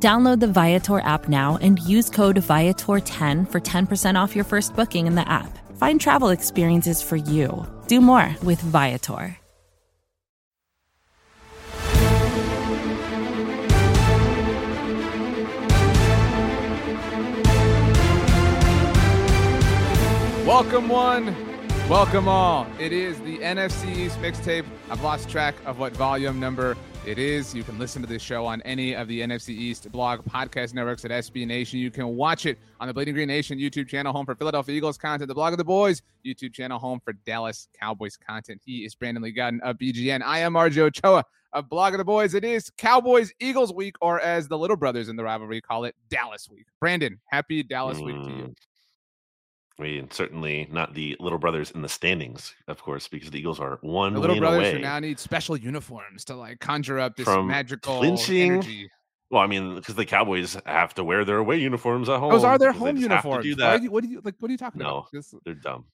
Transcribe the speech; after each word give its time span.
Download 0.00 0.38
the 0.38 0.46
Viator 0.46 1.00
app 1.00 1.28
now 1.28 1.58
and 1.60 1.80
use 1.80 2.08
code 2.08 2.36
Viator10 2.36 3.50
for 3.50 3.60
10% 3.60 4.14
off 4.14 4.36
your 4.36 4.44
first 4.44 4.76
booking 4.76 5.08
in 5.08 5.16
the 5.16 5.28
app. 5.28 5.58
Find 5.76 6.00
travel 6.00 6.28
experiences 6.28 7.02
for 7.02 7.16
you. 7.16 7.66
Do 7.88 8.00
more 8.00 8.32
with 8.44 8.60
Viator. 8.60 9.36
Welcome 20.46 20.88
one, 20.88 21.34
welcome 21.88 22.28
all. 22.28 22.68
It 22.78 22.92
is 22.92 23.18
the 23.22 23.38
NFC 23.38 23.96
East 23.96 24.18
mixtape. 24.20 24.64
I've 24.90 25.02
lost 25.02 25.28
track 25.28 25.56
of 25.66 25.80
what 25.80 25.92
volume 25.96 26.38
number 26.38 26.76
it 27.08 27.18
is. 27.18 27.54
You 27.54 27.64
can 27.64 27.78
listen 27.78 28.02
to 28.02 28.08
this 28.08 28.20
show 28.20 28.44
on 28.44 28.60
any 28.62 28.94
of 28.94 29.08
the 29.08 29.22
NFC 29.22 29.48
East 29.50 29.90
blog 29.90 30.20
podcast 30.26 30.74
networks 30.74 31.06
at 31.06 31.10
SB 31.10 31.46
Nation. 31.46 31.78
You 31.78 31.90
can 31.90 32.16
watch 32.16 32.44
it 32.44 32.58
on 32.80 32.86
the 32.86 32.92
Bleeding 32.92 33.14
Green 33.14 33.28
Nation 33.28 33.58
YouTube 33.58 33.88
channel, 33.88 34.12
home 34.12 34.26
for 34.26 34.34
Philadelphia 34.34 34.76
Eagles 34.76 34.98
content, 34.98 35.26
the 35.26 35.34
Blogging 35.34 35.56
the 35.56 35.64
Boys 35.64 36.02
YouTube 36.24 36.52
channel, 36.52 36.78
home 36.78 37.00
for 37.02 37.14
Dallas 37.14 37.68
Cowboys 37.80 38.18
content. 38.18 38.60
He 38.62 38.84
is 38.84 38.94
Brandon 38.94 39.22
Lee 39.22 39.32
Gowton 39.32 39.58
of 39.62 39.78
BGN. 39.78 40.20
I 40.22 40.40
am 40.40 40.52
RJ 40.52 40.76
Ochoa 40.78 41.24
of 41.54 41.70
Blogging 41.70 41.96
the 41.96 42.04
Boys. 42.04 42.34
It 42.34 42.44
is 42.44 42.70
Cowboys 42.76 43.32
Eagles 43.40 43.72
week, 43.72 43.96
or 44.02 44.20
as 44.20 44.46
the 44.46 44.58
little 44.58 44.76
brothers 44.76 45.08
in 45.08 45.16
the 45.16 45.24
rivalry 45.24 45.62
call 45.62 45.84
it, 45.84 45.94
Dallas 46.10 46.46
week. 46.50 46.66
Brandon, 46.78 47.18
happy 47.24 47.62
Dallas 47.62 47.98
mm. 47.98 48.04
week 48.04 48.22
to 48.22 48.30
you. 48.30 48.54
I 49.78 49.82
mean, 49.82 50.10
certainly 50.10 50.68
not 50.72 50.94
the 50.94 51.16
little 51.20 51.38
brothers 51.38 51.70
in 51.70 51.82
the 51.82 51.88
standings, 51.88 52.54
of 52.66 52.82
course, 52.82 53.06
because 53.06 53.30
the 53.30 53.38
Eagles 53.38 53.60
are 53.60 53.78
one 53.82 54.12
the 54.12 54.20
little 54.20 54.38
brothers 54.38 54.72
away 54.72 54.80
now 54.80 54.98
need 54.98 55.20
special 55.20 55.56
uniforms 55.56 56.24
to 56.26 56.34
like 56.34 56.58
conjure 56.58 56.98
up 56.98 57.16
this 57.16 57.24
from 57.24 57.46
magical 57.46 57.98
clinching. 57.98 58.52
Energy. 58.52 58.90
Well, 59.30 59.42
I 59.42 59.46
mean, 59.46 59.76
because 59.76 59.94
the 59.94 60.06
Cowboys 60.06 60.56
have 60.64 60.94
to 60.94 61.04
wear 61.04 61.24
their 61.24 61.36
away 61.36 61.58
uniforms 61.58 62.08
at 62.08 62.18
home. 62.18 62.32
Those 62.32 62.44
are 62.44 62.58
their 62.58 62.72
home 62.72 62.96
uniforms. 62.96 63.44
Do 63.44 63.54
that. 63.56 63.82
You, 63.82 63.90
what 63.90 64.02
do 64.02 64.10
you 64.10 64.20
like? 64.24 64.34
What 64.38 64.48
are 64.48 64.52
you 64.52 64.58
talking 64.58 64.80
no, 64.80 65.06
about? 65.12 65.12
No, 65.12 65.40
they're 65.44 65.54
dumb. 65.54 65.84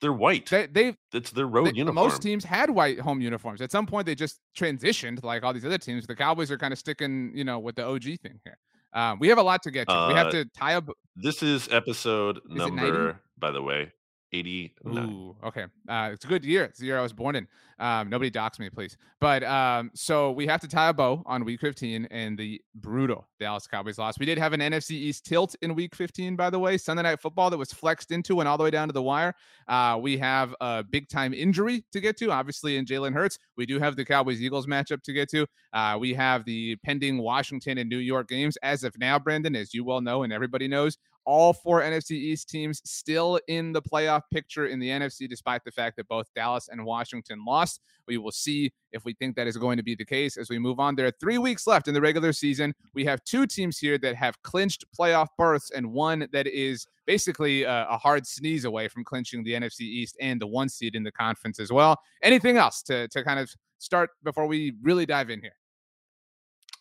They're 0.00 0.12
white. 0.12 0.48
They, 0.48 0.66
they've 0.66 0.96
it's 1.12 1.32
their 1.32 1.48
road 1.48 1.66
they, 1.66 1.72
uniform. 1.78 1.96
Most 1.96 2.22
teams 2.22 2.44
had 2.44 2.70
white 2.70 3.00
home 3.00 3.20
uniforms. 3.20 3.60
At 3.60 3.72
some 3.72 3.86
point, 3.86 4.06
they 4.06 4.14
just 4.14 4.38
transitioned, 4.56 5.24
like 5.24 5.42
all 5.42 5.52
these 5.52 5.64
other 5.64 5.78
teams. 5.78 6.06
The 6.06 6.14
Cowboys 6.14 6.50
are 6.52 6.58
kind 6.58 6.72
of 6.72 6.78
sticking, 6.78 7.32
you 7.34 7.42
know, 7.42 7.58
with 7.58 7.74
the 7.74 7.84
OG 7.84 8.04
thing 8.22 8.40
here. 8.44 8.56
Um, 8.92 9.18
we 9.18 9.26
have 9.28 9.38
a 9.38 9.42
lot 9.42 9.64
to 9.64 9.72
get 9.72 9.88
to. 9.88 9.94
Uh, 9.94 10.08
we 10.08 10.14
have 10.14 10.28
uh, 10.28 10.32
to 10.32 10.44
tie 10.56 10.74
up. 10.74 10.88
This 11.16 11.42
is 11.42 11.68
episode 11.72 12.38
is 12.48 12.56
number, 12.56 13.20
by 13.38 13.50
the 13.50 13.62
way, 13.62 13.92
80. 14.34 14.74
Ooh, 14.86 15.36
okay. 15.44 15.64
Uh, 15.88 16.10
it's 16.12 16.24
a 16.24 16.28
good 16.28 16.44
year. 16.44 16.64
It's 16.64 16.78
the 16.78 16.86
year 16.86 16.98
I 16.98 17.02
was 17.02 17.12
born 17.12 17.36
in. 17.36 17.46
Um, 17.78 18.08
nobody 18.08 18.30
docks 18.30 18.58
me, 18.58 18.70
please. 18.70 18.96
But 19.20 19.42
um, 19.44 19.90
so 19.94 20.32
we 20.32 20.46
have 20.46 20.60
to 20.60 20.68
tie 20.68 20.88
a 20.88 20.92
bow 20.92 21.22
on 21.26 21.44
week 21.44 21.60
15 21.60 22.08
and 22.10 22.38
the 22.38 22.60
brutal 22.74 23.28
Dallas 23.40 23.66
Cowboys 23.66 23.98
loss. 23.98 24.18
We 24.18 24.26
did 24.26 24.38
have 24.38 24.52
an 24.52 24.60
NFC 24.60 24.92
East 24.92 25.24
tilt 25.24 25.56
in 25.62 25.74
week 25.74 25.94
15, 25.94 26.36
by 26.36 26.50
the 26.50 26.58
way, 26.58 26.76
Sunday 26.78 27.02
night 27.02 27.20
football 27.20 27.50
that 27.50 27.58
was 27.58 27.72
flexed 27.72 28.10
into 28.10 28.40
and 28.40 28.48
all 28.48 28.58
the 28.58 28.64
way 28.64 28.70
down 28.70 28.88
to 28.88 28.92
the 28.92 29.02
wire. 29.02 29.34
Uh, 29.68 29.98
we 30.00 30.18
have 30.18 30.54
a 30.60 30.82
big 30.84 31.08
time 31.08 31.32
injury 31.32 31.84
to 31.92 32.00
get 32.00 32.16
to, 32.18 32.30
obviously, 32.30 32.76
in 32.76 32.84
Jalen 32.84 33.12
Hurts. 33.12 33.38
We 33.56 33.66
do 33.66 33.78
have 33.78 33.96
the 33.96 34.04
Cowboys 34.04 34.40
Eagles 34.40 34.66
matchup 34.66 35.02
to 35.02 35.12
get 35.12 35.28
to. 35.30 35.46
Uh, 35.72 35.96
we 35.98 36.14
have 36.14 36.44
the 36.44 36.76
pending 36.84 37.18
Washington 37.18 37.78
and 37.78 37.88
New 37.88 37.98
York 37.98 38.28
games. 38.28 38.56
As 38.62 38.84
of 38.84 38.98
now, 38.98 39.18
Brandon, 39.18 39.56
as 39.56 39.74
you 39.74 39.84
well 39.84 40.00
know 40.00 40.22
and 40.22 40.32
everybody 40.32 40.68
knows, 40.68 40.98
all 41.26 41.52
four 41.52 41.80
NFC 41.80 42.12
East 42.12 42.48
teams 42.48 42.80
still 42.84 43.40
in 43.48 43.72
the 43.72 43.82
playoff 43.82 44.22
picture 44.32 44.66
in 44.66 44.78
the 44.78 44.88
NFC, 44.88 45.28
despite 45.28 45.64
the 45.64 45.70
fact 45.70 45.96
that 45.96 46.08
both 46.08 46.26
Dallas 46.34 46.68
and 46.70 46.84
Washington 46.84 47.44
lost. 47.46 47.80
We 48.06 48.18
will 48.18 48.32
see 48.32 48.72
if 48.92 49.04
we 49.04 49.14
think 49.14 49.34
that 49.36 49.46
is 49.46 49.56
going 49.56 49.76
to 49.78 49.82
be 49.82 49.94
the 49.94 50.04
case 50.04 50.36
as 50.36 50.50
we 50.50 50.58
move 50.58 50.78
on. 50.78 50.94
There 50.94 51.06
are 51.06 51.12
three 51.20 51.38
weeks 51.38 51.66
left 51.66 51.88
in 51.88 51.94
the 51.94 52.00
regular 52.00 52.32
season. 52.32 52.74
We 52.92 53.04
have 53.06 53.24
two 53.24 53.46
teams 53.46 53.78
here 53.78 53.98
that 53.98 54.14
have 54.16 54.40
clinched 54.42 54.84
playoff 54.98 55.28
berths 55.38 55.70
and 55.70 55.92
one 55.92 56.28
that 56.32 56.46
is 56.46 56.86
basically 57.06 57.62
a, 57.62 57.86
a 57.88 57.96
hard 57.96 58.26
sneeze 58.26 58.64
away 58.64 58.88
from 58.88 59.04
clinching 59.04 59.42
the 59.42 59.52
NFC 59.52 59.80
East 59.80 60.16
and 60.20 60.40
the 60.40 60.46
one 60.46 60.68
seed 60.68 60.94
in 60.94 61.02
the 61.02 61.12
conference 61.12 61.58
as 61.58 61.72
well. 61.72 61.98
Anything 62.22 62.56
else 62.56 62.82
to, 62.82 63.08
to 63.08 63.24
kind 63.24 63.40
of 63.40 63.50
start 63.78 64.10
before 64.22 64.46
we 64.46 64.74
really 64.82 65.06
dive 65.06 65.30
in 65.30 65.40
here? 65.40 65.56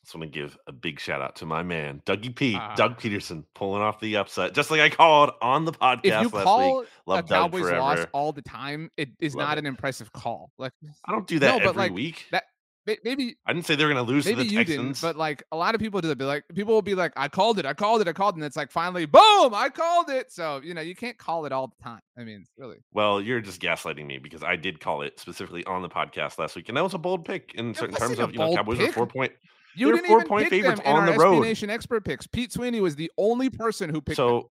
Just 0.04 0.16
want 0.16 0.34
to 0.34 0.40
give 0.40 0.58
a 0.68 0.74
big 0.74 1.00
shout 1.00 1.22
out 1.22 1.38
to 1.38 1.46
my 1.46 1.64
man, 1.64 2.02
Dougie 2.06 2.36
P, 2.36 2.56
uh, 2.56 2.76
Doug 2.76 3.00
Pederson 3.00 3.46
pulling 3.56 3.82
off 3.82 4.02
the 4.02 4.18
upset, 4.18 4.54
just 4.54 4.70
like 4.70 4.82
I 4.82 4.90
called 4.90 5.32
on 5.42 5.64
the 5.64 5.72
podcast 5.72 6.00
if 6.04 6.22
you 6.24 6.30
last 6.30 6.44
call 6.44 6.80
week. 6.80 6.90
Love 7.06 7.20
a 7.20 7.22
Doug 7.22 7.52
Cowboys 7.52 7.72
loss 7.72 8.06
all 8.12 8.34
the 8.34 8.42
time, 8.42 8.92
it 8.98 9.10
is 9.20 9.34
Love 9.34 9.48
not 9.48 9.58
it. 9.58 9.60
an 9.60 9.66
impressive 9.66 10.12
call. 10.12 10.52
Like 10.58 10.74
I 11.06 11.14
don't 11.14 11.26
do 11.26 11.40
that 11.40 11.60
no, 11.60 11.70
every 11.70 11.84
like, 11.84 11.94
week. 11.94 12.26
That 12.32 12.44
maybe 12.86 13.38
I 13.46 13.54
didn't 13.54 13.66
say 13.66 13.76
they 13.76 13.86
were 13.86 13.94
going 13.94 14.06
to 14.06 14.12
lose 14.12 14.26
maybe 14.26 14.44
to 14.44 14.44
the 14.44 14.54
you 14.54 14.60
Texans, 14.60 15.00
didn't, 15.00 15.02
but 15.02 15.16
like 15.18 15.44
a 15.52 15.58
lot 15.58 15.76
of 15.76 15.82
people 15.82 16.02
do 16.02 16.08
that. 16.10 16.18
Be 16.18 16.26
like, 16.26 16.44
people 16.54 16.74
will 16.74 16.82
be 16.82 16.96
like, 16.96 17.14
"I 17.16 17.28
called 17.28 17.60
it, 17.60 17.66
I 17.66 17.74
called 17.74 18.02
it, 18.02 18.08
I 18.08 18.14
called 18.14 18.36
it," 18.36 18.38
and 18.38 18.46
it's 18.46 18.58
like 18.58 18.72
finally, 18.72 19.06
boom, 19.06 19.54
I 19.54 19.70
called 19.74 20.10
it. 20.10 20.32
So 20.32 20.62
you 20.64 20.74
know, 20.74 20.82
you 20.82 20.96
can't 20.96 21.18
call 21.18 21.46
it 21.46 21.52
all 21.52 21.68
the 21.68 21.84
time. 21.84 22.02
I 22.18 22.24
mean, 22.24 22.46
really. 22.58 22.78
Well, 22.92 23.22
you're 23.22 23.42
just 23.42 23.62
gaslighting 23.62 24.06
me 24.06 24.18
because 24.18 24.44
I 24.44 24.56
did 24.56 24.80
call 24.80 25.02
it 25.02 25.20
specifically 25.20 25.64
on 25.66 25.82
the 25.82 25.90
podcast 25.90 26.38
last 26.38 26.56
week, 26.56 26.68
and 26.68 26.78
that 26.78 26.84
was 26.84 26.94
a 26.94 26.98
bold 26.98 27.26
pick 27.26 27.54
in 27.56 27.74
certain 27.74 27.96
terms 27.96 28.20
of 28.20 28.34
you 28.34 28.40
know 28.40 28.56
Cowboys 28.56 28.78
pick. 28.78 28.90
are 28.90 28.94
four 28.94 29.08
point. 29.08 29.32
You 29.76 29.88
They're 29.88 29.96
didn't 29.96 30.08
four 30.08 30.18
even 30.20 30.28
point 30.28 30.44
pick 30.50 30.62
favorites 30.62 30.82
them 30.82 30.96
on 30.96 31.06
the 31.06 31.14
road. 31.14 31.42
Nation 31.42 31.70
expert 31.70 32.06
picks. 32.06 32.28
Pete 32.28 32.52
Sweeney 32.52 32.82
was 32.82 32.96
the 32.96 33.12
only 33.18 33.50
person 33.50 33.90
who 33.90 34.02
picked. 34.02 34.18
So 34.18 34.30
them. 34.30 34.48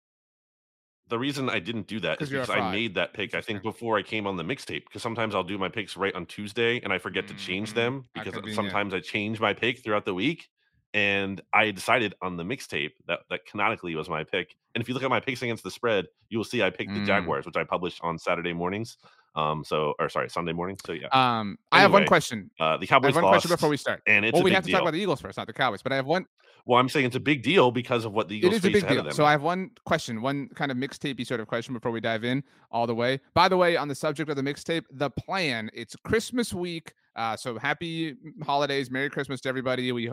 the 1.09 1.19
reason 1.19 1.49
I 1.49 1.59
didn't 1.59 1.87
do 1.87 2.01
that 2.01 2.21
is 2.21 2.31
because 2.31 2.51
I 2.51 2.71
made 2.73 2.95
that 2.95 3.15
pick. 3.15 3.35
I 3.35 3.41
think 3.41 3.63
before 3.63 3.99
I 3.99 4.03
came 4.03 4.27
on 4.27 4.37
the 4.37 4.43
mixtape 4.43 4.85
because 4.85 5.03
sometimes 5.03 5.35
I'll 5.35 5.45
do 5.45 5.59
my 5.59 5.69
picks 5.69 5.97
right 5.97 6.15
on 6.15 6.27
Tuesday 6.27 6.81
and 6.83 6.93
I 6.93 6.99
forget 6.99 7.29
to 7.29 7.35
change 7.35 7.71
mm-hmm. 7.71 7.79
them 7.79 8.05
because 8.15 8.55
sometimes 8.55 8.95
I 8.95 9.01
change 9.01 9.41
my 9.41 9.53
pick 9.53 9.83
throughout 9.83 10.05
the 10.05 10.15
week. 10.15 10.49
And 10.95 11.41
I 11.55 11.71
decided 11.71 12.15
on 12.21 12.37
the 12.37 12.43
mixtape 12.43 12.91
that 13.07 13.21
that 13.31 13.47
canonically 13.47 13.95
was 13.95 14.11
my 14.11 14.25
pick. 14.25 14.55
And 14.75 14.83
if 14.83 14.89
you 14.89 14.95
look 14.95 15.03
at 15.03 15.09
my 15.09 15.21
picks 15.21 15.41
against 15.41 15.65
the 15.65 15.71
spread, 15.71 16.07
you 16.29 16.37
will 16.37 16.45
see 16.45 16.63
I 16.63 16.69
picked 16.69 16.91
mm. 16.91 17.01
the 17.01 17.07
Jaguars, 17.07 17.47
which 17.47 17.57
I 17.57 17.65
published 17.65 18.01
on 18.03 18.19
Saturday 18.19 18.53
mornings. 18.53 18.99
Um, 19.35 19.65
so 19.65 19.95
or 19.99 20.09
sorry, 20.09 20.29
Sunday 20.29 20.53
morning. 20.53 20.77
So 20.85 20.93
yeah. 20.93 21.09
Um, 21.13 21.59
I 21.71 21.81
have 21.81 21.93
one 21.93 22.07
question. 22.07 22.51
Uh, 22.61 22.77
the 22.77 22.87
Cowboys. 22.87 23.13
I 23.13 23.15
have 23.15 23.23
one 23.25 23.33
question 23.33 23.51
before 23.51 23.69
we 23.69 23.77
start. 23.77 24.03
And 24.07 24.25
it's 24.25 24.35
well, 24.35 24.43
we 24.43 24.53
have 24.53 24.65
to 24.65 24.69
deal. 24.69 24.75
talk 24.75 24.83
about 24.83 24.93
the 24.93 25.01
Eagles 25.01 25.21
first, 25.21 25.39
not 25.39 25.47
the 25.47 25.53
Cowboys. 25.53 25.83
But 25.83 25.93
I 25.93 25.97
have 25.97 26.07
one. 26.07 26.27
Well, 26.65 26.79
I'm 26.79 26.89
saying 26.89 27.07
it's 27.07 27.17
a 27.17 27.21
big 27.21 27.43
deal 27.43 27.71
because 27.71 28.05
of 28.05 28.13
what 28.13 28.29
the 28.29 28.37
Eagles. 28.37 28.55
It 28.55 28.57
is 28.57 28.65
a 28.65 28.71
big 28.71 28.89
deal. 28.89 29.11
So 29.11 29.25
I 29.25 29.33
have 29.33 29.43
one 29.43 29.71
question, 29.85 30.23
one 30.23 30.49
kind 30.55 30.71
of 30.71 30.77
mixtapey 30.77 31.27
sort 31.27 31.41
of 31.41 31.49
question 31.49 31.75
before 31.75 31.91
we 31.91 32.01
dive 32.01 32.25
in 32.25 32.45
all 32.71 32.87
the 32.87 32.95
way. 32.95 33.21
By 33.35 33.49
the 33.49 33.57
way, 33.57 33.77
on 33.77 33.89
the 33.89 33.95
subject 33.95 34.31
of 34.31 34.37
the 34.37 34.43
mixtape, 34.43 34.85
the 34.93 35.11
plan. 35.11 35.71
It's 35.73 35.97
Christmas 35.97 36.53
week. 36.53 36.93
Uh, 37.15 37.37
so 37.37 37.59
happy 37.59 38.17
holidays, 38.43 38.91
Merry 38.91 39.11
Christmas 39.11 39.41
to 39.43 39.49
everybody. 39.49 39.93
We 39.93 40.11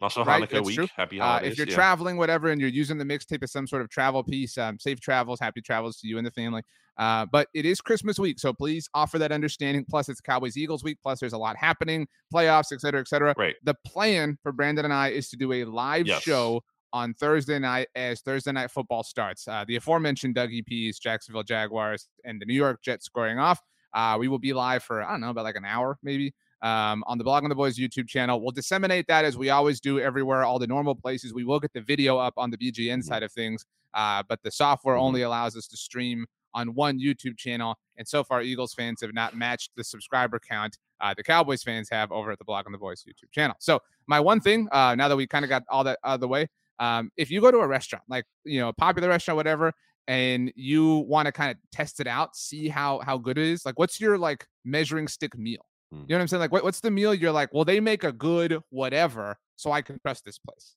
also 0.00 0.24
right? 0.24 0.42
Hanukkah 0.42 0.50
That's 0.50 0.66
week. 0.66 0.76
True. 0.76 0.88
Happy 0.96 1.18
holidays. 1.18 1.48
Uh, 1.48 1.52
if 1.52 1.58
you're 1.58 1.66
yeah. 1.66 1.74
traveling, 1.74 2.16
whatever, 2.18 2.48
and 2.48 2.60
you're 2.60 2.70
using 2.70 2.98
the 2.98 3.04
mixtape 3.04 3.42
as 3.42 3.52
some 3.52 3.66
sort 3.66 3.80
of 3.80 3.88
travel 3.88 4.22
piece, 4.22 4.58
um, 4.58 4.78
safe 4.78 5.00
travels, 5.00 5.40
happy 5.40 5.62
travels 5.62 5.98
to 6.00 6.08
you 6.08 6.18
and 6.18 6.26
the 6.26 6.30
family. 6.30 6.62
Uh, 6.98 7.24
but 7.32 7.48
it 7.54 7.64
is 7.64 7.80
Christmas 7.80 8.18
week, 8.18 8.38
so 8.38 8.52
please 8.52 8.86
offer 8.92 9.18
that 9.18 9.32
understanding. 9.32 9.82
Plus, 9.88 10.10
it's 10.10 10.20
Cowboys 10.20 10.58
Eagles 10.58 10.84
week. 10.84 10.98
Plus, 11.02 11.20
there's 11.20 11.32
a 11.32 11.38
lot 11.38 11.56
happening, 11.56 12.06
playoffs, 12.32 12.70
et 12.70 12.82
cetera, 12.82 13.00
et 13.00 13.08
cetera. 13.08 13.34
Right. 13.38 13.54
The 13.64 13.74
plan 13.86 14.36
for 14.42 14.52
Brandon 14.52 14.84
and 14.84 14.92
I 14.92 15.08
is 15.08 15.30
to 15.30 15.36
do 15.36 15.54
a 15.54 15.64
live 15.64 16.06
yes. 16.06 16.22
show 16.22 16.60
on 16.92 17.14
Thursday 17.14 17.58
night 17.58 17.88
as 17.94 18.20
Thursday 18.20 18.52
night 18.52 18.70
football 18.70 19.02
starts. 19.02 19.48
Uh, 19.48 19.64
the 19.66 19.76
aforementioned 19.76 20.34
Dougie 20.34 20.66
P's 20.66 20.98
Jacksonville 20.98 21.42
Jaguars 21.42 22.08
and 22.26 22.38
the 22.38 22.44
New 22.44 22.52
York 22.52 22.82
Jets 22.84 23.06
scoring 23.06 23.38
off. 23.38 23.58
Uh, 23.94 24.16
we 24.18 24.28
will 24.28 24.38
be 24.38 24.52
live 24.52 24.82
for 24.82 25.02
I 25.02 25.10
don't 25.10 25.22
know 25.22 25.30
about 25.30 25.44
like 25.44 25.56
an 25.56 25.64
hour 25.64 25.98
maybe 26.02 26.34
um, 26.62 27.04
on 27.06 27.18
the 27.18 27.24
Blogging 27.24 27.48
the 27.48 27.54
Boys 27.54 27.78
YouTube 27.78 28.08
channel. 28.08 28.40
We'll 28.40 28.52
disseminate 28.52 29.06
that 29.08 29.24
as 29.24 29.36
we 29.36 29.50
always 29.50 29.80
do 29.80 30.00
everywhere, 30.00 30.44
all 30.44 30.58
the 30.58 30.66
normal 30.66 30.94
places. 30.94 31.34
We 31.34 31.44
will 31.44 31.60
get 31.60 31.72
the 31.72 31.80
video 31.80 32.18
up 32.18 32.34
on 32.36 32.50
the 32.50 32.56
BGN 32.56 32.88
mm-hmm. 32.88 33.00
side 33.00 33.22
of 33.22 33.32
things, 33.32 33.64
uh, 33.94 34.22
but 34.28 34.42
the 34.42 34.50
software 34.50 34.96
mm-hmm. 34.96 35.04
only 35.04 35.22
allows 35.22 35.56
us 35.56 35.66
to 35.68 35.76
stream 35.76 36.26
on 36.54 36.74
one 36.74 36.98
YouTube 36.98 37.36
channel. 37.36 37.76
And 37.96 38.06
so 38.06 38.22
far, 38.22 38.42
Eagles 38.42 38.74
fans 38.74 39.00
have 39.00 39.14
not 39.14 39.34
matched 39.36 39.70
the 39.76 39.84
subscriber 39.84 40.38
count 40.38 40.78
uh, 41.02 41.12
the 41.12 41.22
Cowboys 41.22 41.62
fans 41.62 41.90
have 41.90 42.10
over 42.12 42.30
at 42.30 42.38
the 42.38 42.44
Blogging 42.44 42.70
the 42.70 42.78
Boys 42.78 43.02
YouTube 43.02 43.30
channel. 43.32 43.56
So 43.58 43.80
my 44.06 44.20
one 44.20 44.40
thing, 44.40 44.68
uh, 44.70 44.94
now 44.94 45.08
that 45.08 45.16
we 45.16 45.26
kind 45.26 45.44
of 45.44 45.48
got 45.48 45.64
all 45.68 45.84
that 45.84 45.98
out 46.04 46.14
of 46.14 46.20
the 46.20 46.28
way, 46.28 46.46
um, 46.78 47.10
if 47.16 47.30
you 47.30 47.40
go 47.40 47.50
to 47.50 47.58
a 47.58 47.66
restaurant, 47.66 48.04
like 48.08 48.24
you 48.44 48.60
know, 48.60 48.68
a 48.68 48.72
popular 48.72 49.08
restaurant, 49.08 49.36
whatever, 49.36 49.72
and 50.06 50.52
you 50.54 50.98
want 51.08 51.26
to 51.26 51.32
kind 51.32 51.50
of 51.50 51.56
test 51.72 52.00
it 52.00 52.06
out, 52.06 52.36
see 52.36 52.68
how 52.68 53.00
how 53.00 53.18
good 53.18 53.36
it 53.36 53.46
is, 53.46 53.66
like 53.66 53.78
what's 53.78 54.00
your 54.00 54.16
like 54.16 54.46
measuring 54.64 55.08
stick 55.08 55.36
meal? 55.36 55.66
You 55.92 55.98
know 56.08 56.16
what 56.16 56.20
I'm 56.22 56.28
saying? 56.28 56.40
Like, 56.40 56.52
what, 56.52 56.64
what's 56.64 56.80
the 56.80 56.90
meal 56.90 57.12
you're 57.12 57.32
like, 57.32 57.52
well, 57.52 57.64
they 57.64 57.78
make 57.78 58.02
a 58.02 58.12
good 58.12 58.60
whatever, 58.70 59.36
so 59.56 59.72
I 59.72 59.82
can 59.82 59.98
trust 60.00 60.24
this 60.24 60.38
place. 60.38 60.74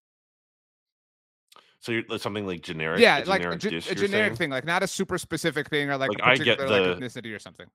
So 1.79 1.91
you're 1.91 2.17
something 2.17 2.45
like 2.47 2.61
generic, 2.61 2.99
yeah, 2.99 3.23
like 3.25 3.43
generic 3.43 3.63
a, 3.63 3.95
generic 3.95 4.09
saying? 4.09 4.35
thing, 4.35 4.49
like 4.49 4.65
not 4.65 4.83
a 4.83 4.87
super 4.87 5.17
specific 5.17 5.69
thing 5.69 5.89
or 5.89 5.97
like, 5.97 6.09
like 6.09 6.21
I 6.23 6.35
get 6.35 6.57
the 6.57 6.65
like, 6.65 6.97
ethnicity 6.97 7.33
or 7.33 7.39
something. 7.39 7.67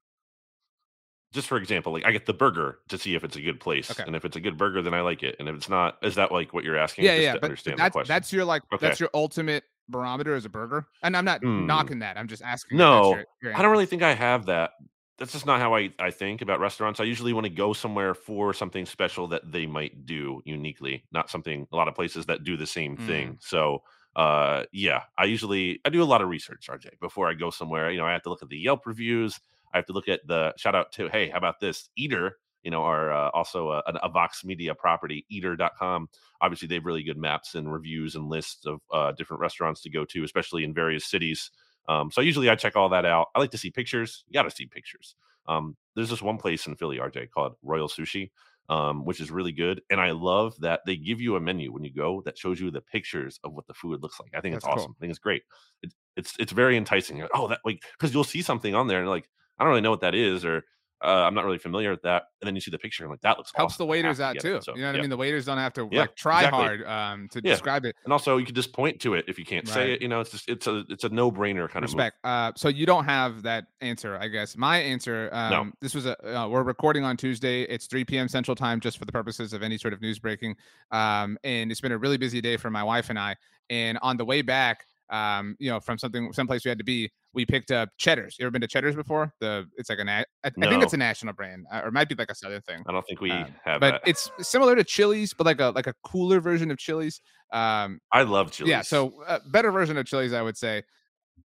Just 1.33 1.47
for 1.47 1.57
example, 1.57 1.93
like 1.93 2.05
I 2.05 2.11
get 2.11 2.27
the 2.27 2.35
burger 2.35 2.81
to 2.89 2.99
see 2.99 3.15
if 3.15 3.23
it's 3.23 3.37
a 3.37 3.41
good 3.41 3.61
place, 3.61 3.91
okay. 3.91 4.03
and 4.05 4.17
if 4.17 4.25
it's 4.25 4.37
a 4.37 4.41
good 4.41 4.59
burger, 4.59 4.83
then 4.83 4.95
I 4.95 5.01
like 5.01 5.23
it, 5.23 5.37
and 5.39 5.49
if 5.49 5.55
it's 5.55 5.69
not, 5.69 5.97
is 6.03 6.17
that 6.17 6.33
like 6.33 6.53
what 6.53 6.65
you're 6.65 6.77
asking? 6.77 7.05
Yeah, 7.05 7.15
yeah. 7.15 7.37
But, 7.41 7.53
but 7.65 7.77
that's 7.77 8.09
that's 8.09 8.33
your 8.33 8.45
like 8.45 8.63
okay. 8.75 8.85
that's 8.85 8.99
your 8.99 9.11
ultimate 9.15 9.63
barometer 9.89 10.35
as 10.35 10.45
a 10.45 10.49
burger, 10.49 10.89
and 11.05 11.17
I'm 11.17 11.25
not 11.25 11.41
mm. 11.41 11.67
knocking 11.67 12.01
that. 12.01 12.19
I'm 12.19 12.27
just 12.27 12.43
asking. 12.43 12.79
No, 12.79 13.15
your, 13.15 13.25
your 13.43 13.57
I 13.57 13.63
don't 13.63 13.71
really 13.71 13.87
think 13.87 14.03
I 14.03 14.15
have 14.15 14.47
that 14.47 14.73
that's 15.21 15.33
just 15.33 15.45
not 15.45 15.61
how 15.61 15.75
I, 15.77 15.93
I 15.99 16.11
think 16.11 16.41
about 16.41 16.61
restaurants. 16.61 16.99
I 16.99 17.05
usually 17.05 17.35
want 17.35 17.45
to 17.45 17.53
go 17.53 17.75
somewhere 17.75 18.15
for 18.15 18.55
something 18.55 18.87
special 18.87 19.29
that 19.29 19.53
they 19.53 19.67
might 19.67 20.07
do 20.07 20.41
uniquely, 20.47 21.05
not 21.13 21.29
something 21.29 21.69
a 21.71 21.77
lot 21.77 21.89
of 21.89 21.95
places 21.95 22.25
that 22.27 22.43
do 22.43 22.57
the 22.57 22.67
same 22.67 22.97
mm. 22.97 23.07
thing. 23.07 23.39
So 23.41 23.83
uh 24.17 24.65
yeah, 24.73 25.03
I 25.17 25.27
usually 25.27 25.79
I 25.85 25.91
do 25.91 26.03
a 26.03 26.05
lot 26.05 26.23
of 26.23 26.29
research, 26.29 26.69
RJ, 26.69 26.99
before 27.01 27.29
I 27.29 27.35
go 27.35 27.51
somewhere. 27.51 27.91
You 27.91 27.99
know, 27.99 28.07
I 28.07 28.13
have 28.13 28.23
to 28.23 28.31
look 28.31 28.43
at 28.43 28.49
the 28.49 28.59
Yelp 28.59 28.87
reviews. 28.87 29.39
I 29.73 29.79
have 29.79 29.87
to 29.87 29.93
look 29.93 30.09
at 30.09 30.27
the 30.27 30.53
shout 30.57 30.75
out 30.75 30.91
to 30.93 31.09
hey, 31.09 31.29
how 31.29 31.39
about 31.39 31.61
this 31.61 31.91
Eater? 31.97 32.39
You 32.63 32.71
know, 32.71 32.83
are 32.83 33.13
uh, 33.13 33.31
also 33.31 33.71
a, 33.71 33.83
a, 34.03 34.09
Vox 34.11 34.45
Media 34.45 34.75
property, 34.75 35.25
eater.com. 35.31 36.11
Obviously, 36.43 36.69
they 36.69 36.75
have 36.75 36.85
really 36.85 37.03
good 37.03 37.17
maps 37.17 37.55
and 37.55 37.73
reviews 37.73 38.17
and 38.17 38.29
lists 38.29 38.67
of 38.67 38.81
uh, 38.93 39.13
different 39.13 39.41
restaurants 39.41 39.81
to 39.83 39.91
go 39.91 40.05
to, 40.05 40.25
especially 40.25 40.65
in 40.65 40.75
various 40.75 41.07
cities. 41.07 41.51
Um, 41.91 42.13
so 42.13 42.21
usually 42.21 42.49
I 42.49 42.55
check 42.55 42.77
all 42.77 42.89
that 42.91 43.05
out. 43.05 43.29
I 43.35 43.41
like 43.41 43.51
to 43.51 43.59
see 43.59 43.71
pictures. 43.71 44.25
You 44.29 44.35
got 44.35 44.45
to 44.45 44.51
see 44.51 44.65
pictures. 44.65 45.17
Um, 45.49 45.77
there's 45.97 46.09
this 46.09 46.23
one 46.23 46.39
place 46.39 46.69
in 46.69 46.77
Philly, 46.77 46.99
RJ, 46.99 47.31
called 47.31 47.55
Royal 47.63 47.89
Sushi, 47.89 48.31
um, 48.69 49.05
which 49.05 49.21
is 49.21 49.33
really 49.33 49.51
good. 49.51 49.83
And 49.91 50.01
I 50.01 50.13
love 50.13 50.55
that 50.61 50.83
they 50.87 50.97
give 50.97 51.21
you 51.21 51.35
a 51.35 51.41
menu 51.41 51.73
when 51.73 51.83
you 51.83 51.93
go 51.93 52.23
that 52.25 52.39
shows 52.39 52.61
you 52.61 52.71
the 52.71 52.81
pictures 52.81 53.41
of 53.43 53.55
what 53.55 53.67
the 53.67 53.75
food 53.75 54.01
looks 54.03 54.21
like. 54.21 54.31
I 54.37 54.41
think 54.41 54.55
That's 54.55 54.65
it's 54.65 54.73
awesome. 54.73 54.93
Cool. 54.93 54.97
I 54.97 55.01
think 55.01 55.11
it's 55.11 55.19
great. 55.19 55.43
It, 55.83 55.93
it's 56.17 56.35
it's 56.39 56.53
very 56.53 56.77
enticing. 56.77 57.19
Like, 57.19 57.31
oh, 57.35 57.49
that 57.49 57.59
like 57.65 57.83
because 57.99 58.15
you'll 58.15 58.23
see 58.23 58.43
something 58.43 58.77
on 58.77 58.87
there 58.87 59.01
and 59.01 59.11
like 59.11 59.29
I 59.59 59.65
don't 59.65 59.71
really 59.71 59.81
know 59.81 59.91
what 59.91 60.03
that 60.03 60.15
is 60.15 60.45
or 60.45 60.63
uh, 61.03 61.25
I'm 61.27 61.35
not 61.35 61.45
really 61.45 61.59
familiar 61.59 61.91
with 61.91 62.03
that. 62.03 62.25
And 62.41 62.47
then 62.47 62.55
you 62.55 62.61
see 62.61 62.71
the 62.71 62.79
picture 62.79 63.05
and 63.05 63.11
like 63.11 63.21
that 63.23 63.39
looks 63.39 63.53
helps 63.55 63.75
awesome. 63.75 63.87
the 63.87 63.91
waiters 63.91 64.21
out 64.21 64.39
too. 64.39 64.61
So, 64.63 64.75
you 64.75 64.83
know 64.83 64.89
what 64.89 64.95
yeah. 64.95 64.99
I 64.99 65.01
mean? 65.03 65.11
The 65.11 65.17
waiters 65.17 65.47
don't 65.47 65.59
have 65.59 65.73
to 65.75 65.89
yeah, 65.91 66.03
like 66.03 66.17
try 66.17 66.41
exactly. 66.41 66.59
hard 66.59 66.87
um, 66.87 67.29
to 67.31 67.41
yeah. 67.43 67.53
describe 67.53 67.85
it. 67.85 67.97
And 68.05 68.13
also 68.13 68.37
you 68.37 68.45
can 68.45 68.55
just 68.55 68.73
point 68.73 69.01
to 69.01 69.15
it 69.15 69.25
if 69.27 69.39
you 69.39 69.45
can't 69.45 69.67
right. 69.69 69.75
say 69.75 69.93
it. 69.93 70.03
You 70.03 70.09
know, 70.09 70.21
it's 70.21 70.31
just 70.31 70.49
it's 70.49 70.67
a 70.67 70.85
it's 70.89 71.05
a 71.05 71.09
no 71.09 71.31
brainer 71.31 71.69
kind 71.69 71.83
Respect. 71.83 71.83
of 71.83 71.85
respect. 71.85 72.17
Uh, 72.25 72.53
so 72.57 72.69
you 72.69 72.87
don't 72.87 73.05
have 73.05 73.43
that 73.43 73.67
answer, 73.81 74.17
I 74.17 74.29
guess. 74.29 74.57
My 74.57 74.79
answer. 74.79 75.31
Um, 75.33 75.51
no. 75.51 75.73
This 75.81 75.95
was 75.95 76.07
a 76.07 76.39
uh, 76.39 76.49
we're 76.49 76.63
recording 76.63 77.05
on 77.05 77.17
Tuesday. 77.17 77.63
It's 77.63 77.87
3 77.87 78.05
p.m. 78.05 78.29
Central 78.29 78.55
Time, 78.55 78.81
just 78.81 78.99
for 78.99 79.05
the 79.05 79.13
purposes 79.13 79.53
of 79.53 79.63
any 79.63 79.79
sort 79.79 79.95
of 79.95 80.01
news 80.01 80.19
breaking. 80.19 80.57
Um, 80.91 81.39
and 81.45 81.71
it's 81.71 81.81
been 81.81 81.93
a 81.93 81.99
really 81.99 82.19
busy 82.19 82.41
day 82.41 82.57
for 82.57 82.71
my 82.71 82.83
wife 82.83 83.11
and 83.11 83.19
I. 83.19 83.37
And 83.71 83.99
on 84.03 84.17
the 84.17 84.25
way 84.25 84.43
back, 84.43 84.85
um, 85.11 85.57
you 85.59 85.71
know, 85.71 85.81
from 85.81 85.99
something 85.99 86.33
someplace 86.33 86.65
we 86.65 86.69
had 86.69 86.79
to 86.79 86.85
be, 86.85 87.11
we 87.35 87.45
picked 87.45 87.71
up 87.71 87.91
Cheddar's. 87.99 88.37
You 88.39 88.45
ever 88.45 88.51
been 88.51 88.61
to 88.63 88.69
Cheddar's 88.69 88.95
before? 88.95 89.33
The 89.41 89.67
it's 89.77 89.91
like 89.91 89.99
a 89.99 90.05
na- 90.05 90.25
I, 90.45 90.51
no. 90.57 90.67
I 90.67 90.71
think 90.71 90.83
it's 90.83 90.93
a 90.93 90.99
national 90.99 91.35
brand, 91.35 91.67
uh, 91.73 91.81
or 91.85 91.89
it 91.89 91.93
might 91.93 92.09
be 92.09 92.15
like 92.15 92.31
a 92.31 92.35
southern 92.35 92.63
thing. 92.63 92.83
I 92.89 92.93
don't 92.93 93.05
think 93.07 93.21
we 93.21 93.31
um, 93.31 93.47
have, 93.65 93.81
but 93.81 93.93
that. 93.93 94.03
it's 94.07 94.31
similar 94.41 94.77
to 94.77 94.85
Chili's, 94.85 95.35
but 95.35 95.47
like 95.47 95.61
a 95.61 95.71
like 95.71 95.87
a 95.87 95.95
cooler 96.05 96.41
version 96.41 96.71
of 96.71 96.79
Chili's. 96.79 97.21
Um, 97.53 98.01
I 98.13 98.23
love 98.23 98.53
Chili's. 98.53 98.71
Yeah, 98.71 98.83
so 98.83 99.13
a 99.27 99.33
uh, 99.33 99.39
better 99.51 99.73
version 99.73 99.97
of 99.97 100.07
Chili's, 100.07 100.33
I 100.33 100.43
would 100.43 100.57
say. 100.57 100.83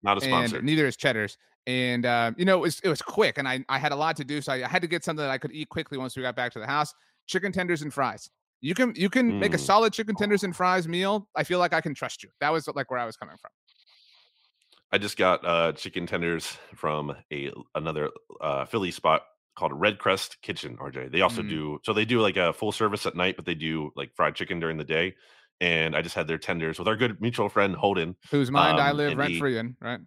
Not 0.02 0.16
a 0.16 0.20
sponsor. 0.22 0.56
And 0.56 0.66
neither 0.66 0.86
is 0.86 0.96
Cheddar's. 0.96 1.36
And 1.66 2.06
uh, 2.06 2.32
you 2.38 2.46
know, 2.46 2.56
it 2.56 2.60
was 2.60 2.80
it 2.80 2.88
was 2.88 3.02
quick, 3.02 3.36
and 3.36 3.46
I 3.46 3.64
I 3.68 3.78
had 3.78 3.92
a 3.92 3.96
lot 3.96 4.16
to 4.16 4.24
do, 4.24 4.40
so 4.40 4.52
I 4.52 4.66
had 4.66 4.80
to 4.82 4.88
get 4.88 5.04
something 5.04 5.22
that 5.22 5.30
I 5.30 5.38
could 5.38 5.52
eat 5.52 5.68
quickly 5.68 5.98
once 5.98 6.16
we 6.16 6.22
got 6.22 6.34
back 6.34 6.52
to 6.52 6.58
the 6.58 6.66
house. 6.66 6.94
Chicken 7.26 7.52
tenders 7.52 7.82
and 7.82 7.92
fries. 7.92 8.30
You 8.60 8.74
can 8.74 8.92
you 8.94 9.08
can 9.08 9.32
mm. 9.32 9.38
make 9.38 9.54
a 9.54 9.56
mm. 9.56 9.60
solid 9.60 9.92
chicken 9.92 10.14
tenders 10.14 10.44
and 10.44 10.54
fries 10.54 10.86
meal. 10.86 11.28
I 11.34 11.44
feel 11.44 11.58
like 11.58 11.72
I 11.72 11.80
can 11.80 11.94
trust 11.94 12.22
you. 12.22 12.30
That 12.40 12.52
was 12.52 12.68
like 12.68 12.90
where 12.90 13.00
I 13.00 13.06
was 13.06 13.16
coming 13.16 13.36
from. 13.40 13.50
I 14.92 14.98
just 14.98 15.16
got 15.16 15.44
uh, 15.46 15.72
chicken 15.72 16.06
tenders 16.06 16.58
from 16.74 17.14
a 17.32 17.52
another 17.74 18.10
uh, 18.40 18.64
Philly 18.66 18.90
spot 18.90 19.22
called 19.56 19.72
Red 19.72 19.98
Crest 19.98 20.38
Kitchen. 20.42 20.76
RJ. 20.76 21.12
They 21.12 21.22
also 21.22 21.42
mm. 21.42 21.48
do 21.48 21.78
so 21.84 21.92
they 21.92 22.04
do 22.04 22.20
like 22.20 22.36
a 22.36 22.52
full 22.52 22.72
service 22.72 23.06
at 23.06 23.16
night, 23.16 23.36
but 23.36 23.46
they 23.46 23.54
do 23.54 23.92
like 23.96 24.14
fried 24.14 24.34
chicken 24.34 24.60
during 24.60 24.76
the 24.76 24.84
day. 24.84 25.14
And 25.62 25.94
I 25.94 26.00
just 26.00 26.14
had 26.14 26.26
their 26.26 26.38
tenders 26.38 26.78
with 26.78 26.88
our 26.88 26.96
good 26.96 27.20
mutual 27.20 27.50
friend 27.50 27.74
Holden, 27.74 28.16
whose 28.30 28.50
mind 28.50 28.78
um, 28.78 28.86
I 28.86 28.92
live 28.92 29.16
rent 29.16 29.36
free 29.38 29.58
in. 29.58 29.76
Right 29.80 30.00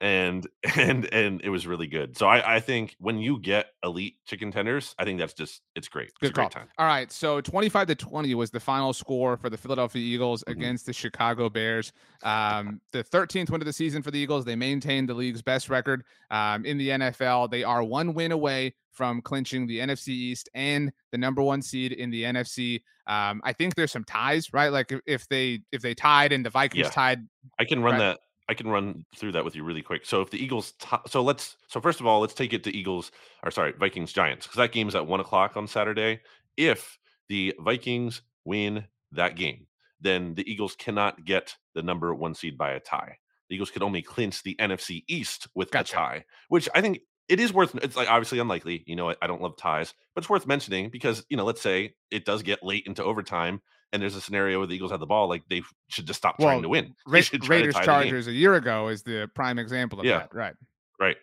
and 0.00 0.46
and 0.76 1.12
and 1.12 1.40
it 1.42 1.50
was 1.50 1.66
really 1.66 1.86
good. 1.86 2.16
So 2.16 2.26
I, 2.26 2.56
I 2.56 2.60
think 2.60 2.96
when 2.98 3.18
you 3.18 3.38
get 3.38 3.66
elite 3.84 4.16
chicken 4.26 4.50
tenders, 4.50 4.94
I 4.98 5.04
think 5.04 5.18
that's 5.18 5.34
just 5.34 5.62
it's 5.74 5.88
great. 5.88 6.10
Good 6.20 6.30
it's 6.30 6.38
call. 6.38 6.48
time. 6.48 6.68
All 6.78 6.86
right, 6.86 7.10
so 7.12 7.40
twenty 7.40 7.68
five 7.68 7.86
to 7.88 7.94
twenty 7.94 8.34
was 8.34 8.50
the 8.50 8.60
final 8.60 8.92
score 8.92 9.36
for 9.36 9.50
the 9.50 9.56
Philadelphia 9.56 10.02
Eagles 10.02 10.42
mm-hmm. 10.42 10.58
against 10.58 10.86
the 10.86 10.92
Chicago 10.92 11.48
Bears. 11.48 11.92
Um, 12.22 12.80
the 12.92 13.02
thirteenth 13.02 13.50
win 13.50 13.60
of 13.60 13.66
the 13.66 13.72
season 13.72 14.02
for 14.02 14.10
the 14.10 14.18
Eagles. 14.18 14.44
They 14.44 14.56
maintained 14.56 15.08
the 15.08 15.14
league's 15.14 15.42
best 15.42 15.68
record 15.68 16.04
um, 16.30 16.64
in 16.64 16.78
the 16.78 16.88
NFL. 16.90 17.50
They 17.50 17.64
are 17.64 17.82
one 17.82 18.14
win 18.14 18.32
away 18.32 18.74
from 18.92 19.22
clinching 19.22 19.66
the 19.66 19.78
NFC 19.78 20.08
East 20.08 20.48
and 20.54 20.92
the 21.12 21.18
number 21.18 21.42
one 21.42 21.62
seed 21.62 21.92
in 21.92 22.10
the 22.10 22.24
NFC. 22.24 22.82
Um, 23.06 23.40
I 23.44 23.52
think 23.52 23.74
there's 23.74 23.92
some 23.92 24.04
ties, 24.04 24.52
right? 24.52 24.68
Like 24.68 24.92
if, 24.92 25.00
if 25.06 25.28
they 25.28 25.60
if 25.72 25.82
they 25.82 25.94
tied 25.94 26.32
and 26.32 26.44
the 26.44 26.50
Vikings 26.50 26.86
yeah. 26.86 26.90
tied, 26.90 27.26
I 27.58 27.64
can 27.64 27.82
run 27.82 27.94
right? 27.94 27.98
that 27.98 28.20
I 28.50 28.54
can 28.54 28.68
run 28.68 28.88
mm-hmm. 28.90 29.00
through 29.16 29.32
that 29.32 29.44
with 29.44 29.54
you 29.54 29.62
really 29.62 29.80
quick. 29.80 30.04
So 30.04 30.20
if 30.20 30.30
the 30.30 30.42
Eagles, 30.42 30.72
t- 30.72 30.96
so 31.06 31.22
let's, 31.22 31.56
so 31.68 31.80
first 31.80 32.00
of 32.00 32.06
all, 32.06 32.20
let's 32.20 32.34
take 32.34 32.52
it 32.52 32.64
to 32.64 32.76
Eagles, 32.76 33.12
or 33.44 33.52
sorry, 33.52 33.72
Vikings 33.78 34.12
Giants, 34.12 34.46
because 34.46 34.58
that 34.58 34.72
game 34.72 34.88
is 34.88 34.96
at 34.96 35.06
one 35.06 35.20
o'clock 35.20 35.56
on 35.56 35.68
Saturday. 35.68 36.20
If 36.56 36.98
the 37.28 37.54
Vikings 37.60 38.22
win 38.44 38.84
that 39.12 39.36
game, 39.36 39.68
then 40.00 40.34
the 40.34 40.50
Eagles 40.50 40.74
cannot 40.74 41.24
get 41.24 41.54
the 41.74 41.82
number 41.82 42.12
one 42.12 42.34
seed 42.34 42.58
by 42.58 42.72
a 42.72 42.80
tie. 42.80 43.18
The 43.48 43.54
Eagles 43.54 43.70
could 43.70 43.84
only 43.84 44.02
clinch 44.02 44.42
the 44.42 44.56
NFC 44.56 45.04
East 45.06 45.46
with 45.54 45.70
gotcha. 45.70 45.94
a 45.94 45.98
tie, 45.98 46.24
which 46.48 46.68
I 46.74 46.80
think 46.80 47.00
it 47.28 47.38
is 47.38 47.52
worth. 47.52 47.76
It's 47.76 47.96
like 47.96 48.10
obviously 48.10 48.40
unlikely. 48.40 48.82
You 48.86 48.96
know, 48.96 49.10
I, 49.10 49.16
I 49.22 49.28
don't 49.28 49.42
love 49.42 49.56
ties, 49.56 49.94
but 50.14 50.24
it's 50.24 50.30
worth 50.30 50.46
mentioning 50.48 50.90
because 50.90 51.24
you 51.28 51.36
know, 51.36 51.44
let's 51.44 51.62
say 51.62 51.94
it 52.10 52.24
does 52.24 52.42
get 52.42 52.64
late 52.64 52.86
into 52.86 53.04
overtime 53.04 53.62
and 53.92 54.00
there's 54.00 54.16
a 54.16 54.20
scenario 54.20 54.58
where 54.58 54.66
the 54.66 54.74
Eagles 54.74 54.90
have 54.90 55.00
the 55.00 55.06
ball, 55.06 55.28
like 55.28 55.42
they 55.48 55.62
should 55.88 56.06
just 56.06 56.18
stop 56.18 56.38
well, 56.38 56.48
trying 56.48 56.62
to 56.62 56.68
win. 56.68 56.94
Ra- 57.06 57.20
Raiders 57.46 57.74
Chargers 57.74 58.26
a 58.26 58.32
year 58.32 58.54
ago 58.54 58.88
is 58.88 59.02
the 59.02 59.30
prime 59.34 59.58
example 59.58 59.98
of 60.00 60.06
yeah. 60.06 60.18
that. 60.18 60.34
Right. 60.34 60.54
Right. 60.98 61.16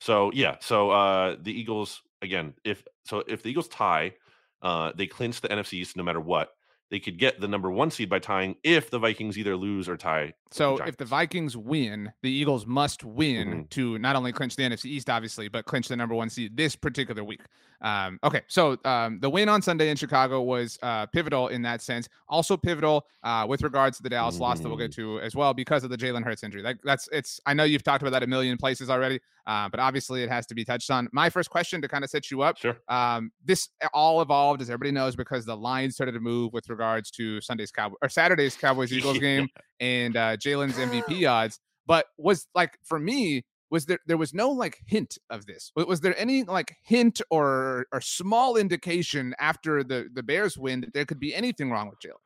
So 0.00 0.30
yeah, 0.34 0.56
so 0.60 0.90
uh 0.90 1.36
the 1.40 1.52
Eagles 1.52 2.02
again, 2.22 2.54
if 2.64 2.84
so 3.04 3.22
if 3.26 3.42
the 3.42 3.50
Eagles 3.50 3.68
tie, 3.68 4.14
uh 4.62 4.92
they 4.94 5.06
clinch 5.06 5.40
the 5.40 5.48
NFC 5.48 5.74
East 5.74 5.96
no 5.96 6.02
matter 6.02 6.20
what 6.20 6.50
they 6.94 7.00
could 7.00 7.18
get 7.18 7.40
the 7.40 7.48
number 7.48 7.72
one 7.72 7.90
seed 7.90 8.08
by 8.08 8.20
tying 8.20 8.54
if 8.62 8.88
the 8.88 9.00
Vikings 9.00 9.36
either 9.36 9.56
lose 9.56 9.88
or 9.88 9.96
tie. 9.96 10.32
So 10.52 10.76
the 10.76 10.84
if 10.84 10.96
the 10.96 11.04
Vikings 11.04 11.56
win, 11.56 12.12
the 12.22 12.30
Eagles 12.30 12.66
must 12.66 13.02
win 13.02 13.48
mm-hmm. 13.48 13.62
to 13.70 13.98
not 13.98 14.14
only 14.14 14.30
clinch 14.30 14.54
the 14.54 14.62
NFC 14.62 14.84
East, 14.84 15.10
obviously, 15.10 15.48
but 15.48 15.64
clinch 15.64 15.88
the 15.88 15.96
number 15.96 16.14
one 16.14 16.30
seed 16.30 16.56
this 16.56 16.76
particular 16.76 17.24
week. 17.24 17.40
Um, 17.80 18.20
okay, 18.22 18.42
so 18.46 18.78
um, 18.84 19.18
the 19.18 19.28
win 19.28 19.48
on 19.48 19.60
Sunday 19.60 19.90
in 19.90 19.96
Chicago 19.96 20.40
was 20.40 20.78
uh, 20.84 21.06
pivotal 21.06 21.48
in 21.48 21.62
that 21.62 21.82
sense. 21.82 22.08
Also 22.28 22.56
pivotal 22.56 23.06
uh, 23.24 23.44
with 23.48 23.62
regards 23.62 23.96
to 23.96 24.04
the 24.04 24.08
Dallas 24.08 24.36
mm-hmm. 24.36 24.44
loss 24.44 24.60
that 24.60 24.68
we'll 24.68 24.78
get 24.78 24.92
mm-hmm. 24.92 25.18
to 25.18 25.20
as 25.20 25.34
well 25.34 25.52
because 25.52 25.82
of 25.82 25.90
the 25.90 25.98
Jalen 25.98 26.22
Hurts 26.22 26.44
injury. 26.44 26.62
That, 26.62 26.78
that's 26.84 27.08
it's. 27.10 27.40
I 27.44 27.54
know 27.54 27.64
you've 27.64 27.82
talked 27.82 28.02
about 28.02 28.12
that 28.12 28.22
a 28.22 28.28
million 28.28 28.56
places 28.56 28.88
already, 28.88 29.18
uh, 29.46 29.68
but 29.68 29.80
obviously 29.80 30.22
it 30.22 30.30
has 30.30 30.46
to 30.46 30.54
be 30.54 30.64
touched 30.64 30.90
on. 30.90 31.08
My 31.12 31.30
first 31.30 31.50
question 31.50 31.82
to 31.82 31.88
kind 31.88 32.04
of 32.04 32.10
set 32.10 32.30
you 32.30 32.42
up. 32.42 32.58
Sure. 32.58 32.76
Um, 32.88 33.30
this 33.44 33.68
all 33.92 34.22
evolved, 34.22 34.62
as 34.62 34.70
everybody 34.70 34.92
knows, 34.92 35.16
because 35.16 35.44
the 35.44 35.56
line 35.56 35.90
started 35.90 36.12
to 36.12 36.20
move 36.20 36.52
with 36.52 36.68
regards 36.68 37.10
to 37.12 37.40
Sunday's 37.40 37.70
Cowboy 37.70 37.96
or 38.02 38.08
Saturday's 38.08 38.56
Cowboys 38.56 38.92
Eagles 38.92 39.18
game 39.18 39.48
and 39.80 40.16
uh, 40.16 40.36
Jalen's 40.36 40.76
MVP 40.76 41.30
odds. 41.30 41.58
But 41.86 42.06
was 42.16 42.46
like 42.54 42.78
for 42.82 42.98
me, 42.98 43.44
was 43.70 43.86
there 43.86 43.98
there 44.06 44.16
was 44.16 44.32
no 44.32 44.50
like 44.50 44.78
hint 44.86 45.18
of 45.30 45.46
this 45.46 45.72
was 45.74 46.00
there 46.00 46.16
any 46.16 46.44
like 46.44 46.76
hint 46.84 47.20
or 47.30 47.86
or 47.92 48.00
small 48.00 48.56
indication 48.56 49.34
after 49.40 49.82
the 49.82 50.08
the 50.14 50.22
bears 50.22 50.56
win 50.56 50.80
that 50.80 50.94
there 50.94 51.04
could 51.04 51.18
be 51.18 51.34
anything 51.34 51.70
wrong 51.70 51.88
with 51.88 51.98
jalen 51.98 52.23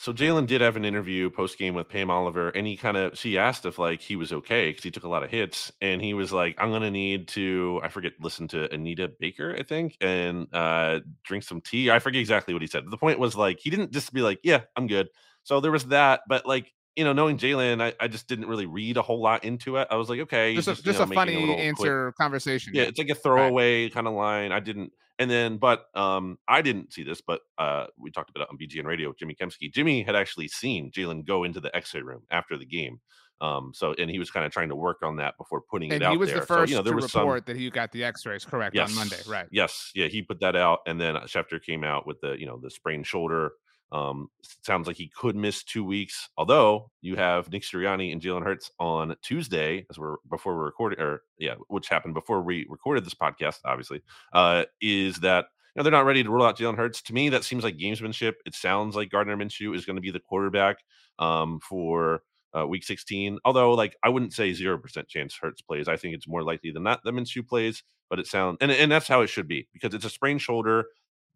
so 0.00 0.14
jalen 0.14 0.46
did 0.46 0.62
have 0.62 0.76
an 0.76 0.84
interview 0.86 1.28
post 1.28 1.58
game 1.58 1.74
with 1.74 1.86
pam 1.86 2.10
oliver 2.10 2.48
and 2.48 2.66
he 2.66 2.74
kind 2.74 2.96
of 2.96 3.16
she 3.18 3.36
asked 3.36 3.66
if 3.66 3.78
like 3.78 4.00
he 4.00 4.16
was 4.16 4.32
okay 4.32 4.70
because 4.70 4.82
he 4.82 4.90
took 4.90 5.04
a 5.04 5.08
lot 5.08 5.22
of 5.22 5.30
hits 5.30 5.70
and 5.82 6.00
he 6.00 6.14
was 6.14 6.32
like 6.32 6.56
i'm 6.58 6.72
gonna 6.72 6.90
need 6.90 7.28
to 7.28 7.78
i 7.82 7.88
forget 7.88 8.14
listen 8.18 8.48
to 8.48 8.72
anita 8.72 9.12
baker 9.20 9.54
i 9.58 9.62
think 9.62 9.98
and 10.00 10.48
uh 10.54 11.00
drink 11.22 11.44
some 11.44 11.60
tea 11.60 11.90
i 11.90 11.98
forget 11.98 12.18
exactly 12.20 12.54
what 12.54 12.62
he 12.62 12.66
said 12.66 12.82
the 12.90 12.96
point 12.96 13.18
was 13.18 13.36
like 13.36 13.60
he 13.60 13.68
didn't 13.68 13.92
just 13.92 14.10
be 14.14 14.22
like 14.22 14.40
yeah 14.42 14.62
i'm 14.74 14.86
good 14.86 15.06
so 15.42 15.60
there 15.60 15.70
was 15.70 15.84
that 15.84 16.22
but 16.26 16.46
like 16.46 16.72
you 16.96 17.04
know, 17.04 17.12
knowing 17.12 17.38
Jalen, 17.38 17.80
I, 17.80 17.94
I 18.00 18.08
just 18.08 18.26
didn't 18.26 18.46
really 18.46 18.66
read 18.66 18.96
a 18.96 19.02
whole 19.02 19.22
lot 19.22 19.44
into 19.44 19.76
it. 19.76 19.88
I 19.90 19.96
was 19.96 20.10
like, 20.10 20.20
okay, 20.20 20.54
just 20.54 20.68
a, 20.68 20.74
just, 20.74 20.98
know, 20.98 21.04
a 21.04 21.06
funny 21.06 21.50
a 21.50 21.56
answer 21.56 22.10
quick, 22.10 22.16
conversation. 22.16 22.72
Yeah, 22.74 22.82
it's 22.82 22.98
like 22.98 23.08
a 23.08 23.14
throwaway 23.14 23.84
right. 23.84 23.94
kind 23.94 24.06
of 24.06 24.14
line. 24.14 24.50
I 24.52 24.60
didn't, 24.60 24.92
and 25.20 25.30
then, 25.30 25.58
but 25.58 25.84
um, 25.94 26.38
I 26.48 26.62
didn't 26.62 26.94
see 26.94 27.02
this, 27.02 27.20
but 27.20 27.42
uh, 27.58 27.86
we 27.98 28.10
talked 28.10 28.30
about 28.30 28.44
it 28.44 28.48
on 28.50 28.56
BGN 28.56 28.86
Radio 28.86 29.08
with 29.08 29.18
Jimmy 29.18 29.36
Kempski. 29.40 29.70
Jimmy 29.70 30.02
had 30.02 30.16
actually 30.16 30.48
seen 30.48 30.90
Jalen 30.90 31.26
go 31.26 31.44
into 31.44 31.60
the 31.60 31.74
X-ray 31.76 32.00
room 32.00 32.22
after 32.30 32.56
the 32.56 32.64
game. 32.64 33.00
Um, 33.42 33.72
so 33.74 33.94
and 33.98 34.10
he 34.10 34.18
was 34.18 34.30
kind 34.30 34.46
of 34.46 34.52
trying 34.52 34.70
to 34.70 34.76
work 34.76 34.98
on 35.02 35.16
that 35.16 35.36
before 35.36 35.60
putting 35.60 35.92
and 35.92 36.02
it 36.02 36.06
out. 36.06 36.12
He 36.12 36.16
was 36.16 36.30
there. 36.30 36.40
the 36.40 36.46
first 36.46 36.70
so, 36.70 36.70
you 36.70 36.76
know, 36.76 36.82
there 36.82 36.92
to 36.92 36.96
was 36.96 37.14
report 37.14 37.46
some... 37.46 37.54
that 37.54 37.60
he 37.60 37.68
got 37.70 37.92
the 37.92 38.02
X-rays 38.02 38.46
correct 38.46 38.74
yes. 38.74 38.90
on 38.90 38.96
Monday, 38.96 39.18
right? 39.28 39.46
Yes, 39.50 39.90
yeah, 39.94 40.06
he 40.08 40.22
put 40.22 40.40
that 40.40 40.56
out, 40.56 40.80
and 40.86 40.98
then 40.98 41.14
Schefter 41.26 41.62
came 41.62 41.84
out 41.84 42.06
with 42.06 42.18
the 42.22 42.38
you 42.38 42.46
know 42.46 42.58
the 42.58 42.70
sprained 42.70 43.06
shoulder 43.06 43.52
Um, 43.92 44.28
sounds 44.62 44.86
like 44.86 44.96
he 44.96 45.08
could 45.08 45.36
miss 45.36 45.64
two 45.64 45.84
weeks. 45.84 46.28
Although 46.36 46.90
you 47.00 47.16
have 47.16 47.50
Nick 47.50 47.62
Sirianni 47.62 48.12
and 48.12 48.20
Jalen 48.22 48.44
Hurts 48.44 48.70
on 48.78 49.16
Tuesday, 49.22 49.86
as 49.90 49.98
we're 49.98 50.16
before 50.30 50.56
we 50.56 50.64
recorded, 50.64 51.00
or 51.00 51.22
yeah, 51.38 51.54
which 51.68 51.88
happened 51.88 52.14
before 52.14 52.42
we 52.42 52.66
recorded 52.68 53.04
this 53.04 53.14
podcast. 53.14 53.58
Obviously, 53.64 54.02
uh, 54.32 54.64
is 54.80 55.16
that 55.20 55.46
you 55.74 55.80
know 55.80 55.82
they're 55.82 55.92
not 55.92 56.06
ready 56.06 56.22
to 56.22 56.30
rule 56.30 56.44
out 56.44 56.58
Jalen 56.58 56.76
Hurts. 56.76 57.02
To 57.02 57.14
me, 57.14 57.28
that 57.30 57.44
seems 57.44 57.64
like 57.64 57.78
gamesmanship. 57.78 58.34
It 58.46 58.54
sounds 58.54 58.94
like 58.94 59.10
Gardner 59.10 59.36
Minshew 59.36 59.74
is 59.74 59.84
going 59.84 59.96
to 59.96 60.02
be 60.02 60.10
the 60.10 60.20
quarterback 60.20 60.78
um, 61.18 61.60
for 61.60 62.22
uh, 62.56 62.66
week 62.66 62.84
16. 62.84 63.38
Although, 63.44 63.72
like, 63.72 63.96
I 64.02 64.08
wouldn't 64.08 64.32
say 64.32 64.52
zero 64.52 64.78
percent 64.78 65.08
chance 65.08 65.36
Hurts 65.40 65.62
plays. 65.62 65.88
I 65.88 65.96
think 65.96 66.14
it's 66.14 66.28
more 66.28 66.42
likely 66.42 66.70
than 66.70 66.82
not 66.82 67.02
that 67.04 67.14
Minshew 67.14 67.46
plays. 67.46 67.82
But 68.08 68.18
it 68.18 68.26
sounds 68.26 68.58
and 68.60 68.72
and 68.72 68.90
that's 68.90 69.06
how 69.06 69.20
it 69.20 69.28
should 69.28 69.46
be 69.46 69.68
because 69.72 69.94
it's 69.94 70.04
a 70.04 70.10
sprained 70.10 70.42
shoulder 70.42 70.86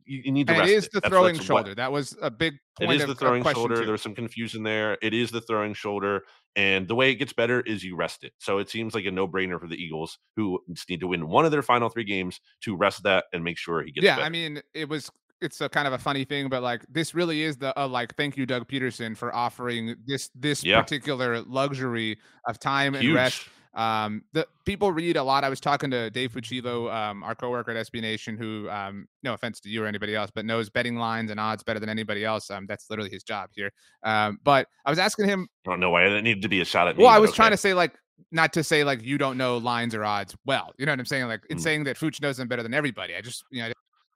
you, 0.04 0.22
you 0.26 0.32
need 0.32 0.46
to. 0.48 0.62
It 0.62 0.68
is 0.68 0.86
it. 0.86 0.92
the 0.92 1.00
that's, 1.00 1.10
throwing 1.10 1.34
that's 1.34 1.46
shoulder. 1.46 1.70
What, 1.70 1.76
that 1.76 1.92
was 1.92 2.16
a 2.20 2.30
big. 2.30 2.54
Point 2.78 2.92
it 2.92 2.96
is 2.96 3.02
of, 3.02 3.08
the 3.08 3.14
throwing 3.14 3.44
shoulder. 3.44 3.76
Too. 3.76 3.84
There 3.84 3.92
was 3.92 4.02
some 4.02 4.14
confusion 4.14 4.62
there. 4.62 4.98
It 5.02 5.14
is 5.14 5.30
the 5.30 5.40
throwing 5.40 5.74
shoulder, 5.74 6.24
and 6.56 6.88
the 6.88 6.94
way 6.94 7.10
it 7.10 7.16
gets 7.16 7.32
better 7.32 7.60
is 7.60 7.84
you 7.84 7.96
rest 7.96 8.24
it. 8.24 8.32
So 8.38 8.58
it 8.58 8.68
seems 8.68 8.94
like 8.94 9.04
a 9.04 9.10
no-brainer 9.10 9.60
for 9.60 9.66
the 9.66 9.76
Eagles, 9.76 10.18
who 10.36 10.60
need 10.88 11.00
to 11.00 11.06
win 11.06 11.28
one 11.28 11.44
of 11.44 11.52
their 11.52 11.62
final 11.62 11.88
three 11.88 12.04
games 12.04 12.40
to 12.62 12.76
rest 12.76 13.02
that 13.04 13.24
and 13.32 13.44
make 13.44 13.58
sure 13.58 13.82
he 13.82 13.92
gets. 13.92 14.04
Yeah, 14.04 14.16
better. 14.16 14.26
I 14.26 14.30
mean, 14.30 14.62
it 14.74 14.88
was 14.88 15.10
it's 15.40 15.60
a 15.60 15.68
kind 15.68 15.86
of 15.86 15.92
a 15.92 15.98
funny 15.98 16.24
thing, 16.24 16.48
but 16.48 16.62
like 16.62 16.84
this 16.90 17.14
really 17.14 17.42
is 17.42 17.56
the 17.56 17.78
uh, 17.78 17.86
like 17.86 18.16
thank 18.16 18.36
you 18.36 18.46
Doug 18.46 18.66
Pederson 18.68 19.16
for 19.16 19.34
offering 19.34 19.94
this 20.06 20.30
this 20.34 20.64
yeah. 20.64 20.80
particular 20.80 21.42
luxury 21.42 22.18
of 22.46 22.58
time 22.58 22.94
Huge. 22.94 23.04
and 23.04 23.14
rest 23.14 23.48
um, 23.74 24.22
the 24.32 24.46
people 24.64 24.92
read 24.92 25.16
a 25.16 25.22
lot. 25.22 25.44
I 25.44 25.48
was 25.48 25.60
talking 25.60 25.90
to 25.90 26.10
Dave 26.10 26.32
Fucillo, 26.32 26.92
um, 26.92 27.22
our 27.22 27.34
coworker 27.34 27.72
at 27.72 27.86
SB 27.86 28.00
Nation, 28.00 28.36
who, 28.36 28.68
um, 28.70 29.06
no 29.22 29.34
offense 29.34 29.60
to 29.60 29.68
you 29.68 29.82
or 29.82 29.86
anybody 29.86 30.14
else, 30.14 30.30
but 30.34 30.44
knows 30.44 30.70
betting 30.70 30.96
lines 30.96 31.30
and 31.30 31.40
odds 31.40 31.62
better 31.62 31.80
than 31.80 31.88
anybody 31.88 32.24
else. 32.24 32.50
Um, 32.50 32.66
that's 32.66 32.88
literally 32.88 33.10
his 33.10 33.22
job 33.24 33.50
here. 33.52 33.72
Um, 34.02 34.38
but 34.44 34.68
I 34.84 34.90
was 34.90 34.98
asking 34.98 35.26
him. 35.26 35.48
I 35.66 35.70
don't 35.70 35.80
know 35.80 35.90
why 35.90 36.06
it 36.06 36.22
needed 36.22 36.42
to 36.42 36.48
be 36.48 36.60
a 36.60 36.64
shot 36.64 36.88
at 36.88 36.96
me. 36.96 37.04
Well, 37.04 37.12
I 37.12 37.18
was 37.18 37.30
okay. 37.30 37.36
trying 37.36 37.50
to 37.50 37.56
say 37.56 37.74
like 37.74 37.94
not 38.30 38.52
to 38.52 38.62
say 38.62 38.84
like 38.84 39.02
you 39.02 39.18
don't 39.18 39.36
know 39.36 39.58
lines 39.58 39.94
or 39.94 40.04
odds 40.04 40.36
well. 40.44 40.72
You 40.78 40.86
know 40.86 40.92
what 40.92 41.00
I'm 41.00 41.06
saying? 41.06 41.26
Like 41.26 41.42
it's 41.50 41.60
mm. 41.60 41.64
saying 41.64 41.84
that 41.84 41.96
Fuch 41.96 42.20
knows 42.22 42.36
them 42.36 42.48
better 42.48 42.62
than 42.62 42.74
everybody. 42.74 43.14
I 43.16 43.20
just 43.20 43.44
you 43.50 43.62
know 43.62 43.72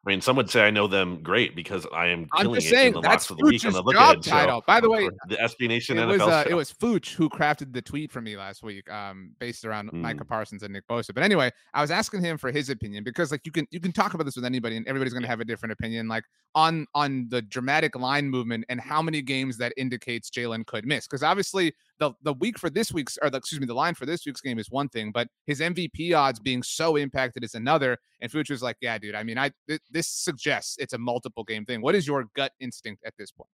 I 0.06 0.10
mean, 0.10 0.20
some 0.20 0.36
would 0.36 0.48
say 0.48 0.64
I 0.64 0.70
know 0.70 0.86
them 0.86 1.22
great 1.22 1.56
because 1.56 1.84
I 1.92 2.06
am 2.06 2.28
I'm 2.32 2.44
killing 2.44 2.60
just 2.60 2.68
saying, 2.68 2.84
it 2.84 2.88
in 2.88 2.94
the 2.94 3.00
that's 3.00 3.28
of 3.30 3.36
the 3.36 3.44
week 3.44 3.64
on 3.64 3.72
the 3.72 3.82
look 3.82 3.94
job 3.94 4.22
title. 4.22 4.62
By 4.64 4.80
the 4.80 4.88
way, 4.88 5.08
the 5.28 5.36
SB 5.36 5.66
Nation 5.66 5.98
it 5.98 6.02
NFL 6.02 6.10
was 6.10 6.20
uh, 6.20 6.44
it 6.48 6.54
was 6.54 6.72
Fooch 6.72 7.14
who 7.14 7.28
crafted 7.28 7.72
the 7.72 7.82
tweet 7.82 8.12
for 8.12 8.20
me 8.20 8.36
last 8.36 8.62
week, 8.62 8.88
um, 8.90 9.32
based 9.40 9.64
around 9.64 9.90
mm. 9.90 9.94
Micah 9.94 10.24
Parsons 10.24 10.62
and 10.62 10.72
Nick 10.72 10.86
Bosa. 10.86 11.12
But 11.12 11.24
anyway, 11.24 11.50
I 11.74 11.80
was 11.80 11.90
asking 11.90 12.22
him 12.22 12.38
for 12.38 12.52
his 12.52 12.70
opinion 12.70 13.02
because 13.02 13.32
like 13.32 13.44
you 13.44 13.50
can 13.50 13.66
you 13.72 13.80
can 13.80 13.90
talk 13.90 14.14
about 14.14 14.24
this 14.24 14.36
with 14.36 14.44
anybody 14.44 14.76
and 14.76 14.86
everybody's 14.86 15.12
going 15.12 15.24
to 15.24 15.28
have 15.28 15.40
a 15.40 15.44
different 15.44 15.72
opinion, 15.72 16.06
like 16.06 16.24
on 16.54 16.86
on 16.94 17.26
the 17.28 17.42
dramatic 17.42 17.96
line 17.96 18.30
movement 18.30 18.64
and 18.68 18.80
how 18.80 19.02
many 19.02 19.20
games 19.20 19.58
that 19.58 19.72
indicates 19.76 20.30
Jalen 20.30 20.64
could 20.66 20.86
miss. 20.86 21.08
Because 21.08 21.24
obviously 21.24 21.74
the 21.98 22.12
the 22.22 22.32
week 22.34 22.58
for 22.58 22.70
this 22.70 22.92
week's 22.92 23.18
or 23.22 23.30
the, 23.30 23.38
excuse 23.38 23.60
me 23.60 23.66
the 23.66 23.74
line 23.74 23.94
for 23.94 24.06
this 24.06 24.24
week's 24.26 24.40
game 24.40 24.58
is 24.58 24.70
one 24.70 24.88
thing, 24.88 25.10
but 25.12 25.28
his 25.46 25.60
MVP 25.60 26.16
odds 26.16 26.38
being 26.38 26.62
so 26.62 26.96
impacted 26.96 27.44
is 27.44 27.54
another. 27.54 27.98
And 28.20 28.32
was 28.32 28.62
like, 28.62 28.76
"Yeah, 28.80 28.98
dude. 28.98 29.14
I 29.14 29.22
mean, 29.22 29.38
I 29.38 29.50
th- 29.68 29.80
this 29.90 30.08
suggests 30.08 30.76
it's 30.78 30.92
a 30.92 30.98
multiple 30.98 31.44
game 31.44 31.64
thing. 31.64 31.80
What 31.80 31.94
is 31.94 32.06
your 32.06 32.26
gut 32.34 32.52
instinct 32.60 33.02
at 33.04 33.14
this 33.18 33.30
point?" 33.30 33.50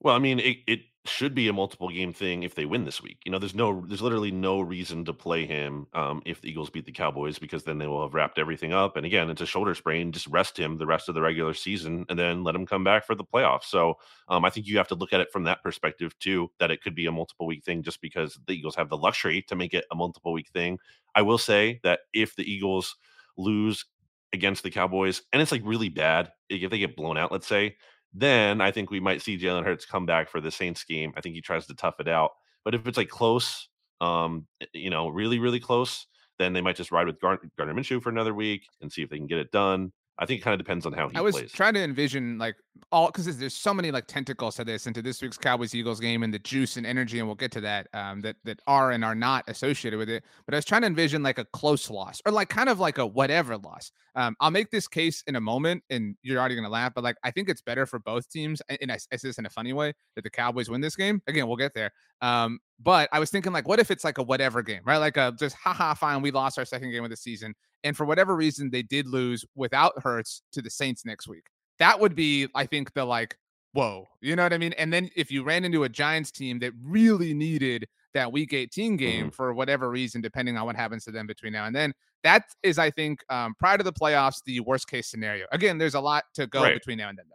Well, 0.00 0.14
I 0.14 0.18
mean, 0.18 0.38
it, 0.38 0.58
it 0.66 0.80
should 1.06 1.34
be 1.34 1.48
a 1.48 1.52
multiple 1.52 1.88
game 1.88 2.12
thing 2.12 2.42
if 2.42 2.54
they 2.54 2.66
win 2.66 2.84
this 2.84 3.02
week. 3.02 3.18
You 3.24 3.32
know, 3.32 3.38
there's 3.38 3.54
no, 3.54 3.84
there's 3.86 4.02
literally 4.02 4.30
no 4.30 4.60
reason 4.60 5.04
to 5.06 5.12
play 5.12 5.46
him 5.46 5.86
um, 5.94 6.22
if 6.26 6.40
the 6.40 6.50
Eagles 6.50 6.70
beat 6.70 6.84
the 6.84 6.92
Cowboys 6.92 7.38
because 7.38 7.64
then 7.64 7.78
they 7.78 7.86
will 7.86 8.02
have 8.02 8.14
wrapped 8.14 8.38
everything 8.38 8.72
up. 8.72 8.96
And 8.96 9.04
again, 9.06 9.30
it's 9.30 9.40
a 9.40 9.46
shoulder 9.46 9.74
sprain. 9.74 10.12
Just 10.12 10.26
rest 10.28 10.58
him 10.58 10.76
the 10.76 10.86
rest 10.86 11.08
of 11.08 11.14
the 11.14 11.22
regular 11.22 11.54
season 11.54 12.04
and 12.08 12.18
then 12.18 12.44
let 12.44 12.54
him 12.54 12.66
come 12.66 12.84
back 12.84 13.06
for 13.06 13.14
the 13.14 13.24
playoffs. 13.24 13.64
So 13.64 13.94
um, 14.28 14.44
I 14.44 14.50
think 14.50 14.66
you 14.66 14.76
have 14.78 14.88
to 14.88 14.94
look 14.94 15.12
at 15.12 15.20
it 15.20 15.32
from 15.32 15.44
that 15.44 15.62
perspective 15.62 16.16
too, 16.18 16.50
that 16.60 16.70
it 16.70 16.82
could 16.82 16.94
be 16.94 17.06
a 17.06 17.12
multiple 17.12 17.46
week 17.46 17.64
thing 17.64 17.82
just 17.82 18.00
because 18.00 18.38
the 18.46 18.52
Eagles 18.52 18.76
have 18.76 18.90
the 18.90 18.96
luxury 18.96 19.42
to 19.48 19.56
make 19.56 19.74
it 19.74 19.84
a 19.90 19.96
multiple 19.96 20.32
week 20.32 20.48
thing. 20.50 20.78
I 21.14 21.22
will 21.22 21.38
say 21.38 21.80
that 21.82 22.00
if 22.12 22.36
the 22.36 22.48
Eagles 22.50 22.94
lose 23.36 23.84
against 24.32 24.62
the 24.62 24.70
Cowboys 24.70 25.22
and 25.32 25.40
it's 25.40 25.52
like 25.52 25.62
really 25.64 25.88
bad, 25.88 26.30
if 26.50 26.70
they 26.70 26.78
get 26.78 26.96
blown 26.96 27.16
out, 27.16 27.32
let's 27.32 27.46
say, 27.46 27.76
then 28.12 28.60
I 28.60 28.70
think 28.70 28.90
we 28.90 29.00
might 29.00 29.22
see 29.22 29.38
Jalen 29.38 29.64
Hurts 29.64 29.84
come 29.84 30.06
back 30.06 30.28
for 30.28 30.40
the 30.40 30.50
Saints 30.50 30.84
game. 30.84 31.12
I 31.16 31.20
think 31.20 31.34
he 31.34 31.40
tries 31.40 31.66
to 31.66 31.74
tough 31.74 32.00
it 32.00 32.08
out. 32.08 32.30
But 32.64 32.74
if 32.74 32.86
it's 32.86 32.96
like 32.98 33.08
close, 33.08 33.68
um, 34.00 34.46
you 34.72 34.90
know, 34.90 35.08
really, 35.08 35.38
really 35.38 35.60
close, 35.60 36.06
then 36.38 36.52
they 36.52 36.60
might 36.60 36.76
just 36.76 36.92
ride 36.92 37.06
with 37.06 37.20
Gar- 37.20 37.40
Gardner 37.56 37.74
Minshew 37.74 38.02
for 38.02 38.10
another 38.10 38.34
week 38.34 38.62
and 38.80 38.92
see 38.92 39.02
if 39.02 39.10
they 39.10 39.16
can 39.16 39.26
get 39.26 39.38
it 39.38 39.50
done. 39.50 39.92
I 40.18 40.26
think 40.26 40.40
it 40.40 40.44
kind 40.44 40.54
of 40.54 40.58
depends 40.58 40.84
on 40.84 40.92
how 40.92 41.08
he 41.08 41.12
plays. 41.12 41.18
I 41.18 41.22
was 41.22 41.34
plays. 41.34 41.52
trying 41.52 41.74
to 41.74 41.82
envision 41.82 42.38
like 42.38 42.56
all 42.92 43.08
because 43.08 43.38
there's 43.38 43.54
so 43.54 43.74
many 43.74 43.90
like 43.90 44.06
tentacles 44.06 44.56
to 44.56 44.64
this 44.64 44.86
into 44.86 45.02
this 45.02 45.20
week's 45.20 45.38
Cowboys 45.38 45.74
Eagles 45.74 46.00
game 46.00 46.22
and 46.22 46.32
the 46.32 46.38
juice 46.38 46.76
and 46.76 46.86
energy, 46.86 47.18
and 47.18 47.28
we'll 47.28 47.34
get 47.34 47.50
to 47.52 47.60
that 47.60 47.88
um, 47.94 48.20
that 48.22 48.36
that 48.44 48.60
are 48.66 48.92
and 48.92 49.04
are 49.04 49.14
not 49.14 49.44
associated 49.48 49.98
with 49.98 50.08
it. 50.08 50.24
But 50.46 50.54
I 50.54 50.58
was 50.58 50.64
trying 50.64 50.82
to 50.82 50.86
envision 50.86 51.22
like 51.22 51.38
a 51.38 51.44
close 51.46 51.90
loss 51.90 52.20
or 52.26 52.32
like 52.32 52.48
kind 52.48 52.68
of 52.68 52.80
like 52.80 52.98
a 52.98 53.06
whatever 53.06 53.56
loss. 53.56 53.92
Um, 54.14 54.36
I'll 54.40 54.50
make 54.50 54.70
this 54.70 54.88
case 54.88 55.22
in 55.26 55.36
a 55.36 55.40
moment, 55.40 55.82
and 55.90 56.16
you're 56.22 56.38
already 56.38 56.54
gonna 56.54 56.68
laugh, 56.68 56.92
but 56.94 57.04
like 57.04 57.16
I 57.24 57.30
think 57.30 57.48
it's 57.48 57.62
better 57.62 57.86
for 57.86 57.98
both 57.98 58.28
teams, 58.30 58.62
and 58.80 58.90
I, 58.90 58.98
I 59.12 59.16
say 59.16 59.28
this 59.28 59.38
in 59.38 59.46
a 59.46 59.50
funny 59.50 59.72
way 59.72 59.92
that 60.16 60.22
the 60.22 60.30
Cowboys 60.30 60.68
win 60.68 60.80
this 60.80 60.96
game. 60.96 61.22
Again, 61.26 61.46
we'll 61.46 61.56
get 61.56 61.74
there. 61.74 61.92
Um, 62.20 62.58
but 62.80 63.08
I 63.12 63.18
was 63.20 63.30
thinking 63.30 63.52
like, 63.52 63.68
what 63.68 63.78
if 63.78 63.90
it's 63.90 64.04
like 64.04 64.18
a 64.18 64.22
whatever 64.22 64.62
game, 64.62 64.80
right? 64.84 64.98
Like 64.98 65.16
a 65.16 65.34
just 65.38 65.56
haha, 65.56 65.94
fine, 65.94 66.22
we 66.22 66.30
lost 66.30 66.58
our 66.58 66.64
second 66.64 66.90
game 66.90 67.04
of 67.04 67.10
the 67.10 67.16
season 67.16 67.54
and 67.84 67.96
for 67.96 68.04
whatever 68.04 68.34
reason 68.34 68.70
they 68.70 68.82
did 68.82 69.06
lose 69.06 69.44
without 69.54 69.92
Hurts 70.02 70.42
to 70.52 70.62
the 70.62 70.70
Saints 70.70 71.04
next 71.04 71.28
week. 71.28 71.46
That 71.78 72.00
would 72.00 72.14
be, 72.14 72.48
I 72.54 72.66
think, 72.66 72.92
the 72.94 73.04
like, 73.04 73.36
whoa, 73.72 74.06
you 74.20 74.34
know 74.36 74.42
what 74.42 74.52
I 74.52 74.58
mean? 74.58 74.72
And 74.74 74.92
then 74.92 75.10
if 75.16 75.30
you 75.30 75.44
ran 75.44 75.64
into 75.64 75.84
a 75.84 75.88
Giants 75.88 76.30
team 76.30 76.58
that 76.60 76.72
really 76.82 77.34
needed 77.34 77.86
that 78.14 78.32
week 78.32 78.52
18 78.52 78.96
game 78.96 79.26
mm-hmm. 79.26 79.28
for 79.30 79.52
whatever 79.52 79.90
reason, 79.90 80.20
depending 80.20 80.56
on 80.56 80.66
what 80.66 80.76
happens 80.76 81.04
to 81.04 81.10
them 81.10 81.26
between 81.26 81.52
now 81.52 81.66
and 81.66 81.74
then, 81.74 81.92
that 82.24 82.44
is, 82.62 82.78
I 82.78 82.90
think, 82.90 83.22
um, 83.30 83.54
prior 83.58 83.78
to 83.78 83.84
the 83.84 83.92
playoffs, 83.92 84.42
the 84.44 84.60
worst 84.60 84.88
case 84.88 85.08
scenario. 85.08 85.46
Again, 85.52 85.78
there's 85.78 85.94
a 85.94 86.00
lot 86.00 86.24
to 86.34 86.46
go 86.46 86.62
right. 86.62 86.74
between 86.74 86.98
now 86.98 87.08
and 87.08 87.18
then, 87.18 87.26
though. 87.28 87.34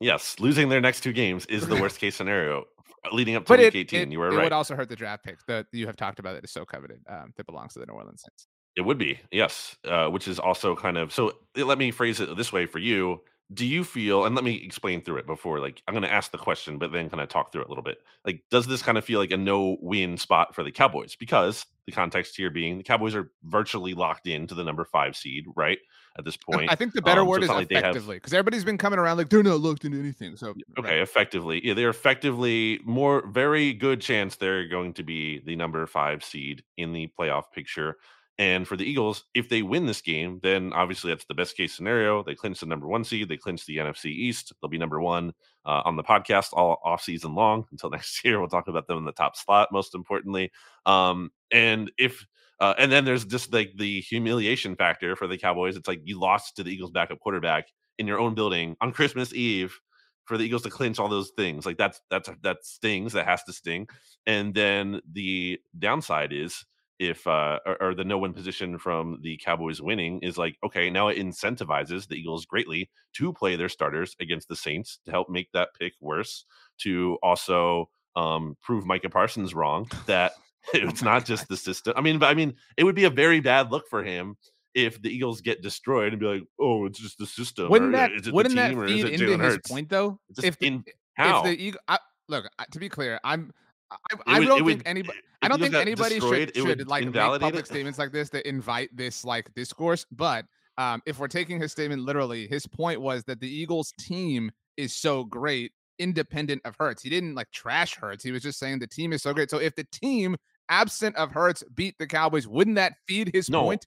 Yes, 0.00 0.36
losing 0.40 0.68
their 0.68 0.80
next 0.80 1.02
two 1.02 1.12
games 1.12 1.46
is 1.46 1.68
the 1.68 1.76
worst 1.80 1.98
case 1.98 2.16
scenario 2.16 2.64
leading 3.12 3.36
up 3.36 3.44
to 3.44 3.48
but 3.48 3.58
week 3.60 3.74
it, 3.74 3.78
18. 3.78 4.00
It, 4.00 4.12
you 4.12 4.18
were 4.18 4.28
it 4.28 4.30
right. 4.30 4.40
It 4.40 4.44
would 4.44 4.52
also 4.52 4.74
hurt 4.74 4.88
the 4.88 4.96
draft 4.96 5.24
pick 5.24 5.38
that 5.46 5.66
you 5.72 5.86
have 5.86 5.96
talked 5.96 6.18
about 6.18 6.34
that 6.34 6.44
is 6.44 6.50
so 6.50 6.64
coveted 6.64 7.00
um, 7.08 7.32
that 7.36 7.46
belongs 7.46 7.74
to 7.74 7.80
the 7.80 7.86
New 7.86 7.94
Orleans 7.94 8.22
Saints. 8.26 8.46
It 8.76 8.82
would 8.82 8.98
be, 8.98 9.18
yes, 9.32 9.76
uh, 9.86 10.08
which 10.08 10.28
is 10.28 10.38
also 10.38 10.76
kind 10.76 10.96
of 10.96 11.12
so. 11.12 11.32
Let 11.56 11.78
me 11.78 11.90
phrase 11.90 12.20
it 12.20 12.36
this 12.36 12.52
way 12.52 12.66
for 12.66 12.78
you: 12.78 13.20
Do 13.52 13.64
you 13.64 13.82
feel? 13.82 14.26
And 14.26 14.34
let 14.34 14.44
me 14.44 14.62
explain 14.62 15.02
through 15.02 15.18
it 15.18 15.26
before. 15.26 15.58
Like, 15.58 15.82
I'm 15.88 15.94
going 15.94 16.02
to 16.02 16.12
ask 16.12 16.30
the 16.30 16.38
question, 16.38 16.78
but 16.78 16.92
then 16.92 17.08
kind 17.08 17.22
of 17.22 17.28
talk 17.28 17.50
through 17.50 17.62
it 17.62 17.66
a 17.66 17.68
little 17.68 17.82
bit. 17.82 17.98
Like, 18.24 18.42
does 18.50 18.66
this 18.66 18.82
kind 18.82 18.98
of 18.98 19.04
feel 19.04 19.18
like 19.18 19.30
a 19.30 19.38
no-win 19.38 20.18
spot 20.18 20.54
for 20.54 20.62
the 20.62 20.70
Cowboys? 20.70 21.16
Because 21.16 21.64
the 21.88 21.92
context 21.92 22.36
here 22.36 22.50
being 22.50 22.76
the 22.76 22.84
Cowboys 22.84 23.14
are 23.14 23.30
virtually 23.44 23.94
locked 23.94 24.26
into 24.26 24.54
the 24.54 24.62
number 24.62 24.84
five 24.84 25.16
seed, 25.16 25.46
right? 25.56 25.78
At 26.18 26.24
this 26.26 26.36
point, 26.36 26.70
I 26.70 26.74
think 26.74 26.92
the 26.92 27.00
better 27.00 27.22
um, 27.22 27.28
word 27.28 27.44
so 27.44 27.58
is 27.58 27.66
effectively 27.70 28.16
because 28.16 28.34
everybody's 28.34 28.64
been 28.64 28.76
coming 28.76 28.98
around 28.98 29.16
like 29.18 29.30
they're 29.30 29.42
not 29.42 29.60
locked 29.60 29.84
into 29.84 29.98
anything. 29.98 30.36
So 30.36 30.48
okay, 30.76 30.96
right. 30.96 31.00
effectively, 31.00 31.64
yeah, 31.64 31.74
they're 31.74 31.88
effectively 31.88 32.80
more 32.84 33.26
very 33.28 33.72
good 33.72 34.00
chance 34.00 34.34
they're 34.36 34.66
going 34.66 34.94
to 34.94 35.02
be 35.02 35.40
the 35.46 35.54
number 35.54 35.86
five 35.86 36.24
seed 36.24 36.64
in 36.76 36.92
the 36.92 37.08
playoff 37.18 37.44
picture. 37.54 37.96
And 38.38 38.68
for 38.68 38.76
the 38.76 38.84
Eagles, 38.84 39.24
if 39.34 39.48
they 39.48 39.62
win 39.62 39.86
this 39.86 40.00
game, 40.00 40.38
then 40.44 40.72
obviously 40.72 41.10
that's 41.10 41.24
the 41.24 41.34
best 41.34 41.56
case 41.56 41.74
scenario. 41.74 42.22
They 42.22 42.36
clinch 42.36 42.60
the 42.60 42.66
number 42.66 42.86
one 42.86 43.02
seed, 43.02 43.28
they 43.28 43.36
clinch 43.36 43.66
the 43.66 43.78
NFC 43.78 44.06
East. 44.06 44.52
They'll 44.60 44.70
be 44.70 44.78
number 44.78 45.00
one 45.00 45.32
uh, 45.64 45.82
on 45.84 45.96
the 45.96 46.04
podcast 46.04 46.50
all 46.52 46.80
off 46.84 47.02
season 47.02 47.34
long 47.34 47.66
until 47.72 47.90
next 47.90 48.24
year. 48.24 48.38
We'll 48.38 48.48
talk 48.48 48.68
about 48.68 48.86
them 48.86 48.98
in 48.98 49.04
the 49.04 49.12
top 49.12 49.36
slot, 49.36 49.72
most 49.72 49.94
importantly. 49.94 50.52
Um, 50.86 51.30
and 51.50 51.90
if 51.98 52.24
uh, 52.60 52.74
and 52.78 52.90
then 52.90 53.04
there's 53.04 53.24
just 53.24 53.52
like 53.52 53.72
the 53.76 54.00
humiliation 54.00 54.74
factor 54.74 55.14
for 55.14 55.26
the 55.26 55.38
Cowboys. 55.38 55.76
It's 55.76 55.86
like 55.86 56.00
you 56.04 56.18
lost 56.18 56.56
to 56.56 56.64
the 56.64 56.70
Eagles' 56.72 56.90
backup 56.90 57.20
quarterback 57.20 57.68
in 57.98 58.06
your 58.06 58.18
own 58.18 58.34
building 58.34 58.76
on 58.80 58.92
Christmas 58.92 59.32
Eve 59.32 59.76
for 60.24 60.36
the 60.36 60.44
Eagles 60.44 60.62
to 60.62 60.70
clinch 60.70 60.98
all 60.98 61.08
those 61.08 61.30
things. 61.36 61.66
Like 61.66 61.76
that's 61.76 62.00
that's 62.10 62.28
that 62.42 62.64
stings. 62.64 63.12
That 63.12 63.26
has 63.26 63.42
to 63.44 63.52
sting. 63.52 63.88
And 64.26 64.54
then 64.54 65.00
the 65.12 65.60
downside 65.78 66.32
is 66.32 66.64
if 66.98 67.26
uh 67.26 67.58
or, 67.64 67.82
or, 67.82 67.94
the 67.94 68.04
no 68.04 68.18
win 68.18 68.32
position 68.32 68.78
from 68.78 69.18
the 69.22 69.36
Cowboys 69.38 69.80
winning 69.80 70.18
is 70.20 70.36
like 70.36 70.56
okay 70.64 70.90
now 70.90 71.08
it 71.08 71.18
incentivizes 71.18 72.08
the 72.08 72.16
Eagles 72.16 72.44
greatly 72.44 72.90
to 73.14 73.32
play 73.32 73.56
their 73.56 73.68
starters 73.68 74.16
against 74.20 74.48
the 74.48 74.56
Saints 74.56 74.98
to 75.04 75.10
help 75.10 75.28
make 75.28 75.50
that 75.52 75.68
pick 75.78 75.94
worse 76.00 76.44
to 76.78 77.16
also 77.22 77.88
um 78.16 78.56
prove 78.62 78.84
Micah 78.84 79.10
Parsons 79.10 79.54
wrong 79.54 79.88
that 80.06 80.32
oh 80.74 80.78
it's 80.88 81.02
not 81.02 81.24
just 81.24 81.48
the 81.48 81.56
system 81.56 81.94
I 81.96 82.00
mean 82.00 82.18
but 82.18 82.26
I 82.26 82.34
mean 82.34 82.54
it 82.76 82.84
would 82.84 82.96
be 82.96 83.04
a 83.04 83.10
very 83.10 83.40
bad 83.40 83.70
look 83.70 83.88
for 83.88 84.02
him 84.02 84.36
if 84.74 85.00
the 85.00 85.08
Eagles 85.08 85.40
get 85.40 85.62
destroyed 85.62 86.12
and 86.12 86.20
be 86.20 86.26
like 86.26 86.42
oh 86.60 86.86
it's 86.86 86.98
just 86.98 87.18
the 87.18 87.26
system 87.26 87.70
wouldn't 87.70 87.92
that 87.92 88.10
wouldn't 88.32 88.56
that 88.56 88.74
feed 88.74 89.06
into 89.06 89.38
his 89.38 89.58
point 89.66 89.88
though? 89.88 90.18
If 90.42 90.58
the, 90.58 90.66
in, 90.66 90.84
how? 91.14 91.38
if 91.38 91.44
the 91.44 91.62
Eagle 91.62 91.80
I, 91.86 91.98
look 92.28 92.44
to 92.72 92.78
be 92.78 92.88
clear 92.88 93.20
I'm 93.22 93.52
I, 93.90 93.96
I 94.26 94.38
would, 94.38 94.48
don't 94.48 94.66
think 94.66 94.82
anybody. 94.86 95.18
I 95.42 95.48
don't 95.48 95.60
think 95.60 95.74
anybody 95.74 96.20
should, 96.20 96.54
should 96.54 96.88
like 96.88 97.04
make 97.04 97.14
public 97.14 97.60
it. 97.60 97.66
statements 97.66 97.98
like 97.98 98.12
this 98.12 98.28
that 98.30 98.46
invite 98.46 98.94
this 98.94 99.24
like 99.24 99.52
discourse. 99.54 100.04
But 100.10 100.44
um, 100.76 101.02
if 101.06 101.18
we're 101.18 101.28
taking 101.28 101.60
his 101.60 101.72
statement 101.72 102.02
literally, 102.02 102.46
his 102.46 102.66
point 102.66 103.00
was 103.00 103.24
that 103.24 103.40
the 103.40 103.48
Eagles 103.48 103.92
team 103.98 104.50
is 104.76 104.94
so 104.94 105.24
great, 105.24 105.72
independent 105.98 106.62
of 106.64 106.76
Hurts. 106.78 107.02
He 107.02 107.10
didn't 107.10 107.34
like 107.34 107.50
trash 107.50 107.96
Hurts. 107.96 108.22
He 108.22 108.32
was 108.32 108.42
just 108.42 108.58
saying 108.58 108.78
the 108.78 108.86
team 108.86 109.12
is 109.12 109.22
so 109.22 109.32
great. 109.32 109.50
So 109.50 109.58
if 109.58 109.74
the 109.74 109.86
team 109.90 110.36
absent 110.68 111.16
of 111.16 111.32
Hurts 111.32 111.64
beat 111.74 111.96
the 111.98 112.06
Cowboys, 112.06 112.46
wouldn't 112.46 112.76
that 112.76 112.94
feed 113.06 113.30
his 113.32 113.48
no. 113.48 113.62
point? 113.62 113.86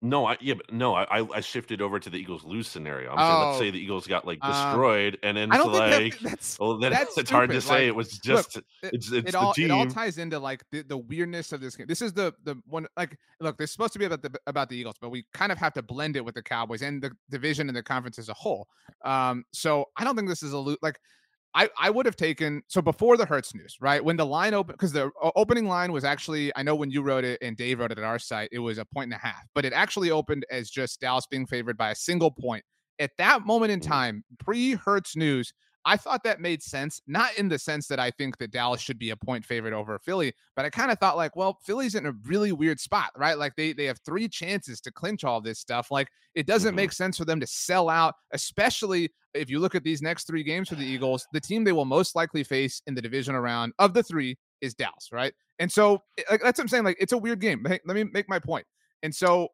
No, 0.00 0.26
I 0.26 0.36
yeah, 0.40 0.54
but 0.54 0.72
no, 0.72 0.94
I 0.94 1.26
I 1.34 1.40
shifted 1.40 1.82
over 1.82 1.98
to 1.98 2.08
the 2.08 2.18
Eagles 2.18 2.44
lose 2.44 2.68
scenario. 2.68 3.10
I'm 3.10 3.18
saying, 3.18 3.48
let's 3.48 3.58
say 3.58 3.68
oh, 3.68 3.70
the 3.72 3.78
Eagles 3.80 4.06
got 4.06 4.24
like 4.24 4.38
um, 4.42 4.52
destroyed, 4.52 5.18
and 5.24 5.36
then 5.36 5.50
I 5.50 5.56
don't 5.56 5.70
it's 5.70 5.96
think 5.96 6.14
like, 6.14 6.20
that, 6.20 6.28
that's 6.28 6.58
well, 6.60 6.78
then 6.78 6.92
that's 6.92 7.18
it's 7.18 7.30
hard 7.30 7.50
to 7.50 7.60
say. 7.60 7.72
Like, 7.72 7.82
it 7.82 7.96
was 7.96 8.18
just 8.18 8.54
look, 8.54 8.64
it's 8.84 9.10
it's 9.10 9.28
it 9.28 9.32
the 9.32 9.38
all 9.38 9.54
it 9.56 9.70
all 9.72 9.86
ties 9.88 10.18
into 10.18 10.38
like 10.38 10.62
the, 10.70 10.82
the 10.82 10.98
weirdness 10.98 11.50
of 11.50 11.60
this 11.60 11.74
game. 11.74 11.88
This 11.88 12.00
is 12.00 12.12
the 12.12 12.32
the 12.44 12.56
one 12.66 12.86
like 12.96 13.18
look, 13.40 13.58
this 13.58 13.70
is 13.70 13.72
supposed 13.72 13.92
to 13.94 13.98
be 13.98 14.04
about 14.04 14.22
the 14.22 14.32
about 14.46 14.68
the 14.68 14.76
Eagles, 14.76 14.94
but 15.00 15.10
we 15.10 15.26
kind 15.34 15.50
of 15.50 15.58
have 15.58 15.72
to 15.72 15.82
blend 15.82 16.16
it 16.16 16.24
with 16.24 16.36
the 16.36 16.42
Cowboys 16.42 16.82
and 16.82 17.02
the 17.02 17.10
division 17.28 17.68
and 17.68 17.76
the 17.76 17.82
conference 17.82 18.20
as 18.20 18.28
a 18.28 18.34
whole. 18.34 18.68
Um, 19.04 19.44
so 19.52 19.86
I 19.96 20.04
don't 20.04 20.14
think 20.14 20.28
this 20.28 20.44
is 20.44 20.52
a 20.52 20.58
like 20.58 21.00
I, 21.54 21.68
I 21.78 21.90
would 21.90 22.06
have 22.06 22.16
taken 22.16 22.62
so 22.68 22.82
before 22.82 23.16
the 23.16 23.24
Hurts 23.24 23.54
news, 23.54 23.76
right? 23.80 24.04
When 24.04 24.16
the 24.16 24.26
line 24.26 24.54
open 24.54 24.74
because 24.74 24.92
the 24.92 25.10
opening 25.34 25.66
line 25.66 25.92
was 25.92 26.04
actually 26.04 26.52
I 26.56 26.62
know 26.62 26.74
when 26.74 26.90
you 26.90 27.02
wrote 27.02 27.24
it 27.24 27.38
and 27.42 27.56
Dave 27.56 27.78
wrote 27.78 27.90
it 27.92 27.98
at 27.98 28.04
our 28.04 28.18
site, 28.18 28.50
it 28.52 28.58
was 28.58 28.78
a 28.78 28.84
point 28.84 29.12
and 29.12 29.14
a 29.14 29.26
half, 29.26 29.42
but 29.54 29.64
it 29.64 29.72
actually 29.72 30.10
opened 30.10 30.44
as 30.50 30.70
just 30.70 31.00
Dallas 31.00 31.26
being 31.26 31.46
favored 31.46 31.76
by 31.76 31.90
a 31.90 31.94
single 31.94 32.30
point. 32.30 32.64
At 32.98 33.12
that 33.18 33.46
moment 33.46 33.72
in 33.72 33.80
mm. 33.80 33.86
time, 33.86 34.24
pre 34.38 34.74
Hurts 34.74 35.16
news, 35.16 35.52
I 35.88 35.96
thought 35.96 36.22
that 36.24 36.38
made 36.38 36.62
sense, 36.62 37.00
not 37.06 37.34
in 37.38 37.48
the 37.48 37.58
sense 37.58 37.86
that 37.86 37.98
I 37.98 38.10
think 38.10 38.36
that 38.38 38.50
Dallas 38.50 38.82
should 38.82 38.98
be 38.98 39.08
a 39.08 39.16
point 39.16 39.42
favorite 39.42 39.72
over 39.72 39.98
Philly, 39.98 40.34
but 40.54 40.66
I 40.66 40.70
kind 40.70 40.90
of 40.90 40.98
thought 40.98 41.16
like, 41.16 41.34
well, 41.34 41.58
Philly's 41.64 41.94
in 41.94 42.04
a 42.04 42.12
really 42.26 42.52
weird 42.52 42.78
spot, 42.78 43.10
right? 43.16 43.38
Like 43.38 43.56
they 43.56 43.72
they 43.72 43.86
have 43.86 43.98
three 44.04 44.28
chances 44.28 44.82
to 44.82 44.92
clinch 44.92 45.24
all 45.24 45.40
this 45.40 45.58
stuff. 45.58 45.90
Like 45.90 46.08
it 46.34 46.46
doesn't 46.46 46.70
mm-hmm. 46.70 46.76
make 46.76 46.92
sense 46.92 47.16
for 47.16 47.24
them 47.24 47.40
to 47.40 47.46
sell 47.46 47.88
out, 47.88 48.14
especially 48.32 49.10
if 49.32 49.48
you 49.48 49.60
look 49.60 49.74
at 49.74 49.82
these 49.82 50.02
next 50.02 50.26
three 50.26 50.42
games 50.42 50.68
for 50.68 50.74
the 50.74 50.84
Eagles. 50.84 51.26
The 51.32 51.40
team 51.40 51.64
they 51.64 51.72
will 51.72 51.86
most 51.86 52.14
likely 52.14 52.44
face 52.44 52.82
in 52.86 52.94
the 52.94 53.00
divisional 53.00 53.40
round 53.40 53.72
of 53.78 53.94
the 53.94 54.02
three 54.02 54.36
is 54.60 54.74
Dallas, 54.74 55.08
right? 55.10 55.32
And 55.58 55.72
so 55.72 56.02
like, 56.30 56.42
that's 56.42 56.58
what 56.58 56.64
I'm 56.64 56.68
saying. 56.68 56.84
Like 56.84 56.98
it's 57.00 57.14
a 57.14 57.18
weird 57.18 57.40
game. 57.40 57.64
Let 57.66 57.86
me 57.86 58.04
make 58.04 58.28
my 58.28 58.38
point. 58.38 58.66
And 59.02 59.14
so 59.14 59.48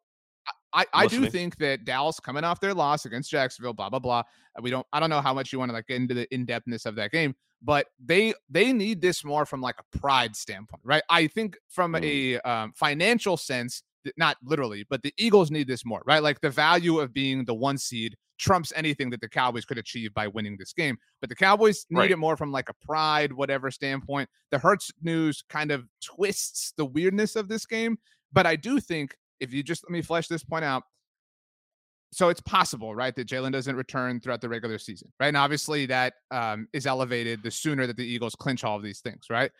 I, 0.75 0.85
I 0.93 1.07
do 1.07 1.29
think 1.29 1.57
that 1.57 1.85
Dallas 1.85 2.19
coming 2.19 2.43
off 2.43 2.59
their 2.59 2.73
loss 2.73 3.05
against 3.05 3.31
Jacksonville, 3.31 3.73
blah 3.73 3.89
blah 3.89 3.99
blah. 3.99 4.23
We 4.61 4.69
don't. 4.69 4.85
I 4.91 4.99
don't 4.99 5.09
know 5.09 5.21
how 5.21 5.33
much 5.33 5.53
you 5.53 5.59
want 5.59 5.69
to 5.69 5.73
like 5.73 5.87
get 5.87 5.97
into 5.97 6.13
the 6.13 6.33
in 6.33 6.45
depthness 6.45 6.85
of 6.85 6.95
that 6.95 7.11
game, 7.11 7.33
but 7.61 7.87
they 8.03 8.33
they 8.49 8.73
need 8.73 9.01
this 9.01 9.23
more 9.23 9.45
from 9.45 9.61
like 9.61 9.75
a 9.79 9.97
pride 9.97 10.35
standpoint, 10.35 10.81
right? 10.83 11.03
I 11.09 11.27
think 11.27 11.57
from 11.69 11.93
mm. 11.93 12.03
a 12.03 12.49
um, 12.49 12.73
financial 12.75 13.37
sense, 13.37 13.83
not 14.17 14.37
literally, 14.43 14.85
but 14.89 15.01
the 15.01 15.13
Eagles 15.17 15.49
need 15.49 15.67
this 15.67 15.85
more, 15.85 16.01
right? 16.05 16.21
Like 16.21 16.41
the 16.41 16.49
value 16.49 16.99
of 16.99 17.13
being 17.13 17.45
the 17.45 17.55
one 17.55 17.77
seed 17.77 18.15
trumps 18.37 18.73
anything 18.75 19.09
that 19.09 19.21
the 19.21 19.29
Cowboys 19.29 19.65
could 19.65 19.77
achieve 19.77 20.13
by 20.13 20.27
winning 20.27 20.57
this 20.59 20.73
game. 20.73 20.97
But 21.21 21.29
the 21.29 21.35
Cowboys 21.35 21.85
need 21.89 21.99
right. 21.99 22.11
it 22.11 22.19
more 22.19 22.35
from 22.35 22.51
like 22.51 22.69
a 22.69 22.85
pride, 22.85 23.31
whatever 23.31 23.71
standpoint. 23.71 24.29
The 24.51 24.59
Hurts 24.59 24.91
news 25.01 25.43
kind 25.49 25.71
of 25.71 25.85
twists 26.03 26.73
the 26.75 26.85
weirdness 26.85 27.37
of 27.37 27.47
this 27.47 27.65
game. 27.65 27.97
But 28.33 28.45
I 28.45 28.57
do 28.57 28.81
think 28.81 29.15
if 29.39 29.53
you 29.53 29.63
just 29.63 29.83
let 29.83 29.91
me 29.91 30.01
flesh 30.01 30.27
this 30.27 30.43
point 30.43 30.65
out. 30.65 30.83
So 32.11 32.29
it's 32.29 32.41
possible, 32.41 32.95
right, 32.95 33.13
that 33.15 33.27
Jalen 33.27 33.51
doesn't 33.51 33.75
return 33.75 34.21
throughout 34.21 34.39
the 34.39 34.47
regular 34.47 34.77
season, 34.77 35.11
right? 35.19 35.27
And 35.27 35.35
obviously 35.35 35.85
that 35.87 36.13
um, 36.31 36.67
is 36.71 36.87
elevated 36.87 37.43
the 37.43 37.51
sooner 37.51 37.85
that 37.87 37.97
the 37.97 38.05
Eagles 38.05 38.35
clinch 38.35 38.63
all 38.63 38.77
of 38.77 38.83
these 38.83 39.01
things, 39.01 39.25
right? 39.29 39.51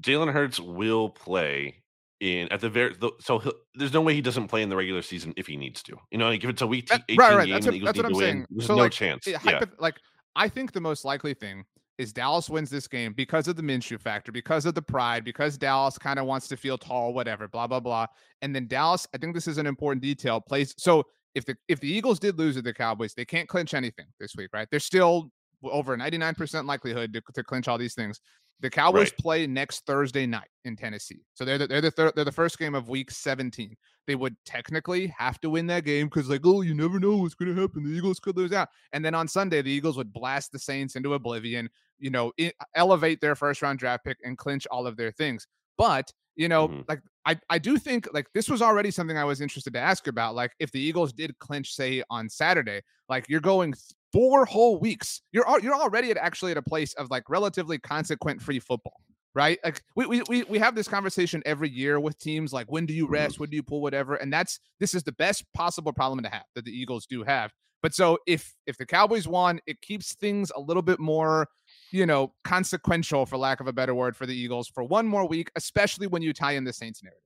Jalen 0.00 0.32
Hurts 0.32 0.58
will 0.58 1.10
play 1.10 1.82
in 2.20 2.50
at 2.52 2.60
the 2.60 2.70
very 2.70 2.94
the, 2.94 3.10
so 3.20 3.42
there's 3.74 3.92
no 3.92 4.00
way 4.00 4.14
he 4.14 4.22
doesn't 4.22 4.46
play 4.46 4.62
in 4.62 4.68
the 4.68 4.76
regular 4.76 5.02
season 5.02 5.34
if 5.36 5.46
he 5.46 5.56
needs 5.56 5.82
to. 5.82 5.96
You 6.10 6.18
know, 6.18 6.28
like 6.28 6.44
if 6.44 6.50
it's 6.50 6.62
a 6.62 6.66
week 6.66 6.88
18 6.90 7.16
right, 7.18 7.36
right. 7.36 7.46
game, 7.46 7.54
that's 7.54 7.66
what, 7.66 7.84
that's 7.84 7.96
what 7.98 8.06
I'm 8.06 8.14
saying. 8.14 8.36
Win, 8.36 8.46
there's 8.50 8.66
so 8.66 8.76
no 8.76 8.82
like, 8.82 8.92
chance. 8.92 9.26
It, 9.26 9.36
yeah. 9.44 9.64
like 9.78 9.96
I 10.36 10.48
think 10.48 10.72
the 10.72 10.80
most 10.80 11.04
likely 11.04 11.34
thing 11.34 11.64
is 12.02 12.12
Dallas 12.12 12.50
wins 12.50 12.68
this 12.68 12.86
game 12.86 13.14
because 13.14 13.48
of 13.48 13.56
the 13.56 13.62
Minshew 13.62 14.00
factor, 14.00 14.32
because 14.32 14.66
of 14.66 14.74
the 14.74 14.82
pride, 14.82 15.24
because 15.24 15.56
Dallas 15.56 15.96
kind 15.96 16.18
of 16.18 16.26
wants 16.26 16.48
to 16.48 16.56
feel 16.56 16.76
tall, 16.76 17.14
whatever, 17.14 17.48
blah 17.48 17.66
blah 17.66 17.80
blah. 17.80 18.06
And 18.42 18.54
then 18.54 18.66
Dallas, 18.66 19.06
I 19.14 19.18
think 19.18 19.34
this 19.34 19.48
is 19.48 19.58
an 19.58 19.66
important 19.66 20.02
detail. 20.02 20.40
Plays 20.40 20.74
so 20.76 21.04
if 21.34 21.46
the 21.46 21.56
if 21.68 21.80
the 21.80 21.88
Eagles 21.90 22.18
did 22.18 22.38
lose 22.38 22.56
to 22.56 22.62
the 22.62 22.74
Cowboys, 22.74 23.14
they 23.14 23.24
can't 23.24 23.48
clinch 23.48 23.72
anything 23.72 24.06
this 24.20 24.34
week, 24.36 24.50
right? 24.52 24.68
They're 24.70 24.80
still 24.80 25.30
over 25.64 25.94
a 25.94 25.96
99% 25.96 26.66
likelihood 26.66 27.12
to, 27.12 27.22
to 27.34 27.44
clinch 27.44 27.68
all 27.68 27.78
these 27.78 27.94
things. 27.94 28.20
The 28.62 28.70
Cowboys 28.70 29.10
right. 29.10 29.18
play 29.18 29.46
next 29.46 29.84
Thursday 29.86 30.24
night 30.24 30.48
in 30.64 30.76
Tennessee, 30.76 31.20
so 31.34 31.44
they're 31.44 31.58
the, 31.58 31.66
they're 31.66 31.80
the 31.80 31.90
thir- 31.90 32.12
they're 32.14 32.24
the 32.24 32.32
first 32.32 32.58
game 32.58 32.76
of 32.76 32.88
Week 32.88 33.10
17. 33.10 33.76
They 34.06 34.14
would 34.14 34.36
technically 34.46 35.08
have 35.18 35.40
to 35.40 35.50
win 35.50 35.66
that 35.66 35.84
game 35.84 36.06
because, 36.06 36.30
like, 36.30 36.42
oh, 36.44 36.62
you 36.62 36.72
never 36.72 37.00
know 37.00 37.16
what's 37.16 37.34
going 37.34 37.54
to 37.54 37.60
happen. 37.60 37.82
The 37.82 37.90
Eagles 37.90 38.20
could 38.20 38.36
lose 38.36 38.52
out, 38.52 38.68
and 38.92 39.04
then 39.04 39.14
on 39.14 39.26
Sunday, 39.26 39.62
the 39.62 39.70
Eagles 39.70 39.96
would 39.96 40.12
blast 40.12 40.52
the 40.52 40.60
Saints 40.60 40.94
into 40.94 41.14
oblivion. 41.14 41.68
You 41.98 42.10
know, 42.10 42.32
it, 42.38 42.54
elevate 42.76 43.20
their 43.20 43.34
first 43.34 43.62
round 43.62 43.80
draft 43.80 44.04
pick 44.04 44.18
and 44.24 44.38
clinch 44.38 44.66
all 44.70 44.86
of 44.86 44.96
their 44.96 45.10
things. 45.10 45.46
But 45.76 46.12
you 46.36 46.48
know, 46.48 46.68
mm-hmm. 46.68 46.82
like 46.88 47.00
I, 47.26 47.38
I 47.50 47.58
do 47.58 47.76
think 47.78 48.08
like 48.12 48.26
this 48.32 48.48
was 48.48 48.62
already 48.62 48.90
something 48.90 49.18
I 49.18 49.24
was 49.24 49.40
interested 49.40 49.72
to 49.74 49.80
ask 49.80 50.06
about. 50.06 50.34
Like 50.34 50.52
if 50.58 50.70
the 50.72 50.80
Eagles 50.80 51.12
did 51.12 51.38
clinch, 51.38 51.74
say 51.74 52.02
on 52.10 52.28
Saturday, 52.28 52.82
like 53.08 53.26
you're 53.28 53.40
going 53.40 53.74
four 54.12 54.44
whole 54.44 54.78
weeks. 54.78 55.22
You're 55.32 55.46
you're 55.60 55.74
already 55.74 56.10
at 56.10 56.16
actually 56.16 56.52
at 56.52 56.58
a 56.58 56.62
place 56.62 56.94
of 56.94 57.10
like 57.10 57.28
relatively 57.28 57.78
consequent 57.78 58.42
free 58.42 58.60
football, 58.60 59.00
right? 59.34 59.58
Like 59.64 59.82
we 59.96 60.06
we 60.06 60.22
we 60.28 60.42
we 60.44 60.58
have 60.58 60.74
this 60.74 60.88
conversation 60.88 61.42
every 61.46 61.70
year 61.70 61.98
with 61.98 62.18
teams 62.18 62.52
like 62.52 62.70
when 62.70 62.86
do 62.86 62.94
you 62.94 63.04
mm-hmm. 63.04 63.14
rest, 63.14 63.40
when 63.40 63.50
do 63.50 63.56
you 63.56 63.62
pull 63.62 63.80
whatever, 63.80 64.16
and 64.16 64.32
that's 64.32 64.60
this 64.80 64.94
is 64.94 65.02
the 65.02 65.12
best 65.12 65.44
possible 65.54 65.92
problem 65.92 66.22
to 66.22 66.30
have 66.30 66.44
that 66.54 66.64
the 66.64 66.72
Eagles 66.72 67.06
do 67.06 67.22
have. 67.22 67.52
But 67.82 67.94
so 67.94 68.18
if 68.26 68.54
if 68.66 68.76
the 68.78 68.86
Cowboys 68.86 69.26
won, 69.26 69.60
it 69.66 69.80
keeps 69.80 70.14
things 70.14 70.52
a 70.54 70.60
little 70.60 70.82
bit 70.82 71.00
more, 71.00 71.48
you 71.90 72.06
know, 72.06 72.32
consequential 72.44 73.26
for 73.26 73.36
lack 73.36 73.60
of 73.60 73.66
a 73.66 73.72
better 73.72 73.94
word 73.94 74.16
for 74.16 74.26
the 74.26 74.36
Eagles 74.36 74.68
for 74.68 74.84
one 74.84 75.06
more 75.06 75.26
week, 75.26 75.50
especially 75.56 76.06
when 76.06 76.22
you 76.22 76.32
tie 76.32 76.52
in 76.52 76.64
the 76.64 76.72
Saints 76.72 77.02
narrative. 77.02 77.20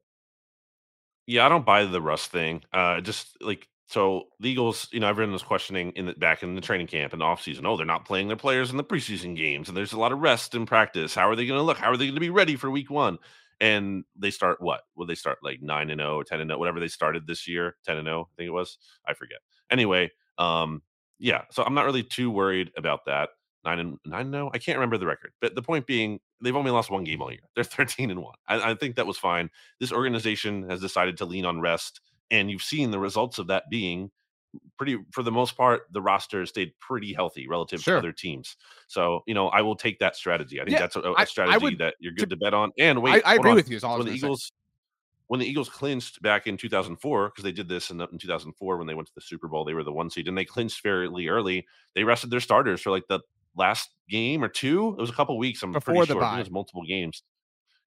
Yeah, 1.27 1.45
I 1.45 1.49
don't 1.49 1.67
buy 1.67 1.85
the 1.85 2.01
rust 2.01 2.31
thing. 2.31 2.63
Uh 2.73 3.01
just 3.01 3.37
like 3.43 3.69
so 3.87 4.25
the 4.41 4.51
Eagles, 4.51 4.89
you 4.91 4.99
know, 4.99 5.09
everyone 5.09 5.33
was 5.33 5.45
questioning 5.45 5.93
in 5.93 6.07
the 6.07 6.13
back 6.15 6.43
in 6.43 6.57
the 6.57 6.61
training 6.61 6.89
camp 6.89 7.13
and 7.13 7.23
off 7.23 7.43
season. 7.43 7.67
Oh, 7.67 7.77
they're 7.77 7.87
not 7.87 8.05
playing 8.05 8.27
their 8.27 8.37
players 8.37 8.71
in 8.71 8.77
the 8.77 8.85
preseason 8.85 9.37
games, 9.37 9.69
and 9.69 9.77
there's 9.77 9.93
a 9.93 9.99
lot 9.99 10.13
of 10.13 10.19
rest 10.19 10.55
in 10.57 10.67
practice. 10.67 11.15
How 11.15 11.31
are 11.31 11.37
they 11.37 11.47
going 11.47 11.59
to 11.59 11.63
look? 11.65 11.79
How 11.79 11.91
are 11.91 11.97
they 11.97 12.07
going 12.07 12.17
to 12.17 12.21
be 12.21 12.31
ready 12.31 12.57
for 12.57 12.71
week 12.71 12.91
one? 12.91 13.19
And 13.61 14.05
they 14.17 14.31
start 14.31 14.61
what? 14.61 14.83
Will 14.97 15.07
they 15.07 15.15
start 15.15 15.39
like 15.43 15.63
nine 15.63 15.91
and 15.91 16.01
0, 16.01 16.25
10 16.25 16.41
and 16.41 16.51
0, 16.51 16.59
whatever 16.59 16.81
they 16.81 16.89
started 16.89 17.27
this 17.27 17.47
year, 17.47 17.77
10 17.87 17.97
and 17.97 18.07
0, 18.07 18.29
I 18.31 18.35
think 18.37 18.49
it 18.49 18.53
was. 18.53 18.77
I 19.07 19.15
forget. 19.15 19.39
Anyway, 19.71 20.11
um, 20.37 20.83
yeah, 21.19 21.43
so 21.51 21.63
I'm 21.63 21.75
not 21.75 21.87
really 21.87 22.03
too 22.03 22.31
worried 22.31 22.73
about 22.77 23.05
that. 23.07 23.31
Nine 23.65 23.79
and 23.79 23.99
nine 24.05 24.35
and. 24.35 24.51
I 24.53 24.59
can't 24.59 24.79
remember 24.79 24.99
the 24.99 25.07
record, 25.07 25.33
but 25.41 25.55
the 25.55 25.63
point 25.63 25.87
being, 25.87 26.19
they've 26.43 26.57
only 26.57 26.71
lost 26.73 26.91
one 26.91 27.05
game 27.05 27.23
all 27.23 27.31
year. 27.31 27.41
They're 27.55 27.65
13 27.65 28.11
and 28.11 28.21
one. 28.21 28.35
I, 28.49 28.73
I 28.73 28.75
think 28.75 28.97
that 28.97 29.07
was 29.07 29.17
fine. 29.17 29.49
This 29.79 29.93
organization 29.93 30.69
has 30.69 30.81
decided 30.81 31.17
to 31.19 31.25
lean 31.25 31.47
on 31.47 31.61
rest, 31.61 32.01
and 32.31 32.51
you've 32.51 32.63
seen 32.63 32.91
the 32.91 32.99
results 32.99 33.39
of 33.39 33.47
that 33.49 33.65
being 33.71 34.11
pretty 34.79 34.99
for 35.11 35.23
the 35.23 35.33
most 35.33 35.57
part 35.57 35.83
the 35.93 36.01
roster 36.01 36.45
stayed 36.47 36.73
pretty 36.81 37.13
healthy 37.13 37.47
relative 37.49 37.81
sure. 37.81 37.95
to 37.95 37.99
other 37.99 38.13
teams 38.13 38.57
so 38.89 39.21
you 39.27 39.35
know 39.35 39.49
i 39.49 39.61
will 39.61 39.77
take 39.77 39.99
that 39.99 40.17
strategy 40.17 40.61
i 40.61 40.65
think 40.65 40.73
yeah, 40.73 40.81
that's 40.81 40.97
a, 40.97 41.13
a 41.19 41.27
strategy 41.27 41.53
I, 41.53 41.57
I 41.57 41.59
would, 41.59 41.79
that 41.79 41.95
you're 41.99 42.13
good 42.13 42.31
to, 42.31 42.37
to, 42.37 42.41
bet 42.45 42.55
on 42.55 42.73
and 42.79 43.03
wait 43.03 43.23
i, 43.25 43.33
I 43.33 43.35
agree 43.35 43.51
on. 43.51 43.57
with 43.57 43.71
you 43.71 43.79
when 43.81 44.07
the 44.07 44.13
eagles 44.13 44.45
say. 44.45 44.53
when 45.27 45.41
the 45.41 45.47
eagles 45.47 45.69
clinched 45.69 46.23
back 46.23 46.47
in 46.47 46.57
2004 46.57 47.29
because 47.29 47.45
they 47.45 47.53
did 47.53 47.69
this 47.69 47.91
in, 47.91 48.01
in 48.01 48.19
2004 48.19 48.77
when 48.77 48.87
they 48.87 48.95
went 48.95 49.09
to 49.09 49.15
the 49.15 49.21
super 49.21 49.49
bowl 49.49 49.65
they 49.65 49.75
were 49.75 49.85
the 49.85 49.93
one 49.93 50.11
seed 50.11 50.29
and 50.29 50.37
they 50.37 50.45
clinched 50.45 50.81
fairly 50.81 51.29
early 51.29 51.67
they 51.95 52.05
rested 52.05 52.31
their 52.31 52.41
starters 52.41 52.81
for 52.81 52.91
like 52.91 53.07
the 53.09 53.21
last 53.57 53.91
game 54.09 54.45
or 54.45 54.49
two 54.49 54.95
it 54.99 55.01
was 55.01 55.11
a 55.11 55.15
couple 55.15 55.37
weeks 55.39 55.63
i'm 55.63 55.73
before 55.73 55.95
pretty 55.95 56.01
the 56.09 56.15
sure 56.15 56.21
bye. 56.21 56.37
it 56.37 56.41
was 56.41 56.51
multiple 56.51 56.85
games 56.87 57.23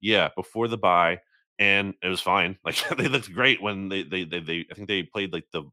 yeah 0.01 0.29
before 0.35 0.67
the 0.67 0.77
bye 0.77 1.19
and 1.59 1.93
it 2.01 2.07
was 2.07 2.21
fine. 2.21 2.57
Like 2.65 2.77
they 2.97 3.07
looked 3.07 3.31
great 3.33 3.61
when 3.61 3.89
they, 3.89 4.03
they 4.03 4.23
they 4.23 4.39
they 4.39 4.65
I 4.71 4.73
think 4.73 4.87
they 4.87 5.03
played 5.03 5.33
like 5.33 5.45
the 5.51 5.63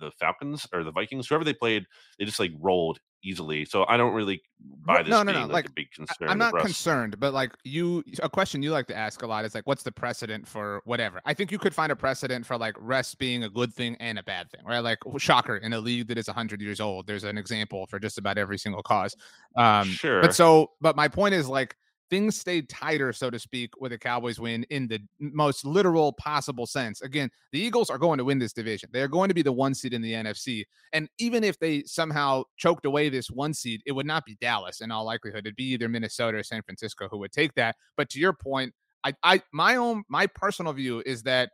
the 0.00 0.10
Falcons 0.18 0.66
or 0.72 0.84
the 0.84 0.90
Vikings, 0.90 1.28
whoever 1.28 1.44
they 1.44 1.52
played, 1.52 1.86
they 2.18 2.24
just 2.24 2.40
like 2.40 2.52
rolled 2.60 2.98
easily. 3.22 3.64
So 3.64 3.84
I 3.88 3.96
don't 3.96 4.12
really 4.12 4.42
buy 4.84 5.02
this. 5.02 5.10
No, 5.10 5.22
no, 5.22 5.32
no. 5.32 5.40
Like, 5.42 5.52
like, 5.52 5.66
a 5.68 5.72
big 5.72 5.90
concern. 5.92 6.28
I'm 6.28 6.38
not 6.38 6.56
concerned, 6.58 7.18
but 7.18 7.32
like 7.32 7.52
you, 7.64 8.04
a 8.22 8.28
question 8.28 8.62
you 8.62 8.70
like 8.70 8.86
to 8.88 8.96
ask 8.96 9.22
a 9.22 9.26
lot 9.26 9.44
is 9.44 9.54
like, 9.54 9.66
what's 9.66 9.82
the 9.82 9.92
precedent 9.92 10.46
for 10.46 10.82
whatever? 10.84 11.20
I 11.24 11.34
think 11.34 11.50
you 11.50 11.58
could 11.58 11.74
find 11.74 11.90
a 11.90 11.96
precedent 11.96 12.44
for 12.44 12.58
like 12.58 12.76
rest 12.78 13.18
being 13.18 13.44
a 13.44 13.48
good 13.48 13.72
thing 13.72 13.96
and 14.00 14.18
a 14.18 14.22
bad 14.22 14.50
thing, 14.50 14.60
right? 14.64 14.80
Like 14.80 14.98
shocker 15.18 15.56
in 15.56 15.72
a 15.72 15.80
league 15.80 16.08
that 16.08 16.18
is 16.18 16.26
100 16.26 16.60
years 16.60 16.80
old, 16.80 17.06
there's 17.06 17.24
an 17.24 17.38
example 17.38 17.86
for 17.86 17.98
just 17.98 18.18
about 18.18 18.36
every 18.38 18.58
single 18.58 18.82
cause. 18.82 19.16
Um, 19.56 19.88
sure. 19.88 20.20
But 20.20 20.34
so, 20.34 20.72
but 20.80 20.96
my 20.96 21.08
point 21.08 21.34
is 21.34 21.48
like 21.48 21.76
things 22.10 22.38
stayed 22.38 22.68
tighter, 22.68 23.12
so 23.12 23.30
to 23.30 23.38
speak, 23.38 23.70
with 23.80 23.92
a 23.92 23.98
Cowboys 23.98 24.38
win 24.38 24.64
in 24.70 24.88
the 24.88 25.00
most 25.18 25.64
literal 25.64 26.12
possible 26.12 26.66
sense. 26.66 27.02
Again, 27.02 27.30
the 27.52 27.60
Eagles 27.60 27.90
are 27.90 27.98
going 27.98 28.18
to 28.18 28.24
win 28.24 28.38
this 28.38 28.52
division. 28.52 28.88
They 28.92 29.02
are 29.02 29.08
going 29.08 29.28
to 29.28 29.34
be 29.34 29.42
the 29.42 29.52
one 29.52 29.74
seed 29.74 29.94
in 29.94 30.02
the 30.02 30.12
NFC. 30.12 30.64
And 30.92 31.08
even 31.18 31.44
if 31.44 31.58
they 31.58 31.82
somehow 31.84 32.44
choked 32.56 32.86
away 32.86 33.08
this 33.08 33.30
one 33.30 33.54
seed, 33.54 33.82
it 33.86 33.92
would 33.92 34.06
not 34.06 34.24
be 34.24 34.36
Dallas 34.40 34.80
in 34.80 34.90
all 34.90 35.04
likelihood. 35.04 35.46
It'd 35.46 35.56
be 35.56 35.72
either 35.72 35.88
Minnesota 35.88 36.38
or 36.38 36.42
San 36.42 36.62
Francisco 36.62 37.08
who 37.10 37.18
would 37.18 37.32
take 37.32 37.54
that. 37.54 37.76
But 37.96 38.10
to 38.10 38.20
your 38.20 38.32
point, 38.32 38.74
I, 39.04 39.14
I 39.22 39.42
my 39.52 39.76
own 39.76 40.04
my 40.08 40.26
personal 40.26 40.72
view 40.72 41.02
is 41.04 41.22
that 41.24 41.50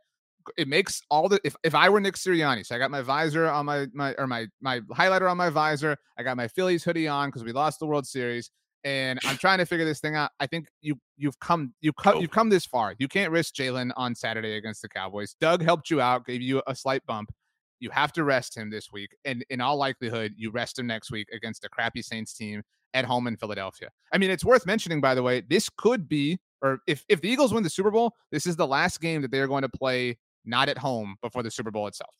it 0.57 0.67
makes 0.67 1.01
all 1.09 1.29
the 1.29 1.39
if, 1.43 1.55
if 1.63 1.75
I 1.75 1.89
were 1.89 1.99
Nick 1.99 2.15
Sirianni, 2.15 2.65
so 2.65 2.75
I 2.75 2.79
got 2.79 2.91
my 2.91 3.01
visor 3.01 3.47
on 3.47 3.65
my 3.65 3.87
my 3.93 4.13
or 4.17 4.27
my 4.27 4.47
my 4.61 4.79
highlighter 4.91 5.29
on 5.29 5.37
my 5.37 5.49
visor, 5.49 5.97
I 6.17 6.23
got 6.23 6.37
my 6.37 6.47
Phillies 6.47 6.83
hoodie 6.83 7.07
on 7.07 7.29
because 7.29 7.43
we 7.43 7.51
lost 7.51 7.79
the 7.79 7.85
World 7.85 8.07
Series, 8.07 8.49
and 8.83 9.19
I'm 9.25 9.37
trying 9.37 9.59
to 9.59 9.65
figure 9.65 9.85
this 9.85 9.99
thing 9.99 10.15
out. 10.15 10.31
I 10.39 10.47
think 10.47 10.67
you 10.81 10.99
you've 11.17 11.39
come 11.39 11.73
you 11.81 11.93
come 11.93 12.17
oh. 12.17 12.21
you've 12.21 12.31
come 12.31 12.49
this 12.49 12.65
far. 12.65 12.95
You 12.99 13.07
can't 13.07 13.31
risk 13.31 13.55
Jalen 13.55 13.91
on 13.95 14.15
Saturday 14.15 14.55
against 14.55 14.81
the 14.81 14.89
Cowboys. 14.89 15.35
Doug 15.39 15.61
helped 15.61 15.89
you 15.89 16.01
out, 16.01 16.25
gave 16.25 16.41
you 16.41 16.61
a 16.67 16.75
slight 16.75 17.05
bump. 17.05 17.31
You 17.79 17.89
have 17.91 18.13
to 18.13 18.23
rest 18.23 18.55
him 18.55 18.69
this 18.69 18.91
week, 18.91 19.15
and 19.25 19.43
in 19.49 19.61
all 19.61 19.77
likelihood, 19.77 20.33
you 20.37 20.51
rest 20.51 20.77
him 20.77 20.87
next 20.87 21.11
week 21.11 21.27
against 21.33 21.65
a 21.65 21.69
crappy 21.69 22.01
Saints 22.01 22.33
team 22.33 22.61
at 22.93 23.05
home 23.05 23.27
in 23.27 23.37
Philadelphia. 23.37 23.89
I 24.11 24.17
mean, 24.17 24.29
it's 24.29 24.45
worth 24.45 24.65
mentioning, 24.65 25.01
by 25.01 25.15
the 25.15 25.23
way, 25.23 25.41
this 25.41 25.69
could 25.69 26.07
be, 26.07 26.39
or 26.61 26.79
if 26.87 27.03
if 27.09 27.21
the 27.21 27.29
Eagles 27.29 27.53
win 27.53 27.63
the 27.63 27.69
Super 27.69 27.91
Bowl, 27.91 28.13
this 28.31 28.45
is 28.45 28.55
the 28.55 28.67
last 28.67 29.01
game 29.01 29.21
that 29.21 29.31
they 29.31 29.39
are 29.39 29.47
going 29.47 29.63
to 29.63 29.69
play 29.69 30.17
not 30.45 30.69
at 30.69 30.77
home 30.77 31.15
before 31.21 31.43
the 31.43 31.51
Super 31.51 31.71
Bowl 31.71 31.87
itself. 31.87 32.13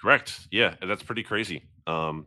Correct. 0.00 0.48
Yeah, 0.50 0.74
that's 0.86 1.02
pretty 1.02 1.22
crazy. 1.22 1.64
Um, 1.86 2.26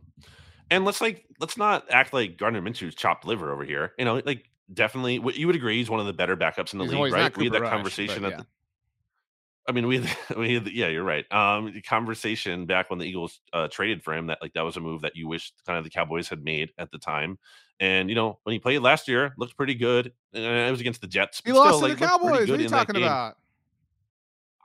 and 0.70 0.84
let's 0.84 1.00
like 1.00 1.24
let's 1.40 1.56
not 1.56 1.84
act 1.90 2.12
like 2.12 2.36
Gardner 2.36 2.62
Minshew's 2.62 2.94
chopped 2.94 3.24
liver 3.24 3.52
over 3.52 3.64
here. 3.64 3.92
You 3.98 4.04
know, 4.04 4.22
like 4.24 4.50
definitely, 4.72 5.14
you 5.34 5.46
would 5.46 5.56
agree 5.56 5.78
he's 5.78 5.90
one 5.90 6.00
of 6.00 6.06
the 6.06 6.12
better 6.12 6.36
backups 6.36 6.72
in 6.72 6.78
the 6.78 6.84
he's 6.84 6.94
league, 6.94 7.12
right? 7.12 7.36
We 7.36 7.44
had 7.44 7.52
that 7.54 7.62
Rush, 7.62 7.72
conversation 7.72 8.22
yeah. 8.22 8.28
at 8.28 8.38
the, 8.38 8.46
I 9.68 9.72
mean, 9.72 9.86
we 9.86 10.00
had, 10.00 10.16
we 10.36 10.54
had, 10.54 10.66
yeah, 10.68 10.88
you're 10.88 11.04
right. 11.04 11.30
Um, 11.32 11.72
the 11.72 11.82
conversation 11.82 12.66
back 12.66 12.90
when 12.90 12.98
the 12.98 13.06
Eagles 13.06 13.40
uh, 13.52 13.68
traded 13.68 14.02
for 14.02 14.14
him 14.14 14.26
that 14.26 14.38
like 14.40 14.52
that 14.54 14.62
was 14.62 14.76
a 14.76 14.80
move 14.80 15.02
that 15.02 15.16
you 15.16 15.28
wished 15.28 15.54
kind 15.66 15.78
of 15.78 15.84
the 15.84 15.90
Cowboys 15.90 16.28
had 16.28 16.42
made 16.44 16.70
at 16.78 16.90
the 16.90 16.98
time. 16.98 17.38
And 17.78 18.08
you 18.08 18.14
know, 18.14 18.38
when 18.44 18.52
he 18.52 18.58
played 18.58 18.78
last 18.78 19.06
year, 19.06 19.34
looked 19.36 19.56
pretty 19.56 19.74
good. 19.74 20.12
And 20.32 20.44
it 20.44 20.70
was 20.70 20.80
against 20.80 21.00
the 21.00 21.06
Jets. 21.06 21.42
He 21.44 21.52
lost 21.52 21.68
still, 21.68 21.80
to 21.80 21.86
like, 21.88 21.98
the 21.98 22.06
Cowboys. 22.06 22.50
What 22.50 22.58
are 22.58 22.62
you 22.62 22.68
talking 22.68 22.96
about? 22.96 23.36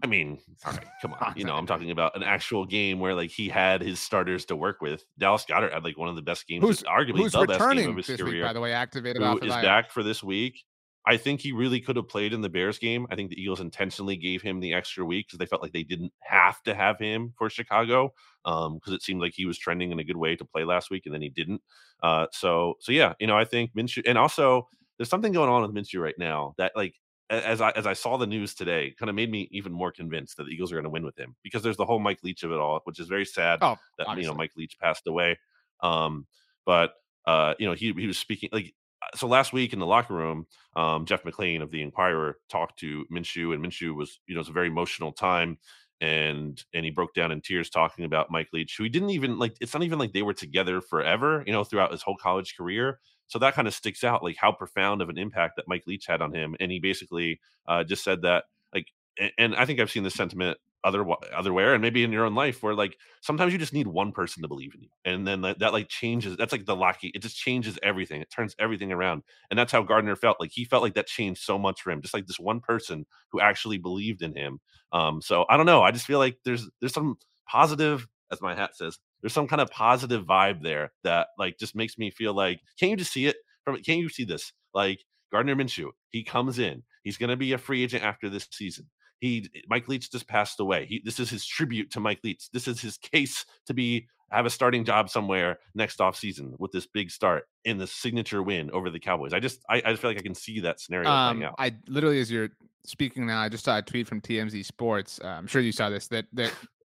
I 0.03 0.07
mean, 0.07 0.39
all 0.65 0.73
right, 0.73 0.85
come 1.01 1.13
on. 1.21 1.33
You 1.35 1.45
know, 1.45 1.55
I'm 1.55 1.65
talking 1.67 1.91
about 1.91 2.15
an 2.15 2.23
actual 2.23 2.65
game 2.65 2.99
where 2.99 3.13
like 3.13 3.29
he 3.29 3.49
had 3.49 3.81
his 3.81 3.99
starters 3.99 4.45
to 4.45 4.55
work 4.55 4.81
with. 4.81 5.05
Dallas 5.17 5.45
Goedert 5.45 5.73
had 5.73 5.83
like 5.83 5.97
one 5.97 6.09
of 6.09 6.15
the 6.15 6.21
best 6.21 6.47
games, 6.47 6.63
who's, 6.63 6.83
arguably 6.83 7.17
who's 7.17 7.31
the 7.33 7.45
best 7.45 7.75
game 7.75 7.89
of 7.89 7.97
his 7.97 8.17
career. 8.17 8.33
Week, 8.33 8.43
by 8.43 8.53
the 8.53 8.61
way, 8.61 8.73
activated 8.73 9.21
who 9.21 9.27
off 9.27 9.43
is 9.43 9.49
back 9.49 9.91
for 9.91 10.03
this 10.03 10.23
week. 10.23 10.63
I 11.05 11.17
think 11.17 11.41
he 11.41 11.51
really 11.51 11.79
could 11.79 11.95
have 11.95 12.07
played 12.07 12.31
in 12.31 12.41
the 12.41 12.49
Bears 12.49 12.77
game. 12.77 13.07
I 13.09 13.15
think 13.15 13.31
the 13.31 13.41
Eagles 13.41 13.59
intentionally 13.59 14.15
gave 14.15 14.43
him 14.43 14.59
the 14.59 14.73
extra 14.73 15.03
week 15.03 15.27
because 15.27 15.39
they 15.39 15.47
felt 15.47 15.63
like 15.63 15.73
they 15.73 15.83
didn't 15.83 16.13
have 16.19 16.61
to 16.63 16.75
have 16.75 16.99
him 16.99 17.33
for 17.37 17.49
Chicago 17.49 18.13
because 18.43 18.67
um, 18.67 18.93
it 18.93 19.01
seemed 19.01 19.19
like 19.19 19.33
he 19.35 19.45
was 19.45 19.57
trending 19.57 19.91
in 19.91 19.99
a 19.99 20.03
good 20.03 20.17
way 20.17 20.35
to 20.35 20.45
play 20.45 20.63
last 20.63 20.91
week, 20.91 21.03
and 21.05 21.13
then 21.13 21.21
he 21.21 21.29
didn't. 21.29 21.61
Uh, 22.03 22.27
so, 22.31 22.75
so 22.79 22.91
yeah, 22.91 23.13
you 23.19 23.25
know, 23.25 23.37
I 23.37 23.45
think 23.45 23.73
Minshew, 23.73 24.03
and 24.05 24.17
also 24.17 24.67
there's 24.97 25.09
something 25.09 25.31
going 25.33 25.49
on 25.49 25.63
with 25.63 25.73
Minshew 25.73 25.99
right 25.99 26.17
now 26.19 26.53
that 26.59 26.73
like 26.75 26.93
as 27.31 27.61
I 27.61 27.71
as 27.71 27.87
I 27.87 27.93
saw 27.93 28.17
the 28.17 28.27
news 28.27 28.53
today, 28.53 28.93
kind 28.99 29.09
of 29.09 29.15
made 29.15 29.31
me 29.31 29.47
even 29.51 29.71
more 29.71 29.91
convinced 29.91 30.37
that 30.37 30.43
the 30.43 30.51
Eagles 30.51 30.71
are 30.71 30.75
going 30.75 30.83
to 30.83 30.89
win 30.89 31.05
with 31.05 31.17
him 31.17 31.35
because 31.43 31.63
there's 31.63 31.77
the 31.77 31.85
whole 31.85 31.99
Mike 31.99 32.19
Leach 32.23 32.43
of 32.43 32.51
it 32.51 32.59
all, 32.59 32.81
which 32.83 32.99
is 32.99 33.07
very 33.07 33.25
sad 33.25 33.59
oh, 33.61 33.77
that 33.97 34.07
obviously. 34.07 34.23
you 34.23 34.29
know 34.29 34.37
Mike 34.37 34.51
Leach 34.57 34.77
passed 34.77 35.07
away. 35.07 35.39
Um, 35.81 36.27
but 36.65 36.93
uh, 37.25 37.53
you 37.57 37.67
know 37.67 37.73
he 37.73 37.93
he 37.93 38.07
was 38.07 38.17
speaking 38.17 38.49
like 38.51 38.73
so 39.15 39.27
last 39.27 39.53
week 39.53 39.73
in 39.73 39.79
the 39.79 39.85
locker 39.85 40.13
room, 40.13 40.45
um, 40.75 41.05
Jeff 41.05 41.23
McLane 41.23 41.61
of 41.61 41.71
the 41.71 41.81
Inquirer 41.81 42.37
talked 42.49 42.79
to 42.79 43.05
Minshew, 43.11 43.53
and 43.53 43.63
Minshew 43.63 43.95
was 43.95 44.19
you 44.27 44.35
know 44.35 44.41
it's 44.41 44.49
a 44.49 44.53
very 44.53 44.67
emotional 44.67 45.13
time, 45.13 45.57
and 46.01 46.61
and 46.73 46.83
he 46.83 46.91
broke 46.91 47.13
down 47.13 47.31
in 47.31 47.39
tears 47.39 47.69
talking 47.69 48.03
about 48.03 48.31
Mike 48.31 48.49
Leach, 48.51 48.75
who 48.75 48.83
he 48.83 48.89
didn't 48.89 49.11
even 49.11 49.37
like. 49.39 49.55
It's 49.61 49.73
not 49.73 49.83
even 49.83 49.99
like 49.99 50.11
they 50.11 50.23
were 50.23 50.33
together 50.33 50.81
forever, 50.81 51.43
you 51.45 51.53
know, 51.53 51.63
throughout 51.63 51.91
his 51.91 52.01
whole 52.01 52.17
college 52.17 52.57
career. 52.57 52.99
So 53.27 53.39
that 53.39 53.53
kind 53.53 53.67
of 53.67 53.73
sticks 53.73 54.03
out, 54.03 54.23
like 54.23 54.35
how 54.35 54.51
profound 54.51 55.01
of 55.01 55.07
an 55.07 55.17
impact 55.17 55.55
that 55.55 55.67
Mike 55.67 55.83
Leach 55.87 56.07
had 56.07 56.21
on 56.21 56.33
him. 56.33 56.55
And 56.59 56.71
he 56.71 56.79
basically 56.79 57.39
uh, 57.65 57.85
just 57.85 58.03
said 58.03 58.23
that, 58.23 58.45
like, 58.73 58.87
and, 59.17 59.31
and 59.37 59.55
I 59.55 59.65
think 59.65 59.79
I've 59.79 59.91
seen 59.91 60.03
this 60.03 60.15
sentiment 60.15 60.57
other 60.83 61.05
otherwhere 61.35 61.73
and 61.73 61.81
maybe 61.81 62.03
in 62.03 62.11
your 62.11 62.25
own 62.25 62.33
life 62.33 62.63
where 62.63 62.73
like 62.73 62.97
sometimes 63.21 63.53
you 63.53 63.59
just 63.59 63.73
need 63.73 63.87
one 63.87 64.11
person 64.11 64.41
to 64.41 64.47
believe 64.47 64.73
in 64.73 64.81
you 64.81 64.89
and 65.05 65.27
then 65.27 65.41
that, 65.41 65.59
that 65.59 65.73
like 65.73 65.87
changes 65.87 66.35
that's 66.37 66.51
like 66.51 66.65
the 66.65 66.75
lucky 66.75 67.11
it 67.13 67.21
just 67.21 67.37
changes 67.37 67.77
everything 67.83 68.21
it 68.21 68.31
turns 68.31 68.55
everything 68.59 68.91
around 68.91 69.21
and 69.49 69.59
that's 69.59 69.71
how 69.71 69.83
gardner 69.83 70.15
felt 70.15 70.39
like 70.39 70.51
he 70.51 70.65
felt 70.65 70.81
like 70.81 70.95
that 70.95 71.07
changed 71.07 71.41
so 71.41 71.57
much 71.57 71.81
for 71.81 71.91
him 71.91 72.01
just 72.01 72.13
like 72.13 72.25
this 72.25 72.39
one 72.39 72.59
person 72.59 73.05
who 73.31 73.39
actually 73.39 73.77
believed 73.77 74.21
in 74.21 74.35
him 74.35 74.59
um 74.91 75.21
so 75.21 75.45
i 75.49 75.57
don't 75.57 75.67
know 75.67 75.83
i 75.83 75.91
just 75.91 76.07
feel 76.07 76.19
like 76.19 76.37
there's 76.45 76.67
there's 76.79 76.93
some 76.93 77.15
positive 77.47 78.07
as 78.31 78.41
my 78.41 78.55
hat 78.55 78.75
says 78.75 78.97
there's 79.21 79.33
some 79.33 79.47
kind 79.47 79.61
of 79.61 79.69
positive 79.69 80.25
vibe 80.25 80.61
there 80.61 80.91
that 81.03 81.27
like 81.37 81.57
just 81.57 81.75
makes 81.75 81.97
me 81.97 82.09
feel 82.09 82.33
like 82.33 82.59
can 82.79 82.89
you 82.89 82.97
just 82.97 83.13
see 83.13 83.27
it 83.27 83.37
from 83.63 83.77
can 83.77 83.99
you 83.99 84.09
see 84.09 84.23
this? 84.23 84.51
Like 84.73 85.03
gardner 85.31 85.55
minshew 85.55 85.89
he 86.09 86.23
comes 86.23 86.59
in 86.59 86.83
he's 87.03 87.17
going 87.17 87.29
to 87.29 87.37
be 87.37 87.53
a 87.53 87.57
free 87.57 87.83
agent 87.83 88.03
after 88.03 88.29
this 88.29 88.47
season 88.51 88.85
he 89.21 89.49
Mike 89.69 89.87
Leach 89.87 90.11
just 90.11 90.27
passed 90.27 90.59
away. 90.59 90.85
He, 90.87 91.01
this 91.05 91.19
is 91.19 91.29
his 91.29 91.45
tribute 91.45 91.91
to 91.91 91.99
Mike 91.99 92.19
Leach. 92.23 92.49
This 92.51 92.67
is 92.67 92.81
his 92.81 92.97
case 92.97 93.45
to 93.67 93.73
be 93.73 94.07
have 94.31 94.45
a 94.45 94.49
starting 94.49 94.83
job 94.83 95.09
somewhere 95.09 95.59
next 95.75 96.01
off 96.01 96.15
season 96.15 96.55
with 96.57 96.71
this 96.71 96.87
big 96.87 97.11
start 97.11 97.43
in 97.65 97.77
the 97.77 97.85
signature 97.85 98.41
win 98.41 98.71
over 98.71 98.89
the 98.89 98.99
Cowboys. 98.99 99.33
I 99.33 99.39
just 99.39 99.63
I, 99.69 99.81
I 99.85 99.95
feel 99.95 100.09
like 100.09 100.17
I 100.17 100.23
can 100.23 100.35
see 100.35 100.59
that 100.61 100.79
scenario 100.81 101.09
um, 101.09 101.37
playing 101.37 101.49
out. 101.49 101.55
I 101.59 101.75
literally 101.87 102.19
as 102.19 102.31
you're 102.31 102.49
speaking 102.83 103.27
now, 103.27 103.39
I 103.39 103.47
just 103.47 103.63
saw 103.63 103.77
a 103.77 103.81
tweet 103.81 104.07
from 104.07 104.21
TMZ 104.21 104.65
Sports. 104.65 105.19
Uh, 105.23 105.27
I'm 105.27 105.47
sure 105.47 105.61
you 105.61 105.71
saw 105.71 105.89
this 105.89 106.07
that 106.07 106.25
that 106.33 106.51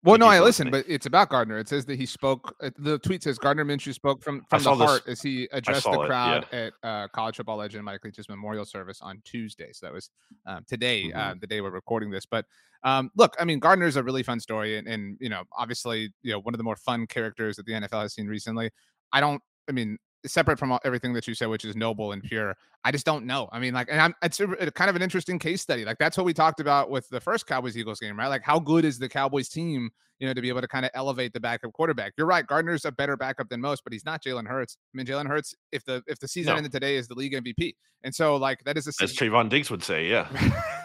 well, 0.03 0.17
no, 0.17 0.27
I 0.27 0.41
listened, 0.41 0.69
but 0.69 0.83
it's 0.87 1.05
about 1.05 1.29
Gardner. 1.29 1.57
It 1.57 1.69
says 1.69 1.85
that 1.85 1.97
he 1.97 2.05
spoke. 2.05 2.55
Uh, 2.61 2.71
the 2.77 2.99
tweet 2.99 3.23
says 3.23 3.37
Gardner 3.37 3.63
Minshew 3.63 3.93
spoke 3.93 4.21
from 4.21 4.43
from 4.49 4.61
the 4.61 4.75
heart 4.75 5.05
this. 5.05 5.19
as 5.19 5.21
he 5.21 5.47
addressed 5.51 5.85
the 5.85 5.97
crowd 5.97 6.45
it, 6.51 6.73
yeah. 6.83 6.85
at 6.85 7.03
uh, 7.03 7.07
college 7.09 7.37
football 7.37 7.57
legend 7.57 7.85
Mike 7.85 8.03
Leach's 8.03 8.27
memorial 8.27 8.65
service 8.65 8.99
on 9.01 9.21
Tuesday. 9.23 9.69
So 9.71 9.85
that 9.85 9.93
was 9.93 10.09
um, 10.45 10.65
today, 10.67 11.05
mm-hmm. 11.05 11.17
uh, 11.17 11.35
the 11.39 11.47
day 11.47 11.61
we're 11.61 11.69
recording 11.69 12.11
this. 12.11 12.25
But 12.25 12.45
um, 12.83 13.11
look, 13.15 13.33
I 13.39 13.45
mean, 13.45 13.59
Gardner 13.59 13.85
is 13.85 13.95
a 13.95 14.03
really 14.03 14.23
fun 14.23 14.41
story, 14.41 14.77
and, 14.77 14.87
and 14.87 15.17
you 15.21 15.29
know, 15.29 15.43
obviously, 15.57 16.13
you 16.21 16.33
know, 16.33 16.39
one 16.39 16.53
of 16.53 16.57
the 16.57 16.65
more 16.65 16.75
fun 16.75 17.07
characters 17.07 17.55
that 17.55 17.65
the 17.65 17.71
NFL 17.71 18.01
has 18.01 18.13
seen 18.13 18.27
recently. 18.27 18.71
I 19.13 19.21
don't. 19.21 19.41
I 19.69 19.71
mean, 19.71 19.97
separate 20.25 20.59
from 20.59 20.77
everything 20.83 21.13
that 21.13 21.27
you 21.27 21.33
said, 21.33 21.47
which 21.47 21.65
is 21.65 21.75
noble 21.75 22.11
and 22.11 22.23
pure. 22.23 22.55
I 22.83 22.91
just 22.91 23.05
don't 23.05 23.25
know. 23.25 23.49
I 23.51 23.59
mean, 23.59 23.73
like, 23.73 23.87
and 23.89 23.99
I'm, 23.99 24.15
it's 24.21 24.39
a, 24.39 24.49
a, 24.51 24.71
kind 24.71 24.89
of 24.89 24.95
an 24.95 25.01
interesting 25.01 25.39
case 25.39 25.61
study. 25.61 25.85
Like, 25.85 25.97
that's 25.97 26.17
what 26.17 26.25
we 26.25 26.33
talked 26.33 26.59
about 26.59 26.89
with 26.89 27.07
the 27.09 27.19
first 27.19 27.47
Cowboys 27.47 27.77
Eagles 27.77 27.99
game, 27.99 28.17
right? 28.17 28.27
Like, 28.27 28.43
how 28.43 28.59
good 28.59 28.85
is 28.85 28.99
the 28.99 29.09
Cowboys 29.09 29.49
team, 29.49 29.89
you 30.19 30.27
know, 30.27 30.33
to 30.33 30.41
be 30.41 30.49
able 30.49 30.61
to 30.61 30.67
kind 30.67 30.85
of 30.85 30.91
elevate 30.93 31.33
the 31.33 31.39
backup 31.39 31.73
quarterback? 31.73 32.13
You're 32.17 32.27
right. 32.27 32.45
Gardner's 32.45 32.85
a 32.85 32.91
better 32.91 33.15
backup 33.15 33.49
than 33.49 33.61
most, 33.61 33.83
but 33.83 33.93
he's 33.93 34.05
not 34.05 34.23
Jalen 34.23 34.47
Hurts. 34.47 34.77
I 34.93 34.97
mean, 34.97 35.05
Jalen 35.05 35.27
Hurts, 35.27 35.55
if 35.71 35.83
the 35.85 36.03
if 36.07 36.19
the 36.19 36.27
season 36.27 36.53
no. 36.53 36.57
ended 36.57 36.71
today, 36.71 36.95
is 36.95 37.07
the 37.07 37.15
league 37.15 37.33
MVP. 37.33 37.75
And 38.03 38.13
so, 38.13 38.35
like, 38.35 38.63
that 38.65 38.77
is 38.77 38.87
a 38.87 39.03
as 39.03 39.13
Trevon 39.15 39.49
Diggs 39.49 39.71
would 39.71 39.83
say, 39.83 40.07
yeah. 40.07 40.27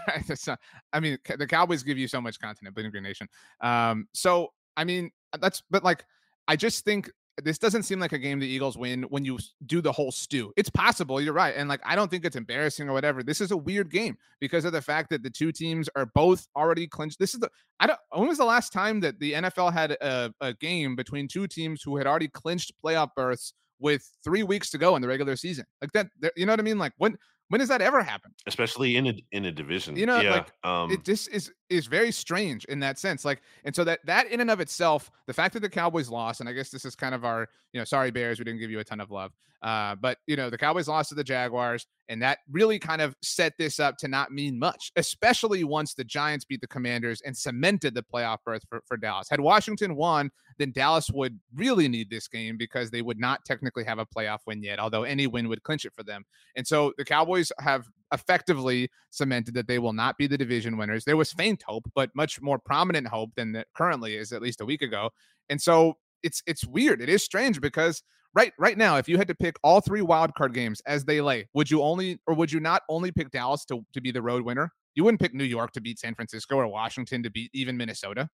not, 0.47 0.59
I 0.93 1.01
mean, 1.01 1.19
the 1.37 1.47
Cowboys 1.47 1.83
give 1.83 1.99
you 1.99 2.09
so 2.09 2.21
much 2.21 2.39
content 2.39 2.69
at 2.69 2.75
Bleeding 2.75 2.93
Green 2.93 3.03
Nation. 3.03 3.29
Um, 3.61 4.07
so 4.13 4.53
I 4.77 4.85
mean, 4.85 5.11
that's 5.41 5.63
but 5.71 5.83
like 5.83 6.05
I 6.47 6.57
just 6.57 6.85
think 6.85 7.11
this 7.45 7.59
doesn't 7.59 7.85
seem 7.85 8.01
like 8.01 8.13
a 8.13 8.19
game 8.19 8.39
the 8.39 8.47
Eagles 8.47 8.77
win 8.77 9.03
when 9.05 9.25
you 9.25 9.39
do 9.67 9.81
the 9.81 9.93
whole 9.93 10.11
stew. 10.11 10.53
It's 10.57 10.71
possible, 10.71 11.21
you're 11.21 11.33
right. 11.33 11.55
And 11.57 11.69
like 11.69 11.81
I 11.85 11.97
don't 11.97 12.11
think 12.11 12.25
it's 12.25 12.37
embarrassing 12.37 12.89
or 12.89 12.93
whatever. 12.93 13.23
This 13.23 13.41
is 13.41 13.51
a 13.51 13.57
weird 13.57 13.91
game 13.91 14.17
because 14.41 14.65
of 14.65 14.73
the 14.73 14.83
fact 14.83 15.11
that 15.11 15.23
the 15.23 15.31
two 15.31 15.53
teams 15.53 15.89
are 15.97 16.07
both 16.07 16.47
already 16.57 16.87
clinched. 16.87 17.19
This 17.19 17.35
is 17.35 17.41
the 17.41 17.51
I 17.81 17.87
don't 17.87 17.99
when 18.11 18.29
was 18.29 18.39
the 18.39 18.45
last 18.45 18.73
time 18.73 19.01
that 19.01 19.19
the 19.21 19.33
NFL 19.35 19.73
had 19.73 19.93
a, 19.93 20.33
a 20.41 20.55
game 20.55 20.97
between 20.97 21.29
two 21.29 21.47
teams 21.47 21.83
who 21.83 21.97
had 21.97 22.07
already 22.07 22.29
clinched 22.29 22.73
playoff 22.85 23.11
berths 23.15 23.55
with 23.81 24.09
three 24.25 24.43
weeks 24.43 24.71
to 24.71 24.79
go 24.79 24.97
in 24.97 25.03
the 25.03 25.09
regular 25.09 25.37
season? 25.37 25.65
Like 25.81 25.93
that, 25.93 26.09
you 26.37 26.47
know 26.47 26.53
what 26.53 26.61
I 26.61 26.65
mean? 26.65 26.79
Like 26.79 26.93
when 26.99 27.17
when 27.49 27.61
does 27.61 27.69
that 27.69 27.81
ever 27.81 28.03
happen? 28.03 28.33
Especially 28.47 28.97
in 28.97 29.07
a 29.07 29.15
in 29.33 29.47
a 29.47 29.53
division. 29.53 29.97
You 29.97 30.07
know, 30.07 30.21
yeah. 30.21 30.31
like 30.31 30.53
um, 30.65 30.91
it 30.91 31.05
just 31.05 31.29
is 31.31 31.53
is 31.71 31.87
very 31.87 32.13
strange 32.13 32.65
in 32.67 32.81
that 32.81 32.99
sense. 32.99 33.25
Like, 33.25 33.41
and 33.65 33.75
so 33.75 33.85
that 33.85 34.01
that 34.05 34.31
in 34.31 34.41
and 34.41 34.51
of 34.51 34.61
itself, 34.61 35.11
the 35.27 35.33
fact 35.33 35.55
that 35.55 35.61
the 35.61 35.69
Cowboys 35.69 36.09
lost, 36.09 36.41
and 36.41 36.49
I 36.49 36.53
guess 36.53 36.71
this 36.71 36.85
is 36.85 36.95
kind 36.95 37.15
of 37.15 37.25
our, 37.25 37.49
you 37.73 37.81
know, 37.81 37.85
sorry 37.85 38.11
Bears, 38.11 38.39
we 38.39 38.45
didn't 38.45 38.61
give 38.61 38.71
you 38.71 38.81
a 38.81 38.85
ton 38.85 39.01
of 39.01 39.11
love. 39.11 39.33
Uh, 39.63 39.95
but 39.97 40.19
you 40.27 40.37
know, 40.37 40.51
the 40.51 40.59
Cowboys 40.59 40.89
lost 40.89 41.09
to 41.09 41.15
the 41.15 41.25
Jaguars, 41.25 41.87
and 42.09 42.23
that 42.23 42.39
really 42.51 42.79
kind 42.79 43.03
of 43.03 43.15
set 43.23 43.53
this 43.59 43.79
up 43.79 43.97
to 43.99 44.09
not 44.09 44.33
mean 44.33 44.59
much, 44.59 44.91
especially 44.97 45.65
once 45.65 45.95
the 45.95 46.05
Giants 46.05 46.45
beat 46.45 46.61
the 46.61 46.67
Commanders 46.67 47.21
and 47.23 47.37
cemented 47.37 47.95
the 47.95 48.03
playoff 48.03 48.39
berth 48.45 48.63
for, 48.69 48.83
for 48.87 48.97
Dallas. 48.97 49.29
Had 49.31 49.41
Washington 49.41 49.95
won, 49.95 50.31
then 50.59 50.73
Dallas 50.73 51.11
would 51.11 51.39
really 51.55 51.89
need 51.89 52.11
this 52.11 52.27
game 52.27 52.57
because 52.57 52.91
they 52.91 53.03
would 53.03 53.19
not 53.19 53.45
technically 53.45 53.85
have 53.85 53.99
a 53.99 54.07
playoff 54.07 54.41
win 54.47 54.63
yet, 54.63 54.79
although 54.79 55.03
any 55.05 55.27
win 55.27 55.49
would 55.49 55.63
clinch 55.63 55.85
it 55.85 55.93
for 55.95 56.03
them. 56.03 56.25
And 56.57 56.67
so 56.67 56.93
the 56.97 57.05
Cowboys 57.05 57.53
have 57.61 57.87
effectively 58.13 58.91
cemented 59.11 59.55
that 59.55 59.69
they 59.69 59.79
will 59.79 59.93
not 59.93 60.17
be 60.17 60.27
the 60.27 60.39
division 60.39 60.77
winners. 60.79 61.05
There 61.05 61.17
was 61.17 61.33
faint 61.33 61.63
hope, 61.67 61.91
but 61.95 62.11
much 62.15 62.41
more 62.41 62.59
prominent 62.59 63.07
hope 63.07 63.31
than 63.37 63.53
that 63.53 63.67
currently 63.77 64.17
is 64.17 64.33
at 64.33 64.43
least 64.43 64.61
a 64.61 64.67
week 64.67 64.83
ago. 64.83 65.11
And 65.51 65.61
so 65.61 65.99
it's 66.23 66.43
it's 66.47 66.67
weird. 66.67 67.01
It 67.01 67.09
is 67.09 67.23
strange 67.23 67.61
because 67.61 68.03
right 68.35 68.53
right 68.59 68.79
now, 68.79 68.97
if 68.97 69.09
you 69.09 69.17
had 69.17 69.29
to 69.29 69.35
pick 69.35 69.57
all 69.63 69.81
three 69.81 70.03
wild 70.03 70.35
card 70.35 70.55
games 70.55 70.81
as 70.87 71.05
they 71.05 71.21
lay, 71.21 71.49
would 71.55 71.71
you 71.71 71.83
only 71.83 72.19
or 72.27 72.35
would 72.35 72.53
you 72.53 72.61
not 72.61 72.83
only 72.89 73.11
pick 73.11 73.31
Dallas 73.31 73.65
to, 73.67 73.85
to 73.93 74.01
be 74.01 74.11
the 74.11 74.23
road 74.23 74.43
winner? 74.43 74.73
You 74.95 75.05
wouldn't 75.05 75.21
pick 75.21 75.35
New 75.35 75.45
York 75.45 75.73
to 75.73 75.81
beat 75.81 75.99
San 75.99 76.15
Francisco 76.15 76.57
or 76.57 76.67
Washington 76.67 77.23
to 77.23 77.31
beat 77.31 77.51
even 77.55 77.77
Minnesota. 77.77 78.29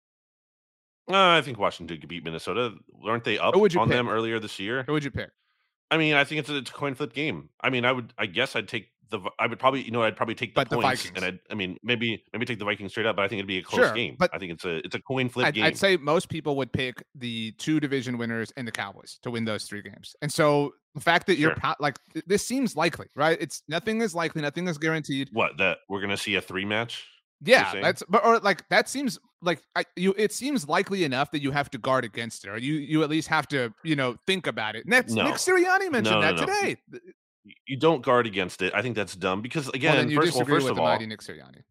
Uh, 1.09 1.17
I 1.17 1.41
think 1.41 1.59
Washington 1.59 1.99
could 1.99 2.07
beat 2.07 2.23
Minnesota. 2.23 2.75
Aren't 3.05 3.25
they 3.25 3.37
up 3.37 3.55
on 3.55 3.69
pick? 3.69 3.87
them 3.89 4.07
earlier 4.07 4.39
this 4.39 4.59
year? 4.59 4.83
Who 4.83 4.93
would 4.93 5.03
you 5.03 5.11
pick? 5.11 5.29
I 5.91 5.97
mean, 5.97 6.13
I 6.13 6.23
think 6.23 6.39
it's 6.39 6.49
a, 6.49 6.55
it's 6.57 6.69
a 6.69 6.73
coin 6.73 6.95
flip 6.95 7.13
game. 7.13 7.49
I 7.59 7.69
mean, 7.69 7.83
I 7.83 7.91
would, 7.91 8.13
I 8.17 8.25
guess 8.25 8.55
I'd 8.55 8.69
take 8.69 8.92
the 9.09 9.19
I 9.39 9.47
would 9.47 9.59
probably 9.59 9.81
you 9.83 9.91
know 9.91 10.03
I'd 10.03 10.15
probably 10.15 10.35
take 10.35 10.55
the 10.55 10.65
but 10.65 10.69
points 10.69 11.03
the 11.03 11.15
and 11.15 11.25
I'd, 11.25 11.39
I 11.49 11.55
mean 11.55 11.77
maybe 11.83 12.23
maybe 12.33 12.45
take 12.45 12.59
the 12.59 12.65
Vikings 12.65 12.91
straight 12.91 13.05
up, 13.05 13.15
but 13.15 13.23
I 13.23 13.27
think 13.27 13.39
it'd 13.39 13.47
be 13.47 13.59
a 13.59 13.63
close 13.63 13.87
sure, 13.87 13.93
game. 13.93 14.15
But 14.17 14.31
I 14.33 14.39
think 14.39 14.51
it's 14.51 14.65
a 14.65 14.77
it's 14.77 14.95
a 14.95 15.01
coin 15.01 15.29
flip 15.29 15.47
I'd, 15.47 15.53
game. 15.53 15.63
I'd 15.63 15.77
say 15.77 15.97
most 15.97 16.29
people 16.29 16.55
would 16.57 16.71
pick 16.71 17.03
the 17.15 17.51
two 17.53 17.79
division 17.79 18.17
winners 18.17 18.51
and 18.57 18.67
the 18.67 18.71
Cowboys 18.71 19.19
to 19.23 19.31
win 19.31 19.45
those 19.45 19.65
three 19.65 19.81
games. 19.81 20.15
And 20.21 20.31
so 20.31 20.73
the 20.95 21.01
fact 21.01 21.27
that 21.27 21.37
sure. 21.37 21.55
you're 21.61 21.75
like 21.79 21.97
this 22.25 22.45
seems 22.45 22.75
likely, 22.75 23.07
right? 23.15 23.37
It's 23.39 23.63
nothing 23.67 24.01
is 24.01 24.15
likely, 24.15 24.41
nothing 24.41 24.67
is 24.67 24.77
guaranteed. 24.77 25.29
What 25.31 25.57
that 25.57 25.79
we're 25.89 26.01
gonna 26.01 26.17
see 26.17 26.35
a 26.35 26.41
three 26.41 26.65
match? 26.65 27.05
Yeah, 27.45 27.73
that's 27.81 28.03
but 28.07 28.25
or 28.25 28.39
like 28.39 28.67
that 28.69 28.87
seems 28.87 29.19
like 29.41 29.61
I, 29.75 29.83
you. 29.97 30.15
It 30.17 30.31
seems 30.31 30.67
likely 30.67 31.03
enough 31.03 31.31
that 31.31 31.41
you 31.41 31.51
have 31.51 31.69
to 31.71 31.77
guard 31.77 32.05
against 32.05 32.45
it, 32.45 32.49
or 32.49 32.57
you 32.57 32.75
you 32.75 33.03
at 33.03 33.09
least 33.09 33.27
have 33.27 33.47
to 33.49 33.73
you 33.83 33.97
know 33.97 34.15
think 34.25 34.47
about 34.47 34.77
it. 34.77 34.87
Next, 34.87 35.13
no. 35.13 35.25
Nick 35.25 35.35
Sirianni 35.35 35.91
mentioned 35.91 36.21
no, 36.21 36.21
no, 36.21 36.35
that 36.35 36.37
today 36.37 36.77
you 37.65 37.77
don't 37.77 38.01
guard 38.01 38.27
against 38.27 38.61
it. 38.61 38.73
I 38.73 38.81
think 38.81 38.95
that's 38.95 39.15
dumb 39.15 39.41
because 39.41 39.69
again, 39.69 40.07
well, 40.07 40.25
first, 40.25 40.35
well, 40.35 40.45
first 40.45 40.67
of 40.67 40.79
all, 40.79 40.99
Nick 40.99 41.21
Sirianni. 41.21 41.63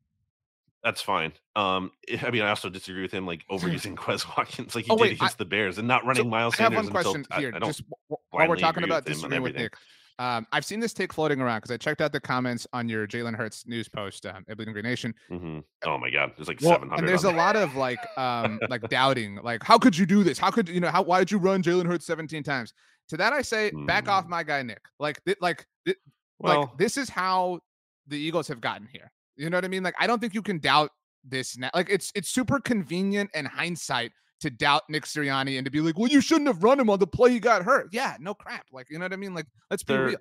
That's 0.83 1.01
fine. 1.01 1.33
Um, 1.55 1.93
I 2.23 2.31
mean, 2.31 2.43
I 2.43 2.49
also 2.49 2.69
disagree 2.69 3.03
with 3.03 3.13
him 3.13 3.25
like 3.25 3.45
overusing 3.49 3.95
Quez 3.97 4.27
Watkins 4.37 4.75
like 4.75 4.87
he 4.87 4.91
oh, 4.91 4.97
wait, 4.97 5.11
did 5.11 5.17
against 5.19 5.37
I, 5.37 5.39
the 5.39 5.45
Bears 5.45 5.79
and 5.79 5.87
not 5.87 6.05
running 6.05 6.25
so 6.25 6.29
Miles 6.29 6.57
Sanders. 6.57 6.73
I 6.73 6.83
have 6.83 6.85
one 6.85 6.93
question 6.93 7.17
until, 7.31 7.39
here. 7.39 7.53
I, 7.55 7.57
I 7.57 7.61
just 7.61 7.83
while 8.31 8.49
we're 8.49 8.57
talking 8.57 8.85
about 8.85 9.05
disagreeing 9.05 9.43
with 9.43 9.55
Nick, 9.55 9.75
um, 10.19 10.47
I've 10.53 10.65
seen 10.65 10.81
this 10.81 10.93
take 10.93 11.13
floating 11.13 11.41
around 11.41 11.59
because 11.59 11.71
I 11.71 11.77
checked 11.77 12.01
out 12.01 12.13
the 12.13 12.21
comments 12.21 12.67
on 12.73 12.89
your 12.89 13.07
Jalen 13.07 13.35
Hurts 13.35 13.67
news 13.67 13.89
post 13.89 14.27
um, 14.27 14.45
at 14.49 14.57
Bleeding 14.57 14.73
Green 14.73 14.85
Nation. 14.85 15.15
Mm-hmm. 15.31 15.61
Oh 15.85 15.99
my 15.99 16.11
God, 16.11 16.33
there's 16.37 16.49
like 16.49 16.61
well, 16.61 16.73
700. 16.73 16.99
And 16.99 17.09
there's 17.09 17.25
a 17.25 17.33
lot 17.33 17.57
of 17.57 17.77
like, 17.77 17.99
um, 18.19 18.61
like 18.69 18.83
doubting, 18.91 19.41
like, 19.43 19.63
how 19.63 19.79
could 19.79 19.97
you 19.97 20.07
do 20.07 20.23
this? 20.23 20.39
How 20.39 20.51
could 20.51 20.69
you 20.69 20.81
know? 20.81 20.91
How 20.91 21.03
why 21.03 21.21
did 21.21 21.31
you 21.31 21.39
run 21.39 21.63
Jalen 21.63 21.87
Hurts 21.87 22.07
17 22.07 22.43
times? 22.43 22.75
To 23.09 23.17
that 23.19 23.33
I 23.33 23.43
say, 23.43 23.71
mm. 23.71 23.87
back 23.87 24.09
off, 24.09 24.27
mm. 24.27 24.31
my 24.31 24.43
guy 24.43 24.63
Nick. 24.63 24.81
Like, 24.99 25.23
th- 25.25 25.39
like, 25.41 25.67
th- 25.85 25.99
well, 26.39 26.61
like 26.61 26.79
this 26.79 26.97
is 26.97 27.09
how 27.09 27.61
the 28.07 28.19
Eagles 28.19 28.49
have 28.49 28.61
gotten 28.61 28.87
here. 28.91 29.11
You 29.37 29.51
know 29.51 29.57
what 29.57 29.65
I 29.65 29.69
mean? 29.69 29.83
Like 29.83 29.95
I 29.99 30.07
don't 30.07 30.21
think 30.21 30.35
you 30.35 30.43
can 30.43 30.59
doubt 30.59 30.91
this 31.25 31.57
now. 31.57 31.71
Like 31.75 31.89
it's 31.91 32.13
it's 32.15 32.29
super 32.29 32.61
convenient 32.61 33.31
and 33.35 33.47
hindsight 33.47 34.13
to 34.41 34.51
doubt 34.51 34.83
Nick 34.89 35.05
Sirianni 35.05 35.57
and 35.57 35.65
to 35.65 35.71
be 35.71 35.81
like, 35.81 35.97
well, 35.97 36.09
you 36.09 36.21
shouldn't 36.21 36.49
have 36.49 36.63
run 36.63 36.79
him 36.79 36.91
on 36.91 36.99
the 36.99 37.07
play 37.07 37.31
he 37.31 37.41
got 37.41 37.63
hurt. 37.63 37.89
Yeah, 37.93 38.17
no 38.21 38.35
crap. 38.35 38.67
Like 38.73 38.89
you 38.91 38.99
know 38.99 39.05
what 39.05 39.13
I 39.13 39.17
mean? 39.17 39.35
Like 39.35 39.47
let's 39.71 39.83
be 39.83 39.95
there, 39.95 40.05
real. 40.07 40.19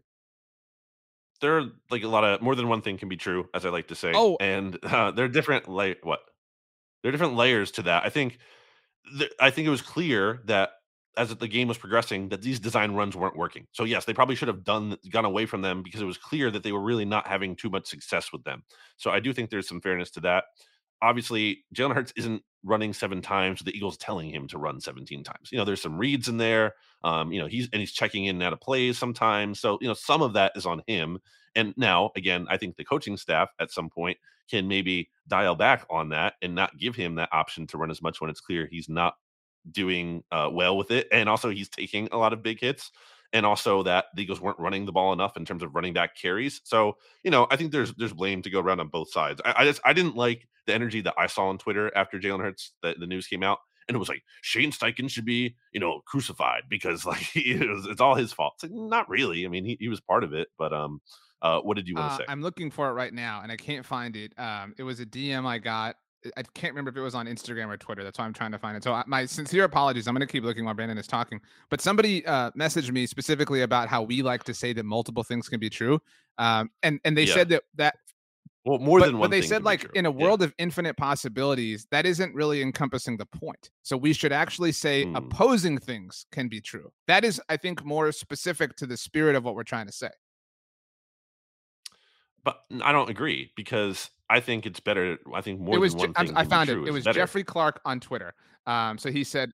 There 1.41 1.58
are 1.58 1.63
like 1.89 2.04
a 2.04 2.08
lot 2.08 2.24
of 2.24 2.41
more 2.41 2.56
than 2.56 2.67
one 2.67 2.82
thing 2.82 2.98
can 2.98 3.10
be 3.10 3.17
true, 3.17 3.50
as 3.54 3.65
I 3.65 3.70
like 3.70 3.88
to 3.88 3.96
say. 3.96 4.12
Oh, 4.13 4.38
and 4.39 4.78
uh, 4.84 5.12
there 5.12 5.26
are 5.26 5.30
different 5.30 5.67
like 5.67 6.06
what 6.06 6.20
there 7.02 7.10
are 7.10 7.12
different 7.12 7.36
layers 7.36 7.72
to 7.72 7.84
that. 7.84 8.06
I 8.06 8.10
think 8.10 8.38
th- 9.17 9.32
I 9.39 9.50
think 9.50 9.67
it 9.67 9.72
was 9.72 9.82
clear 9.82 10.41
that 10.46 10.72
as 11.17 11.36
the 11.36 11.47
game 11.47 11.67
was 11.67 11.78
progressing 11.78 12.30
that 12.30 12.41
these 12.41 12.60
design 12.60 12.93
runs 12.93 13.15
weren't 13.15 13.36
working. 13.36 13.67
So 13.71 13.84
yes, 13.84 14.06
they 14.06 14.13
probably 14.13 14.36
should 14.36 14.47
have 14.47 14.63
done 14.63 14.97
gone 15.10 15.26
away 15.26 15.45
from 15.45 15.62
them 15.62 15.84
because 15.84 16.02
it 16.02 16.06
was 16.06 16.17
clear 16.17 16.50
that 16.52 16.63
they 16.63 16.71
were 16.71 16.82
really 16.82 17.06
not 17.06 17.28
having 17.28 17.56
too 17.56 17.69
much 17.69 17.88
success 17.88 18.32
with 18.32 18.43
them. 18.43 18.63
So 18.97 19.12
I 19.12 19.19
do 19.19 19.34
think 19.34 19.50
there's 19.50 19.67
some 19.67 19.82
fairness 19.82 20.12
to 20.12 20.21
that. 20.21 20.45
Obviously, 21.02 21.65
Jalen 21.76 21.95
Hurts 21.95 22.13
isn't 22.15 22.43
running 22.63 22.93
seven 22.93 23.21
times. 23.21 23.62
The 23.62 23.76
Eagles 23.76 23.97
telling 23.97 24.30
him 24.30 24.47
to 24.50 24.58
run 24.58 24.80
17 24.80 25.24
times. 25.24 25.50
You 25.52 25.58
know, 25.58 25.65
there's 25.65 25.82
some 25.82 25.97
reads 25.97 26.28
in 26.28 26.38
there. 26.38 26.76
Um, 27.04 27.32
you 27.32 27.39
know, 27.39 27.47
he's 27.47 27.67
and 27.74 27.80
he's 27.80 27.91
checking 27.91 28.26
in 28.26 28.36
and 28.36 28.43
out 28.43 28.54
of 28.54 28.62
plays 28.62 28.97
sometimes. 28.97 29.60
So 29.60 29.80
you 29.82 29.88
know, 29.88 29.95
some 29.95 30.21
of 30.21 30.34
that 30.34 30.54
is 30.56 30.65
on 30.65 30.84
him. 30.88 31.17
And 31.56 31.74
now, 31.76 32.12
again, 32.15 32.45
I 32.50 32.58
think 32.58 32.78
the 32.78 32.86
coaching 32.86 33.17
staff 33.17 33.50
at 33.60 33.71
some 33.71 33.89
point 33.89 34.17
can 34.50 34.67
maybe 34.67 35.10
dial 35.28 35.56
back 35.56 35.86
on 35.89 36.10
that 36.10 36.36
and 36.41 36.56
not 36.56 36.78
give 36.78 36.95
him 36.95 37.15
that 37.15 37.30
option 37.32 37.65
to 37.67 37.78
run 37.78 37.91
as 37.91 38.02
much 38.02 38.21
when 38.21 38.30
it's 38.30 38.41
clear 38.41 38.67
he's 38.69 38.88
not 38.88 39.15
doing 39.69 40.24
uh, 40.32 40.50
well 40.52 40.78
with 40.78 40.91
it, 40.91 41.08
and 41.12 41.30
also 41.30 41.50
he's 41.50 41.69
taking 41.69 42.08
a 42.12 42.17
lot 42.17 42.34
of 42.34 42.43
big 42.43 42.60
hits, 42.60 42.91
and 43.34 43.45
also 43.45 43.84
that 43.84 44.06
the 44.15 44.24
Eagles 44.24 44.41
weren't 44.41 44.60
running 44.60 44.86
the 44.86 44.91
ball 44.91 45.13
enough 45.13 45.38
in 45.38 45.45
terms 45.45 45.63
of 45.63 45.74
running 45.76 45.93
back 45.93 46.15
carries. 46.15 46.62
So 46.63 46.97
you 47.24 47.32
know, 47.32 47.47
I 47.50 47.56
think 47.56 47.71
there's 47.71 47.93
there's 47.95 48.13
blame 48.13 48.41
to 48.43 48.50
go 48.50 48.60
around 48.60 48.80
on 48.80 48.88
both 48.88 49.12
sides. 49.12 49.41
I, 49.45 49.54
I 49.58 49.65
just 49.65 49.82
I 49.86 49.93
didn't 49.93 50.15
like 50.15 50.47
the 50.67 50.74
energy 50.74 51.02
that 51.02 51.15
I 51.17 51.28
saw 51.28 51.47
on 51.47 51.58
Twitter 51.58 51.95
after 51.95 52.19
Jalen 52.19 52.41
Hurts 52.41 52.74
the, 52.82 52.95
the 53.00 53.08
news 53.08 53.28
came 53.28 53.43
out, 53.43 53.60
and 53.88 53.95
it 53.95 54.00
was 54.00 54.10
like 54.10 54.24
Shane 54.41 54.71
Steichen 54.71 55.10
should 55.10 55.26
be 55.26 55.56
you 55.71 55.80
know 55.80 56.02
crucified 56.06 56.63
because 56.69 57.06
like 57.06 57.36
it 57.36 57.69
was, 57.69 57.86
it's 57.88 58.02
all 58.02 58.15
his 58.15 58.34
fault. 58.34 58.56
Like, 58.62 58.71
not 58.71 59.10
really. 59.10 59.45
I 59.45 59.50
mean, 59.50 59.65
he, 59.65 59.78
he 59.80 59.88
was 59.88 60.02
part 60.02 60.24
of 60.24 60.34
it, 60.34 60.50
but 60.58 60.74
um. 60.74 61.02
Uh, 61.43 61.60
what 61.62 61.76
did 61.76 61.88
you 61.88 61.95
want 61.95 62.08
to 62.08 62.13
uh, 62.13 62.17
say? 62.17 62.24
I'm 62.28 62.43
looking 62.43 62.69
for 62.69 62.88
it 62.89 62.93
right 62.93 63.12
now, 63.12 63.39
and 63.41 63.52
I 63.52 63.58
can't 63.58 63.84
find 63.84 64.15
it. 64.15 64.32
Um, 64.38 64.76
it 64.78 64.84
was 64.84 65.00
a 65.00 65.08
DM 65.08 65.43
I 65.43 65.58
got 65.58 65.95
I 66.38 66.43
can't 66.53 66.73
remember 66.73 66.89
if 66.89 66.97
it 66.97 67.01
was 67.01 67.15
on 67.15 67.25
Instagram 67.25 67.67
or 67.67 67.77
Twitter. 67.77 68.03
That's 68.03 68.19
why 68.19 68.25
I'm 68.25 68.34
trying 68.34 68.51
to 68.51 68.60
find 68.60 68.77
it. 68.77 68.84
So 68.84 69.01
my 69.07 69.25
sincere 69.25 69.63
apologies. 69.63 70.07
I'm 70.07 70.13
going 70.13 70.25
to 70.25 70.31
keep 70.31 70.43
looking 70.43 70.65
while 70.65 70.73
Brandon 70.73 70.97
is 70.97 71.07
talking. 71.07 71.41
But 71.69 71.81
somebody 71.81 72.25
uh, 72.25 72.51
messaged 72.51 72.91
me 72.91 73.05
specifically 73.05 73.62
about 73.62 73.88
how 73.88 74.03
we 74.03 74.21
like 74.21 74.43
to 74.45 74.53
say 74.53 74.73
that 74.73 74.86
multiple 74.86 75.23
things 75.23 75.49
can 75.49 75.60
be 75.60 75.69
true, 75.69 75.99
um, 76.38 76.69
and 76.84 76.99
and 77.05 77.17
they 77.17 77.23
yeah. 77.23 77.34
said 77.34 77.49
that 77.49 77.63
that 77.75 77.95
well 78.65 78.79
more 78.79 78.99
but, 78.99 79.07
than 79.07 79.17
one. 79.17 79.29
But 79.29 79.31
they 79.31 79.41
said 79.41 79.63
like 79.63 79.89
in 79.95 80.05
a 80.05 80.12
world 80.12 80.41
yeah. 80.41 80.47
of 80.47 80.53
infinite 80.57 80.95
possibilities, 80.95 81.88
that 81.91 82.05
isn't 82.05 82.34
really 82.36 82.62
encompassing 82.62 83.17
the 83.17 83.25
point. 83.25 83.71
So 83.81 83.97
we 83.97 84.13
should 84.13 84.31
actually 84.31 84.71
say 84.71 85.05
mm. 85.05 85.17
opposing 85.17 85.79
things 85.79 86.25
can 86.31 86.47
be 86.47 86.62
true. 86.62 86.91
That 87.07 87.23
is, 87.23 87.41
I 87.49 87.57
think, 87.57 87.84
more 87.84 88.12
specific 88.12 88.75
to 88.77 88.86
the 88.86 88.97
spirit 88.97 89.36
of 89.36 89.43
what 89.43 89.55
we're 89.55 89.63
trying 89.63 89.88
to 89.88 89.93
say. 89.93 90.10
But 92.43 92.62
I 92.84 92.91
don't 92.91 93.10
agree 93.10 93.51
because 93.55 94.10
I 94.32 94.39
think 94.39 94.65
it's 94.65 94.80
better. 94.80 95.17
I 95.34 95.41
think 95.41 95.60
more 95.60 95.76
it 95.76 95.80
was, 95.80 95.94
than 95.94 96.13
one 96.13 96.13
thing. 96.13 96.38
I 96.38 96.46
found 96.46 96.70
it. 96.70 96.78
It 96.78 96.91
was 96.91 97.04
better. 97.04 97.20
Jeffrey 97.20 97.44
Clark 97.44 97.82
on 97.84 98.00
Twitter. 98.00 98.34
Um, 98.65 98.98
so 98.98 99.12
he 99.12 99.24
said 99.24 99.52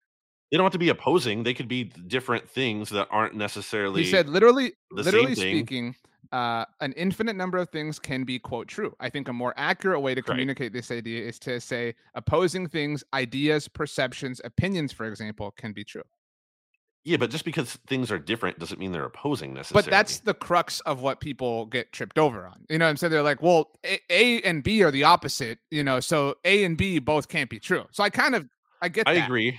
they 0.51 0.57
don't 0.57 0.65
have 0.65 0.73
to 0.73 0.79
be 0.79 0.89
opposing. 0.89 1.43
They 1.43 1.53
could 1.53 1.67
be 1.67 1.85
different 1.85 2.47
things 2.47 2.89
that 2.91 3.07
aren't 3.09 3.35
necessarily. 3.35 4.03
He 4.03 4.11
said 4.11 4.29
literally, 4.29 4.73
literally 4.91 5.35
speaking, 5.35 5.95
uh, 6.31 6.65
an 6.79 6.93
infinite 6.93 7.35
number 7.35 7.57
of 7.57 7.69
things 7.69 7.99
can 7.99 8.23
be 8.23 8.37
quote 8.39 8.67
true. 8.67 8.95
I 8.99 9.09
think 9.09 9.27
a 9.27 9.33
more 9.33 9.53
accurate 9.57 10.01
way 10.01 10.13
to 10.13 10.21
communicate 10.21 10.67
right. 10.67 10.73
this 10.73 10.91
idea 10.91 11.25
is 11.25 11.39
to 11.39 11.59
say 11.59 11.95
opposing 12.15 12.67
things, 12.67 13.03
ideas, 13.13 13.67
perceptions, 13.67 14.41
opinions, 14.43 14.93
for 14.93 15.05
example, 15.05 15.51
can 15.57 15.73
be 15.73 15.83
true. 15.83 16.03
Yeah, 17.07 17.15
but 17.15 17.29
just 17.29 17.45
because 17.45 17.77
things 17.87 18.11
are 18.11 18.19
different 18.19 18.59
doesn't 18.59 18.79
mean 18.79 18.91
they're 18.91 19.05
opposing 19.05 19.53
necessarily. 19.53 19.85
But 19.85 19.91
that's 19.91 20.19
the 20.19 20.33
crux 20.33 20.81
of 20.81 21.01
what 21.01 21.21
people 21.21 21.65
get 21.67 21.93
tripped 21.93 22.19
over 22.19 22.45
on. 22.45 22.65
You 22.69 22.77
know 22.77 22.83
what 22.83 22.89
I'm 22.89 22.97
saying? 22.97 23.11
They're 23.11 23.23
like, 23.23 23.41
well, 23.41 23.71
A, 23.85 24.01
a 24.09 24.41
and 24.41 24.61
B 24.61 24.83
are 24.83 24.91
the 24.91 25.05
opposite, 25.05 25.59
you 25.71 25.85
know, 25.85 26.01
so 26.01 26.35
A 26.43 26.65
and 26.65 26.77
B 26.77 26.99
both 26.99 27.29
can't 27.29 27.49
be 27.49 27.61
true. 27.61 27.85
So 27.91 28.03
I 28.03 28.09
kind 28.09 28.35
of 28.35 28.45
I 28.81 28.89
get 28.89 29.07
I 29.07 29.13
that. 29.13 29.25
agree. 29.25 29.57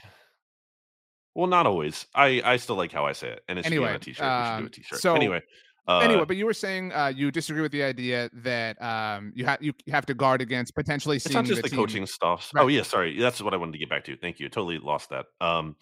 Well, 1.34 1.46
not 1.46 1.66
always. 1.66 2.04
I 2.14 2.42
I 2.44 2.58
still 2.58 2.76
like 2.76 2.92
how 2.92 3.06
I 3.06 3.12
say 3.12 3.28
it. 3.28 3.40
And 3.48 3.58
it's 3.58 3.66
anyway, 3.66 3.94
a 3.94 3.98
t-shirt. 3.98 4.26
Um, 4.26 4.34
we 4.37 4.44
should 4.44 4.58
do 4.58 4.64
a 4.64 4.66
um, 4.66 4.68
t-shirt. 4.68 5.00
So 5.00 5.14
anyway. 5.14 5.40
Uh, 5.87 6.00
anyway, 6.00 6.26
but 6.26 6.37
you 6.37 6.44
were 6.44 6.52
saying 6.52 6.92
uh, 6.92 7.11
you 7.16 7.30
disagree 7.30 7.62
with 7.62 7.72
the 7.72 7.82
idea 7.82 8.28
that 8.34 8.76
um, 8.82 9.32
you 9.34 9.46
have 9.46 9.62
you 9.62 9.72
have 9.90 10.04
to 10.04 10.12
guard 10.12 10.42
against 10.42 10.74
potentially. 10.74 11.16
It's 11.16 11.32
not 11.32 11.46
just 11.46 11.62
the, 11.62 11.70
the 11.70 11.74
coaching 11.74 12.04
stuff. 12.04 12.50
Oh, 12.54 12.58
right. 12.58 12.64
Oh 12.64 12.68
yeah, 12.68 12.82
sorry, 12.82 13.18
that's 13.18 13.40
what 13.40 13.54
I 13.54 13.56
wanted 13.56 13.72
to 13.72 13.78
get 13.78 13.88
back 13.88 14.04
to. 14.04 14.16
Thank 14.18 14.38
you. 14.38 14.50
Totally 14.50 14.76
lost 14.76 15.08
that. 15.08 15.24
Um, 15.40 15.76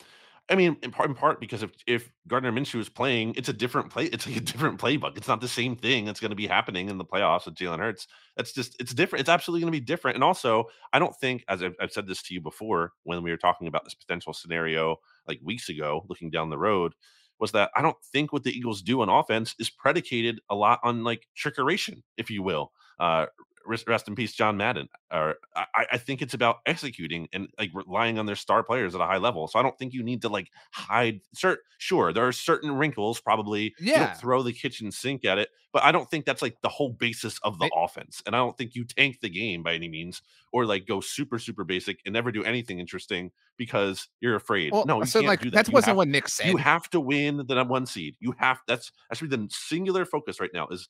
I 0.48 0.54
mean, 0.54 0.76
in 0.82 0.92
part, 0.92 1.09
in 1.09 1.16
part 1.16 1.40
because 1.40 1.64
if 1.64 1.70
if 1.88 2.11
Gardner 2.28 2.52
Minshew 2.52 2.78
is 2.78 2.88
playing, 2.88 3.35
it's 3.37 3.48
a 3.48 3.52
different 3.52 3.90
play. 3.90 4.04
It's 4.04 4.26
like 4.26 4.37
a 4.37 4.40
different 4.40 4.80
playbook. 4.80 5.16
It's 5.16 5.26
not 5.26 5.40
the 5.40 5.48
same 5.48 5.74
thing 5.74 6.04
that's 6.04 6.20
going 6.20 6.30
to 6.30 6.37
be 6.37 6.46
happening 6.46 6.88
in 6.88 6.98
the 6.98 7.04
playoffs 7.04 7.46
with 7.46 7.56
Jalen 7.56 7.80
Hurts. 7.80 8.06
That's 8.37 8.52
just 8.52 8.76
it's 8.80 8.94
different. 8.94 9.20
It's 9.20 9.28
absolutely 9.28 9.62
going 9.62 9.72
to 9.72 9.80
be 9.80 9.85
different. 9.85 10.14
And 10.14 10.22
also, 10.22 10.66
I 10.92 11.00
don't 11.00 11.16
think, 11.16 11.44
as 11.48 11.62
I've, 11.62 11.74
I've 11.80 11.90
said 11.90 12.06
this 12.06 12.22
to 12.24 12.35
you 12.35 12.40
before 12.40 12.92
when 13.02 13.22
we 13.22 13.30
were 13.30 13.37
talking 13.37 13.66
about 13.66 13.85
this 13.85 13.94
potential 13.94 14.32
scenario 14.32 14.96
like 15.26 15.40
weeks 15.42 15.68
ago, 15.68 16.06
looking 16.09 16.30
down 16.30 16.50
the 16.50 16.59
road, 16.59 16.94
was 17.40 17.50
that 17.52 17.70
I 17.76 17.82
don't 17.82 17.96
think 18.12 18.32
what 18.32 18.44
the 18.44 18.56
Eagles 18.56 18.82
do 18.82 19.00
on 19.00 19.09
offense 19.09 19.54
is 19.59 19.68
predicated 19.68 20.40
a 20.48 20.54
lot 20.54 20.78
on 20.85 21.02
like 21.02 21.26
trickeration, 21.37 22.02
if 22.16 22.30
you 22.30 22.42
will. 22.42 22.70
Uh, 23.00 23.26
rest 23.66 24.09
in 24.09 24.14
peace, 24.14 24.33
John 24.33 24.57
Madden. 24.57 24.88
Or 25.12 25.37
I, 25.55 25.87
I, 25.92 25.98
think 25.98 26.22
it's 26.22 26.35
about 26.35 26.59
executing 26.66 27.29
and 27.33 27.48
like 27.59 27.70
relying 27.74 28.18
on 28.18 28.26
their 28.26 28.37
star 28.37 28.62
players 28.62 28.94
at 28.94 29.00
a 29.00 29.07
high 29.07 29.18
level. 29.18 29.48
So 29.48 29.59
I 29.59 29.62
don't 29.62 29.79
think 29.79 29.92
you 29.92 30.02
need 30.02 30.22
to 30.22 30.29
like 30.29 30.50
hide. 30.72 31.20
Cert, 31.37 31.57
sure, 31.79 32.12
there 32.12 32.26
are 32.26 32.33
certain 32.33 32.72
wrinkles. 32.72 33.20
Probably, 33.20 33.74
yeah. 33.79 34.14
throw 34.14 34.42
the 34.42 34.52
kitchen 34.52 34.90
sink 34.90 35.24
at 35.24 35.38
it, 35.38 35.48
but 35.72 35.83
I 35.85 35.92
don't 35.92 36.11
think 36.11 36.24
that's 36.24 36.42
like 36.42 36.57
the 36.62 36.68
whole 36.68 36.90
basis 36.90 37.38
of 37.42 37.59
the 37.59 37.66
it, 37.66 37.72
offense. 37.76 38.22
And 38.26 38.35
I 38.35 38.38
don't 38.38 38.57
think 38.57 38.74
you 38.74 38.85
tank 38.85 39.18
the 39.20 39.31
game 39.31 39.62
by 39.62 39.74
any 39.74 39.88
means, 39.88 40.22
or 40.52 40.66
like 40.66 40.87
go 40.87 41.00
super 41.00 41.38
super 41.38 41.64
basic 41.64 42.00
and 42.05 42.12
never 42.12 42.33
do 42.33 42.44
anything 42.44 42.79
interesting 42.79 43.31
because 43.57 44.09
you're 44.20 44.37
afraid. 44.37 44.72
Well, 44.72 44.87
no, 44.87 45.00
you 45.00 45.07
so 45.07 45.20
can't 45.20 45.29
like 45.29 45.40
do 45.40 45.50
that. 45.50 45.66
that 45.66 45.72
wasn't 45.72 45.88
have, 45.88 45.96
what 45.96 46.09
Nick 46.09 46.29
said. 46.29 46.48
You 46.48 46.57
have 46.57 46.88
to 46.90 47.00
win 47.00 47.44
the 47.46 47.64
one 47.64 47.87
seed. 47.87 48.16
You 48.20 48.35
have 48.38 48.59
that's 48.66 48.92
that's 49.09 49.22
really 49.22 49.37
the 49.37 49.48
singular 49.50 50.05
focus 50.05 50.40
right 50.40 50.50
now 50.52 50.66
is 50.68 50.88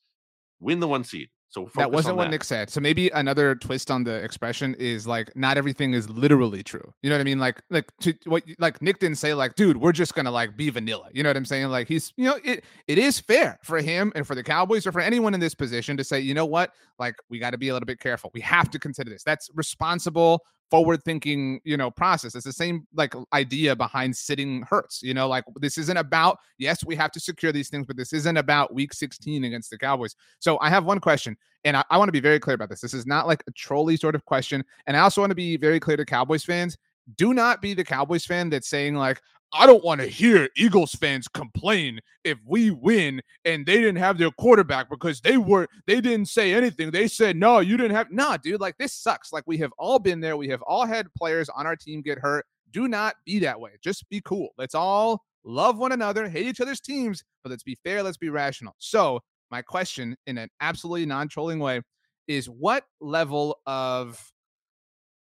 win 0.60 0.80
the 0.80 0.88
one 0.88 1.04
seed. 1.04 1.28
So 1.48 1.68
that 1.76 1.90
wasn't 1.90 2.16
what 2.16 2.24
that. 2.24 2.30
Nick 2.30 2.44
said. 2.44 2.70
So 2.70 2.80
maybe 2.80 3.08
another 3.10 3.54
twist 3.54 3.90
on 3.90 4.04
the 4.04 4.14
expression 4.16 4.74
is 4.78 5.06
like 5.06 5.34
not 5.36 5.56
everything 5.56 5.94
is 5.94 6.10
literally 6.10 6.62
true. 6.62 6.92
You 7.02 7.10
know 7.10 7.16
what 7.16 7.20
I 7.20 7.24
mean? 7.24 7.38
Like 7.38 7.62
like 7.70 7.86
to 8.00 8.14
what 8.24 8.42
like 8.58 8.82
Nick 8.82 8.98
didn't 8.98 9.18
say 9.18 9.32
like, 9.32 9.54
dude, 9.54 9.76
we're 9.76 9.92
just 9.92 10.14
gonna 10.14 10.30
like 10.30 10.56
be 10.56 10.70
vanilla. 10.70 11.08
You 11.12 11.22
know 11.22 11.30
what 11.30 11.36
I'm 11.36 11.44
saying? 11.44 11.68
Like 11.68 11.88
he's 11.88 12.12
you 12.16 12.24
know 12.24 12.38
it 12.44 12.64
it 12.88 12.98
is 12.98 13.20
fair 13.20 13.58
for 13.62 13.80
him 13.80 14.12
and 14.14 14.26
for 14.26 14.34
the 14.34 14.42
Cowboys 14.42 14.86
or 14.86 14.92
for 14.92 15.00
anyone 15.00 15.34
in 15.34 15.40
this 15.40 15.54
position 15.54 15.96
to 15.96 16.04
say, 16.04 16.20
you 16.20 16.34
know 16.34 16.46
what, 16.46 16.72
like 16.98 17.14
we 17.30 17.38
got 17.38 17.50
to 17.50 17.58
be 17.58 17.68
a 17.68 17.72
little 17.72 17.86
bit 17.86 18.00
careful. 18.00 18.30
We 18.34 18.40
have 18.40 18.70
to 18.70 18.78
consider 18.78 19.10
this. 19.10 19.22
That's 19.22 19.48
responsible 19.54 20.42
forward 20.70 21.02
thinking, 21.04 21.60
you 21.64 21.76
know, 21.76 21.90
process. 21.90 22.34
It's 22.34 22.44
the 22.44 22.52
same 22.52 22.86
like 22.94 23.14
idea 23.32 23.76
behind 23.76 24.16
sitting 24.16 24.62
Hurts. 24.62 25.02
You 25.02 25.14
know, 25.14 25.28
like 25.28 25.44
this 25.56 25.78
isn't 25.78 25.96
about, 25.96 26.38
yes, 26.58 26.84
we 26.84 26.96
have 26.96 27.12
to 27.12 27.20
secure 27.20 27.52
these 27.52 27.68
things, 27.68 27.86
but 27.86 27.96
this 27.96 28.12
isn't 28.12 28.36
about 28.36 28.74
week 28.74 28.92
16 28.92 29.44
against 29.44 29.70
the 29.70 29.78
Cowboys. 29.78 30.14
So 30.38 30.58
I 30.60 30.68
have 30.68 30.84
one 30.84 31.00
question, 31.00 31.36
and 31.64 31.76
I, 31.76 31.84
I 31.90 31.98
want 31.98 32.08
to 32.08 32.12
be 32.12 32.20
very 32.20 32.40
clear 32.40 32.54
about 32.54 32.68
this. 32.68 32.80
This 32.80 32.94
is 32.94 33.06
not 33.06 33.26
like 33.26 33.42
a 33.46 33.52
trolley 33.52 33.96
sort 33.96 34.14
of 34.14 34.24
question. 34.24 34.64
And 34.86 34.96
I 34.96 35.00
also 35.00 35.20
want 35.20 35.30
to 35.30 35.36
be 35.36 35.56
very 35.56 35.80
clear 35.80 35.96
to 35.96 36.04
Cowboys 36.04 36.44
fans. 36.44 36.76
Do 37.16 37.34
not 37.34 37.62
be 37.62 37.72
the 37.72 37.84
Cowboys 37.84 38.24
fan 38.24 38.50
that's 38.50 38.68
saying, 38.68 38.96
like, 38.96 39.22
I 39.52 39.66
don't 39.66 39.84
want 39.84 40.00
to 40.00 40.06
hear 40.06 40.48
Eagles 40.56 40.94
fans 40.94 41.28
complain 41.28 42.00
if 42.24 42.38
we 42.44 42.70
win 42.70 43.22
and 43.44 43.64
they 43.64 43.76
didn't 43.76 43.96
have 43.96 44.18
their 44.18 44.30
quarterback 44.32 44.90
because 44.90 45.20
they 45.20 45.36
were 45.36 45.68
they 45.86 46.00
didn't 46.00 46.26
say 46.26 46.52
anything. 46.52 46.90
They 46.90 47.08
said, 47.08 47.36
"No, 47.36 47.60
you 47.60 47.76
didn't 47.76 47.96
have." 47.96 48.10
Nah, 48.10 48.36
dude, 48.36 48.60
like 48.60 48.76
this 48.78 48.92
sucks. 48.92 49.32
Like 49.32 49.44
we 49.46 49.58
have 49.58 49.72
all 49.78 49.98
been 49.98 50.20
there. 50.20 50.36
We 50.36 50.48
have 50.48 50.62
all 50.62 50.84
had 50.84 51.12
players 51.14 51.48
on 51.48 51.66
our 51.66 51.76
team 51.76 52.02
get 52.02 52.18
hurt. 52.18 52.44
Do 52.72 52.88
not 52.88 53.14
be 53.24 53.38
that 53.40 53.58
way. 53.58 53.72
Just 53.82 54.08
be 54.08 54.20
cool. 54.24 54.48
Let's 54.58 54.74
all 54.74 55.22
love 55.44 55.78
one 55.78 55.92
another, 55.92 56.28
hate 56.28 56.46
each 56.46 56.60
other's 56.60 56.80
teams, 56.80 57.22
but 57.42 57.50
let's 57.50 57.62
be 57.62 57.78
fair, 57.84 58.02
let's 58.02 58.16
be 58.16 58.28
rational. 58.28 58.74
So, 58.78 59.20
my 59.50 59.62
question 59.62 60.16
in 60.26 60.38
an 60.38 60.50
absolutely 60.60 61.06
non-trolling 61.06 61.60
way 61.60 61.80
is 62.26 62.50
what 62.50 62.84
level 63.00 63.60
of 63.64 64.20